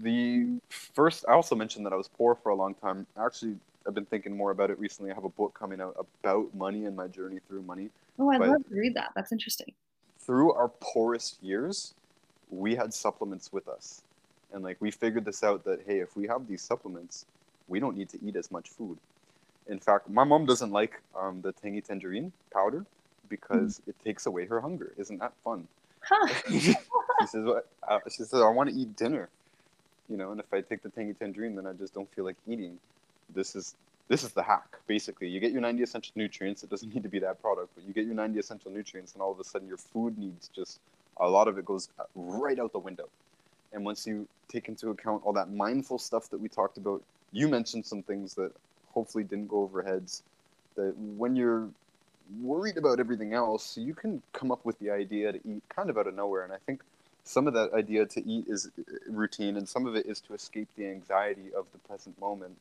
The 0.02 0.60
first 0.70 1.24
i 1.30 1.34
also 1.34 1.56
mentioned 1.56 1.86
that 1.86 1.94
i 1.94 1.96
was 1.96 2.10
poor 2.10 2.36
for 2.36 2.50
a 2.50 2.56
long 2.56 2.74
time. 2.74 3.08
Actually 3.18 3.56
i've 3.88 3.94
been 3.94 4.06
thinking 4.06 4.36
more 4.36 4.52
about 4.52 4.72
it 4.72 4.80
recently. 4.80 5.12
I 5.12 5.14
have 5.14 5.24
a 5.24 5.30
book 5.30 5.58
coming 5.58 5.80
out 5.80 5.96
about 6.24 6.54
money 6.54 6.86
and 6.86 6.96
my 6.96 7.08
journey 7.08 7.40
through 7.48 7.62
money. 7.62 7.90
Oh 8.20 8.30
i'd 8.32 8.42
love 8.42 8.68
to 8.68 8.76
read 8.76 8.96
that. 8.96 9.12
That's 9.16 9.32
interesting. 9.32 9.74
Through 10.20 10.54
our 10.54 10.70
poorest 10.80 11.42
years 11.44 11.94
we 12.50 12.76
had 12.76 12.94
supplements 12.94 13.54
with 13.54 13.68
us. 13.68 14.02
And 14.54 14.64
like 14.64 14.78
we 14.80 14.90
figured 14.90 15.24
this 15.24 15.44
out 15.44 15.64
that 15.66 15.82
hey 15.86 16.00
if 16.00 16.18
we 16.18 16.26
have 16.28 16.48
these 16.48 16.64
supplements 16.64 17.28
we 17.68 17.80
don't 17.80 17.96
need 17.96 18.10
to 18.10 18.20
eat 18.24 18.36
as 18.36 18.52
much 18.52 18.70
food 18.70 18.98
in 19.68 19.80
fact 19.80 20.10
my 20.10 20.24
mom 20.24 20.46
doesn't 20.46 20.72
like 20.72 21.02
um, 21.20 21.42
the 21.42 21.52
tangy 21.52 21.82
tangerine 21.82 22.32
powder 22.52 22.86
because 23.30 23.80
mm. 23.80 23.90
it 23.90 23.96
takes 24.04 24.26
away 24.26 24.46
her 24.46 24.62
hunger. 24.62 24.94
Isn't 24.98 25.20
that 25.20 25.34
fun? 25.44 25.68
Huh. 26.02 26.28
she 26.50 26.76
says, 27.26 27.48
uh, 27.88 28.00
she 28.10 28.24
says, 28.24 28.34
I 28.36 28.50
want 28.50 28.70
to 28.70 28.76
eat 28.76 28.96
dinner, 28.96 29.30
you 30.10 30.18
know, 30.18 30.32
and 30.32 30.40
if 30.40 30.54
I 30.54 30.62
take 30.62 30.84
the 30.84 30.90
tangy 30.90 31.14
tangerine, 31.14 31.56
then 31.56 31.66
I 31.66 31.74
just 31.74 31.94
don't 31.94 32.12
feel 32.14 32.26
like 32.26 32.38
eating. 32.48 32.78
This 33.34 33.56
is 33.56 33.76
this 34.08 34.24
is 34.24 34.32
the 34.32 34.44
hack. 34.44 34.78
Basically, 34.86 35.28
you 35.28 35.40
get 35.40 35.52
your 35.52 35.62
90 35.62 35.82
essential 35.82 36.14
nutrients. 36.16 36.64
It 36.64 36.70
doesn't 36.70 36.90
need 36.94 37.04
to 37.04 37.10
be 37.10 37.20
that 37.20 37.42
product, 37.42 37.70
but 37.76 37.84
you 37.86 37.94
get 37.94 38.06
your 38.06 38.16
90 38.16 38.40
essential 38.40 38.72
nutrients, 38.72 39.14
and 39.14 39.22
all 39.22 39.32
of 39.32 39.40
a 39.40 39.44
sudden, 39.44 39.68
your 39.68 39.78
food 39.78 40.18
needs 40.18 40.50
just 40.50 40.80
a 41.18 41.28
lot 41.28 41.48
of 41.48 41.58
it 41.58 41.66
goes 41.66 41.90
right 42.14 42.60
out 42.60 42.72
the 42.72 42.80
window. 42.80 43.08
And 43.74 43.84
once 43.84 44.06
you 44.06 44.28
take 44.48 44.68
into 44.68 44.90
account 44.90 45.24
all 45.26 45.34
that 45.34 45.52
mindful 45.52 45.98
stuff 45.98 46.30
that 46.30 46.40
we 46.40 46.50
talked 46.50 46.78
about, 46.78 47.02
you 47.32 47.48
mentioned 47.48 47.86
some 47.86 48.04
things 48.04 48.36
that 48.36 48.52
hopefully 48.96 49.24
didn't 49.24 49.48
go 49.48 49.62
over 49.62 49.84
heads. 49.84 50.24
That 50.76 50.96
when 50.98 51.36
you're 51.36 51.70
worried 52.42 52.78
about 52.78 53.00
everything 53.00 53.34
else, 53.34 53.78
you 53.78 53.94
can 53.94 54.22
come 54.34 54.52
up 54.52 54.66
with 54.66 54.80
the 54.80 54.90
idea 54.90 55.34
to 55.34 55.40
eat 55.48 55.62
kind 55.70 55.90
of 55.90 55.98
out 55.98 56.08
of 56.08 56.16
nowhere. 56.16 56.44
And 56.44 56.52
I 56.52 56.58
think 56.66 56.82
some 57.24 57.48
of 57.48 57.54
that 57.54 57.74
idea 57.74 58.06
to 58.06 58.28
eat 58.28 58.46
is 58.48 58.72
uh, 58.80 58.82
routine, 59.08 59.58
and 59.58 59.68
some 59.68 59.86
of 59.86 59.96
it 59.96 60.06
is 60.06 60.20
to 60.22 60.34
escape 60.34 60.68
the 60.76 60.88
anxiety 60.88 61.54
of 61.56 61.66
the 61.72 61.78
present 61.88 62.20
moment 62.20 62.56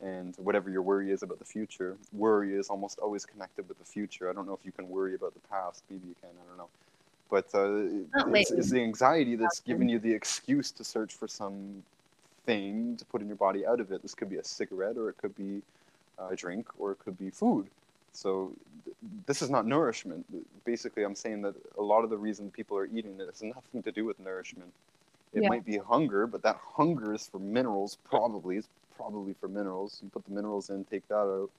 and 0.00 0.34
whatever 0.36 0.70
your 0.70 0.82
worry 0.82 1.10
is 1.10 1.22
about 1.22 1.38
the 1.38 1.44
future. 1.44 1.96
Worry 2.12 2.54
is 2.54 2.68
almost 2.68 2.98
always 2.98 3.24
connected 3.24 3.68
with 3.68 3.78
the 3.78 3.84
future. 3.84 4.28
I 4.28 4.32
don't 4.32 4.46
know 4.46 4.54
if 4.54 4.64
you 4.64 4.72
can 4.72 4.88
worry 4.88 5.14
about 5.14 5.34
the 5.34 5.40
past. 5.48 5.82
Maybe 5.90 6.08
you 6.08 6.14
can. 6.20 6.30
I 6.30 6.48
don't 6.48 6.58
know. 6.58 6.68
But 7.30 7.46
uh, 7.54 8.34
it's, 8.34 8.50
it's, 8.50 8.70
the 8.70 8.82
anxiety 8.82 9.34
that's 9.34 9.60
giving 9.60 9.88
you 9.88 9.98
the 9.98 10.12
excuse 10.12 10.70
to 10.72 10.84
search 10.84 11.14
for 11.14 11.26
some 11.26 11.82
thing 12.46 12.96
to 12.96 13.04
put 13.04 13.20
in 13.20 13.28
your 13.28 13.36
body 13.36 13.66
out 13.66 13.80
of 13.80 13.92
it. 13.92 14.02
This 14.02 14.14
could 14.14 14.30
be 14.30 14.36
a 14.36 14.44
cigarette, 14.44 14.96
or 14.96 15.08
it 15.08 15.16
could 15.16 15.36
be 15.36 15.62
a 16.18 16.36
drink, 16.36 16.68
or 16.78 16.92
it 16.92 16.98
could 16.98 17.18
be 17.18 17.30
food. 17.30 17.68
So 18.12 18.52
this 19.26 19.42
is 19.42 19.50
not 19.50 19.66
nourishment. 19.66 20.24
Basically, 20.64 21.02
I'm 21.02 21.16
saying 21.16 21.42
that 21.42 21.54
a 21.76 21.82
lot 21.82 22.04
of 22.04 22.10
the 22.10 22.16
reason 22.16 22.50
people 22.50 22.76
are 22.76 22.86
eating 22.86 23.18
it 23.18 23.26
has 23.26 23.42
nothing 23.42 23.82
to 23.82 23.92
do 23.92 24.04
with 24.04 24.18
nourishment. 24.20 24.72
It 25.32 25.42
yeah. 25.42 25.48
might 25.48 25.64
be 25.64 25.78
hunger, 25.78 26.26
but 26.26 26.42
that 26.42 26.60
hunger 26.76 27.12
is 27.12 27.26
for 27.26 27.40
minerals. 27.40 27.98
Probably, 28.08 28.56
it's 28.58 28.68
probably 28.96 29.34
for 29.40 29.48
minerals. 29.48 29.98
You 30.02 30.10
put 30.10 30.24
the 30.24 30.32
minerals 30.32 30.70
in, 30.70 30.84
take 30.84 31.06
that 31.08 31.16
out, 31.16 31.50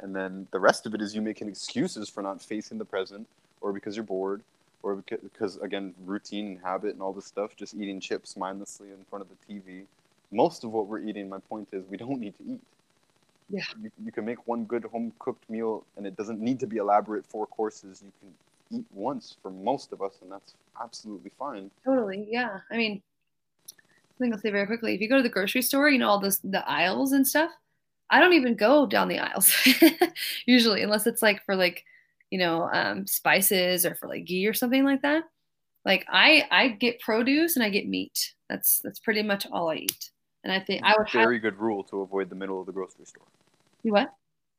and 0.00 0.16
then 0.16 0.46
the 0.50 0.60
rest 0.60 0.86
of 0.86 0.94
it 0.94 1.02
is 1.02 1.14
you 1.14 1.20
making 1.20 1.48
excuses 1.48 2.08
for 2.08 2.22
not 2.22 2.40
facing 2.40 2.78
the 2.78 2.86
present, 2.86 3.26
or 3.60 3.72
because 3.72 3.96
you're 3.96 4.04
bored, 4.04 4.42
or 4.82 4.96
because 4.96 5.58
again 5.58 5.92
routine 6.06 6.46
and 6.46 6.60
habit 6.60 6.94
and 6.94 7.02
all 7.02 7.12
this 7.12 7.26
stuff. 7.26 7.54
Just 7.54 7.74
eating 7.74 8.00
chips 8.00 8.34
mindlessly 8.34 8.88
in 8.88 9.04
front 9.10 9.22
of 9.22 9.28
the 9.28 9.52
TV. 9.52 9.84
Most 10.30 10.64
of 10.64 10.70
what 10.70 10.86
we're 10.86 11.00
eating, 11.00 11.28
my 11.28 11.38
point 11.38 11.68
is, 11.72 11.84
we 11.88 11.96
don't 11.96 12.20
need 12.20 12.36
to 12.38 12.44
eat. 12.44 12.60
Yeah. 13.50 13.62
You, 13.80 13.90
you 14.04 14.12
can 14.12 14.24
make 14.24 14.46
one 14.46 14.64
good 14.64 14.84
home 14.84 15.12
cooked 15.18 15.48
meal 15.48 15.84
and 15.96 16.06
it 16.06 16.16
doesn't 16.16 16.40
need 16.40 16.60
to 16.60 16.66
be 16.66 16.76
elaborate 16.76 17.26
four 17.26 17.46
courses. 17.46 18.02
You 18.04 18.12
can 18.20 18.80
eat 18.80 18.86
once 18.92 19.36
for 19.42 19.50
most 19.50 19.92
of 19.92 20.02
us 20.02 20.18
and 20.22 20.30
that's 20.30 20.54
absolutely 20.80 21.30
fine. 21.38 21.70
Totally. 21.84 22.26
Yeah. 22.30 22.58
I 22.70 22.76
mean, 22.76 23.00
I 23.70 24.18
think 24.18 24.34
I'll 24.34 24.40
say 24.40 24.50
very 24.50 24.66
quickly 24.66 24.94
if 24.94 25.00
you 25.00 25.08
go 25.08 25.16
to 25.16 25.22
the 25.22 25.28
grocery 25.28 25.62
store, 25.62 25.88
you 25.88 25.98
know, 25.98 26.08
all 26.08 26.20
this, 26.20 26.38
the 26.38 26.68
aisles 26.68 27.12
and 27.12 27.26
stuff. 27.26 27.50
I 28.10 28.20
don't 28.20 28.32
even 28.32 28.54
go 28.54 28.86
down 28.86 29.08
the 29.08 29.18
aisles 29.18 29.52
usually, 30.46 30.82
unless 30.82 31.06
it's 31.06 31.20
like 31.20 31.44
for 31.44 31.54
like, 31.54 31.84
you 32.30 32.38
know, 32.38 32.68
um, 32.72 33.06
spices 33.06 33.84
or 33.84 33.94
for 33.94 34.08
like 34.08 34.24
ghee 34.24 34.46
or 34.46 34.54
something 34.54 34.82
like 34.82 35.02
that. 35.02 35.24
Like 35.84 36.06
I, 36.08 36.46
I 36.50 36.68
get 36.68 37.00
produce 37.00 37.56
and 37.56 37.64
I 37.64 37.68
get 37.68 37.86
meat. 37.86 38.32
That's 38.48 38.80
that's 38.80 38.98
pretty 38.98 39.22
much 39.22 39.46
all 39.52 39.70
I 39.70 39.76
eat. 39.76 40.10
And 40.44 40.52
I 40.52 40.60
think 40.60 40.82
I 40.84 40.94
would 40.96 41.08
have 41.08 41.22
very 41.22 41.36
have... 41.36 41.42
good 41.42 41.56
rule 41.56 41.82
to 41.84 42.02
avoid 42.02 42.30
the 42.30 42.36
middle 42.36 42.60
of 42.60 42.66
the 42.66 42.72
grocery 42.72 43.04
store. 43.04 43.26
You 43.82 43.92
what? 43.92 44.12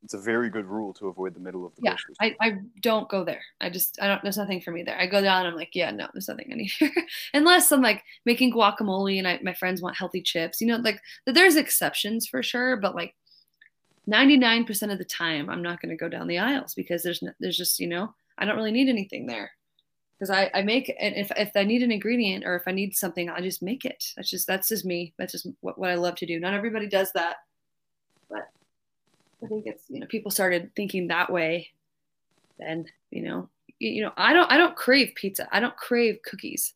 It's 0.04 0.14
a 0.14 0.20
very 0.20 0.50
good 0.50 0.66
rule 0.66 0.94
to 0.94 1.08
avoid 1.08 1.34
the 1.34 1.42
middle 1.42 1.66
of 1.66 1.76
the 1.76 1.82
yeah, 1.84 1.92
grocery 1.92 2.16
store. 2.16 2.28
I, 2.40 2.48
I 2.48 2.58
don't 2.82 3.10
go 3.10 3.24
there. 3.24 3.42
I 3.60 3.70
just 3.70 4.02
I 4.02 4.08
don't 4.08 4.22
there's 4.24 4.38
nothing 4.38 4.62
for 4.62 4.72
me 4.72 4.84
there. 4.84 4.98
I 4.98 5.08
go 5.08 5.22
down 5.22 5.46
I'm 5.46 5.56
like, 5.56 5.76
yeah, 5.76 5.92
no, 5.92 6.08
there's 6.14 6.28
nothing 6.28 6.50
I 6.52 6.56
need 6.56 6.72
here. 6.72 6.92
Unless 7.34 7.72
I'm 7.72 7.82
like 7.82 8.04
making 8.26 8.54
guacamole 8.54 9.18
and 9.18 9.28
I, 9.28 9.40
my 9.44 9.54
friends 9.54 9.82
want 9.82 9.98
healthy 9.98 10.22
chips. 10.22 10.62
You 10.62 10.68
know, 10.68 10.78
like 10.78 11.02
there's 11.26 11.56
exceptions 11.56 12.28
for 12.28 12.42
sure, 12.44 12.78
but 12.78 12.96
like 12.96 13.16
99% 14.10 14.92
of 14.92 14.98
the 14.98 15.06
time 15.06 15.50
I'm 15.50 15.62
not 15.62 15.82
going 15.82 15.90
to 15.90 15.96
go 15.96 16.10
down 16.10 16.28
the 16.28 16.40
aisles 16.40 16.74
because 16.74 17.04
there's 17.04 17.22
no, 17.22 17.32
there's 17.40 17.58
just, 17.58 17.80
you 17.80 17.88
know, 17.88 18.14
I 18.38 18.46
don't 18.46 18.56
really 18.56 18.72
need 18.72 18.90
anything 18.90 19.28
there 19.28 19.52
because 20.20 20.30
I, 20.30 20.52
I 20.54 20.64
make 20.64 20.94
and 21.00 21.16
if, 21.16 21.32
if 21.38 21.52
I 21.56 21.64
need 21.64 21.82
an 21.82 21.92
ingredient 21.92 22.44
or 22.46 22.56
if 22.56 22.64
I 22.68 22.72
need 22.72 22.96
something, 22.96 23.30
I 23.30 23.40
just 23.40 23.62
make 23.62 23.86
it. 23.86 24.04
That's 24.16 24.30
just 24.30 24.48
that's 24.48 24.68
just 24.68 24.86
me. 24.86 25.14
That's 25.18 25.32
just 25.32 25.48
what, 25.62 25.78
what 25.78 25.90
I 25.90 25.96
love 25.96 26.16
to 26.16 26.26
do. 26.26 26.40
Not 26.40 26.54
everybody 26.54 26.88
does 26.88 27.12
that, 27.14 27.38
but 28.30 28.50
I 29.42 29.48
think 29.48 29.66
it's 29.66 29.84
you 29.88 30.02
know 30.02 30.08
people 30.08 30.32
started 30.32 30.72
thinking 30.76 31.08
that 31.08 31.32
way, 31.32 31.70
then 32.58 32.86
you 33.12 33.22
know 33.22 33.50
you, 33.80 33.92
you 33.92 34.04
know 34.04 34.12
I 34.18 34.34
don't 34.34 34.52
I 34.52 34.58
don't 34.58 34.76
crave 34.76 35.14
pizza. 35.16 35.48
I 35.52 35.62
don't 35.62 35.78
crave 35.78 36.20
cookies. 36.24 36.74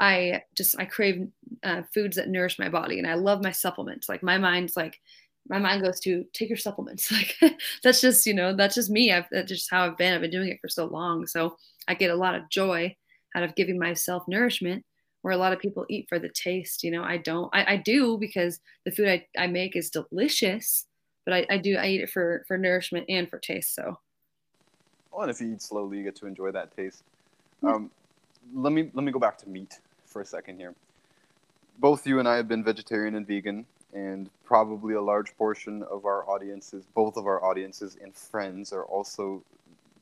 I 0.00 0.44
just 0.56 0.78
I 0.78 0.86
crave 0.86 1.28
uh, 1.62 1.82
foods 1.92 2.16
that 2.16 2.30
nourish 2.30 2.58
my 2.58 2.70
body, 2.70 2.98
and 2.98 3.06
I 3.06 3.14
love 3.14 3.42
my 3.42 3.52
supplements. 3.52 4.08
Like 4.08 4.22
my 4.22 4.38
mind's 4.38 4.76
like 4.76 4.98
my 5.46 5.58
mind 5.58 5.82
goes 5.82 6.00
to 6.00 6.24
take 6.32 6.48
your 6.48 6.58
supplements. 6.58 7.12
Like 7.12 7.36
that's 7.82 8.00
just 8.00 8.24
you 8.24 8.32
know 8.32 8.54
that's 8.54 8.76
just 8.76 8.90
me. 8.90 9.12
I've 9.12 9.26
that's 9.30 9.50
just 9.50 9.70
how 9.70 9.84
I've 9.84 9.98
been. 9.98 10.14
I've 10.14 10.22
been 10.22 10.30
doing 10.30 10.48
it 10.48 10.60
for 10.62 10.68
so 10.68 10.86
long. 10.86 11.26
So 11.26 11.58
I 11.88 11.94
get 11.94 12.10
a 12.10 12.16
lot 12.16 12.34
of 12.34 12.48
joy 12.50 12.94
out 13.34 13.42
of 13.42 13.56
giving 13.56 13.78
myself 13.78 14.22
nourishment 14.28 14.84
where 15.22 15.34
a 15.34 15.38
lot 15.38 15.52
of 15.52 15.58
people 15.58 15.84
eat 15.88 16.06
for 16.08 16.18
the 16.18 16.28
taste. 16.28 16.84
You 16.84 16.92
know, 16.92 17.02
I 17.02 17.16
don't, 17.16 17.50
I, 17.52 17.74
I 17.74 17.76
do 17.76 18.18
because 18.18 18.60
the 18.84 18.92
food 18.92 19.08
I, 19.08 19.26
I 19.36 19.46
make 19.48 19.74
is 19.74 19.90
delicious, 19.90 20.86
but 21.24 21.34
I, 21.34 21.46
I 21.50 21.58
do, 21.58 21.76
I 21.76 21.86
eat 21.86 22.02
it 22.02 22.10
for, 22.10 22.44
for 22.46 22.56
nourishment 22.56 23.06
and 23.08 23.28
for 23.28 23.38
taste. 23.38 23.74
So. 23.74 23.98
Well, 25.10 25.22
and 25.22 25.30
if 25.30 25.40
you 25.40 25.52
eat 25.52 25.62
slowly, 25.62 25.98
you 25.98 26.04
get 26.04 26.14
to 26.16 26.26
enjoy 26.26 26.52
that 26.52 26.76
taste. 26.76 27.02
Um, 27.62 27.90
let 28.54 28.72
me 28.72 28.90
let 28.94 29.04
me 29.04 29.10
go 29.10 29.18
back 29.18 29.36
to 29.38 29.48
meat 29.48 29.80
for 30.06 30.22
a 30.22 30.24
second 30.24 30.58
here. 30.58 30.74
Both 31.78 32.06
you 32.06 32.18
and 32.18 32.28
I 32.28 32.36
have 32.36 32.48
been 32.48 32.62
vegetarian 32.62 33.16
and 33.16 33.26
vegan, 33.26 33.66
and 33.92 34.30
probably 34.44 34.94
a 34.94 35.02
large 35.02 35.36
portion 35.36 35.82
of 35.90 36.04
our 36.04 36.28
audiences, 36.30 36.84
both 36.94 37.16
of 37.16 37.26
our 37.26 37.44
audiences 37.44 37.96
and 38.00 38.14
friends, 38.14 38.72
are 38.72 38.84
also 38.84 39.42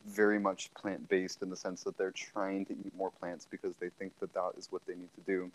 very 0.06 0.38
much 0.38 0.72
plant 0.74 1.08
based 1.08 1.42
in 1.42 1.50
the 1.50 1.56
sense 1.56 1.82
that 1.82 1.98
they're 1.98 2.12
trying 2.12 2.64
to 2.66 2.72
eat 2.72 2.92
more 2.96 3.10
plants 3.10 3.46
because 3.50 3.74
they 3.80 3.88
think 3.98 4.12
that 4.20 4.32
that 4.34 4.52
is 4.56 4.68
what 4.70 4.82
they 4.86 4.94
need 4.94 5.08
to 5.16 5.20
do. 5.26 5.50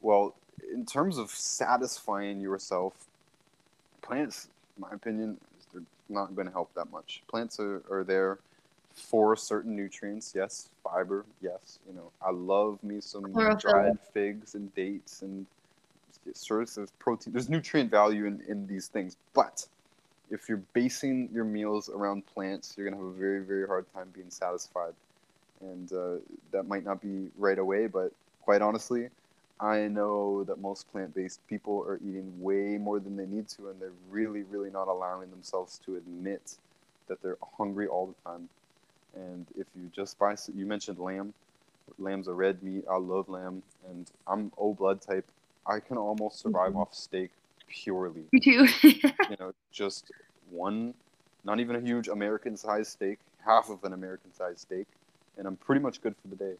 Well, 0.00 0.34
in 0.72 0.86
terms 0.86 1.18
of 1.18 1.30
satisfying 1.30 2.40
yourself, 2.40 2.92
plants, 4.02 4.48
in 4.76 4.82
my 4.82 4.90
opinion, 4.92 5.38
they're 5.72 5.82
not 6.08 6.34
going 6.34 6.46
to 6.46 6.52
help 6.52 6.72
that 6.74 6.90
much. 6.92 7.22
Plants 7.28 7.58
are, 7.58 7.82
are 7.90 8.04
there 8.04 8.38
for 8.94 9.36
certain 9.36 9.74
nutrients. 9.74 10.32
Yes, 10.36 10.68
fiber. 10.82 11.24
Yes, 11.40 11.78
you 11.88 11.94
know, 11.94 12.10
I 12.24 12.30
love 12.30 12.82
me 12.82 13.00
some 13.00 13.32
dried 13.58 13.98
figs 14.12 14.54
and 14.54 14.72
dates 14.74 15.22
and 15.22 15.46
source 16.32 16.76
of 16.76 16.96
protein. 16.98 17.32
There's 17.32 17.48
nutrient 17.48 17.90
value 17.90 18.26
in, 18.26 18.40
in 18.48 18.66
these 18.66 18.86
things, 18.86 19.16
but 19.34 19.66
if 20.30 20.48
you're 20.48 20.62
basing 20.72 21.28
your 21.32 21.44
meals 21.44 21.88
around 21.88 22.26
plants, 22.26 22.74
you're 22.76 22.88
gonna 22.88 23.02
have 23.02 23.14
a 23.14 23.18
very 23.18 23.40
very 23.44 23.66
hard 23.66 23.86
time 23.94 24.08
being 24.14 24.30
satisfied, 24.30 24.94
and 25.60 25.92
uh, 25.92 26.16
that 26.50 26.64
might 26.66 26.84
not 26.84 27.00
be 27.00 27.30
right 27.38 27.58
away. 27.58 27.86
But 27.86 28.12
quite 28.42 28.62
honestly, 28.62 29.08
I 29.60 29.88
know 29.88 30.44
that 30.44 30.60
most 30.60 30.90
plant-based 30.90 31.46
people 31.48 31.84
are 31.86 31.96
eating 31.96 32.32
way 32.40 32.78
more 32.78 32.98
than 33.00 33.16
they 33.16 33.26
need 33.26 33.48
to, 33.50 33.68
and 33.68 33.80
they're 33.80 33.92
really 34.10 34.42
really 34.42 34.70
not 34.70 34.88
allowing 34.88 35.30
themselves 35.30 35.80
to 35.86 35.96
admit 35.96 36.56
that 37.08 37.22
they're 37.22 37.38
hungry 37.56 37.86
all 37.86 38.06
the 38.06 38.30
time. 38.30 38.48
And 39.14 39.46
if 39.56 39.66
you 39.76 39.90
just 39.94 40.18
buy, 40.18 40.36
you 40.54 40.66
mentioned 40.66 40.98
lamb. 40.98 41.34
Lamb's 41.98 42.28
a 42.28 42.32
red 42.32 42.62
meat. 42.62 42.84
I 42.90 42.96
love 42.96 43.28
lamb, 43.28 43.62
and 43.88 44.10
I'm 44.26 44.50
O 44.56 44.72
blood 44.72 45.02
type. 45.02 45.26
I 45.66 45.80
can 45.80 45.96
almost 45.96 46.40
survive 46.40 46.70
mm-hmm. 46.70 46.80
off 46.80 46.94
steak 46.94 47.30
purely. 47.68 48.24
Me 48.32 48.40
too. 48.40 48.66
you 48.82 49.36
know, 49.38 49.52
just 49.72 50.10
one, 50.50 50.94
not 51.44 51.60
even 51.60 51.76
a 51.76 51.80
huge 51.80 52.08
American 52.08 52.56
sized 52.56 52.92
steak, 52.92 53.18
half 53.44 53.70
of 53.70 53.84
an 53.84 53.92
American 53.92 54.32
sized 54.32 54.60
steak, 54.60 54.86
and 55.36 55.46
I'm 55.46 55.56
pretty 55.56 55.80
much 55.80 56.00
good 56.00 56.14
for 56.20 56.28
the 56.28 56.36
day. 56.36 56.54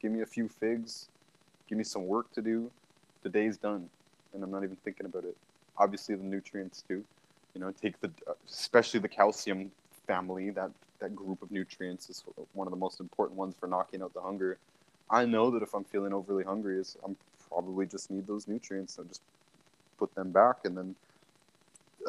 Give 0.00 0.12
me 0.12 0.22
a 0.22 0.26
few 0.26 0.48
figs, 0.48 1.08
give 1.68 1.78
me 1.78 1.84
some 1.84 2.06
work 2.06 2.32
to 2.32 2.42
do, 2.42 2.70
the 3.22 3.28
day's 3.28 3.56
done, 3.56 3.88
and 4.34 4.42
I'm 4.42 4.50
not 4.50 4.64
even 4.64 4.76
thinking 4.84 5.06
about 5.06 5.24
it. 5.24 5.36
Obviously, 5.76 6.14
the 6.14 6.24
nutrients 6.24 6.82
too. 6.86 7.04
You 7.54 7.60
know, 7.60 7.72
take 7.72 8.00
the 8.00 8.10
especially 8.48 9.00
the 9.00 9.08
calcium 9.08 9.70
family. 10.06 10.50
That 10.50 10.70
that 11.00 11.16
group 11.16 11.42
of 11.42 11.50
nutrients 11.50 12.08
is 12.10 12.24
one 12.52 12.66
of 12.66 12.70
the 12.70 12.78
most 12.78 13.00
important 13.00 13.38
ones 13.38 13.54
for 13.58 13.66
knocking 13.66 14.02
out 14.02 14.14
the 14.14 14.20
hunger. 14.20 14.58
I 15.10 15.24
know 15.24 15.50
that 15.50 15.62
if 15.62 15.74
I'm 15.74 15.84
feeling 15.84 16.12
overly 16.12 16.44
hungry, 16.44 16.78
is 16.78 16.96
I'm 17.04 17.16
probably 17.48 17.86
just 17.86 18.10
need 18.10 18.26
those 18.26 18.46
nutrients. 18.46 18.94
So 18.94 19.04
just 19.04 19.22
put 20.00 20.14
them 20.14 20.32
back, 20.32 20.64
and 20.64 20.76
then 20.76 20.96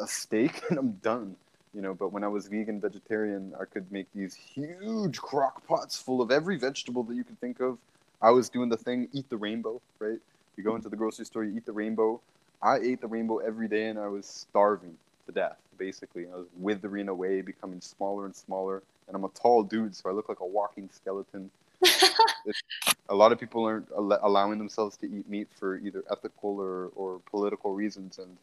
a 0.02 0.08
steak, 0.08 0.62
and 0.70 0.78
I'm 0.78 0.92
done. 0.92 1.36
You 1.74 1.80
know, 1.80 1.94
but 1.94 2.12
when 2.12 2.24
I 2.24 2.28
was 2.28 2.48
vegan 2.48 2.80
vegetarian, 2.80 3.54
I 3.58 3.64
could 3.64 3.90
make 3.90 4.06
these 4.14 4.34
huge 4.34 5.18
crock 5.18 5.66
pots 5.66 5.98
full 5.98 6.20
of 6.20 6.30
every 6.30 6.58
vegetable 6.58 7.02
that 7.04 7.14
you 7.14 7.24
could 7.24 7.40
think 7.40 7.60
of. 7.60 7.78
I 8.20 8.30
was 8.30 8.50
doing 8.50 8.68
the 8.68 8.76
thing, 8.76 9.08
eat 9.12 9.30
the 9.30 9.38
rainbow, 9.38 9.80
right? 9.98 10.18
You 10.56 10.64
go 10.64 10.76
into 10.76 10.90
the 10.90 10.96
grocery 10.96 11.24
store, 11.24 11.44
you 11.44 11.56
eat 11.56 11.64
the 11.64 11.72
rainbow. 11.72 12.20
I 12.62 12.76
ate 12.76 13.00
the 13.00 13.08
rainbow 13.08 13.38
every 13.38 13.68
day, 13.68 13.86
and 13.88 13.98
I 13.98 14.08
was 14.08 14.26
starving 14.26 14.96
to 15.26 15.32
death. 15.32 15.56
Basically, 15.78 16.26
I 16.32 16.36
was 16.36 16.46
withering 16.58 17.08
away, 17.08 17.40
becoming 17.40 17.80
smaller 17.80 18.26
and 18.26 18.36
smaller. 18.36 18.82
And 19.08 19.16
I'm 19.16 19.24
a 19.24 19.30
tall 19.30 19.62
dude, 19.62 19.96
so 19.96 20.10
I 20.10 20.12
look 20.12 20.28
like 20.28 20.40
a 20.40 20.46
walking 20.46 20.90
skeleton. 20.92 21.50
a 23.08 23.14
lot 23.14 23.32
of 23.32 23.40
people 23.40 23.64
aren't 23.64 23.88
allowing 23.96 24.58
themselves 24.58 24.96
to 24.98 25.06
eat 25.06 25.28
meat 25.28 25.48
for 25.58 25.76
either 25.78 26.04
ethical 26.10 26.60
or, 26.60 26.90
or 26.94 27.20
political 27.30 27.74
reasons. 27.74 28.18
And 28.18 28.36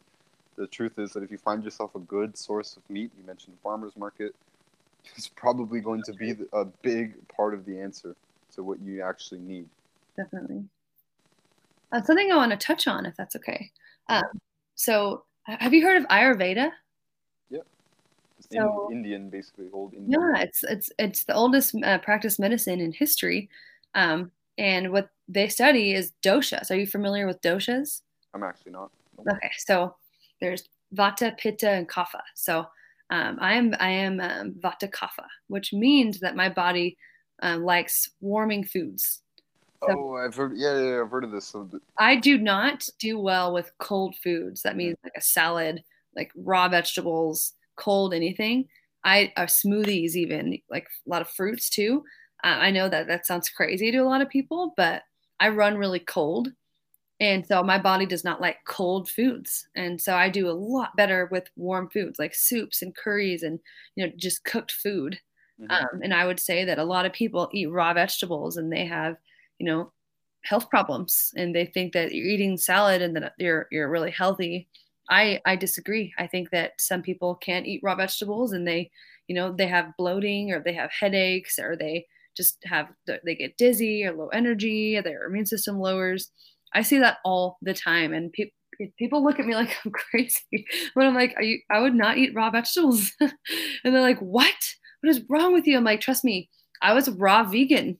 the 0.56 0.66
truth 0.66 0.98
is 0.98 1.12
that 1.12 1.22
if 1.22 1.30
you 1.30 1.38
find 1.38 1.64
yourself 1.64 1.94
a 1.94 2.00
good 2.00 2.36
source 2.36 2.76
of 2.76 2.88
meat, 2.90 3.10
you 3.18 3.26
mentioned 3.26 3.56
the 3.56 3.60
farmer's 3.62 3.96
market, 3.96 4.34
it's 5.16 5.28
probably 5.28 5.80
going 5.80 6.02
to 6.04 6.12
be 6.12 6.34
a 6.52 6.64
big 6.64 7.14
part 7.28 7.54
of 7.54 7.64
the 7.64 7.78
answer 7.78 8.14
to 8.54 8.62
what 8.62 8.80
you 8.80 9.02
actually 9.02 9.40
need. 9.40 9.68
Definitely. 10.16 10.64
Uh, 11.92 12.02
something 12.02 12.30
I 12.30 12.36
want 12.36 12.52
to 12.52 12.56
touch 12.56 12.86
on, 12.86 13.06
if 13.06 13.16
that's 13.16 13.36
okay. 13.36 13.70
Um, 14.08 14.22
so, 14.74 15.24
have 15.44 15.74
you 15.74 15.82
heard 15.82 15.96
of 15.96 16.08
Ayurveda? 16.08 16.70
So, 18.52 18.88
Indian, 18.90 19.30
basically 19.30 19.66
old 19.72 19.94
Indian. 19.94 20.20
Yeah, 20.20 20.42
it's 20.42 20.62
it's 20.64 20.90
it's 20.98 21.24
the 21.24 21.34
oldest 21.34 21.74
uh, 21.84 21.98
practiced 21.98 22.40
medicine 22.40 22.80
in 22.80 22.92
history, 22.92 23.48
um, 23.94 24.30
and 24.58 24.92
what 24.92 25.10
they 25.28 25.48
study 25.48 25.92
is 25.92 26.12
doshas. 26.22 26.70
Are 26.70 26.76
you 26.76 26.86
familiar 26.86 27.26
with 27.26 27.40
doshas? 27.42 28.02
I'm 28.34 28.42
actually 28.42 28.72
not. 28.72 28.90
Okay, 29.20 29.50
so 29.58 29.94
there's 30.40 30.64
vata, 30.94 31.36
pitta, 31.36 31.70
and 31.70 31.88
kapha. 31.88 32.20
So 32.34 32.66
um, 33.10 33.38
I 33.40 33.54
am 33.54 33.74
I 33.80 33.90
am 33.90 34.20
um, 34.20 34.52
vata 34.52 34.90
kapha, 34.90 35.26
which 35.48 35.72
means 35.72 36.20
that 36.20 36.36
my 36.36 36.48
body 36.48 36.96
um, 37.42 37.64
likes 37.64 38.10
warming 38.20 38.64
foods. 38.64 39.22
So 39.80 39.88
oh, 39.90 40.16
I've 40.16 40.34
heard. 40.34 40.52
Yeah, 40.56 40.78
yeah, 40.78 41.00
I've 41.00 41.10
heard 41.10 41.24
of 41.24 41.30
this. 41.30 41.46
So, 41.46 41.68
I 41.98 42.16
do 42.16 42.36
not 42.36 42.86
do 42.98 43.18
well 43.18 43.52
with 43.52 43.72
cold 43.78 44.14
foods. 44.16 44.62
That 44.62 44.76
means 44.76 44.96
like 45.02 45.14
a 45.16 45.22
salad, 45.22 45.82
like 46.14 46.30
raw 46.36 46.68
vegetables, 46.68 47.54
cold 47.80 48.14
anything. 48.14 48.66
I 49.02 49.32
uh, 49.36 49.46
smoothies 49.46 50.14
even 50.14 50.58
like 50.70 50.84
a 50.84 51.10
lot 51.10 51.22
of 51.22 51.28
fruits 51.28 51.70
too. 51.70 52.04
Uh, 52.44 52.58
I 52.60 52.70
know 52.70 52.88
that 52.88 53.08
that 53.08 53.26
sounds 53.26 53.48
crazy 53.48 53.90
to 53.90 53.98
a 53.98 54.04
lot 54.04 54.20
of 54.20 54.28
people, 54.28 54.74
but 54.76 55.02
I 55.40 55.48
run 55.48 55.76
really 55.76 56.00
cold. 56.00 56.48
And 57.18 57.46
so 57.46 57.62
my 57.62 57.78
body 57.78 58.06
does 58.06 58.24
not 58.24 58.40
like 58.40 58.56
cold 58.66 59.10
foods. 59.10 59.68
And 59.76 60.00
so 60.00 60.14
I 60.14 60.30
do 60.30 60.48
a 60.48 60.52
lot 60.52 60.96
better 60.96 61.28
with 61.30 61.50
warm 61.56 61.90
foods 61.90 62.18
like 62.18 62.34
soups 62.34 62.80
and 62.80 62.96
curries 62.96 63.42
and, 63.42 63.58
you 63.94 64.06
know, 64.06 64.12
just 64.16 64.44
cooked 64.44 64.72
food. 64.72 65.18
Mm-hmm. 65.60 65.70
Um, 65.70 66.00
and 66.02 66.14
I 66.14 66.24
would 66.24 66.40
say 66.40 66.64
that 66.64 66.78
a 66.78 66.84
lot 66.84 67.04
of 67.04 67.12
people 67.12 67.50
eat 67.52 67.70
raw 67.70 67.92
vegetables 67.92 68.56
and 68.56 68.72
they 68.72 68.86
have, 68.86 69.16
you 69.58 69.66
know, 69.66 69.92
health 70.44 70.70
problems 70.70 71.32
and 71.36 71.54
they 71.54 71.66
think 71.66 71.92
that 71.92 72.14
you're 72.14 72.26
eating 72.26 72.56
salad 72.56 73.02
and 73.02 73.14
that 73.16 73.34
you're, 73.38 73.66
you're 73.70 73.90
really 73.90 74.10
healthy 74.10 74.66
I 75.10 75.40
I 75.44 75.56
disagree. 75.56 76.14
I 76.18 76.26
think 76.26 76.50
that 76.50 76.72
some 76.78 77.02
people 77.02 77.34
can't 77.34 77.66
eat 77.66 77.80
raw 77.82 77.96
vegetables 77.96 78.52
and 78.52 78.66
they, 78.66 78.90
you 79.26 79.34
know, 79.34 79.52
they 79.52 79.66
have 79.66 79.96
bloating 79.98 80.52
or 80.52 80.62
they 80.62 80.72
have 80.74 80.90
headaches 80.98 81.58
or 81.58 81.76
they 81.76 82.06
just 82.36 82.58
have 82.64 82.86
they 83.24 83.34
get 83.34 83.58
dizzy 83.58 84.04
or 84.04 84.12
low 84.12 84.28
energy, 84.28 84.98
their 85.00 85.24
immune 85.24 85.46
system 85.46 85.78
lowers. 85.78 86.30
I 86.72 86.82
see 86.82 86.98
that 87.00 87.18
all 87.24 87.58
the 87.60 87.74
time 87.74 88.12
and 88.12 88.32
people 88.32 88.54
people 88.98 89.22
look 89.22 89.38
at 89.38 89.46
me 89.46 89.54
like 89.56 89.76
I'm 89.84 89.90
crazy 89.90 90.40
but 90.94 91.04
I'm 91.04 91.14
like, 91.14 91.34
you 91.40 91.58
I 91.70 91.80
would 91.80 91.94
not 91.94 92.16
eat 92.16 92.34
raw 92.34 92.50
vegetables. 92.50 93.12
and 93.20 93.32
they're 93.84 94.00
like, 94.00 94.20
"What? 94.20 94.54
What 95.00 95.10
is 95.10 95.22
wrong 95.28 95.52
with 95.52 95.66
you?" 95.66 95.76
I'm 95.76 95.84
like, 95.84 96.00
"Trust 96.00 96.24
me, 96.24 96.48
I 96.80 96.94
was 96.94 97.10
raw 97.10 97.42
vegan." 97.42 97.98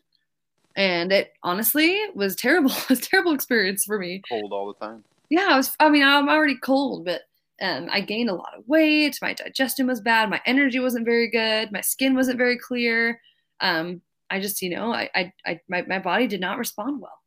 And 0.77 1.13
it 1.13 1.33
honestly 1.43 1.99
was 2.15 2.37
terrible. 2.37 2.71
it 2.71 2.89
was 2.89 3.01
a 3.01 3.03
terrible 3.03 3.33
experience 3.33 3.85
for 3.85 3.99
me. 3.99 4.23
Cold 4.29 4.53
all 4.53 4.69
the 4.69 4.87
time 4.87 5.05
yeah, 5.31 5.49
I 5.51 5.57
was. 5.57 5.75
I 5.81 5.89
mean, 5.89 6.03
I'm 6.03 6.29
already 6.29 6.57
cold, 6.57 7.05
but 7.05 7.23
um, 7.63 7.89
I 7.91 8.01
gained 8.01 8.31
a 8.31 8.35
lot 8.35 8.55
of 8.57 8.67
weight. 8.67 9.19
My 9.23 9.33
digestion 9.33 9.87
was 9.87 10.01
bad. 10.01 10.29
My 10.29 10.41
energy 10.45 10.81
wasn't 10.81 11.05
very 11.07 11.31
good. 11.31 11.71
My 11.73 11.81
skin 11.81 12.15
wasn't 12.15 12.39
very 12.39 12.59
clear. 12.59 13.21
Um, 13.61 14.03
I 14.29 14.41
just, 14.41 14.61
you 14.61 14.71
know, 14.71 14.93
I, 14.93 15.09
I, 15.15 15.33
I 15.47 15.61
my, 15.69 15.83
my 15.83 15.99
body 15.99 16.27
did 16.27 16.41
not 16.41 16.59
respond 16.59 17.01
well. 17.01 17.19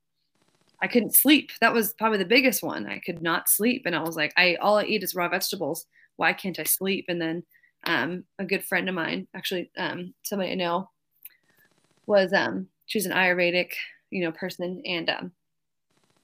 I 0.82 0.88
couldn't 0.88 1.16
sleep. 1.16 1.52
That 1.62 1.74
was 1.74 1.94
probably 1.94 2.18
the 2.18 2.26
biggest 2.26 2.62
one. 2.62 2.88
I 2.88 3.00
could 3.00 3.22
not 3.22 3.48
sleep, 3.48 3.84
and 3.86 3.96
I 3.96 4.02
was 4.02 4.18
like, 4.18 4.34
I 4.36 4.56
all 4.56 4.78
I 4.78 4.84
eat 4.84 5.04
is 5.04 5.16
raw 5.16 5.30
vegetables. 5.30 5.86
Why 6.18 6.34
can't 6.34 6.60
I 6.60 6.64
sleep? 6.64 7.06
And 7.08 7.22
then 7.22 7.44
um, 7.86 8.26
a 8.38 8.44
good 8.44 8.66
friend 8.66 8.90
of 8.90 8.96
mine, 8.96 9.28
actually, 9.34 9.72
um, 9.78 10.14
somebody 10.24 10.52
I 10.52 10.56
know, 10.56 10.90
was 12.06 12.34
um, 12.34 12.68
she's 12.86 13.06
an 13.06 13.14
Ayurvedic, 13.14 13.72
you 14.10 14.24
know, 14.24 14.32
person, 14.34 14.82
and 14.86 15.10
um, 15.10 15.32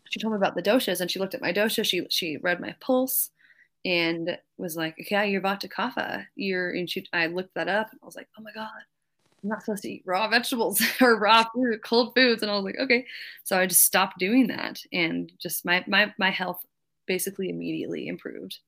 she 0.10 0.20
told 0.20 0.34
me 0.34 0.38
about 0.38 0.56
the 0.56 0.64
doshas 0.64 1.02
and 1.02 1.10
she 1.10 1.20
looked 1.20 1.36
at 1.36 1.42
my 1.42 1.54
dosha. 1.54 1.86
She 1.86 2.06
she 2.10 2.38
read 2.38 2.60
my 2.60 2.76
pulse 2.80 3.32
and 3.86 4.38
was 4.58 4.76
like, 4.76 5.10
yeah, 5.10 5.24
you're 5.24 5.42
Vata 5.42 5.72
Kapha. 5.72 6.26
You're 6.36 6.72
and 6.72 6.90
she 6.90 7.06
I 7.14 7.28
looked 7.28 7.54
that 7.56 7.68
up 7.68 7.92
and 7.92 8.00
I 8.02 8.06
was 8.06 8.16
like, 8.16 8.28
oh 8.38 8.42
my 8.42 8.52
God, 8.52 8.70
I'm 9.44 9.50
not 9.50 9.64
supposed 9.64 9.84
to 9.84 9.92
eat 9.92 10.04
raw 10.06 10.28
vegetables 10.28 10.82
or 11.02 11.18
raw 11.18 11.46
food, 11.54 11.82
cold 11.84 12.14
foods. 12.16 12.42
And 12.42 12.52
I 12.52 12.56
was 12.56 12.66
like, 12.66 12.80
okay. 12.80 13.06
So 13.44 13.58
I 13.58 13.66
just 13.68 13.84
stopped 13.84 14.18
doing 14.20 14.48
that 14.48 14.82
and 14.92 15.32
just 15.40 15.66
my 15.66 15.84
my 15.88 16.14
my 16.18 16.30
health 16.32 16.66
basically 17.06 17.50
immediately 17.50 18.08
improved. 18.08 18.60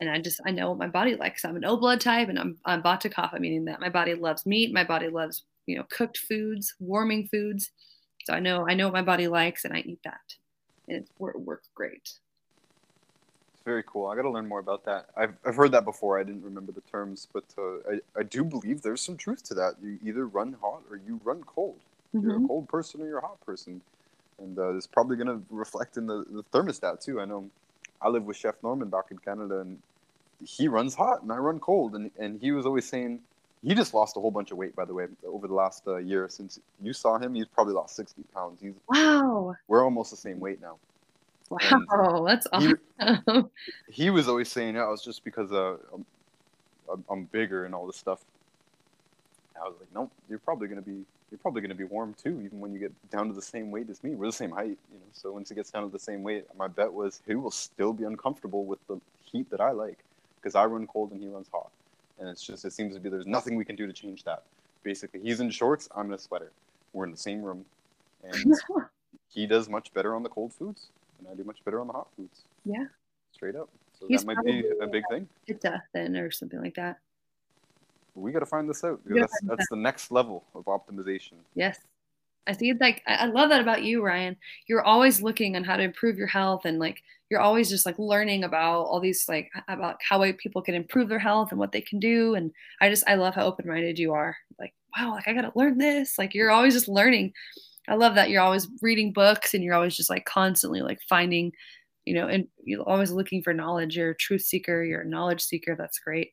And 0.00 0.10
I 0.10 0.20
just 0.20 0.40
I 0.46 0.50
know 0.50 0.70
what 0.70 0.78
my 0.78 0.88
body 0.88 1.16
likes. 1.16 1.44
I'm 1.44 1.56
an 1.56 1.64
O 1.64 1.76
blood 1.76 2.00
type 2.00 2.28
and 2.28 2.38
I'm 2.38 2.58
I'm 2.64 2.82
Vata 2.82 3.12
Kapha, 3.12 3.38
meaning 3.40 3.66
that 3.66 3.80
my 3.80 3.88
body 3.88 4.14
loves 4.14 4.46
meat, 4.46 4.72
my 4.72 4.84
body 4.84 5.08
loves, 5.08 5.44
you 5.66 5.76
know, 5.76 5.84
cooked 5.90 6.18
foods, 6.18 6.74
warming 6.78 7.28
foods. 7.28 7.70
So 8.24 8.34
I 8.34 8.40
know 8.40 8.66
I 8.68 8.74
know 8.74 8.86
what 8.86 8.94
my 8.94 9.02
body 9.02 9.28
likes, 9.28 9.64
and 9.64 9.74
I 9.74 9.80
eat 9.80 10.00
that, 10.04 10.20
and 10.88 10.98
it 10.98 11.10
works 11.18 11.68
great. 11.74 12.08
It's 13.54 13.62
very 13.64 13.84
cool. 13.86 14.06
I 14.08 14.16
got 14.16 14.22
to 14.22 14.30
learn 14.30 14.48
more 14.48 14.58
about 14.58 14.84
that. 14.86 15.06
I've, 15.16 15.34
I've 15.46 15.54
heard 15.56 15.72
that 15.72 15.84
before. 15.84 16.18
I 16.18 16.24
didn't 16.24 16.42
remember 16.42 16.72
the 16.72 16.80
terms, 16.82 17.28
but 17.32 17.44
uh, 17.56 17.76
I, 17.90 18.20
I 18.20 18.22
do 18.24 18.44
believe 18.44 18.82
there's 18.82 19.00
some 19.02 19.16
truth 19.16 19.44
to 19.44 19.54
that. 19.54 19.74
You 19.82 19.98
either 20.02 20.26
run 20.26 20.54
hot 20.60 20.82
or 20.90 20.96
you 20.96 21.20
run 21.22 21.44
cold. 21.44 21.80
You're 22.20 22.36
a 22.36 22.40
Mhm. 22.40 22.48
cold 22.48 22.68
person 22.68 23.00
or 23.02 23.06
you're 23.06 23.18
a 23.18 23.26
hot 23.26 23.40
person. 23.40 23.82
And 24.38 24.58
uh, 24.58 24.74
it's 24.76 24.88
probably 24.88 25.16
going 25.16 25.28
to 25.28 25.44
reflect 25.50 25.96
in 25.96 26.06
the, 26.06 26.24
the 26.30 26.42
thermostat, 26.52 27.04
too. 27.04 27.20
I 27.20 27.24
know 27.24 27.50
I 28.00 28.08
live 28.08 28.24
with 28.24 28.36
Chef 28.36 28.56
Norman 28.62 28.88
back 28.88 29.06
in 29.12 29.18
Canada, 29.18 29.60
and 29.60 29.78
he 30.44 30.66
runs 30.66 30.94
hot 30.96 31.22
and 31.22 31.30
I 31.32 31.36
run 31.36 31.60
cold. 31.60 31.94
And, 31.94 32.10
and 32.18 32.40
he 32.40 32.50
was 32.50 32.66
always 32.66 32.88
saying, 32.88 33.20
he 33.64 33.74
just 33.74 33.94
lost 33.94 34.16
a 34.16 34.20
whole 34.20 34.30
bunch 34.30 34.50
of 34.50 34.56
weight, 34.58 34.74
by 34.74 34.84
the 34.84 34.92
way, 34.94 35.06
over 35.26 35.46
the 35.46 35.54
last 35.54 35.84
uh, 35.86 35.96
year. 35.96 36.28
Since 36.28 36.58
you 36.82 36.92
saw 36.92 37.18
him, 37.18 37.34
he's 37.34 37.46
probably 37.46 37.74
lost 37.74 37.94
60 37.96 38.22
pounds. 38.34 38.60
He's 38.60 38.74
Wow. 38.88 39.54
We're 39.68 39.84
almost 39.84 40.10
the 40.10 40.16
same 40.16 40.40
weight 40.40 40.60
now. 40.60 40.78
Wow. 41.50 42.24
That's 42.26 42.46
He, 42.58 42.74
awesome. 43.00 43.50
he 43.88 44.10
was 44.10 44.26
always 44.28 44.50
saying, 44.50 44.74
"Yeah, 44.74 44.92
it's 44.92 45.04
just 45.04 45.22
because 45.22 45.52
uh, 45.52 45.76
I'm, 46.90 47.04
I'm- 47.10 47.28
bigger 47.30 47.64
and 47.64 47.74
all 47.74 47.86
this 47.86 47.96
stuff." 47.96 48.24
I 49.54 49.68
was 49.68 49.74
like, 49.78 49.88
"Nope, 49.94 50.10
you're 50.28 50.38
probably 50.38 50.66
gonna 50.68 50.80
be 50.82 51.04
you're 51.30 51.38
probably 51.38 51.60
gonna 51.60 51.74
be 51.74 51.84
warm 51.84 52.14
too, 52.14 52.40
even 52.44 52.58
when 52.58 52.72
you 52.72 52.78
get 52.80 52.92
down 53.10 53.28
to 53.28 53.34
the 53.34 53.42
same 53.42 53.70
weight 53.70 53.88
as 53.90 54.02
me. 54.02 54.14
We're 54.14 54.26
the 54.26 54.32
same 54.32 54.50
height, 54.50 54.78
you 54.92 54.98
know. 54.98 55.06
So 55.12 55.30
once 55.32 55.50
he 55.50 55.54
gets 55.54 55.70
down 55.70 55.82
to 55.84 55.88
the 55.90 55.98
same 55.98 56.22
weight, 56.22 56.46
my 56.56 56.68
bet 56.68 56.92
was 56.92 57.20
he 57.26 57.34
will 57.34 57.50
still 57.50 57.92
be 57.92 58.04
uncomfortable 58.04 58.64
with 58.64 58.78
the 58.88 58.98
heat 59.22 59.48
that 59.50 59.60
I 59.60 59.70
like, 59.72 59.98
because 60.40 60.54
I 60.54 60.64
run 60.64 60.86
cold 60.86 61.12
and 61.12 61.20
he 61.22 61.28
runs 61.28 61.48
hot, 61.52 61.70
and 62.22 62.30
it's 62.30 62.42
just 62.42 62.64
it 62.64 62.72
seems 62.72 62.94
to 62.94 63.00
be 63.00 63.08
there's 63.08 63.26
nothing 63.26 63.56
we 63.56 63.64
can 63.64 63.74
do 63.74 63.86
to 63.86 63.92
change 63.92 64.22
that. 64.24 64.44
Basically, 64.84 65.20
he's 65.20 65.40
in 65.40 65.50
shorts, 65.50 65.88
I'm 65.94 66.06
in 66.06 66.12
a 66.12 66.18
sweater. 66.18 66.52
We're 66.92 67.04
in 67.04 67.10
the 67.10 67.16
same 67.16 67.42
room, 67.42 67.64
and 68.22 68.54
he 69.28 69.46
does 69.46 69.68
much 69.68 69.92
better 69.92 70.14
on 70.14 70.22
the 70.22 70.28
cold 70.28 70.52
foods, 70.52 70.88
and 71.18 71.28
I 71.28 71.34
do 71.34 71.42
much 71.42 71.64
better 71.64 71.80
on 71.80 71.88
the 71.88 71.92
hot 71.92 72.08
foods. 72.16 72.42
Yeah. 72.64 72.86
straight 73.32 73.56
up. 73.56 73.68
So 73.98 74.06
He's 74.06 74.24
that 74.24 74.26
might 74.36 74.44
be 74.44 74.64
a 74.80 74.86
big 74.86 75.02
thing. 75.10 75.28
Pitta 75.46 75.82
then 75.92 76.16
or 76.16 76.30
something 76.30 76.60
like 76.60 76.74
that. 76.74 76.98
We 78.14 78.30
got 78.30 78.40
to 78.40 78.46
find 78.46 78.68
this 78.68 78.84
out. 78.84 79.00
That's, 79.06 79.40
that's 79.42 79.68
the 79.68 79.76
next 79.76 80.12
level 80.12 80.44
of 80.54 80.66
optimization. 80.66 81.34
Yes. 81.54 81.78
I 82.46 82.54
think 82.54 82.80
like 82.80 83.02
I 83.06 83.14
I 83.14 83.24
love 83.26 83.50
that 83.50 83.60
about 83.60 83.84
you, 83.84 84.04
Ryan. 84.04 84.36
You're 84.66 84.82
always 84.82 85.22
looking 85.22 85.56
on 85.56 85.64
how 85.64 85.76
to 85.76 85.82
improve 85.82 86.16
your 86.16 86.26
health 86.26 86.64
and 86.64 86.78
like 86.78 87.02
you're 87.30 87.40
always 87.40 87.70
just 87.70 87.86
like 87.86 87.98
learning 87.98 88.44
about 88.44 88.82
all 88.82 89.00
these 89.00 89.26
like 89.26 89.50
about 89.68 89.96
how 90.06 90.22
people 90.32 90.60
can 90.60 90.74
improve 90.74 91.08
their 91.08 91.18
health 91.18 91.50
and 91.50 91.58
what 91.58 91.72
they 91.72 91.80
can 91.80 91.98
do. 91.98 92.34
And 92.34 92.52
I 92.80 92.90
just 92.90 93.04
I 93.06 93.14
love 93.14 93.34
how 93.34 93.46
open 93.46 93.66
minded 93.66 93.98
you 93.98 94.12
are. 94.12 94.36
Like, 94.58 94.74
wow, 94.94 95.12
like 95.12 95.26
I 95.26 95.32
gotta 95.32 95.50
learn 95.54 95.78
this. 95.78 96.18
Like 96.18 96.34
you're 96.34 96.50
always 96.50 96.74
just 96.74 96.88
learning. 96.88 97.32
I 97.88 97.94
love 97.94 98.14
that 98.16 98.28
you're 98.28 98.42
always 98.42 98.68
reading 98.82 99.14
books 99.14 99.54
and 99.54 99.64
you're 99.64 99.74
always 99.74 99.96
just 99.96 100.10
like 100.10 100.24
constantly 100.26 100.82
like 100.82 101.00
finding, 101.08 101.52
you 102.04 102.12
know, 102.12 102.28
and 102.28 102.48
you're 102.64 102.86
always 102.86 103.12
looking 103.12 103.42
for 103.42 103.54
knowledge. 103.54 103.96
You're 103.96 104.10
a 104.10 104.16
truth 104.16 104.42
seeker, 104.42 104.84
you're 104.84 105.00
a 105.00 105.08
knowledge 105.08 105.40
seeker. 105.40 105.74
That's 105.74 106.00
great. 106.00 106.32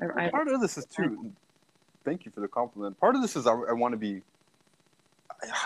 I, 0.00 0.26
I, 0.26 0.30
Part 0.30 0.48
of 0.48 0.60
this 0.60 0.78
is 0.78 0.86
too. 0.86 1.32
Thank 2.04 2.24
you 2.24 2.30
for 2.30 2.40
the 2.40 2.48
compliment. 2.48 2.98
Part 2.98 3.14
of 3.14 3.20
this 3.20 3.36
is 3.36 3.46
I, 3.46 3.52
I 3.52 3.72
want 3.72 3.92
to 3.92 3.98
be. 3.98 4.22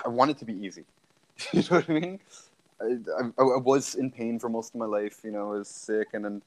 I, 0.05 0.09
want 0.09 0.31
it 0.31 0.39
to 0.39 0.45
be 0.45 0.55
easy. 0.55 0.85
you 1.53 1.63
know 1.63 1.77
what 1.77 1.91
I 1.91 1.93
mean? 1.93 2.21
I, 2.81 2.85
I, 2.85 3.43
I 3.43 3.59
was 3.59 3.95
in 3.95 4.11
pain 4.11 4.39
for 4.39 4.49
most 4.49 4.75
of 4.75 4.79
my 4.79 4.87
life. 4.87 5.19
You 5.25 5.31
know, 5.31 5.53
I 5.53 5.59
was 5.59 5.69
sick, 5.69 6.09
and 6.13 6.25
then 6.25 6.43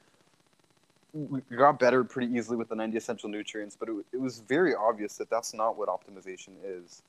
we 1.13 1.41
got 1.55 1.79
better 1.79 2.03
pretty 2.03 2.33
easily 2.33 2.57
with 2.57 2.69
the 2.69 2.75
90 2.75 2.97
essential 2.97 3.29
nutrients. 3.29 3.77
But 3.79 3.89
it, 3.89 4.05
it 4.13 4.21
was 4.21 4.39
very 4.39 4.75
obvious 4.75 5.17
that 5.17 5.29
that's 5.29 5.53
not 5.53 5.77
what 5.77 5.89
optimization 5.89 6.53
is. 6.65 7.01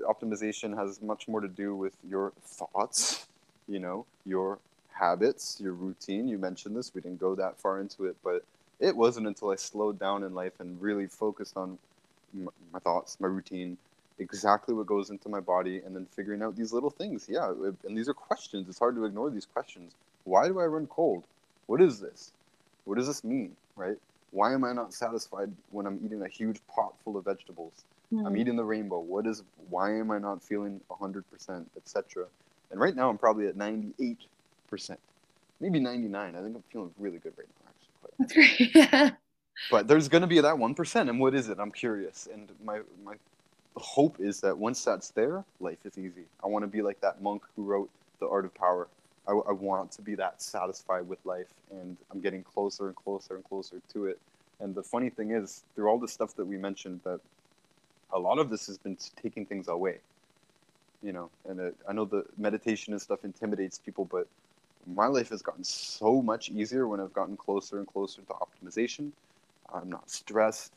Optimization 0.00 0.76
has 0.76 1.02
much 1.02 1.28
more 1.28 1.40
to 1.40 1.48
do 1.48 1.74
with 1.74 1.94
your 2.08 2.32
thoughts. 2.42 3.26
You 3.68 3.78
know, 3.78 4.06
your 4.26 4.58
habits, 4.92 5.58
your 5.60 5.72
routine. 5.72 6.28
You 6.28 6.38
mentioned 6.38 6.76
this. 6.76 6.94
We 6.94 7.00
didn't 7.00 7.20
go 7.20 7.34
that 7.34 7.58
far 7.58 7.80
into 7.80 8.06
it, 8.06 8.16
but 8.22 8.44
it 8.80 8.96
wasn't 8.96 9.26
until 9.26 9.50
I 9.50 9.56
slowed 9.56 9.98
down 9.98 10.24
in 10.24 10.34
life 10.34 10.58
and 10.58 10.80
really 10.80 11.06
focused 11.06 11.56
on 11.56 11.78
my 12.34 12.80
thoughts, 12.80 13.18
my 13.20 13.28
routine, 13.28 13.76
exactly 14.22 14.74
what 14.74 14.86
goes 14.86 15.10
into 15.10 15.28
my 15.28 15.40
body, 15.40 15.82
and 15.84 15.94
then 15.94 16.06
figuring 16.06 16.42
out 16.42 16.56
these 16.56 16.72
little 16.72 16.90
things. 16.90 17.26
Yeah, 17.28 17.52
and 17.86 17.96
these 17.96 18.08
are 18.08 18.14
questions. 18.14 18.68
It's 18.68 18.78
hard 18.78 18.94
to 18.96 19.04
ignore 19.04 19.30
these 19.30 19.46
questions. 19.46 19.94
Why 20.24 20.48
do 20.48 20.60
I 20.60 20.64
run 20.64 20.86
cold? 20.86 21.24
What 21.66 21.80
is 21.80 22.00
this? 22.00 22.32
What 22.84 22.98
does 22.98 23.06
this 23.06 23.24
mean? 23.24 23.56
Right? 23.76 23.96
Why 24.30 24.54
am 24.54 24.64
I 24.64 24.72
not 24.72 24.94
satisfied 24.94 25.52
when 25.70 25.86
I'm 25.86 26.00
eating 26.04 26.22
a 26.22 26.28
huge 26.28 26.60
pot 26.66 26.94
full 27.04 27.16
of 27.16 27.24
vegetables? 27.24 27.84
I'm 28.10 28.18
mm-hmm. 28.18 28.36
eating 28.36 28.56
the 28.56 28.64
rainbow. 28.64 29.00
What 29.00 29.26
is? 29.26 29.42
Why 29.68 29.94
am 29.98 30.10
I 30.10 30.18
not 30.18 30.42
feeling 30.42 30.80
100%, 30.90 31.66
etc. 31.76 32.26
And 32.70 32.80
right 32.80 32.94
now 32.94 33.08
I'm 33.10 33.18
probably 33.18 33.46
at 33.46 33.56
98%, 33.56 34.26
maybe 35.60 35.80
99. 35.80 36.34
I 36.34 36.40
think 36.40 36.56
I'm 36.56 36.62
feeling 36.70 36.90
really 36.98 37.18
good 37.18 37.32
right 37.38 37.48
now, 37.64 37.70
actually. 37.70 38.70
That's 38.70 38.80
great. 39.10 39.12
but 39.70 39.88
there's 39.88 40.08
going 40.08 40.22
to 40.22 40.26
be 40.26 40.40
that 40.40 40.54
1% 40.54 41.08
and 41.08 41.20
what 41.20 41.34
is 41.34 41.48
it 41.48 41.58
i'm 41.58 41.70
curious 41.70 42.28
and 42.32 42.50
my 42.64 42.80
my 43.04 43.14
hope 43.76 44.20
is 44.20 44.40
that 44.40 44.56
once 44.56 44.84
that's 44.84 45.10
there 45.10 45.44
life 45.60 45.78
is 45.84 45.98
easy 45.98 46.24
i 46.44 46.46
want 46.46 46.62
to 46.62 46.66
be 46.66 46.82
like 46.82 47.00
that 47.00 47.22
monk 47.22 47.42
who 47.56 47.64
wrote 47.64 47.90
the 48.20 48.28
art 48.28 48.44
of 48.44 48.54
power 48.54 48.88
I, 49.26 49.32
I 49.32 49.52
want 49.52 49.92
to 49.92 50.02
be 50.02 50.14
that 50.16 50.42
satisfied 50.42 51.08
with 51.08 51.24
life 51.24 51.52
and 51.70 51.96
i'm 52.10 52.20
getting 52.20 52.42
closer 52.42 52.88
and 52.88 52.96
closer 52.96 53.36
and 53.36 53.44
closer 53.44 53.80
to 53.92 54.06
it 54.06 54.20
and 54.60 54.74
the 54.74 54.82
funny 54.82 55.10
thing 55.10 55.30
is 55.32 55.64
through 55.74 55.88
all 55.88 55.98
the 55.98 56.08
stuff 56.08 56.34
that 56.36 56.44
we 56.44 56.56
mentioned 56.56 57.00
that 57.04 57.20
a 58.12 58.18
lot 58.18 58.38
of 58.38 58.50
this 58.50 58.66
has 58.66 58.78
been 58.78 58.96
taking 59.22 59.46
things 59.46 59.68
away 59.68 59.98
you 61.02 61.12
know 61.12 61.30
and 61.48 61.60
it, 61.60 61.74
i 61.88 61.92
know 61.92 62.04
the 62.04 62.24
meditation 62.36 62.92
and 62.92 63.00
stuff 63.00 63.24
intimidates 63.24 63.78
people 63.78 64.04
but 64.04 64.26
my 64.86 65.06
life 65.06 65.28
has 65.30 65.42
gotten 65.42 65.64
so 65.64 66.22
much 66.22 66.50
easier 66.50 66.88
when 66.88 67.00
I've 67.00 67.12
gotten 67.12 67.36
closer 67.36 67.78
and 67.78 67.86
closer 67.86 68.22
to 68.22 68.32
optimization. 68.32 69.12
I'm 69.72 69.88
not 69.88 70.10
stressed. 70.10 70.72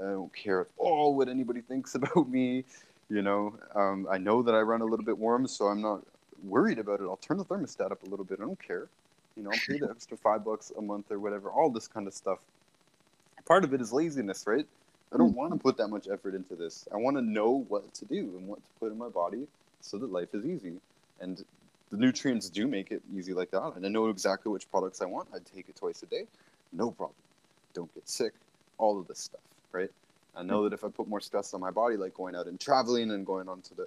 I 0.00 0.10
don't 0.10 0.34
care 0.34 0.62
at 0.62 0.66
all 0.76 1.14
what 1.14 1.28
anybody 1.28 1.60
thinks 1.60 1.94
about 1.96 2.28
me. 2.28 2.64
You 3.08 3.22
know, 3.22 3.58
um, 3.74 4.06
I 4.10 4.18
know 4.18 4.42
that 4.42 4.54
I 4.54 4.60
run 4.60 4.80
a 4.80 4.84
little 4.84 5.04
bit 5.04 5.16
warm, 5.16 5.46
so 5.46 5.66
I'm 5.66 5.80
not 5.80 6.02
worried 6.42 6.78
about 6.78 7.00
it. 7.00 7.04
I'll 7.04 7.16
turn 7.16 7.38
the 7.38 7.44
thermostat 7.44 7.92
up 7.92 8.02
a 8.02 8.06
little 8.06 8.24
bit. 8.24 8.40
I 8.40 8.44
don't 8.44 8.60
care. 8.60 8.88
You 9.36 9.44
know, 9.44 9.50
I'll 9.52 9.60
pay 9.66 9.78
the 9.78 9.90
extra 9.90 10.16
five 10.16 10.44
bucks 10.44 10.72
a 10.76 10.82
month 10.82 11.10
or 11.10 11.18
whatever. 11.18 11.50
All 11.50 11.70
this 11.70 11.86
kind 11.86 12.06
of 12.06 12.14
stuff. 12.14 12.38
Part 13.44 13.62
of 13.62 13.72
it 13.74 13.80
is 13.80 13.92
laziness, 13.92 14.44
right? 14.46 14.66
I 15.12 15.18
don't 15.18 15.36
want 15.36 15.52
to 15.52 15.58
put 15.58 15.76
that 15.76 15.88
much 15.88 16.08
effort 16.12 16.34
into 16.34 16.56
this. 16.56 16.88
I 16.92 16.96
want 16.96 17.16
to 17.16 17.22
know 17.22 17.64
what 17.68 17.94
to 17.94 18.04
do 18.06 18.34
and 18.36 18.48
what 18.48 18.58
to 18.58 18.70
put 18.80 18.90
in 18.90 18.98
my 18.98 19.08
body 19.08 19.46
so 19.80 19.98
that 19.98 20.10
life 20.10 20.34
is 20.34 20.44
easy. 20.44 20.74
And 21.20 21.44
the 21.90 21.96
nutrients 21.96 22.50
do 22.50 22.66
make 22.66 22.90
it 22.90 23.02
easy 23.14 23.32
like 23.32 23.52
that. 23.52 23.74
And 23.76 23.86
I 23.86 23.88
know 23.88 24.08
exactly 24.08 24.50
which 24.50 24.68
products 24.70 25.00
I 25.00 25.06
want. 25.06 25.28
I'd 25.32 25.46
take 25.46 25.68
it 25.68 25.76
twice 25.76 26.02
a 26.02 26.06
day. 26.06 26.26
No 26.72 26.90
problem. 26.90 27.16
Don't 27.72 27.92
get 27.94 28.08
sick. 28.08 28.32
All 28.78 28.98
of 28.98 29.06
this 29.06 29.20
stuff, 29.20 29.40
right? 29.72 29.90
I 30.36 30.42
know 30.42 30.58
hmm. 30.58 30.64
that 30.64 30.72
if 30.74 30.84
I 30.84 30.88
put 30.88 31.08
more 31.08 31.20
stress 31.20 31.54
on 31.54 31.60
my 31.60 31.70
body, 31.70 31.96
like 31.96 32.14
going 32.14 32.36
out 32.36 32.46
and 32.46 32.60
traveling 32.60 33.10
and 33.10 33.24
going 33.24 33.48
onto 33.48 33.74
the 33.74 33.86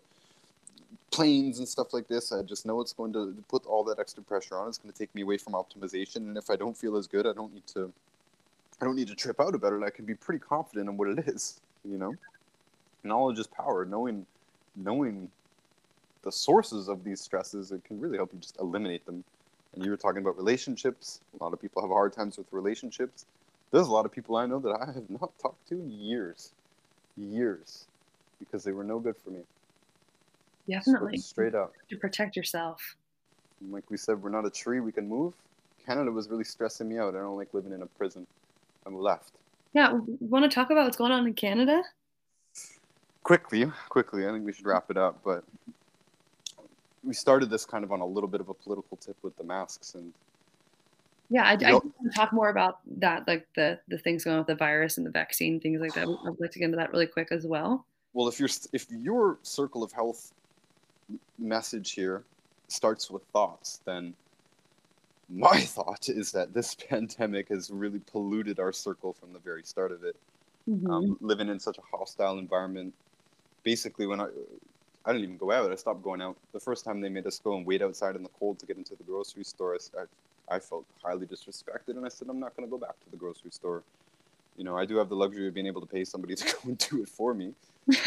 planes 1.11 1.59
and 1.59 1.67
stuff 1.67 1.93
like 1.93 2.07
this, 2.07 2.31
I 2.31 2.41
just 2.41 2.65
know 2.65 2.81
it's 2.81 2.93
going 2.93 3.13
to 3.13 3.35
put 3.47 3.65
all 3.65 3.83
that 3.85 3.99
extra 3.99 4.23
pressure 4.23 4.57
on. 4.57 4.67
It's 4.67 4.77
going 4.77 4.91
to 4.91 4.97
take 4.97 5.13
me 5.13 5.21
away 5.21 5.37
from 5.37 5.53
optimization. 5.53 6.17
And 6.17 6.37
if 6.37 6.49
I 6.49 6.55
don't 6.55 6.75
feel 6.77 6.97
as 6.97 7.07
good, 7.07 7.25
I 7.25 7.33
don't 7.33 7.53
need 7.53 7.67
to. 7.67 7.91
I 8.81 8.85
don't 8.85 8.95
need 8.95 9.09
to 9.09 9.15
trip 9.15 9.41
out 9.41 9.55
about 9.55 9.73
it. 9.73 9.83
I 9.83 9.89
can 9.89 10.05
be 10.05 10.15
pretty 10.15 10.39
confident 10.39 10.87
in 10.87 10.95
what 10.95 11.09
it 11.09 11.27
is. 11.27 11.59
You 11.83 11.97
know, 11.97 12.15
knowledge 13.03 13.37
is 13.37 13.47
power. 13.47 13.83
Knowing, 13.83 14.25
knowing 14.77 15.29
the 16.21 16.31
sources 16.31 16.87
of 16.87 17.03
these 17.03 17.19
stresses, 17.19 17.71
it 17.71 17.83
can 17.83 17.99
really 17.99 18.17
help 18.17 18.31
you 18.33 18.39
just 18.39 18.57
eliminate 18.59 19.05
them. 19.05 19.23
And 19.73 19.83
you 19.83 19.91
were 19.91 19.97
talking 19.97 20.21
about 20.21 20.37
relationships. 20.37 21.19
A 21.37 21.43
lot 21.43 21.53
of 21.53 21.61
people 21.61 21.81
have 21.81 21.91
hard 21.91 22.13
times 22.13 22.37
with 22.37 22.47
relationships. 22.51 23.25
There's 23.71 23.87
a 23.87 23.91
lot 23.91 24.05
of 24.05 24.11
people 24.11 24.35
I 24.35 24.45
know 24.45 24.59
that 24.59 24.71
I 24.71 24.91
have 24.91 25.09
not 25.09 25.31
talked 25.39 25.67
to 25.69 25.75
in 25.75 25.91
years, 25.91 26.53
years, 27.17 27.85
because 28.39 28.63
they 28.63 28.71
were 28.71 28.83
no 28.83 28.99
good 28.99 29.15
for 29.23 29.29
me. 29.29 29.41
Definitely. 30.67 31.17
Straight 31.17 31.55
up. 31.55 31.73
To 31.89 31.97
protect 31.97 32.35
yourself. 32.35 32.95
And 33.61 33.71
like 33.71 33.89
we 33.89 33.97
said, 33.97 34.21
we're 34.21 34.29
not 34.29 34.45
a 34.45 34.49
tree. 34.49 34.79
We 34.79 34.91
can 34.91 35.07
move. 35.07 35.33
Canada 35.85 36.11
was 36.11 36.29
really 36.29 36.43
stressing 36.43 36.87
me 36.87 36.97
out. 36.97 37.15
I 37.15 37.19
don't 37.19 37.37
like 37.37 37.53
living 37.53 37.73
in 37.73 37.81
a 37.81 37.85
prison. 37.85 38.25
I'm 38.85 38.97
left. 38.97 39.33
Yeah. 39.73 39.99
Want 40.19 40.49
to 40.49 40.53
talk 40.53 40.71
about 40.71 40.85
what's 40.85 40.97
going 40.97 41.11
on 41.11 41.27
in 41.27 41.33
Canada? 41.33 41.83
Quickly, 43.23 43.71
quickly. 43.89 44.27
I 44.27 44.31
think 44.31 44.45
we 44.45 44.53
should 44.53 44.65
wrap 44.65 44.89
it 44.89 44.97
up. 44.97 45.19
But 45.23 45.43
we 47.03 47.13
started 47.13 47.49
this 47.49 47.65
kind 47.65 47.83
of 47.83 47.91
on 47.91 48.01
a 48.01 48.05
little 48.05 48.29
bit 48.29 48.41
of 48.41 48.49
a 48.49 48.53
political 48.53 48.97
tip 48.97 49.15
with 49.21 49.35
the 49.37 49.43
masks 49.43 49.95
and 49.95 50.13
Yeah, 51.29 51.43
I, 51.43 51.53
I 51.75 51.79
talk 52.15 52.33
more 52.33 52.49
about 52.49 52.79
that, 52.99 53.27
like 53.27 53.47
the 53.55 53.79
the 53.87 53.97
things 53.99 54.23
going 54.23 54.35
on 54.35 54.39
with 54.41 54.47
the 54.47 54.55
virus 54.55 54.97
and 54.97 55.05
the 55.05 55.11
vaccine, 55.11 55.59
things 55.59 55.79
like 55.79 55.93
that. 55.93 56.07
I'd 56.07 56.39
like 56.39 56.51
to 56.51 56.59
get 56.59 56.65
into 56.65 56.77
that 56.77 56.91
really 56.91 57.07
quick 57.07 57.31
as 57.31 57.45
well. 57.45 57.85
well 58.13 58.27
if 58.27 58.39
your 58.39 58.49
if 58.73 58.87
your 58.89 59.39
circle 59.43 59.83
of 59.83 59.91
health 59.91 60.31
message 61.37 61.91
here 61.93 62.25
starts 62.67 63.09
with 63.09 63.23
thoughts 63.33 63.81
then 63.85 64.13
my 65.29 65.59
thought 65.75 66.09
is 66.09 66.31
that 66.31 66.53
this 66.53 66.75
pandemic 66.89 67.49
has 67.49 67.69
really 67.71 67.99
polluted 67.99 68.59
our 68.59 68.71
circle 68.71 69.13
from 69.13 69.33
the 69.33 69.39
very 69.39 69.63
start 69.63 69.91
of 69.91 70.03
it 70.03 70.15
Mhm. 70.67 70.91
um, 70.91 71.17
living 71.21 71.49
in 71.49 71.59
such 71.59 71.77
a 71.79 71.97
hostile 71.97 72.37
environment 72.37 72.93
basically 73.63 74.05
when 74.05 74.21
i 74.21 74.25
i 75.05 75.11
didn't 75.11 75.23
even 75.23 75.37
go 75.37 75.51
out 75.51 75.71
i 75.71 75.75
stopped 75.75 76.03
going 76.03 76.21
out 76.21 76.37
the 76.53 76.59
first 76.59 76.85
time 76.85 77.01
they 77.01 77.09
made 77.09 77.25
us 77.25 77.39
go 77.39 77.55
and 77.57 77.65
wait 77.65 77.81
outside 77.81 78.15
in 78.15 78.21
the 78.21 78.29
cold 78.39 78.59
to 78.59 78.67
get 78.67 78.77
into 78.77 78.95
the 78.95 79.03
grocery 79.03 79.43
store 79.43 79.75
i, 79.75 80.01
I 80.01 80.05
felt 80.57 80.85
highly 81.03 81.27
disrespected, 81.27 81.89
and 81.89 82.05
I 82.05 82.09
said 82.09 82.27
I'm 82.29 82.39
not 82.39 82.55
going 82.57 82.67
to 82.67 82.71
go 82.71 82.79
back 82.79 82.99
to 83.03 83.11
the 83.11 83.17
grocery 83.17 83.51
store. 83.51 83.83
You 84.57 84.63
know, 84.63 84.75
I 84.75 84.85
do 84.85 84.97
have 84.97 85.09
the 85.09 85.15
luxury 85.15 85.47
of 85.47 85.53
being 85.53 85.67
able 85.67 85.81
to 85.81 85.87
pay 85.87 86.03
somebody 86.03 86.33
to 86.35 86.45
go 86.45 86.59
and 86.63 86.77
do 86.77 87.03
it 87.03 87.09
for 87.09 87.33
me. 87.35 87.53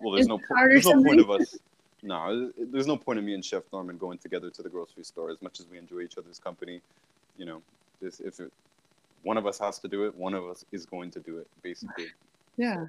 well, 0.00 0.12
there's 0.14 0.28
no, 0.28 0.38
po- 0.38 0.68
there's 0.68 0.86
no 0.86 1.02
point 1.02 1.20
of 1.20 1.30
us. 1.30 1.58
No, 2.06 2.52
there's 2.58 2.86
no 2.86 2.98
point 2.98 3.18
of 3.18 3.24
me 3.24 3.32
and 3.32 3.42
Chef 3.42 3.62
Norman 3.72 3.96
going 3.96 4.18
together 4.18 4.50
to 4.50 4.62
the 4.62 4.68
grocery 4.68 5.04
store. 5.04 5.30
As 5.30 5.40
much 5.40 5.58
as 5.58 5.66
we 5.70 5.78
enjoy 5.78 6.00
each 6.00 6.18
other's 6.18 6.38
company, 6.38 6.82
you 7.38 7.46
know, 7.46 7.62
this, 8.02 8.20
if 8.20 8.40
it, 8.40 8.52
one 9.22 9.38
of 9.38 9.46
us 9.46 9.58
has 9.58 9.78
to 9.78 9.88
do 9.88 10.04
it, 10.04 10.14
one 10.14 10.34
of 10.34 10.44
us 10.44 10.66
is 10.70 10.84
going 10.84 11.10
to 11.12 11.20
do 11.20 11.38
it, 11.38 11.48
basically. 11.62 12.08
Yeah. 12.56 12.86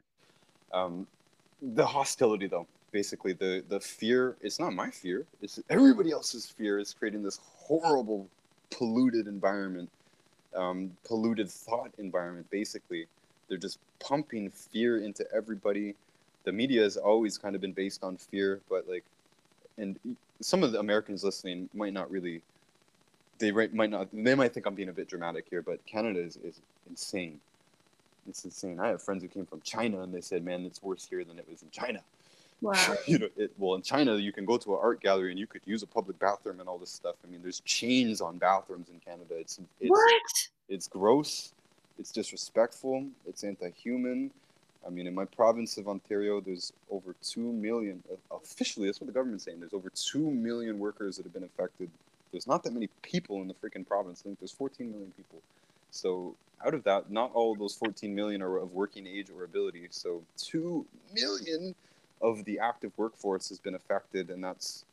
Um, 0.74 1.08
the 1.62 1.84
hostility, 1.86 2.46
though, 2.46 2.68
basically 2.96 3.34
the 3.34 3.62
the 3.68 3.80
fear. 3.80 4.38
It's 4.42 4.58
not 4.58 4.74
my 4.74 4.90
fear. 4.90 5.26
It's 5.42 5.60
everybody 5.70 6.12
else's 6.12 6.46
fear. 6.46 6.80
Is 6.80 6.94
creating 6.94 7.24
this 7.24 7.40
horrible, 7.44 8.28
polluted 8.78 9.28
environment, 9.28 9.90
um, 10.56 10.92
polluted 11.06 11.50
thought 11.50 11.92
environment. 11.98 12.50
Basically, 12.50 13.08
they're 13.48 13.58
just 13.58 13.80
pumping 14.00 14.50
fear 14.50 15.04
into 15.04 15.26
everybody. 15.34 15.96
The 16.44 16.52
media 16.52 16.84
has 16.84 16.98
always 16.98 17.38
kind 17.38 17.56
of 17.56 17.62
been 17.62 17.74
based 17.74 18.04
on 18.04 18.18
fear, 18.18 18.62
but 18.70 18.88
like, 18.88 19.04
and 19.78 19.98
some 20.42 20.64
of 20.64 20.72
the 20.72 20.80
Americans 20.80 21.24
listening 21.24 21.70
might 21.74 21.94
not 21.94 22.10
really. 22.12 22.42
They 23.38 23.52
might 23.52 23.90
not. 23.90 24.08
They 24.14 24.36
might 24.36 24.54
think 24.54 24.66
I'm 24.66 24.76
being 24.76 24.90
a 24.90 24.94
bit 24.94 25.10
dramatic 25.10 25.46
here, 25.50 25.62
but 25.62 25.86
Canada 25.86 26.20
is, 26.22 26.38
is 26.38 26.62
insane 26.90 27.40
it's 28.28 28.46
insane. 28.46 28.80
I 28.80 28.88
have 28.88 29.02
friends 29.02 29.24
who 29.24 29.30
came 29.30 29.46
from 29.46 29.62
China 29.62 30.02
and 30.02 30.14
they 30.14 30.22
said, 30.22 30.44
"Man, 30.44 30.66
it's 30.66 30.82
worse 30.82 31.06
here 31.06 31.24
than 31.24 31.38
it 31.38 31.48
was 31.50 31.62
in 31.62 31.70
China." 31.70 32.02
Wow. 32.62 32.96
you 33.06 33.20
know, 33.20 33.30
it, 33.38 33.52
well, 33.58 33.76
in 33.76 33.82
China, 33.82 34.16
you 34.18 34.32
can 34.32 34.46
go 34.46 34.58
to 34.58 34.74
an 34.74 34.80
art 34.82 35.02
gallery 35.02 35.32
and 35.32 35.40
you 35.40 35.48
could 35.48 35.62
use 35.66 35.84
a 35.84 35.88
public 35.88 36.18
bathroom 36.20 36.60
and 36.60 36.70
all 36.70 36.78
this 36.78 36.92
stuff. 36.92 37.16
I 37.26 37.32
mean, 37.32 37.42
there's 37.42 37.60
chains 37.62 38.22
on 38.22 38.38
bathrooms 38.38 38.90
in 38.90 39.00
Canada. 39.00 39.36
It's, 39.38 39.60
it's 39.80 39.90
what? 39.90 40.22
It's 40.70 40.88
gross. 40.88 41.54
It's 42.00 42.12
disrespectful. 42.12 43.08
It's 43.28 43.44
anti-human. 43.44 44.32
I 44.86 44.90
mean, 44.90 45.08
in 45.08 45.16
my 45.16 45.26
province 45.26 45.78
of 45.78 45.88
Ontario, 45.88 46.40
there's 46.40 46.72
over 46.92 47.16
two 47.22 47.52
million. 47.52 48.04
Uh, 48.12 48.36
officially, 48.36 48.88
that's 48.88 49.02
what 49.02 49.08
the 49.08 49.14
government's 49.14 49.46
saying. 49.46 49.60
There's 49.60 49.74
over 49.74 49.90
two 49.90 50.30
million 50.30 50.78
workers 50.78 51.18
that 51.18 51.24
have 51.24 51.34
been 51.34 51.44
affected. 51.44 51.90
There's 52.32 52.46
not 52.46 52.64
that 52.64 52.74
many 52.74 52.90
people 53.02 53.42
in 53.42 53.48
the 53.48 53.54
freaking 53.56 53.88
province. 53.88 54.22
I 54.22 54.24
think 54.26 54.40
there's 54.40 54.52
14 54.52 54.92
million 54.92 55.12
people. 55.18 55.40
So 55.90 56.36
out 56.66 56.74
of 56.74 56.84
that, 56.84 57.10
not 57.10 57.32
all 57.34 57.54
of 57.54 57.60
those 57.60 57.74
14 57.76 58.14
million 58.14 58.42
are 58.42 58.58
of 58.58 58.74
working 58.74 59.08
age 59.08 59.30
or 59.36 59.44
ability. 59.44 59.88
So 59.90 60.22
2 60.38 60.86
million 61.14 61.74
of 62.22 62.44
the 62.46 62.60
active 62.60 62.92
workforce 62.98 63.50
has 63.50 63.60
been 63.60 63.76
affected, 63.76 64.30
and 64.30 64.44
that's 64.44 64.86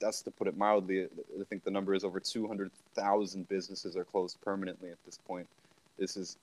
that's 0.00 0.22
to 0.22 0.30
put 0.30 0.48
it 0.48 0.56
mildly. 0.56 1.04
I 1.04 1.44
think 1.48 1.64
the 1.64 1.70
number 1.70 1.94
is 1.94 2.04
over 2.04 2.20
200,000 2.20 3.48
businesses 3.48 3.96
are 3.96 4.04
closed 4.04 4.38
permanently 4.42 4.90
at 4.90 4.98
this 5.06 5.18
point. 5.26 5.46
This 5.98 6.16
is 6.16 6.36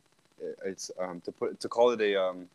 it's 0.66 0.90
um, 1.00 1.22
to 1.22 1.32
put 1.32 1.60
to 1.60 1.70
call 1.70 1.92
it 1.92 2.02
a 2.02 2.22
um, 2.22 2.48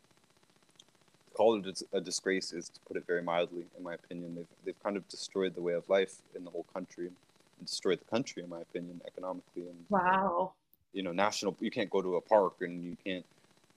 call 1.33 1.55
it 1.59 1.83
a 1.93 2.01
disgrace 2.01 2.51
is 2.51 2.69
to 2.69 2.79
put 2.87 2.97
it 2.97 3.05
very 3.05 3.21
mildly. 3.21 3.65
In 3.77 3.83
my 3.83 3.93
opinion, 3.93 4.35
they've 4.35 4.47
they've 4.65 4.83
kind 4.83 4.97
of 4.97 5.07
destroyed 5.07 5.55
the 5.55 5.61
way 5.61 5.73
of 5.73 5.87
life 5.89 6.15
in 6.35 6.43
the 6.43 6.49
whole 6.49 6.65
country, 6.73 7.07
and 7.07 7.65
destroyed 7.65 7.99
the 7.99 8.09
country, 8.09 8.43
in 8.43 8.49
my 8.49 8.61
opinion, 8.61 9.01
economically. 9.05 9.63
And 9.63 9.85
wow 9.89 10.51
you 10.93 11.03
know 11.03 11.11
national 11.11 11.55
you 11.59 11.71
can't 11.71 11.89
go 11.89 12.01
to 12.01 12.15
a 12.15 12.21
park 12.21 12.55
and 12.61 12.83
you 12.83 12.97
can't 13.05 13.25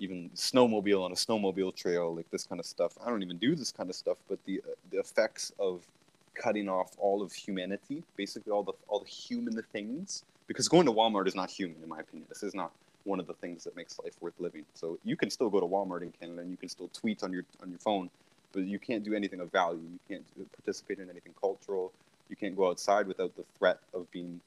even 0.00 0.30
snowmobile 0.34 1.04
on 1.04 1.12
a 1.12 1.14
snowmobile 1.14 1.74
trail 1.76 2.14
like 2.14 2.28
this 2.30 2.44
kind 2.44 2.58
of 2.58 2.66
stuff. 2.66 2.98
I 3.04 3.08
don't 3.10 3.22
even 3.22 3.38
do 3.38 3.54
this 3.54 3.70
kind 3.70 3.88
of 3.88 3.94
stuff 3.94 4.18
but 4.28 4.38
the 4.44 4.60
uh, 4.66 4.72
the 4.90 4.98
effects 4.98 5.52
of 5.58 5.86
cutting 6.34 6.68
off 6.68 6.92
all 6.98 7.22
of 7.22 7.32
humanity 7.32 8.02
basically 8.16 8.50
all 8.50 8.62
the 8.62 8.72
all 8.88 9.00
the 9.00 9.08
human 9.08 9.60
things 9.72 10.24
because 10.46 10.68
going 10.68 10.86
to 10.86 10.92
walmart 10.92 11.26
is 11.26 11.34
not 11.34 11.50
human 11.50 11.76
in 11.82 11.88
my 11.88 12.00
opinion. 12.00 12.26
This 12.28 12.42
is 12.42 12.54
not 12.54 12.72
one 13.04 13.20
of 13.20 13.26
the 13.26 13.34
things 13.34 13.64
that 13.64 13.76
makes 13.76 13.98
life 14.02 14.14
worth 14.20 14.34
living. 14.38 14.64
So 14.74 14.98
you 15.04 15.16
can 15.16 15.30
still 15.30 15.50
go 15.50 15.60
to 15.60 15.66
walmart 15.66 16.02
in 16.02 16.12
canada 16.18 16.42
and 16.42 16.50
you 16.50 16.56
can 16.56 16.68
still 16.68 16.88
tweet 16.88 17.22
on 17.22 17.32
your 17.32 17.44
on 17.62 17.70
your 17.70 17.78
phone 17.78 18.10
but 18.52 18.64
you 18.64 18.78
can't 18.78 19.04
do 19.04 19.14
anything 19.14 19.40
of 19.40 19.50
value. 19.52 19.80
You 19.80 19.98
can't 20.08 20.52
participate 20.52 20.98
in 20.98 21.08
anything 21.08 21.32
cultural. 21.40 21.92
You 22.28 22.36
can't 22.36 22.56
go 22.56 22.68
outside 22.68 23.06
without 23.06 23.36
the 23.36 23.44
threat 23.58 23.78
of 23.94 24.10
being 24.10 24.40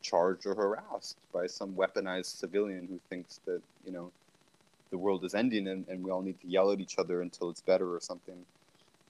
charged 0.00 0.46
or 0.46 0.54
harassed 0.54 1.16
by 1.32 1.46
some 1.46 1.74
weaponized 1.74 2.38
civilian 2.38 2.86
who 2.86 3.00
thinks 3.10 3.40
that 3.46 3.60
you 3.84 3.92
know 3.92 4.10
the 4.90 4.98
world 4.98 5.24
is 5.24 5.34
ending 5.34 5.68
and, 5.68 5.86
and 5.88 6.02
we 6.02 6.10
all 6.10 6.22
need 6.22 6.40
to 6.40 6.46
yell 6.48 6.70
at 6.70 6.80
each 6.80 6.98
other 6.98 7.22
until 7.22 7.50
it's 7.50 7.60
better 7.60 7.94
or 7.94 8.00
something. 8.00 8.44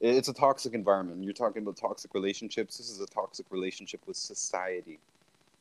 It's 0.01 0.29
a 0.29 0.35
toxic 0.35 0.75
environment. 0.75 1.25
You're 1.25 1.33
talking 1.33 1.63
about 1.63 1.77
toxic 1.77 2.15
relationships. 2.15 2.79
This 2.79 2.89
is 2.89 3.01
a 3.01 3.07
toxic 3.07 3.47
relationship 3.51 4.01
with 4.07 4.17
society 4.17 4.99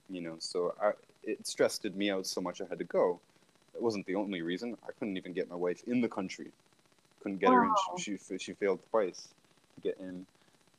you 0.10 0.22
know 0.22 0.35
so 0.39 0.73
I, 0.81 0.91
it 1.23 1.45
stressed 1.45 1.84
me 1.84 2.10
out 2.10 2.26
so 2.26 2.41
much 2.41 2.61
i 2.61 2.65
had 2.69 2.80
to 2.80 2.85
go. 2.85 3.19
That 3.73 3.81
wasn't 3.81 4.06
the 4.06 4.15
only 4.15 4.41
reason. 4.41 4.77
I 4.88 4.91
couldn't 4.98 5.18
even 5.18 5.34
get 5.34 5.49
my 5.49 5.56
wife 5.56 5.84
in 5.85 6.02
the 6.02 6.07
country. 6.07 6.48
Couldn't 7.22 7.39
get 7.39 7.49
wow. 7.49 7.56
her 7.56 7.64
in. 7.65 7.73
She, 7.99 8.18
she, 8.18 8.38
she 8.38 8.53
failed 8.53 8.80
twice 8.89 9.27
to 9.76 9.81
get 9.81 9.99
in. 9.99 10.26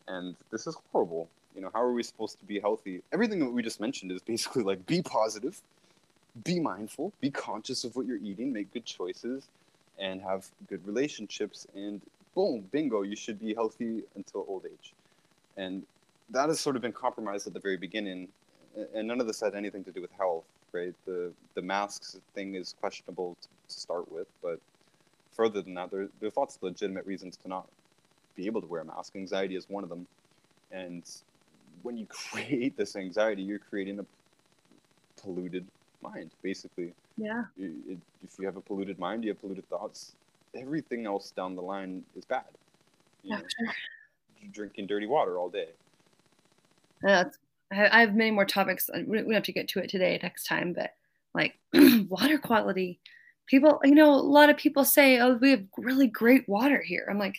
And 0.09 0.35
this 0.51 0.67
is 0.67 0.77
horrible. 0.91 1.29
You 1.55 1.61
know, 1.61 1.71
how 1.73 1.83
are 1.83 1.93
we 1.93 2.03
supposed 2.03 2.41
to 2.41 2.45
be 2.45 2.59
healthy? 2.59 3.03
Everything 3.13 3.39
that 3.41 3.51
we 3.51 3.63
just 3.63 3.81
mentioned 3.81 4.11
is 4.11 4.23
basically 4.23 4.65
like 4.65 4.85
be 4.87 5.03
positive, 5.03 5.61
be 6.45 6.61
mindful, 6.61 7.13
be 7.21 7.31
conscious 7.31 7.85
of 7.85 7.97
what 7.97 8.07
you're 8.07 8.19
eating, 8.19 8.53
make 8.53 8.73
good 8.73 8.85
choices, 8.85 9.49
and 9.99 10.21
have 10.23 10.47
good 10.69 10.87
relationships. 10.87 11.67
And 11.75 12.01
boom, 12.35 12.69
bingo, 12.71 13.03
you 13.03 13.17
should 13.17 13.41
be 13.41 13.55
healthy 13.55 14.03
until 14.15 14.45
old 14.49 14.65
age. 14.67 14.93
And 15.57 15.85
that 16.31 16.49
has 16.49 16.61
sort 16.61 16.77
of 16.77 16.83
been 16.83 16.93
compromised 16.93 17.47
at 17.47 17.55
the 17.55 17.61
very 17.61 17.77
beginning. 17.77 18.29
And 18.95 19.09
none 19.09 19.21
of 19.21 19.27
this 19.27 19.41
had 19.41 19.55
anything 19.55 19.85
to 19.85 19.91
do 19.91 20.01
with 20.01 20.11
health, 20.13 20.45
right? 20.73 20.95
The 21.07 21.33
the 21.55 21.63
masks 21.63 22.17
thing 22.35 22.55
is 22.55 22.75
questionable 22.81 23.37
to, 23.43 23.49
to 23.75 23.81
start 23.81 24.11
with, 24.13 24.29
but 24.43 24.61
further 25.33 25.63
than 25.63 25.75
that, 25.75 25.91
there, 25.91 26.09
there's 26.21 26.37
lots 26.37 26.57
of 26.57 26.63
legitimate 26.63 27.07
reasons 27.07 27.37
to 27.39 27.49
not 27.49 27.67
be 28.37 28.47
able 28.47 28.61
to 28.61 28.67
wear 28.67 28.83
a 28.83 28.85
mask. 28.85 29.17
Anxiety 29.17 29.57
is 29.57 29.69
one 29.69 29.83
of 29.83 29.91
them. 29.91 30.07
And 30.71 31.03
when 31.83 31.97
you 31.97 32.07
create 32.31 32.77
this 32.77 32.95
anxiety, 32.97 33.43
you're 33.43 33.59
creating 33.59 33.99
a 33.99 34.07
polluted 35.21 35.67
mind, 36.03 36.31
basically. 36.43 36.93
Yeah. 37.17 37.45
It, 37.59 37.99
if 38.23 38.39
you 38.39 38.47
have 38.47 38.57
a 38.57 38.61
polluted 38.61 38.99
mind, 38.99 39.25
you 39.25 39.31
have 39.31 39.41
polluted 39.41 39.69
thoughts. 39.69 40.13
Everything 40.55 41.07
else 41.07 41.31
down 41.31 41.55
the 41.55 41.63
line 41.63 42.03
is 42.17 42.25
bad. 42.25 42.45
You 43.23 43.37
yeah, 43.37 43.39
know, 43.39 43.73
drinking 44.53 44.87
dirty 44.87 45.07
water 45.07 45.39
all 45.39 45.49
day. 45.49 45.69
Yeah, 47.05 47.25
I 47.71 48.01
have 48.01 48.15
many 48.15 48.31
more 48.31 48.45
topics. 48.45 48.89
We 49.07 49.19
don't 49.19 49.33
have 49.33 49.43
to 49.45 49.53
get 49.53 49.69
to 49.69 49.81
it 49.81 49.91
today, 49.91 50.19
next 50.23 50.45
time, 50.45 50.73
but 50.73 50.95
like 51.35 51.59
water 52.09 52.39
quality. 52.39 53.01
People, 53.47 53.81
you 53.85 53.95
know, 53.95 54.11
a 54.11 54.17
lot 54.17 54.51
of 54.51 54.57
people 54.57 54.85
say, 54.85 55.19
"Oh, 55.21 55.39
we 55.41 55.51
have 55.51 55.65
really 55.77 56.07
great 56.07 56.49
water 56.49 56.83
here." 56.83 57.07
I'm 57.11 57.19
like, 57.19 57.37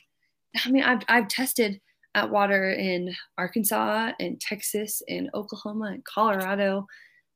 I 0.65 0.69
mean, 0.69 0.83
I've 0.83 1.01
I've 1.07 1.27
tested 1.27 1.79
at 2.15 2.29
water 2.29 2.71
in 2.71 3.15
Arkansas 3.37 4.11
and 4.19 4.39
Texas 4.41 5.01
and 5.07 5.29
Oklahoma 5.33 5.91
and 5.93 6.03
Colorado, 6.05 6.87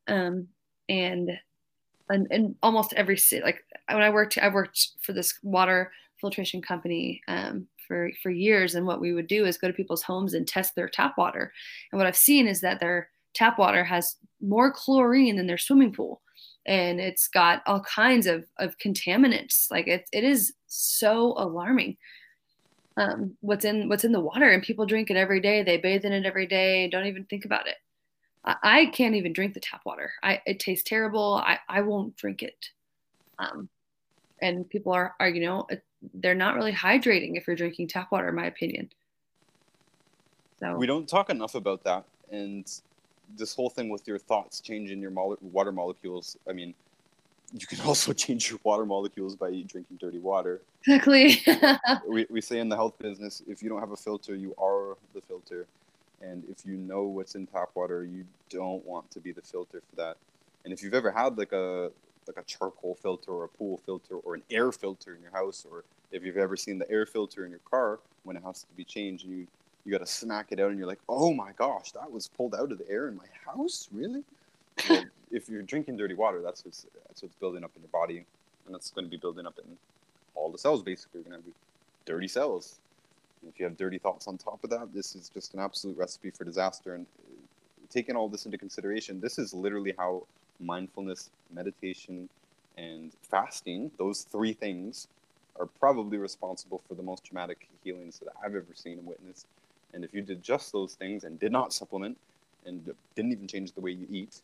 um, 0.07 0.47
and, 0.89 1.31
and 2.09 2.27
and 2.31 2.55
almost 2.61 2.93
every 2.93 3.17
city. 3.17 3.43
Like 3.43 3.63
when 3.89 4.01
I 4.01 4.09
worked, 4.09 4.37
I 4.37 4.49
worked 4.49 4.89
for 5.01 5.13
this 5.13 5.39
water 5.43 5.91
filtration 6.19 6.61
company 6.61 7.21
um, 7.27 7.67
for 7.87 8.11
for 8.21 8.29
years, 8.29 8.75
and 8.75 8.85
what 8.85 9.01
we 9.01 9.13
would 9.13 9.27
do 9.27 9.45
is 9.45 9.57
go 9.57 9.67
to 9.67 9.73
people's 9.73 10.03
homes 10.03 10.33
and 10.33 10.47
test 10.47 10.75
their 10.75 10.89
tap 10.89 11.17
water. 11.17 11.51
And 11.91 11.97
what 11.97 12.07
I've 12.07 12.17
seen 12.17 12.47
is 12.47 12.61
that 12.61 12.79
their 12.79 13.09
tap 13.33 13.57
water 13.57 13.83
has 13.83 14.17
more 14.41 14.71
chlorine 14.71 15.35
than 15.37 15.47
their 15.47 15.57
swimming 15.57 15.91
pool 15.91 16.21
and 16.65 17.01
it's 17.01 17.27
got 17.27 17.63
all 17.65 17.81
kinds 17.81 18.27
of, 18.27 18.45
of 18.59 18.77
contaminants 18.77 19.71
like 19.71 19.87
it, 19.87 20.07
it 20.13 20.23
is 20.23 20.53
so 20.67 21.33
alarming 21.37 21.97
um, 22.97 23.35
what's 23.41 23.65
in 23.65 23.89
what's 23.89 24.03
in 24.03 24.11
the 24.11 24.19
water, 24.19 24.49
and 24.49 24.61
people 24.61 24.85
drink 24.85 25.09
it 25.09 25.17
every 25.17 25.39
day. 25.39 25.63
They 25.63 25.77
bathe 25.77 26.05
in 26.05 26.13
it 26.13 26.25
every 26.25 26.45
day. 26.45 26.89
Don't 26.89 27.07
even 27.07 27.25
think 27.25 27.45
about 27.45 27.67
it. 27.67 27.75
I, 28.45 28.87
can't 28.87 29.15
even 29.15 29.33
drink 29.33 29.53
the 29.53 29.59
tap 29.59 29.81
water. 29.85 30.11
I 30.21 30.41
it 30.45 30.59
tastes 30.59 30.87
terrible. 30.87 31.41
I 31.45 31.59
I 31.69 31.81
won't 31.81 32.15
drink 32.17 32.43
it. 32.43 32.69
Um, 33.39 33.69
and 34.41 34.69
people 34.69 34.91
are 34.91 35.15
are 35.19 35.29
you 35.29 35.41
know 35.41 35.67
they're 36.15 36.35
not 36.35 36.55
really 36.55 36.73
hydrating 36.73 37.37
if 37.37 37.47
you're 37.47 37.55
drinking 37.55 37.87
tap 37.87 38.11
water, 38.11 38.29
in 38.29 38.35
my 38.35 38.45
opinion. 38.45 38.89
So 40.59 40.75
we 40.75 40.87
don't 40.87 41.07
talk 41.07 41.29
enough 41.29 41.55
about 41.55 41.83
that, 41.85 42.05
and 42.31 42.69
this 43.37 43.55
whole 43.55 43.69
thing 43.69 43.89
with 43.89 44.07
your 44.07 44.19
thoughts 44.19 44.59
changing 44.59 44.99
your 44.99 45.11
mo- 45.11 45.37
water 45.41 45.71
molecules. 45.71 46.37
I 46.47 46.53
mean, 46.53 46.73
you 47.53 47.65
can 47.65 47.79
also 47.85 48.13
change 48.13 48.49
your 48.49 48.59
water 48.63 48.85
molecules 48.85 49.35
by 49.35 49.49
drinking 49.49 49.97
dirty 49.99 50.19
water. 50.19 50.61
Exactly. 50.85 51.41
we, 52.07 52.25
we 52.29 52.41
say 52.41 52.59
in 52.59 52.69
the 52.69 52.75
health 52.75 52.97
business, 52.99 53.41
if 53.47 53.63
you 53.63 53.69
don't 53.69 53.79
have 53.79 53.91
a 53.91 53.97
filter, 53.97 54.35
you 54.35 54.53
are 54.57 54.97
the 55.13 55.21
filter. 55.21 55.65
And 56.23 56.43
if 56.49 56.65
you 56.65 56.77
know 56.77 57.03
what's 57.03 57.35
in 57.35 57.47
tap 57.47 57.69
water, 57.75 58.05
you 58.05 58.25
don't 58.49 58.85
want 58.85 59.09
to 59.11 59.19
be 59.19 59.31
the 59.31 59.41
filter 59.41 59.81
for 59.89 59.95
that. 59.97 60.17
And 60.63 60.73
if 60.73 60.81
you've 60.81 60.93
ever 60.93 61.11
had 61.11 61.37
like 61.37 61.51
a 61.51 61.91
like 62.25 62.37
a 62.37 62.43
charcoal 62.43 62.95
filter 62.95 63.31
or 63.31 63.43
a 63.43 63.49
pool 63.49 63.77
filter 63.85 64.15
or 64.15 64.35
an 64.35 64.43
air 64.49 64.71
filter 64.71 65.13
in 65.15 65.21
your 65.21 65.31
house, 65.31 65.65
or 65.69 65.83
if 66.11 66.23
you've 66.23 66.37
ever 66.37 66.55
seen 66.55 66.79
the 66.79 66.89
air 66.89 67.05
filter 67.05 67.43
in 67.43 67.51
your 67.51 67.59
car 67.69 67.99
when 68.23 68.37
it 68.37 68.43
has 68.43 68.61
to 68.61 68.73
be 68.77 68.83
changed, 68.83 69.25
and 69.25 69.37
you 69.37 69.47
you 69.85 69.91
got 69.91 69.99
to 69.99 70.07
smack 70.11 70.47
it 70.51 70.59
out, 70.59 70.69
and 70.69 70.77
you're 70.77 70.87
like, 70.87 71.01
oh 71.09 71.33
my 71.33 71.51
gosh, 71.57 71.91
that 71.91 72.09
was 72.09 72.29
pulled 72.29 72.55
out 72.55 72.71
of 72.71 72.77
the 72.77 72.89
air 72.89 73.09
in 73.09 73.17
my 73.17 73.25
house, 73.45 73.89
really? 73.91 74.23
well, 74.89 75.03
if 75.31 75.49
you're 75.49 75.61
drinking 75.61 75.97
dirty 75.97 76.13
water, 76.13 76.41
that's 76.41 76.63
what's 76.63 76.85
that's 77.07 77.21
what's 77.21 77.35
building 77.35 77.63
up 77.63 77.71
in 77.75 77.81
your 77.81 77.89
body, 77.89 78.25
and 78.65 78.73
that's 78.73 78.91
going 78.91 79.05
to 79.05 79.11
be 79.11 79.17
building 79.17 79.45
up 79.45 79.59
in 79.59 79.77
all 80.35 80.51
the 80.51 80.57
cells. 80.57 80.81
Basically, 80.81 81.19
you're 81.19 81.29
going 81.29 81.41
to 81.41 81.45
have 81.45 81.55
dirty 82.05 82.27
cells. 82.27 82.79
If 83.47 83.59
you 83.59 83.65
have 83.65 83.77
dirty 83.77 83.97
thoughts 83.97 84.27
on 84.27 84.37
top 84.37 84.63
of 84.63 84.69
that, 84.69 84.93
this 84.93 85.15
is 85.15 85.29
just 85.29 85.53
an 85.53 85.59
absolute 85.59 85.97
recipe 85.97 86.31
for 86.31 86.43
disaster. 86.43 86.95
And 86.95 87.05
uh, 87.19 87.85
taking 87.89 88.15
all 88.15 88.29
this 88.29 88.45
into 88.45 88.57
consideration, 88.57 89.19
this 89.19 89.37
is 89.37 89.53
literally 89.53 89.93
how 89.97 90.23
mindfulness, 90.59 91.29
meditation, 91.53 92.29
and 92.77 93.11
fasting, 93.29 93.91
those 93.97 94.23
three 94.23 94.53
things, 94.53 95.07
are 95.59 95.65
probably 95.65 96.17
responsible 96.17 96.81
for 96.87 96.95
the 96.95 97.03
most 97.03 97.23
traumatic 97.23 97.67
healings 97.83 98.19
that 98.19 98.29
I've 98.43 98.55
ever 98.55 98.65
seen 98.73 98.97
and 98.97 99.07
witnessed. 99.07 99.45
And 99.93 100.03
if 100.03 100.13
you 100.13 100.21
did 100.21 100.41
just 100.41 100.71
those 100.71 100.95
things 100.95 101.23
and 101.23 101.39
did 101.39 101.51
not 101.51 101.73
supplement 101.73 102.17
and 102.65 102.83
didn't 103.15 103.31
even 103.31 103.47
change 103.47 103.71
the 103.73 103.81
way 103.81 103.91
you 103.91 104.07
eat, 104.09 104.41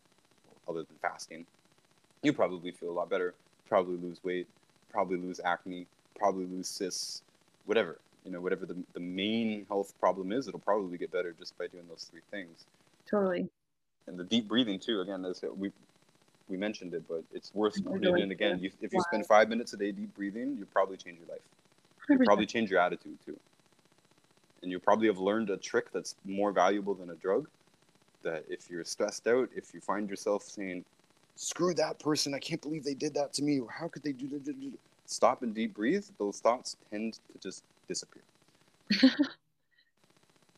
other 0.68 0.84
than 0.84 0.98
fasting, 1.02 1.46
you 2.22 2.34
probably 2.34 2.72
feel 2.72 2.92
a 2.92 2.92
lot 2.92 3.10
better, 3.10 3.34
probably 3.68 3.98
lose 3.98 4.24
weight, 4.24 4.48
probably 4.92 5.18
lose 5.18 5.40
acne, 5.44 5.88
probably 6.16 6.46
lose 6.46 6.68
cysts, 6.68 7.24
whatever. 7.66 7.98
You 8.26 8.32
know, 8.32 8.42
whatever 8.42 8.66
the, 8.66 8.76
the 8.94 9.00
main 9.00 9.66
health 9.68 9.94
problem 10.00 10.32
is, 10.32 10.48
it'll 10.48 10.60
probably 10.60 10.98
get 10.98 11.12
better 11.12 11.34
just 11.38 11.58
by 11.58 11.68
doing 11.68 11.86
those 11.88 12.10
three 12.12 12.22
things. 12.32 12.66
Totally. 13.10 13.48
And 14.08 14.20
the 14.20 14.24
deep 14.24 14.48
breathing 14.48 14.80
too. 14.80 15.02
Again, 15.02 15.26
as 15.26 15.44
we 15.56 15.72
we 16.50 16.58
mentioned 16.58 16.94
it, 16.94 17.04
but 17.08 17.24
it's 17.32 17.54
worth 17.54 17.84
putting 17.86 18.04
it 18.04 18.20
in 18.20 18.32
again. 18.32 18.60
You, 18.60 18.72
if 18.82 18.92
you 18.92 19.02
spend 19.02 19.26
five 19.28 19.50
minutes 19.50 19.74
a 19.74 19.78
day 19.78 19.92
deep 19.92 20.16
breathing, 20.16 20.56
you'll 20.58 20.68
probably 20.68 20.98
change 20.98 21.20
your 21.20 21.28
life. 21.28 21.42
You 22.10 22.20
probably 22.26 22.48
change 22.48 22.72
your 22.72 22.80
attitude 22.80 23.18
too. 23.24 23.40
And 24.62 24.72
you 24.72 24.80
probably 24.80 25.08
have 25.08 25.20
learned 25.20 25.50
a 25.52 25.58
trick 25.58 25.92
that's 25.94 26.16
more 26.26 26.52
valuable 26.52 26.96
than 26.96 27.12
a 27.12 27.16
drug. 27.16 27.48
That 28.24 28.44
if 28.50 28.70
you're 28.70 28.84
stressed 28.84 29.28
out, 29.28 29.50
if 29.56 29.74
you 29.74 29.80
find 29.80 30.10
yourself 30.10 30.44
saying, 30.44 30.84
"Screw 31.36 31.74
that 31.76 32.00
person! 32.00 32.34
I 32.34 32.40
can't 32.40 32.62
believe 32.62 32.84
they 32.84 32.96
did 32.96 33.14
that 33.14 33.32
to 33.34 33.44
me," 33.44 33.60
or 33.60 33.70
"How 33.72 33.88
could 33.88 34.04
they 34.04 34.12
do 34.12 34.28
that?" 34.28 34.78
Stop 35.06 35.44
and 35.44 35.56
deep 35.56 35.74
breathe. 35.74 36.06
Those 36.18 36.40
thoughts 36.40 36.76
tend 36.92 37.14
to 37.14 37.40
just 37.40 37.64
disappear. 37.90 38.24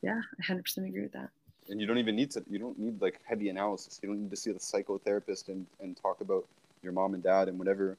yeah, 0.03 0.19
I 0.39 0.45
hundred 0.45 0.63
percent 0.63 0.87
agree 0.87 1.01
with 1.01 1.13
that. 1.13 1.29
And 1.69 1.79
you 1.79 1.87
don't 1.87 1.97
even 1.97 2.15
need 2.15 2.29
to 2.31 2.43
you 2.47 2.59
don't 2.59 2.77
need 2.77 3.01
like 3.01 3.19
heavy 3.23 3.49
analysis. 3.49 3.99
You 4.03 4.09
don't 4.09 4.21
need 4.21 4.29
to 4.29 4.37
see 4.37 4.51
the 4.51 4.59
psychotherapist 4.59 5.47
and, 5.47 5.65
and 5.79 5.97
talk 5.97 6.21
about 6.21 6.45
your 6.83 6.91
mom 6.91 7.15
and 7.15 7.23
dad 7.23 7.47
and 7.47 7.57
whatever. 7.57 7.97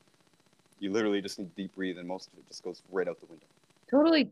You 0.78 0.92
literally 0.92 1.20
just 1.20 1.38
need 1.38 1.54
to 1.56 1.62
deep 1.62 1.74
breathe 1.74 1.98
and 1.98 2.06
most 2.06 2.28
of 2.28 2.38
it 2.38 2.46
just 2.48 2.62
goes 2.62 2.82
right 2.92 3.08
out 3.08 3.18
the 3.18 3.26
window. 3.26 3.46
Totally. 3.90 4.30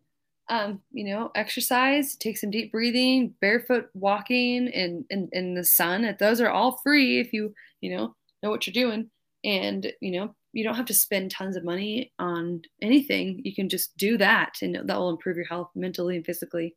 Um, 0.49 0.81
you 0.93 1.05
know 1.05 1.31
exercise 1.37 2.17
take 2.17 2.37
some 2.37 2.51
deep 2.51 2.73
breathing 2.73 3.35
barefoot 3.41 3.89
walking 3.95 4.67
in, 4.69 5.05
in 5.09 5.29
in 5.33 5.55
the 5.55 5.65
sun. 5.65 6.17
Those 6.19 6.41
are 6.41 6.51
all 6.51 6.79
free 6.83 7.21
if 7.21 7.33
you 7.33 7.55
you 7.81 7.97
know 7.97 8.15
know 8.43 8.51
what 8.51 8.67
you're 8.67 8.75
doing. 8.75 9.11
And 9.45 9.93
you 10.01 10.13
know 10.13 10.35
you 10.53 10.65
don't 10.65 10.75
have 10.75 10.87
to 10.87 10.95
spend 10.95 11.31
tons 11.31 11.57
of 11.57 11.65
money 11.65 12.13
on 12.19 12.63
anything 12.83 13.41
you 13.45 13.55
can 13.55 13.69
just 13.69 13.97
do 13.97 14.17
that 14.19 14.55
and 14.63 14.75
that 14.75 14.99
will 14.99 15.11
improve 15.11 15.37
your 15.37 15.47
health 15.47 15.71
mentally 15.75 16.17
and 16.17 16.25
physically 16.25 16.75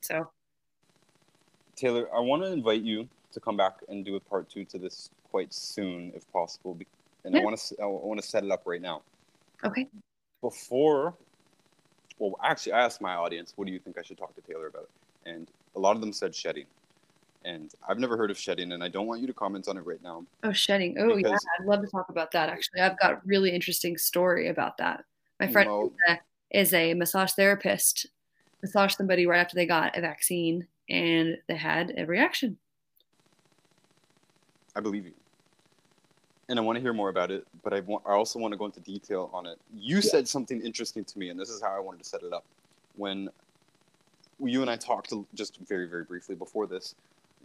so 0.00 0.28
Taylor, 1.78 2.08
I 2.14 2.18
want 2.18 2.42
to 2.42 2.50
invite 2.50 2.82
you 2.82 3.08
to 3.32 3.38
come 3.38 3.56
back 3.56 3.76
and 3.88 4.04
do 4.04 4.16
a 4.16 4.20
part 4.20 4.50
two 4.50 4.64
to 4.64 4.78
this 4.78 5.10
quite 5.30 5.54
soon, 5.54 6.12
if 6.14 6.30
possible. 6.32 6.76
And 7.24 7.34
yeah. 7.34 7.40
I 7.40 7.44
want 7.44 7.56
to 7.56 7.76
I 7.80 7.86
want 7.86 8.20
to 8.20 8.26
set 8.26 8.42
it 8.42 8.50
up 8.50 8.62
right 8.66 8.82
now. 8.82 9.02
Okay. 9.64 9.86
Before, 10.40 11.14
well, 12.18 12.36
actually, 12.42 12.72
I 12.72 12.80
asked 12.80 13.00
my 13.00 13.14
audience, 13.14 13.52
"What 13.54 13.66
do 13.66 13.72
you 13.72 13.78
think 13.78 13.96
I 13.96 14.02
should 14.02 14.18
talk 14.18 14.34
to 14.34 14.40
Taylor 14.40 14.66
about?" 14.66 14.88
And 15.24 15.48
a 15.76 15.78
lot 15.78 15.94
of 15.94 16.00
them 16.00 16.12
said 16.12 16.34
shedding. 16.34 16.66
And 17.44 17.72
I've 17.88 17.98
never 17.98 18.16
heard 18.16 18.30
of 18.30 18.38
shedding, 18.38 18.72
and 18.72 18.82
I 18.82 18.88
don't 18.88 19.06
want 19.06 19.20
you 19.20 19.26
to 19.28 19.32
comment 19.32 19.68
on 19.68 19.76
it 19.76 19.86
right 19.86 20.02
now. 20.02 20.24
Oh, 20.42 20.52
shedding! 20.52 20.96
Oh, 20.98 21.16
yeah, 21.16 21.36
I'd 21.58 21.66
love 21.66 21.80
to 21.82 21.86
talk 21.86 22.08
about 22.08 22.32
that. 22.32 22.48
Actually, 22.48 22.80
I've 22.80 22.98
got 22.98 23.12
a 23.12 23.20
really 23.24 23.50
interesting 23.50 23.96
story 23.96 24.48
about 24.48 24.76
that. 24.78 25.04
My 25.38 25.46
friend 25.46 25.70
is, 25.70 25.92
a, 26.08 26.20
is 26.50 26.74
a 26.74 26.94
massage 26.94 27.32
therapist. 27.32 28.06
Massaged 28.60 28.96
somebody 28.96 29.26
right 29.26 29.38
after 29.38 29.54
they 29.54 29.66
got 29.66 29.96
a 29.96 30.00
vaccine, 30.00 30.66
and 30.90 31.38
they 31.46 31.54
had 31.54 31.94
a 31.96 32.06
reaction. 32.06 32.58
I 34.74 34.80
believe 34.80 35.06
you. 35.06 35.12
And 36.48 36.58
I 36.58 36.62
want 36.62 36.76
to 36.76 36.82
hear 36.82 36.92
more 36.92 37.08
about 37.08 37.30
it, 37.30 37.46
but 37.62 37.72
I, 37.72 37.80
want, 37.80 38.02
I 38.06 38.12
also 38.12 38.38
want 38.38 38.52
to 38.52 38.58
go 38.58 38.64
into 38.64 38.80
detail 38.80 39.30
on 39.32 39.46
it. 39.46 39.58
You 39.72 39.96
yeah. 39.96 40.02
said 40.02 40.28
something 40.28 40.60
interesting 40.60 41.04
to 41.04 41.18
me, 41.18 41.28
and 41.28 41.38
this 41.38 41.50
is 41.50 41.62
how 41.62 41.76
I 41.76 41.78
wanted 41.78 42.02
to 42.02 42.08
set 42.08 42.22
it 42.22 42.32
up. 42.32 42.44
When 42.96 43.28
you 44.40 44.62
and 44.62 44.70
I 44.70 44.76
talked 44.76 45.12
just 45.34 45.58
very, 45.68 45.86
very 45.88 46.04
briefly 46.04 46.34
before 46.34 46.66
this, 46.66 46.94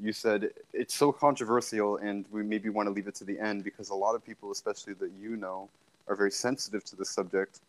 you 0.02 0.14
said 0.14 0.50
it's 0.74 0.96
so 0.96 1.12
controversial, 1.12 1.98
and 1.98 2.26
we 2.32 2.44
maybe 2.44 2.70
want 2.70 2.88
to 2.88 2.92
leave 2.92 3.08
it 3.08 3.16
to 3.16 3.24
the 3.24 3.40
end 3.40 3.64
because 3.64 3.90
a 3.90 3.96
lot 3.96 4.16
of 4.16 4.26
people, 4.26 4.52
especially 4.52 4.94
that 4.96 5.12
you 5.22 5.36
know, 5.36 5.70
are 6.08 6.16
very 6.16 6.32
sensitive 6.32 6.84
to 6.86 6.96
the 6.96 7.06
subject, 7.06 7.60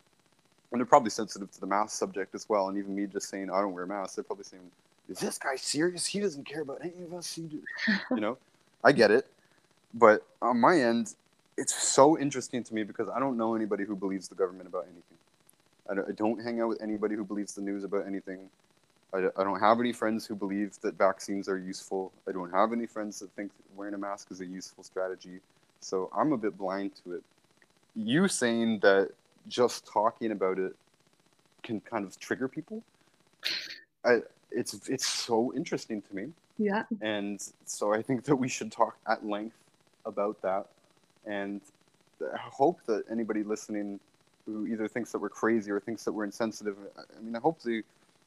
and 0.73 0.81
they're 0.81 0.87
probably 0.87 1.11
sensitive 1.11 1.51
to 1.53 1.61
the 1.61 1.67
mask 1.67 1.97
subject 1.99 2.35
as 2.35 2.49
well. 2.49 2.69
And 2.69 2.79
even 2.79 2.95
me 2.95 3.07
just 3.07 3.29
saying 3.29 3.51
I 3.51 3.61
don't 3.61 3.73
wear 3.73 3.87
masks, 3.87 4.17
they're 4.17 4.25
probably 4.25 4.45
saying 4.45 4.71
is 5.09 5.19
this 5.19 5.39
guy 5.39 5.57
serious? 5.57 6.07
He 6.07 6.21
doesn't 6.21 6.45
care 6.45 6.63
about 6.63 6.79
any 6.83 7.05
of 7.05 7.13
us. 7.13 7.39
You 8.11 8.21
know, 8.21 8.39
I 8.83 8.93
get 8.93 9.11
it. 9.11 9.27
But 9.93 10.27
on 10.41 10.61
my 10.61 10.81
end, 10.81 11.15
it's 11.57 11.75
so 11.75 12.19
interesting 12.19 12.65
to 12.65 12.75
me 12.75 12.83
because 12.83 13.09
I 13.15 13.21
don't 13.21 13.37
know 13.37 13.55
anybody 13.55 13.85
who 13.85 13.95
believes 13.95 14.29
the 14.29 14.35
government 14.35 14.67
about 14.67 14.87
anything. 14.87 16.09
I 16.09 16.13
don't 16.13 16.43
hang 16.43 16.61
out 16.61 16.69
with 16.69 16.83
anybody 16.83 17.15
who 17.15 17.25
believes 17.25 17.55
the 17.55 17.61
news 17.61 17.85
about 17.85 18.07
anything. 18.07 18.49
I, 19.15 19.41
I 19.41 19.45
don't 19.45 19.61
have 19.61 19.79
any 19.81 19.93
friends 19.93 20.27
who 20.27 20.35
believe 20.35 20.79
that 20.83 20.99
vaccines 20.99 21.49
are 21.49 21.59
useful. 21.59 22.13
I 22.29 22.33
don't 22.33 22.51
have 22.51 22.73
any 22.73 22.87
friends 22.87 23.21
that 23.21 23.31
think 23.33 23.53
that 23.57 23.77
wearing 23.77 23.95
a 23.95 23.99
mask 23.99 24.31
is 24.31 24.41
a 24.41 24.47
useful 24.47 24.83
strategy. 24.83 25.41
So 25.81 26.11
I'm 26.17 26.33
a 26.33 26.37
bit 26.37 26.59
blind 26.59 26.93
to 27.05 27.15
it. 27.15 27.23
You 27.95 28.27
saying 28.27 28.81
that 28.81 29.11
just 29.47 29.87
talking 29.87 30.33
about 30.33 30.59
it 30.59 30.75
can 31.63 31.81
kind 31.81 32.05
of 32.05 32.19
trigger 32.19 32.49
people. 32.49 32.83
I, 34.05 34.21
it's 34.51 34.89
it's 34.89 35.07
so 35.07 35.53
interesting 35.55 36.03
to 36.03 36.17
me. 36.17 36.29
Yeah. 36.59 36.85
And 37.01 37.41
so 37.65 37.93
I 37.93 38.03
think 38.03 38.25
that 38.25 38.37
we 38.37 38.49
should 38.49 38.73
talk 38.73 38.97
at 39.09 39.25
length 39.27 39.57
about 40.07 40.41
that, 40.43 40.67
and 41.27 41.61
I 42.21 42.39
hope 42.39 42.81
that 42.87 43.05
anybody 43.11 43.43
listening 43.43 44.01
who 44.47 44.67
either 44.67 44.87
thinks 44.87 45.11
that 45.13 45.19
we're 45.19 45.31
crazy 45.31 45.71
or 45.71 45.81
thinks 45.81 46.05
that 46.05 46.13
we're 46.13 46.25
insensitive, 46.25 46.77
I 46.97 47.23
mean, 47.23 47.35
I 47.35 47.39
hope 47.39 47.63
they 47.63 47.83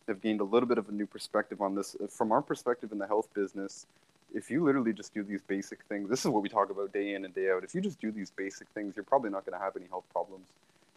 have 0.07 0.21
gained 0.21 0.41
a 0.41 0.43
little 0.43 0.67
bit 0.67 0.77
of 0.77 0.89
a 0.89 0.91
new 0.91 1.05
perspective 1.05 1.61
on 1.61 1.75
this. 1.75 1.95
From 2.09 2.31
our 2.31 2.41
perspective 2.41 2.91
in 2.91 2.97
the 2.97 3.07
health 3.07 3.27
business, 3.33 3.85
if 4.33 4.51
you 4.51 4.63
literally 4.63 4.93
just 4.93 5.13
do 5.13 5.23
these 5.23 5.41
basic 5.41 5.79
things, 5.83 6.09
this 6.09 6.21
is 6.21 6.27
what 6.27 6.43
we 6.43 6.49
talk 6.49 6.69
about 6.69 6.91
day 6.93 7.13
in 7.13 7.25
and 7.25 7.33
day 7.33 7.49
out. 7.51 7.63
If 7.63 7.73
you 7.73 7.81
just 7.81 7.99
do 7.99 8.11
these 8.11 8.29
basic 8.31 8.67
things, 8.69 8.95
you're 8.95 9.03
probably 9.03 9.29
not 9.29 9.45
going 9.45 9.57
to 9.57 9.63
have 9.63 9.75
any 9.75 9.87
health 9.87 10.05
problems. 10.11 10.47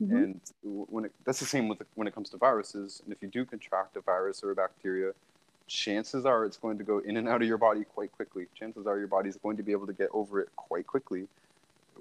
Mm-hmm. 0.02 0.16
And 0.16 0.40
when 0.62 1.04
it, 1.04 1.12
that's 1.24 1.40
the 1.40 1.46
same 1.46 1.68
with 1.68 1.82
when 1.94 2.08
it 2.08 2.14
comes 2.14 2.30
to 2.30 2.36
viruses. 2.36 3.02
And 3.04 3.12
if 3.12 3.22
you 3.22 3.28
do 3.28 3.44
contract 3.44 3.96
a 3.96 4.00
virus 4.00 4.42
or 4.42 4.50
a 4.50 4.54
bacteria, 4.54 5.12
chances 5.66 6.26
are 6.26 6.44
it's 6.44 6.56
going 6.56 6.78
to 6.78 6.84
go 6.84 6.98
in 6.98 7.16
and 7.16 7.28
out 7.28 7.42
of 7.42 7.48
your 7.48 7.58
body 7.58 7.84
quite 7.84 8.10
quickly. 8.12 8.46
Chances 8.54 8.86
are 8.86 8.98
your 8.98 9.08
body 9.08 9.28
is 9.28 9.36
going 9.36 9.56
to 9.56 9.62
be 9.62 9.72
able 9.72 9.86
to 9.86 9.92
get 9.92 10.08
over 10.12 10.40
it 10.40 10.48
quite 10.56 10.86
quickly 10.86 11.28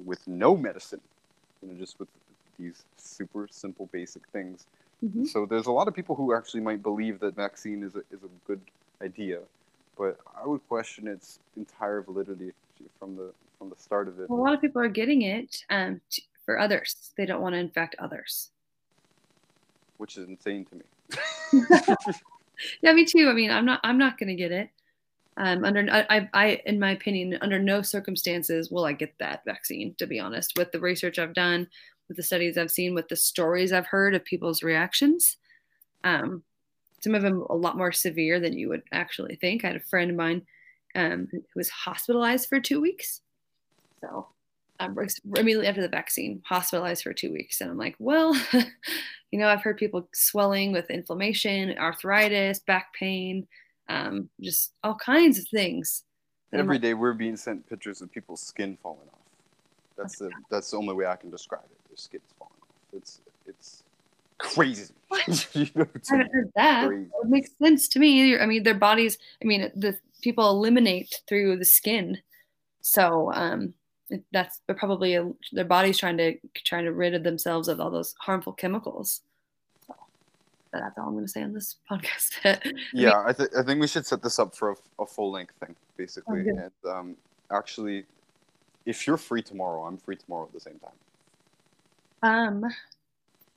with 0.06 0.28
no 0.28 0.56
medicine. 0.56 1.02
You 1.62 1.70
know, 1.70 1.78
just 1.78 2.00
with 2.00 2.08
these 2.58 2.84
super 2.98 3.48
simple 3.52 3.88
basic 3.92 4.26
things. 4.28 4.66
Mm-hmm. 5.04 5.26
So 5.26 5.46
there's 5.46 5.68
a 5.68 5.72
lot 5.72 5.88
of 5.88 5.94
people 5.94 6.16
who 6.16 6.36
actually 6.36 6.62
might 6.62 6.84
believe 6.84 7.20
that 7.22 7.36
vaccine 7.36 7.84
is 7.84 7.96
a, 7.96 8.00
is 8.12 8.24
a 8.24 8.30
good 8.46 8.60
idea, 9.02 9.40
but 9.98 10.20
I 10.42 10.46
would 10.46 10.66
question 10.68 11.08
its 11.08 11.40
entire 11.56 12.02
validity 12.02 12.52
from 13.00 13.16
the 13.16 13.32
from 13.58 13.70
the 13.70 13.76
start 13.78 14.08
of 14.08 14.20
it. 14.20 14.30
Well, 14.30 14.40
a 14.40 14.44
lot 14.44 14.54
of 14.54 14.62
people 14.62 14.82
are 14.82 14.90
getting 14.90 15.22
it 15.22 15.64
um, 15.70 16.02
for 16.46 16.60
others. 16.60 17.12
They 17.18 17.26
don't 17.26 17.42
want 17.42 17.56
to 17.56 17.60
infect 17.60 17.96
others. 18.00 18.52
Which 19.98 20.18
is 20.18 20.28
insane 20.28 20.66
to 20.66 20.76
me. 20.76 21.66
yeah, 22.82 22.94
me 22.94 23.06
too. 23.06 23.30
I 23.30 23.34
mean, 23.34 23.52
I'm 23.52 23.66
not 23.66 23.80
I'm 23.84 23.98
not 23.98 24.18
going 24.18 24.30
to 24.30 24.36
get 24.36 24.52
it. 24.52 24.70
Um, 25.38 25.64
under 25.64 25.88
I, 25.90 26.28
I, 26.34 26.62
in 26.66 26.80
my 26.80 26.92
opinion, 26.92 27.38
under 27.42 27.60
no 27.60 27.82
circumstances 27.82 28.70
will 28.70 28.84
I 28.84 28.92
get 28.92 29.14
that 29.20 29.46
vaccine. 29.46 29.96
To 29.98 30.08
be 30.08 30.20
honest, 30.20 30.58
with 30.58 30.72
the 30.72 30.80
research 30.80 31.20
I've 31.20 31.34
done, 31.34 31.68
with 32.10 32.18
the 32.18 32.24
studies 32.24 32.58
I've 32.58 32.72
seen, 32.72 32.94
with 32.94 33.08
the 33.08 33.16
stories 33.16 33.72
I've 33.72 33.88
heard 33.88 34.14
of 34.16 34.26
people's 34.26 34.64
reactions, 34.64 35.38
um, 36.04 36.44
some 37.02 37.16
of 37.16 37.22
them 37.22 37.46
a 37.50 37.56
lot 37.56 37.78
more 37.78 37.94
severe 37.94 38.42
than 38.42 38.58
you 38.58 38.68
would 38.68 38.84
actually 38.92 39.36
think. 39.36 39.64
I 39.64 39.68
had 39.68 39.78
a 39.78 39.82
friend 39.82 40.12
of 40.12 40.18
mine 40.18 40.42
um, 40.96 41.30
who 41.32 41.42
was 41.56 41.70
hospitalized 41.70 42.50
for 42.50 42.60
two 42.60 42.82
weeks. 42.82 43.22
So 44.02 44.28
um, 44.80 44.98
immediately 45.36 45.68
after 45.68 45.82
the 45.82 45.88
vaccine, 45.88 46.42
hospitalized 46.46 47.04
for 47.04 47.14
two 47.14 47.32
weeks. 47.32 47.62
And 47.62 47.70
I'm 47.70 47.78
like, 47.78 47.96
well, 48.00 48.34
you 49.32 49.40
know, 49.40 49.48
I've 49.48 49.62
heard 49.62 49.78
people 49.78 50.10
swelling 50.14 50.72
with 50.72 50.90
inflammation, 50.90 51.78
arthritis, 51.78 52.60
back 52.60 52.94
pain, 52.94 53.48
um, 53.88 54.30
just 54.42 54.74
all 54.84 54.96
kinds 54.96 55.38
of 55.38 55.48
things. 55.48 56.04
Every 56.52 56.76
like, 56.76 56.82
day 56.82 56.94
we're 56.94 57.14
being 57.14 57.38
sent 57.38 57.68
pictures 57.70 58.02
of 58.02 58.12
people's 58.12 58.42
skin 58.42 58.78
falling 58.82 59.08
off. 59.14 59.20
That's 59.98 60.18
the 60.18 60.32
that's 60.50 60.72
the 60.72 60.78
only 60.78 60.96
way 60.96 61.06
I 61.06 61.16
can 61.16 61.30
describe 61.30 61.66
it. 61.70 61.79
Their 61.90 61.98
skin's 61.98 62.24
falling 62.38 62.54
off. 62.62 62.76
It's 62.94 63.22
it's 63.48 63.84
crazy. 64.38 64.94
you 65.54 65.68
know, 65.76 65.86
I 65.86 66.16
haven't 66.16 66.34
heard 66.34 66.52
that. 66.56 66.88
Crazy. 66.88 67.10
It 67.24 67.30
makes 67.30 67.50
sense 67.62 67.88
to 67.90 68.00
me. 68.00 68.38
I 68.38 68.46
mean, 68.46 68.64
their 68.64 68.74
bodies. 68.76 69.18
I 69.42 69.46
mean, 69.46 69.72
the 69.76 69.98
people 70.22 70.50
eliminate 70.50 71.22
through 71.28 71.58
the 71.58 71.66
skin 71.66 72.22
So 72.82 73.32
um, 73.34 73.74
it, 74.10 74.24
that's 74.32 74.62
probably 74.78 75.16
a, 75.16 75.32
their 75.52 75.66
body's 75.66 75.98
trying 75.98 76.18
to 76.18 76.38
trying 76.66 76.86
to 76.86 76.94
rid 76.94 77.14
of 77.14 77.24
themselves 77.24 77.68
of 77.68 77.80
all 77.80 77.92
those 77.92 78.16
harmful 78.20 78.54
chemicals. 78.54 79.22
So 79.88 79.96
that's 80.80 80.98
all 80.98 81.08
I'm 81.08 81.14
going 81.14 81.26
to 81.26 81.32
say 81.32 81.42
on 81.42 81.54
this 81.54 81.78
podcast. 81.92 82.74
yeah, 82.94 83.24
I, 83.26 83.34
th- 83.34 83.50
I 83.58 83.64
think 83.64 83.82
we 83.82 83.88
should 83.88 84.06
set 84.06 84.22
this 84.22 84.38
up 84.38 84.56
for 84.56 84.72
a, 84.72 84.76
a 85.00 85.06
full 85.06 85.32
length 85.32 85.56
thing, 85.60 85.76
basically. 85.98 86.48
And 86.48 86.72
um, 86.88 87.16
actually, 87.52 88.06
if 88.86 89.08
you're 89.08 89.18
free 89.18 89.42
tomorrow, 89.42 89.86
I'm 89.86 89.98
free 89.98 90.16
tomorrow 90.16 90.46
at 90.46 90.54
the 90.54 90.60
same 90.60 90.78
time. 90.80 90.94
Um, 92.22 92.66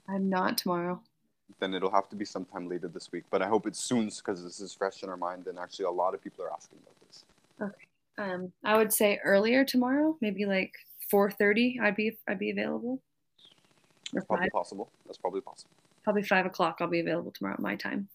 I'm 0.08 0.28
not 0.28 0.58
tomorrow. 0.58 1.00
Then 1.60 1.74
it'll 1.74 1.90
have 1.90 2.08
to 2.10 2.16
be 2.16 2.24
sometime 2.24 2.68
later 2.68 2.88
this 2.88 3.12
week. 3.12 3.24
But 3.30 3.42
I 3.42 3.48
hope 3.48 3.66
it's 3.66 3.82
soon 3.82 4.06
because 4.08 4.42
this 4.42 4.60
is 4.60 4.74
fresh 4.74 5.02
in 5.02 5.08
our 5.08 5.16
mind, 5.16 5.46
and 5.46 5.58
actually, 5.58 5.86
a 5.86 5.90
lot 5.90 6.14
of 6.14 6.22
people 6.22 6.44
are 6.44 6.52
asking 6.52 6.78
about 6.82 6.94
this. 7.06 7.24
Okay. 7.60 7.86
Um, 8.18 8.52
I 8.64 8.76
would 8.76 8.92
say 8.92 9.20
earlier 9.24 9.64
tomorrow, 9.64 10.16
maybe 10.20 10.44
like 10.44 10.74
4:30. 11.12 11.80
I'd 11.80 11.96
be 11.96 12.18
I'd 12.28 12.38
be 12.38 12.50
available. 12.50 13.00
That's 14.12 14.26
probably 14.26 14.46
five, 14.46 14.52
possible. 14.52 14.90
That's 15.06 15.18
probably 15.18 15.40
possible. 15.40 15.70
probably 16.04 16.22
five 16.22 16.46
o'clock. 16.46 16.78
I'll 16.80 16.88
be 16.88 17.00
available 17.00 17.30
tomorrow 17.30 17.54
at 17.54 17.60
my 17.60 17.76
time. 17.76 18.08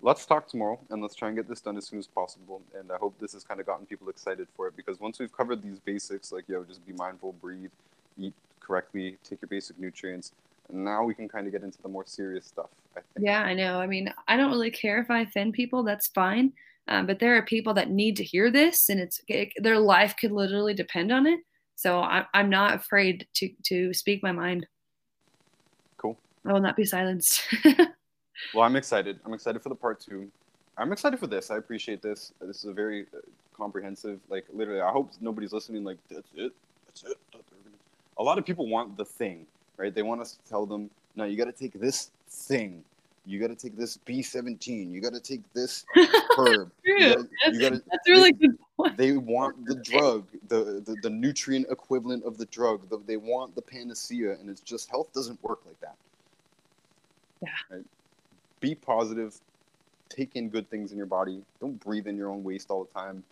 Let's 0.00 0.26
talk 0.26 0.46
tomorrow, 0.46 0.78
and 0.90 1.02
let's 1.02 1.16
try 1.16 1.28
and 1.28 1.36
get 1.36 1.48
this 1.48 1.60
done 1.60 1.76
as 1.76 1.86
soon 1.86 1.98
as 1.98 2.06
possible. 2.06 2.62
And 2.78 2.92
I 2.92 2.96
hope 2.96 3.18
this 3.18 3.32
has 3.32 3.42
kind 3.42 3.58
of 3.58 3.66
gotten 3.66 3.84
people 3.84 4.08
excited 4.08 4.46
for 4.54 4.68
it 4.68 4.76
because 4.76 5.00
once 5.00 5.18
we've 5.18 5.32
covered 5.32 5.62
these 5.62 5.80
basics, 5.80 6.30
like 6.30 6.48
yo, 6.48 6.62
just 6.64 6.86
be 6.86 6.92
mindful, 6.92 7.32
breathe, 7.32 7.70
eat 8.16 8.34
correctly, 8.68 9.16
take 9.24 9.40
your 9.42 9.48
basic 9.48 9.78
nutrients. 9.78 10.32
And 10.68 10.84
now 10.84 11.02
we 11.02 11.14
can 11.14 11.28
kind 11.28 11.46
of 11.46 11.52
get 11.52 11.62
into 11.62 11.80
the 11.82 11.88
more 11.88 12.04
serious 12.06 12.46
stuff. 12.46 12.68
I 12.94 13.00
think. 13.00 13.26
Yeah, 13.26 13.40
I 13.42 13.54
know. 13.54 13.80
I 13.80 13.86
mean, 13.86 14.12
I 14.28 14.36
don't 14.36 14.50
really 14.50 14.70
care 14.70 15.00
if 15.00 15.10
I 15.10 15.20
offend 15.20 15.54
people. 15.54 15.82
That's 15.82 16.08
fine. 16.08 16.52
Um, 16.88 17.06
but 17.06 17.18
there 17.18 17.36
are 17.36 17.42
people 17.42 17.74
that 17.74 17.90
need 17.90 18.16
to 18.16 18.24
hear 18.24 18.50
this, 18.50 18.88
and 18.90 19.00
it's 19.00 19.20
it, 19.28 19.52
their 19.56 19.78
life 19.78 20.14
could 20.20 20.32
literally 20.32 20.74
depend 20.74 21.10
on 21.10 21.26
it. 21.26 21.40
So 21.74 22.00
I, 22.00 22.26
I'm 22.34 22.50
not 22.50 22.74
afraid 22.74 23.26
to 23.36 23.50
to 23.64 23.94
speak 23.94 24.22
my 24.22 24.32
mind. 24.32 24.66
Cool. 25.96 26.18
I 26.46 26.52
will 26.52 26.60
not 26.60 26.76
be 26.76 26.84
silenced. 26.84 27.42
Well, 28.54 28.64
I'm 28.64 28.76
excited. 28.76 29.18
I'm 29.24 29.34
excited 29.34 29.62
for 29.62 29.68
the 29.68 29.74
part 29.74 30.00
two. 30.00 30.30
I'm 30.76 30.92
excited 30.92 31.18
for 31.18 31.26
this. 31.26 31.50
I 31.50 31.56
appreciate 31.56 32.02
this. 32.02 32.32
This 32.40 32.58
is 32.58 32.66
a 32.66 32.72
very 32.72 33.06
uh, 33.14 33.18
comprehensive. 33.56 34.20
Like 34.28 34.46
literally, 34.52 34.80
I 34.80 34.90
hope 34.90 35.10
nobody's 35.20 35.52
listening. 35.52 35.84
Like 35.84 35.98
that's 36.08 36.30
it. 36.34 36.52
That's 36.86 37.04
it. 37.04 37.16
A 38.18 38.22
lot 38.22 38.38
of 38.38 38.44
people 38.44 38.66
want 38.68 38.96
the 38.96 39.04
thing, 39.04 39.46
right? 39.76 39.94
They 39.94 40.02
want 40.02 40.20
us 40.20 40.32
to 40.32 40.48
tell 40.48 40.66
them, 40.66 40.90
no, 41.16 41.24
you 41.24 41.36
got 41.36 41.44
to 41.44 41.52
take 41.52 41.78
this 41.80 42.10
thing. 42.28 42.82
You 43.26 43.38
got 43.38 43.48
to 43.48 43.54
take 43.56 43.76
this 43.76 43.98
B17. 44.06 44.90
You 44.90 45.00
got 45.00 45.12
to 45.12 45.20
take 45.20 45.42
this 45.52 45.84
herb. 46.38 46.70
You 46.84 46.98
True. 46.98 47.08
gotta- 47.14 47.28
you 47.52 47.60
gotta- 47.60 47.82
That's 47.90 48.08
really 48.08 48.32
good 48.32 48.58
point. 48.76 48.96
they 48.96 49.12
want 49.12 49.66
the 49.66 49.74
drug, 49.84 50.26
the, 50.48 50.82
the, 50.84 50.96
the 51.02 51.10
nutrient 51.10 51.66
equivalent 51.70 52.24
of 52.24 52.38
the 52.38 52.46
drug. 52.46 52.88
The, 52.88 52.98
they 53.06 53.16
want 53.18 53.54
the 53.54 53.62
panacea, 53.62 54.32
and 54.32 54.48
it's 54.48 54.62
just 54.62 54.88
health 54.90 55.12
doesn't 55.12 55.42
work 55.42 55.60
like 55.66 55.78
that. 55.80 55.96
Yeah. 57.42 57.48
Right? 57.76 57.84
Be 58.60 58.74
positive. 58.74 59.38
Take 60.08 60.34
in 60.36 60.48
good 60.48 60.68
things 60.70 60.90
in 60.90 60.96
your 60.96 61.06
body. 61.06 61.42
Don't 61.60 61.78
breathe 61.78 62.06
in 62.06 62.16
your 62.16 62.30
own 62.30 62.42
waste 62.42 62.70
all 62.70 62.84
the 62.84 62.92
time. 62.92 63.22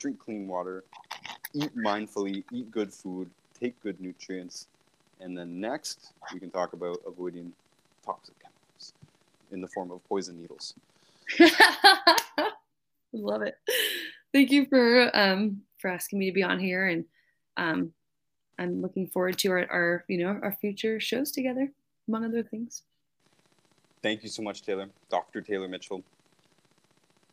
Drink 0.00 0.18
clean 0.18 0.48
water. 0.48 0.82
Eat 1.54 1.74
mindfully. 1.76 2.42
Eat 2.52 2.70
good 2.72 2.92
food. 2.92 3.30
Take 3.58 3.80
good 3.82 4.00
nutrients. 4.00 4.68
And 5.20 5.36
then 5.36 5.60
next, 5.60 6.12
we 6.32 6.40
can 6.40 6.50
talk 6.50 6.72
about 6.72 6.98
avoiding 7.06 7.52
toxic 8.04 8.34
chemicals 8.40 8.92
in 9.52 9.60
the 9.60 9.68
form 9.68 9.90
of 9.90 10.04
poison 10.08 10.40
needles. 10.40 10.74
Love 13.12 13.42
it. 13.42 13.56
Thank 14.32 14.50
you 14.50 14.66
for 14.66 15.16
um 15.16 15.62
for 15.78 15.88
asking 15.88 16.18
me 16.18 16.26
to 16.30 16.32
be 16.32 16.42
on 16.42 16.58
here, 16.58 16.88
and 16.88 17.04
um, 17.56 17.92
I'm 18.58 18.80
looking 18.80 19.06
forward 19.06 19.38
to 19.38 19.50
our, 19.50 19.66
our 19.70 20.04
you 20.08 20.18
know 20.18 20.40
our 20.42 20.56
future 20.60 20.98
shows 20.98 21.30
together, 21.30 21.70
among 22.08 22.24
other 22.24 22.42
things. 22.42 22.82
Thank 24.02 24.22
you 24.22 24.28
so 24.28 24.42
much, 24.42 24.62
Taylor. 24.62 24.88
Dr. 25.08 25.40
Taylor 25.40 25.68
Mitchell. 25.68 26.02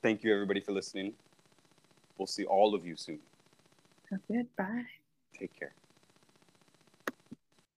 Thank 0.02 0.24
you, 0.24 0.34
everybody, 0.34 0.62
for 0.62 0.72
listening. 0.72 1.14
We'll 2.18 2.28
see 2.28 2.46
all 2.46 2.74
of 2.76 2.86
you 2.86 2.96
soon. 2.96 3.20
Sounds 4.10 4.24
good. 4.30 4.48
Bye. 4.56 4.86
Take 5.38 5.58
care. 5.58 5.74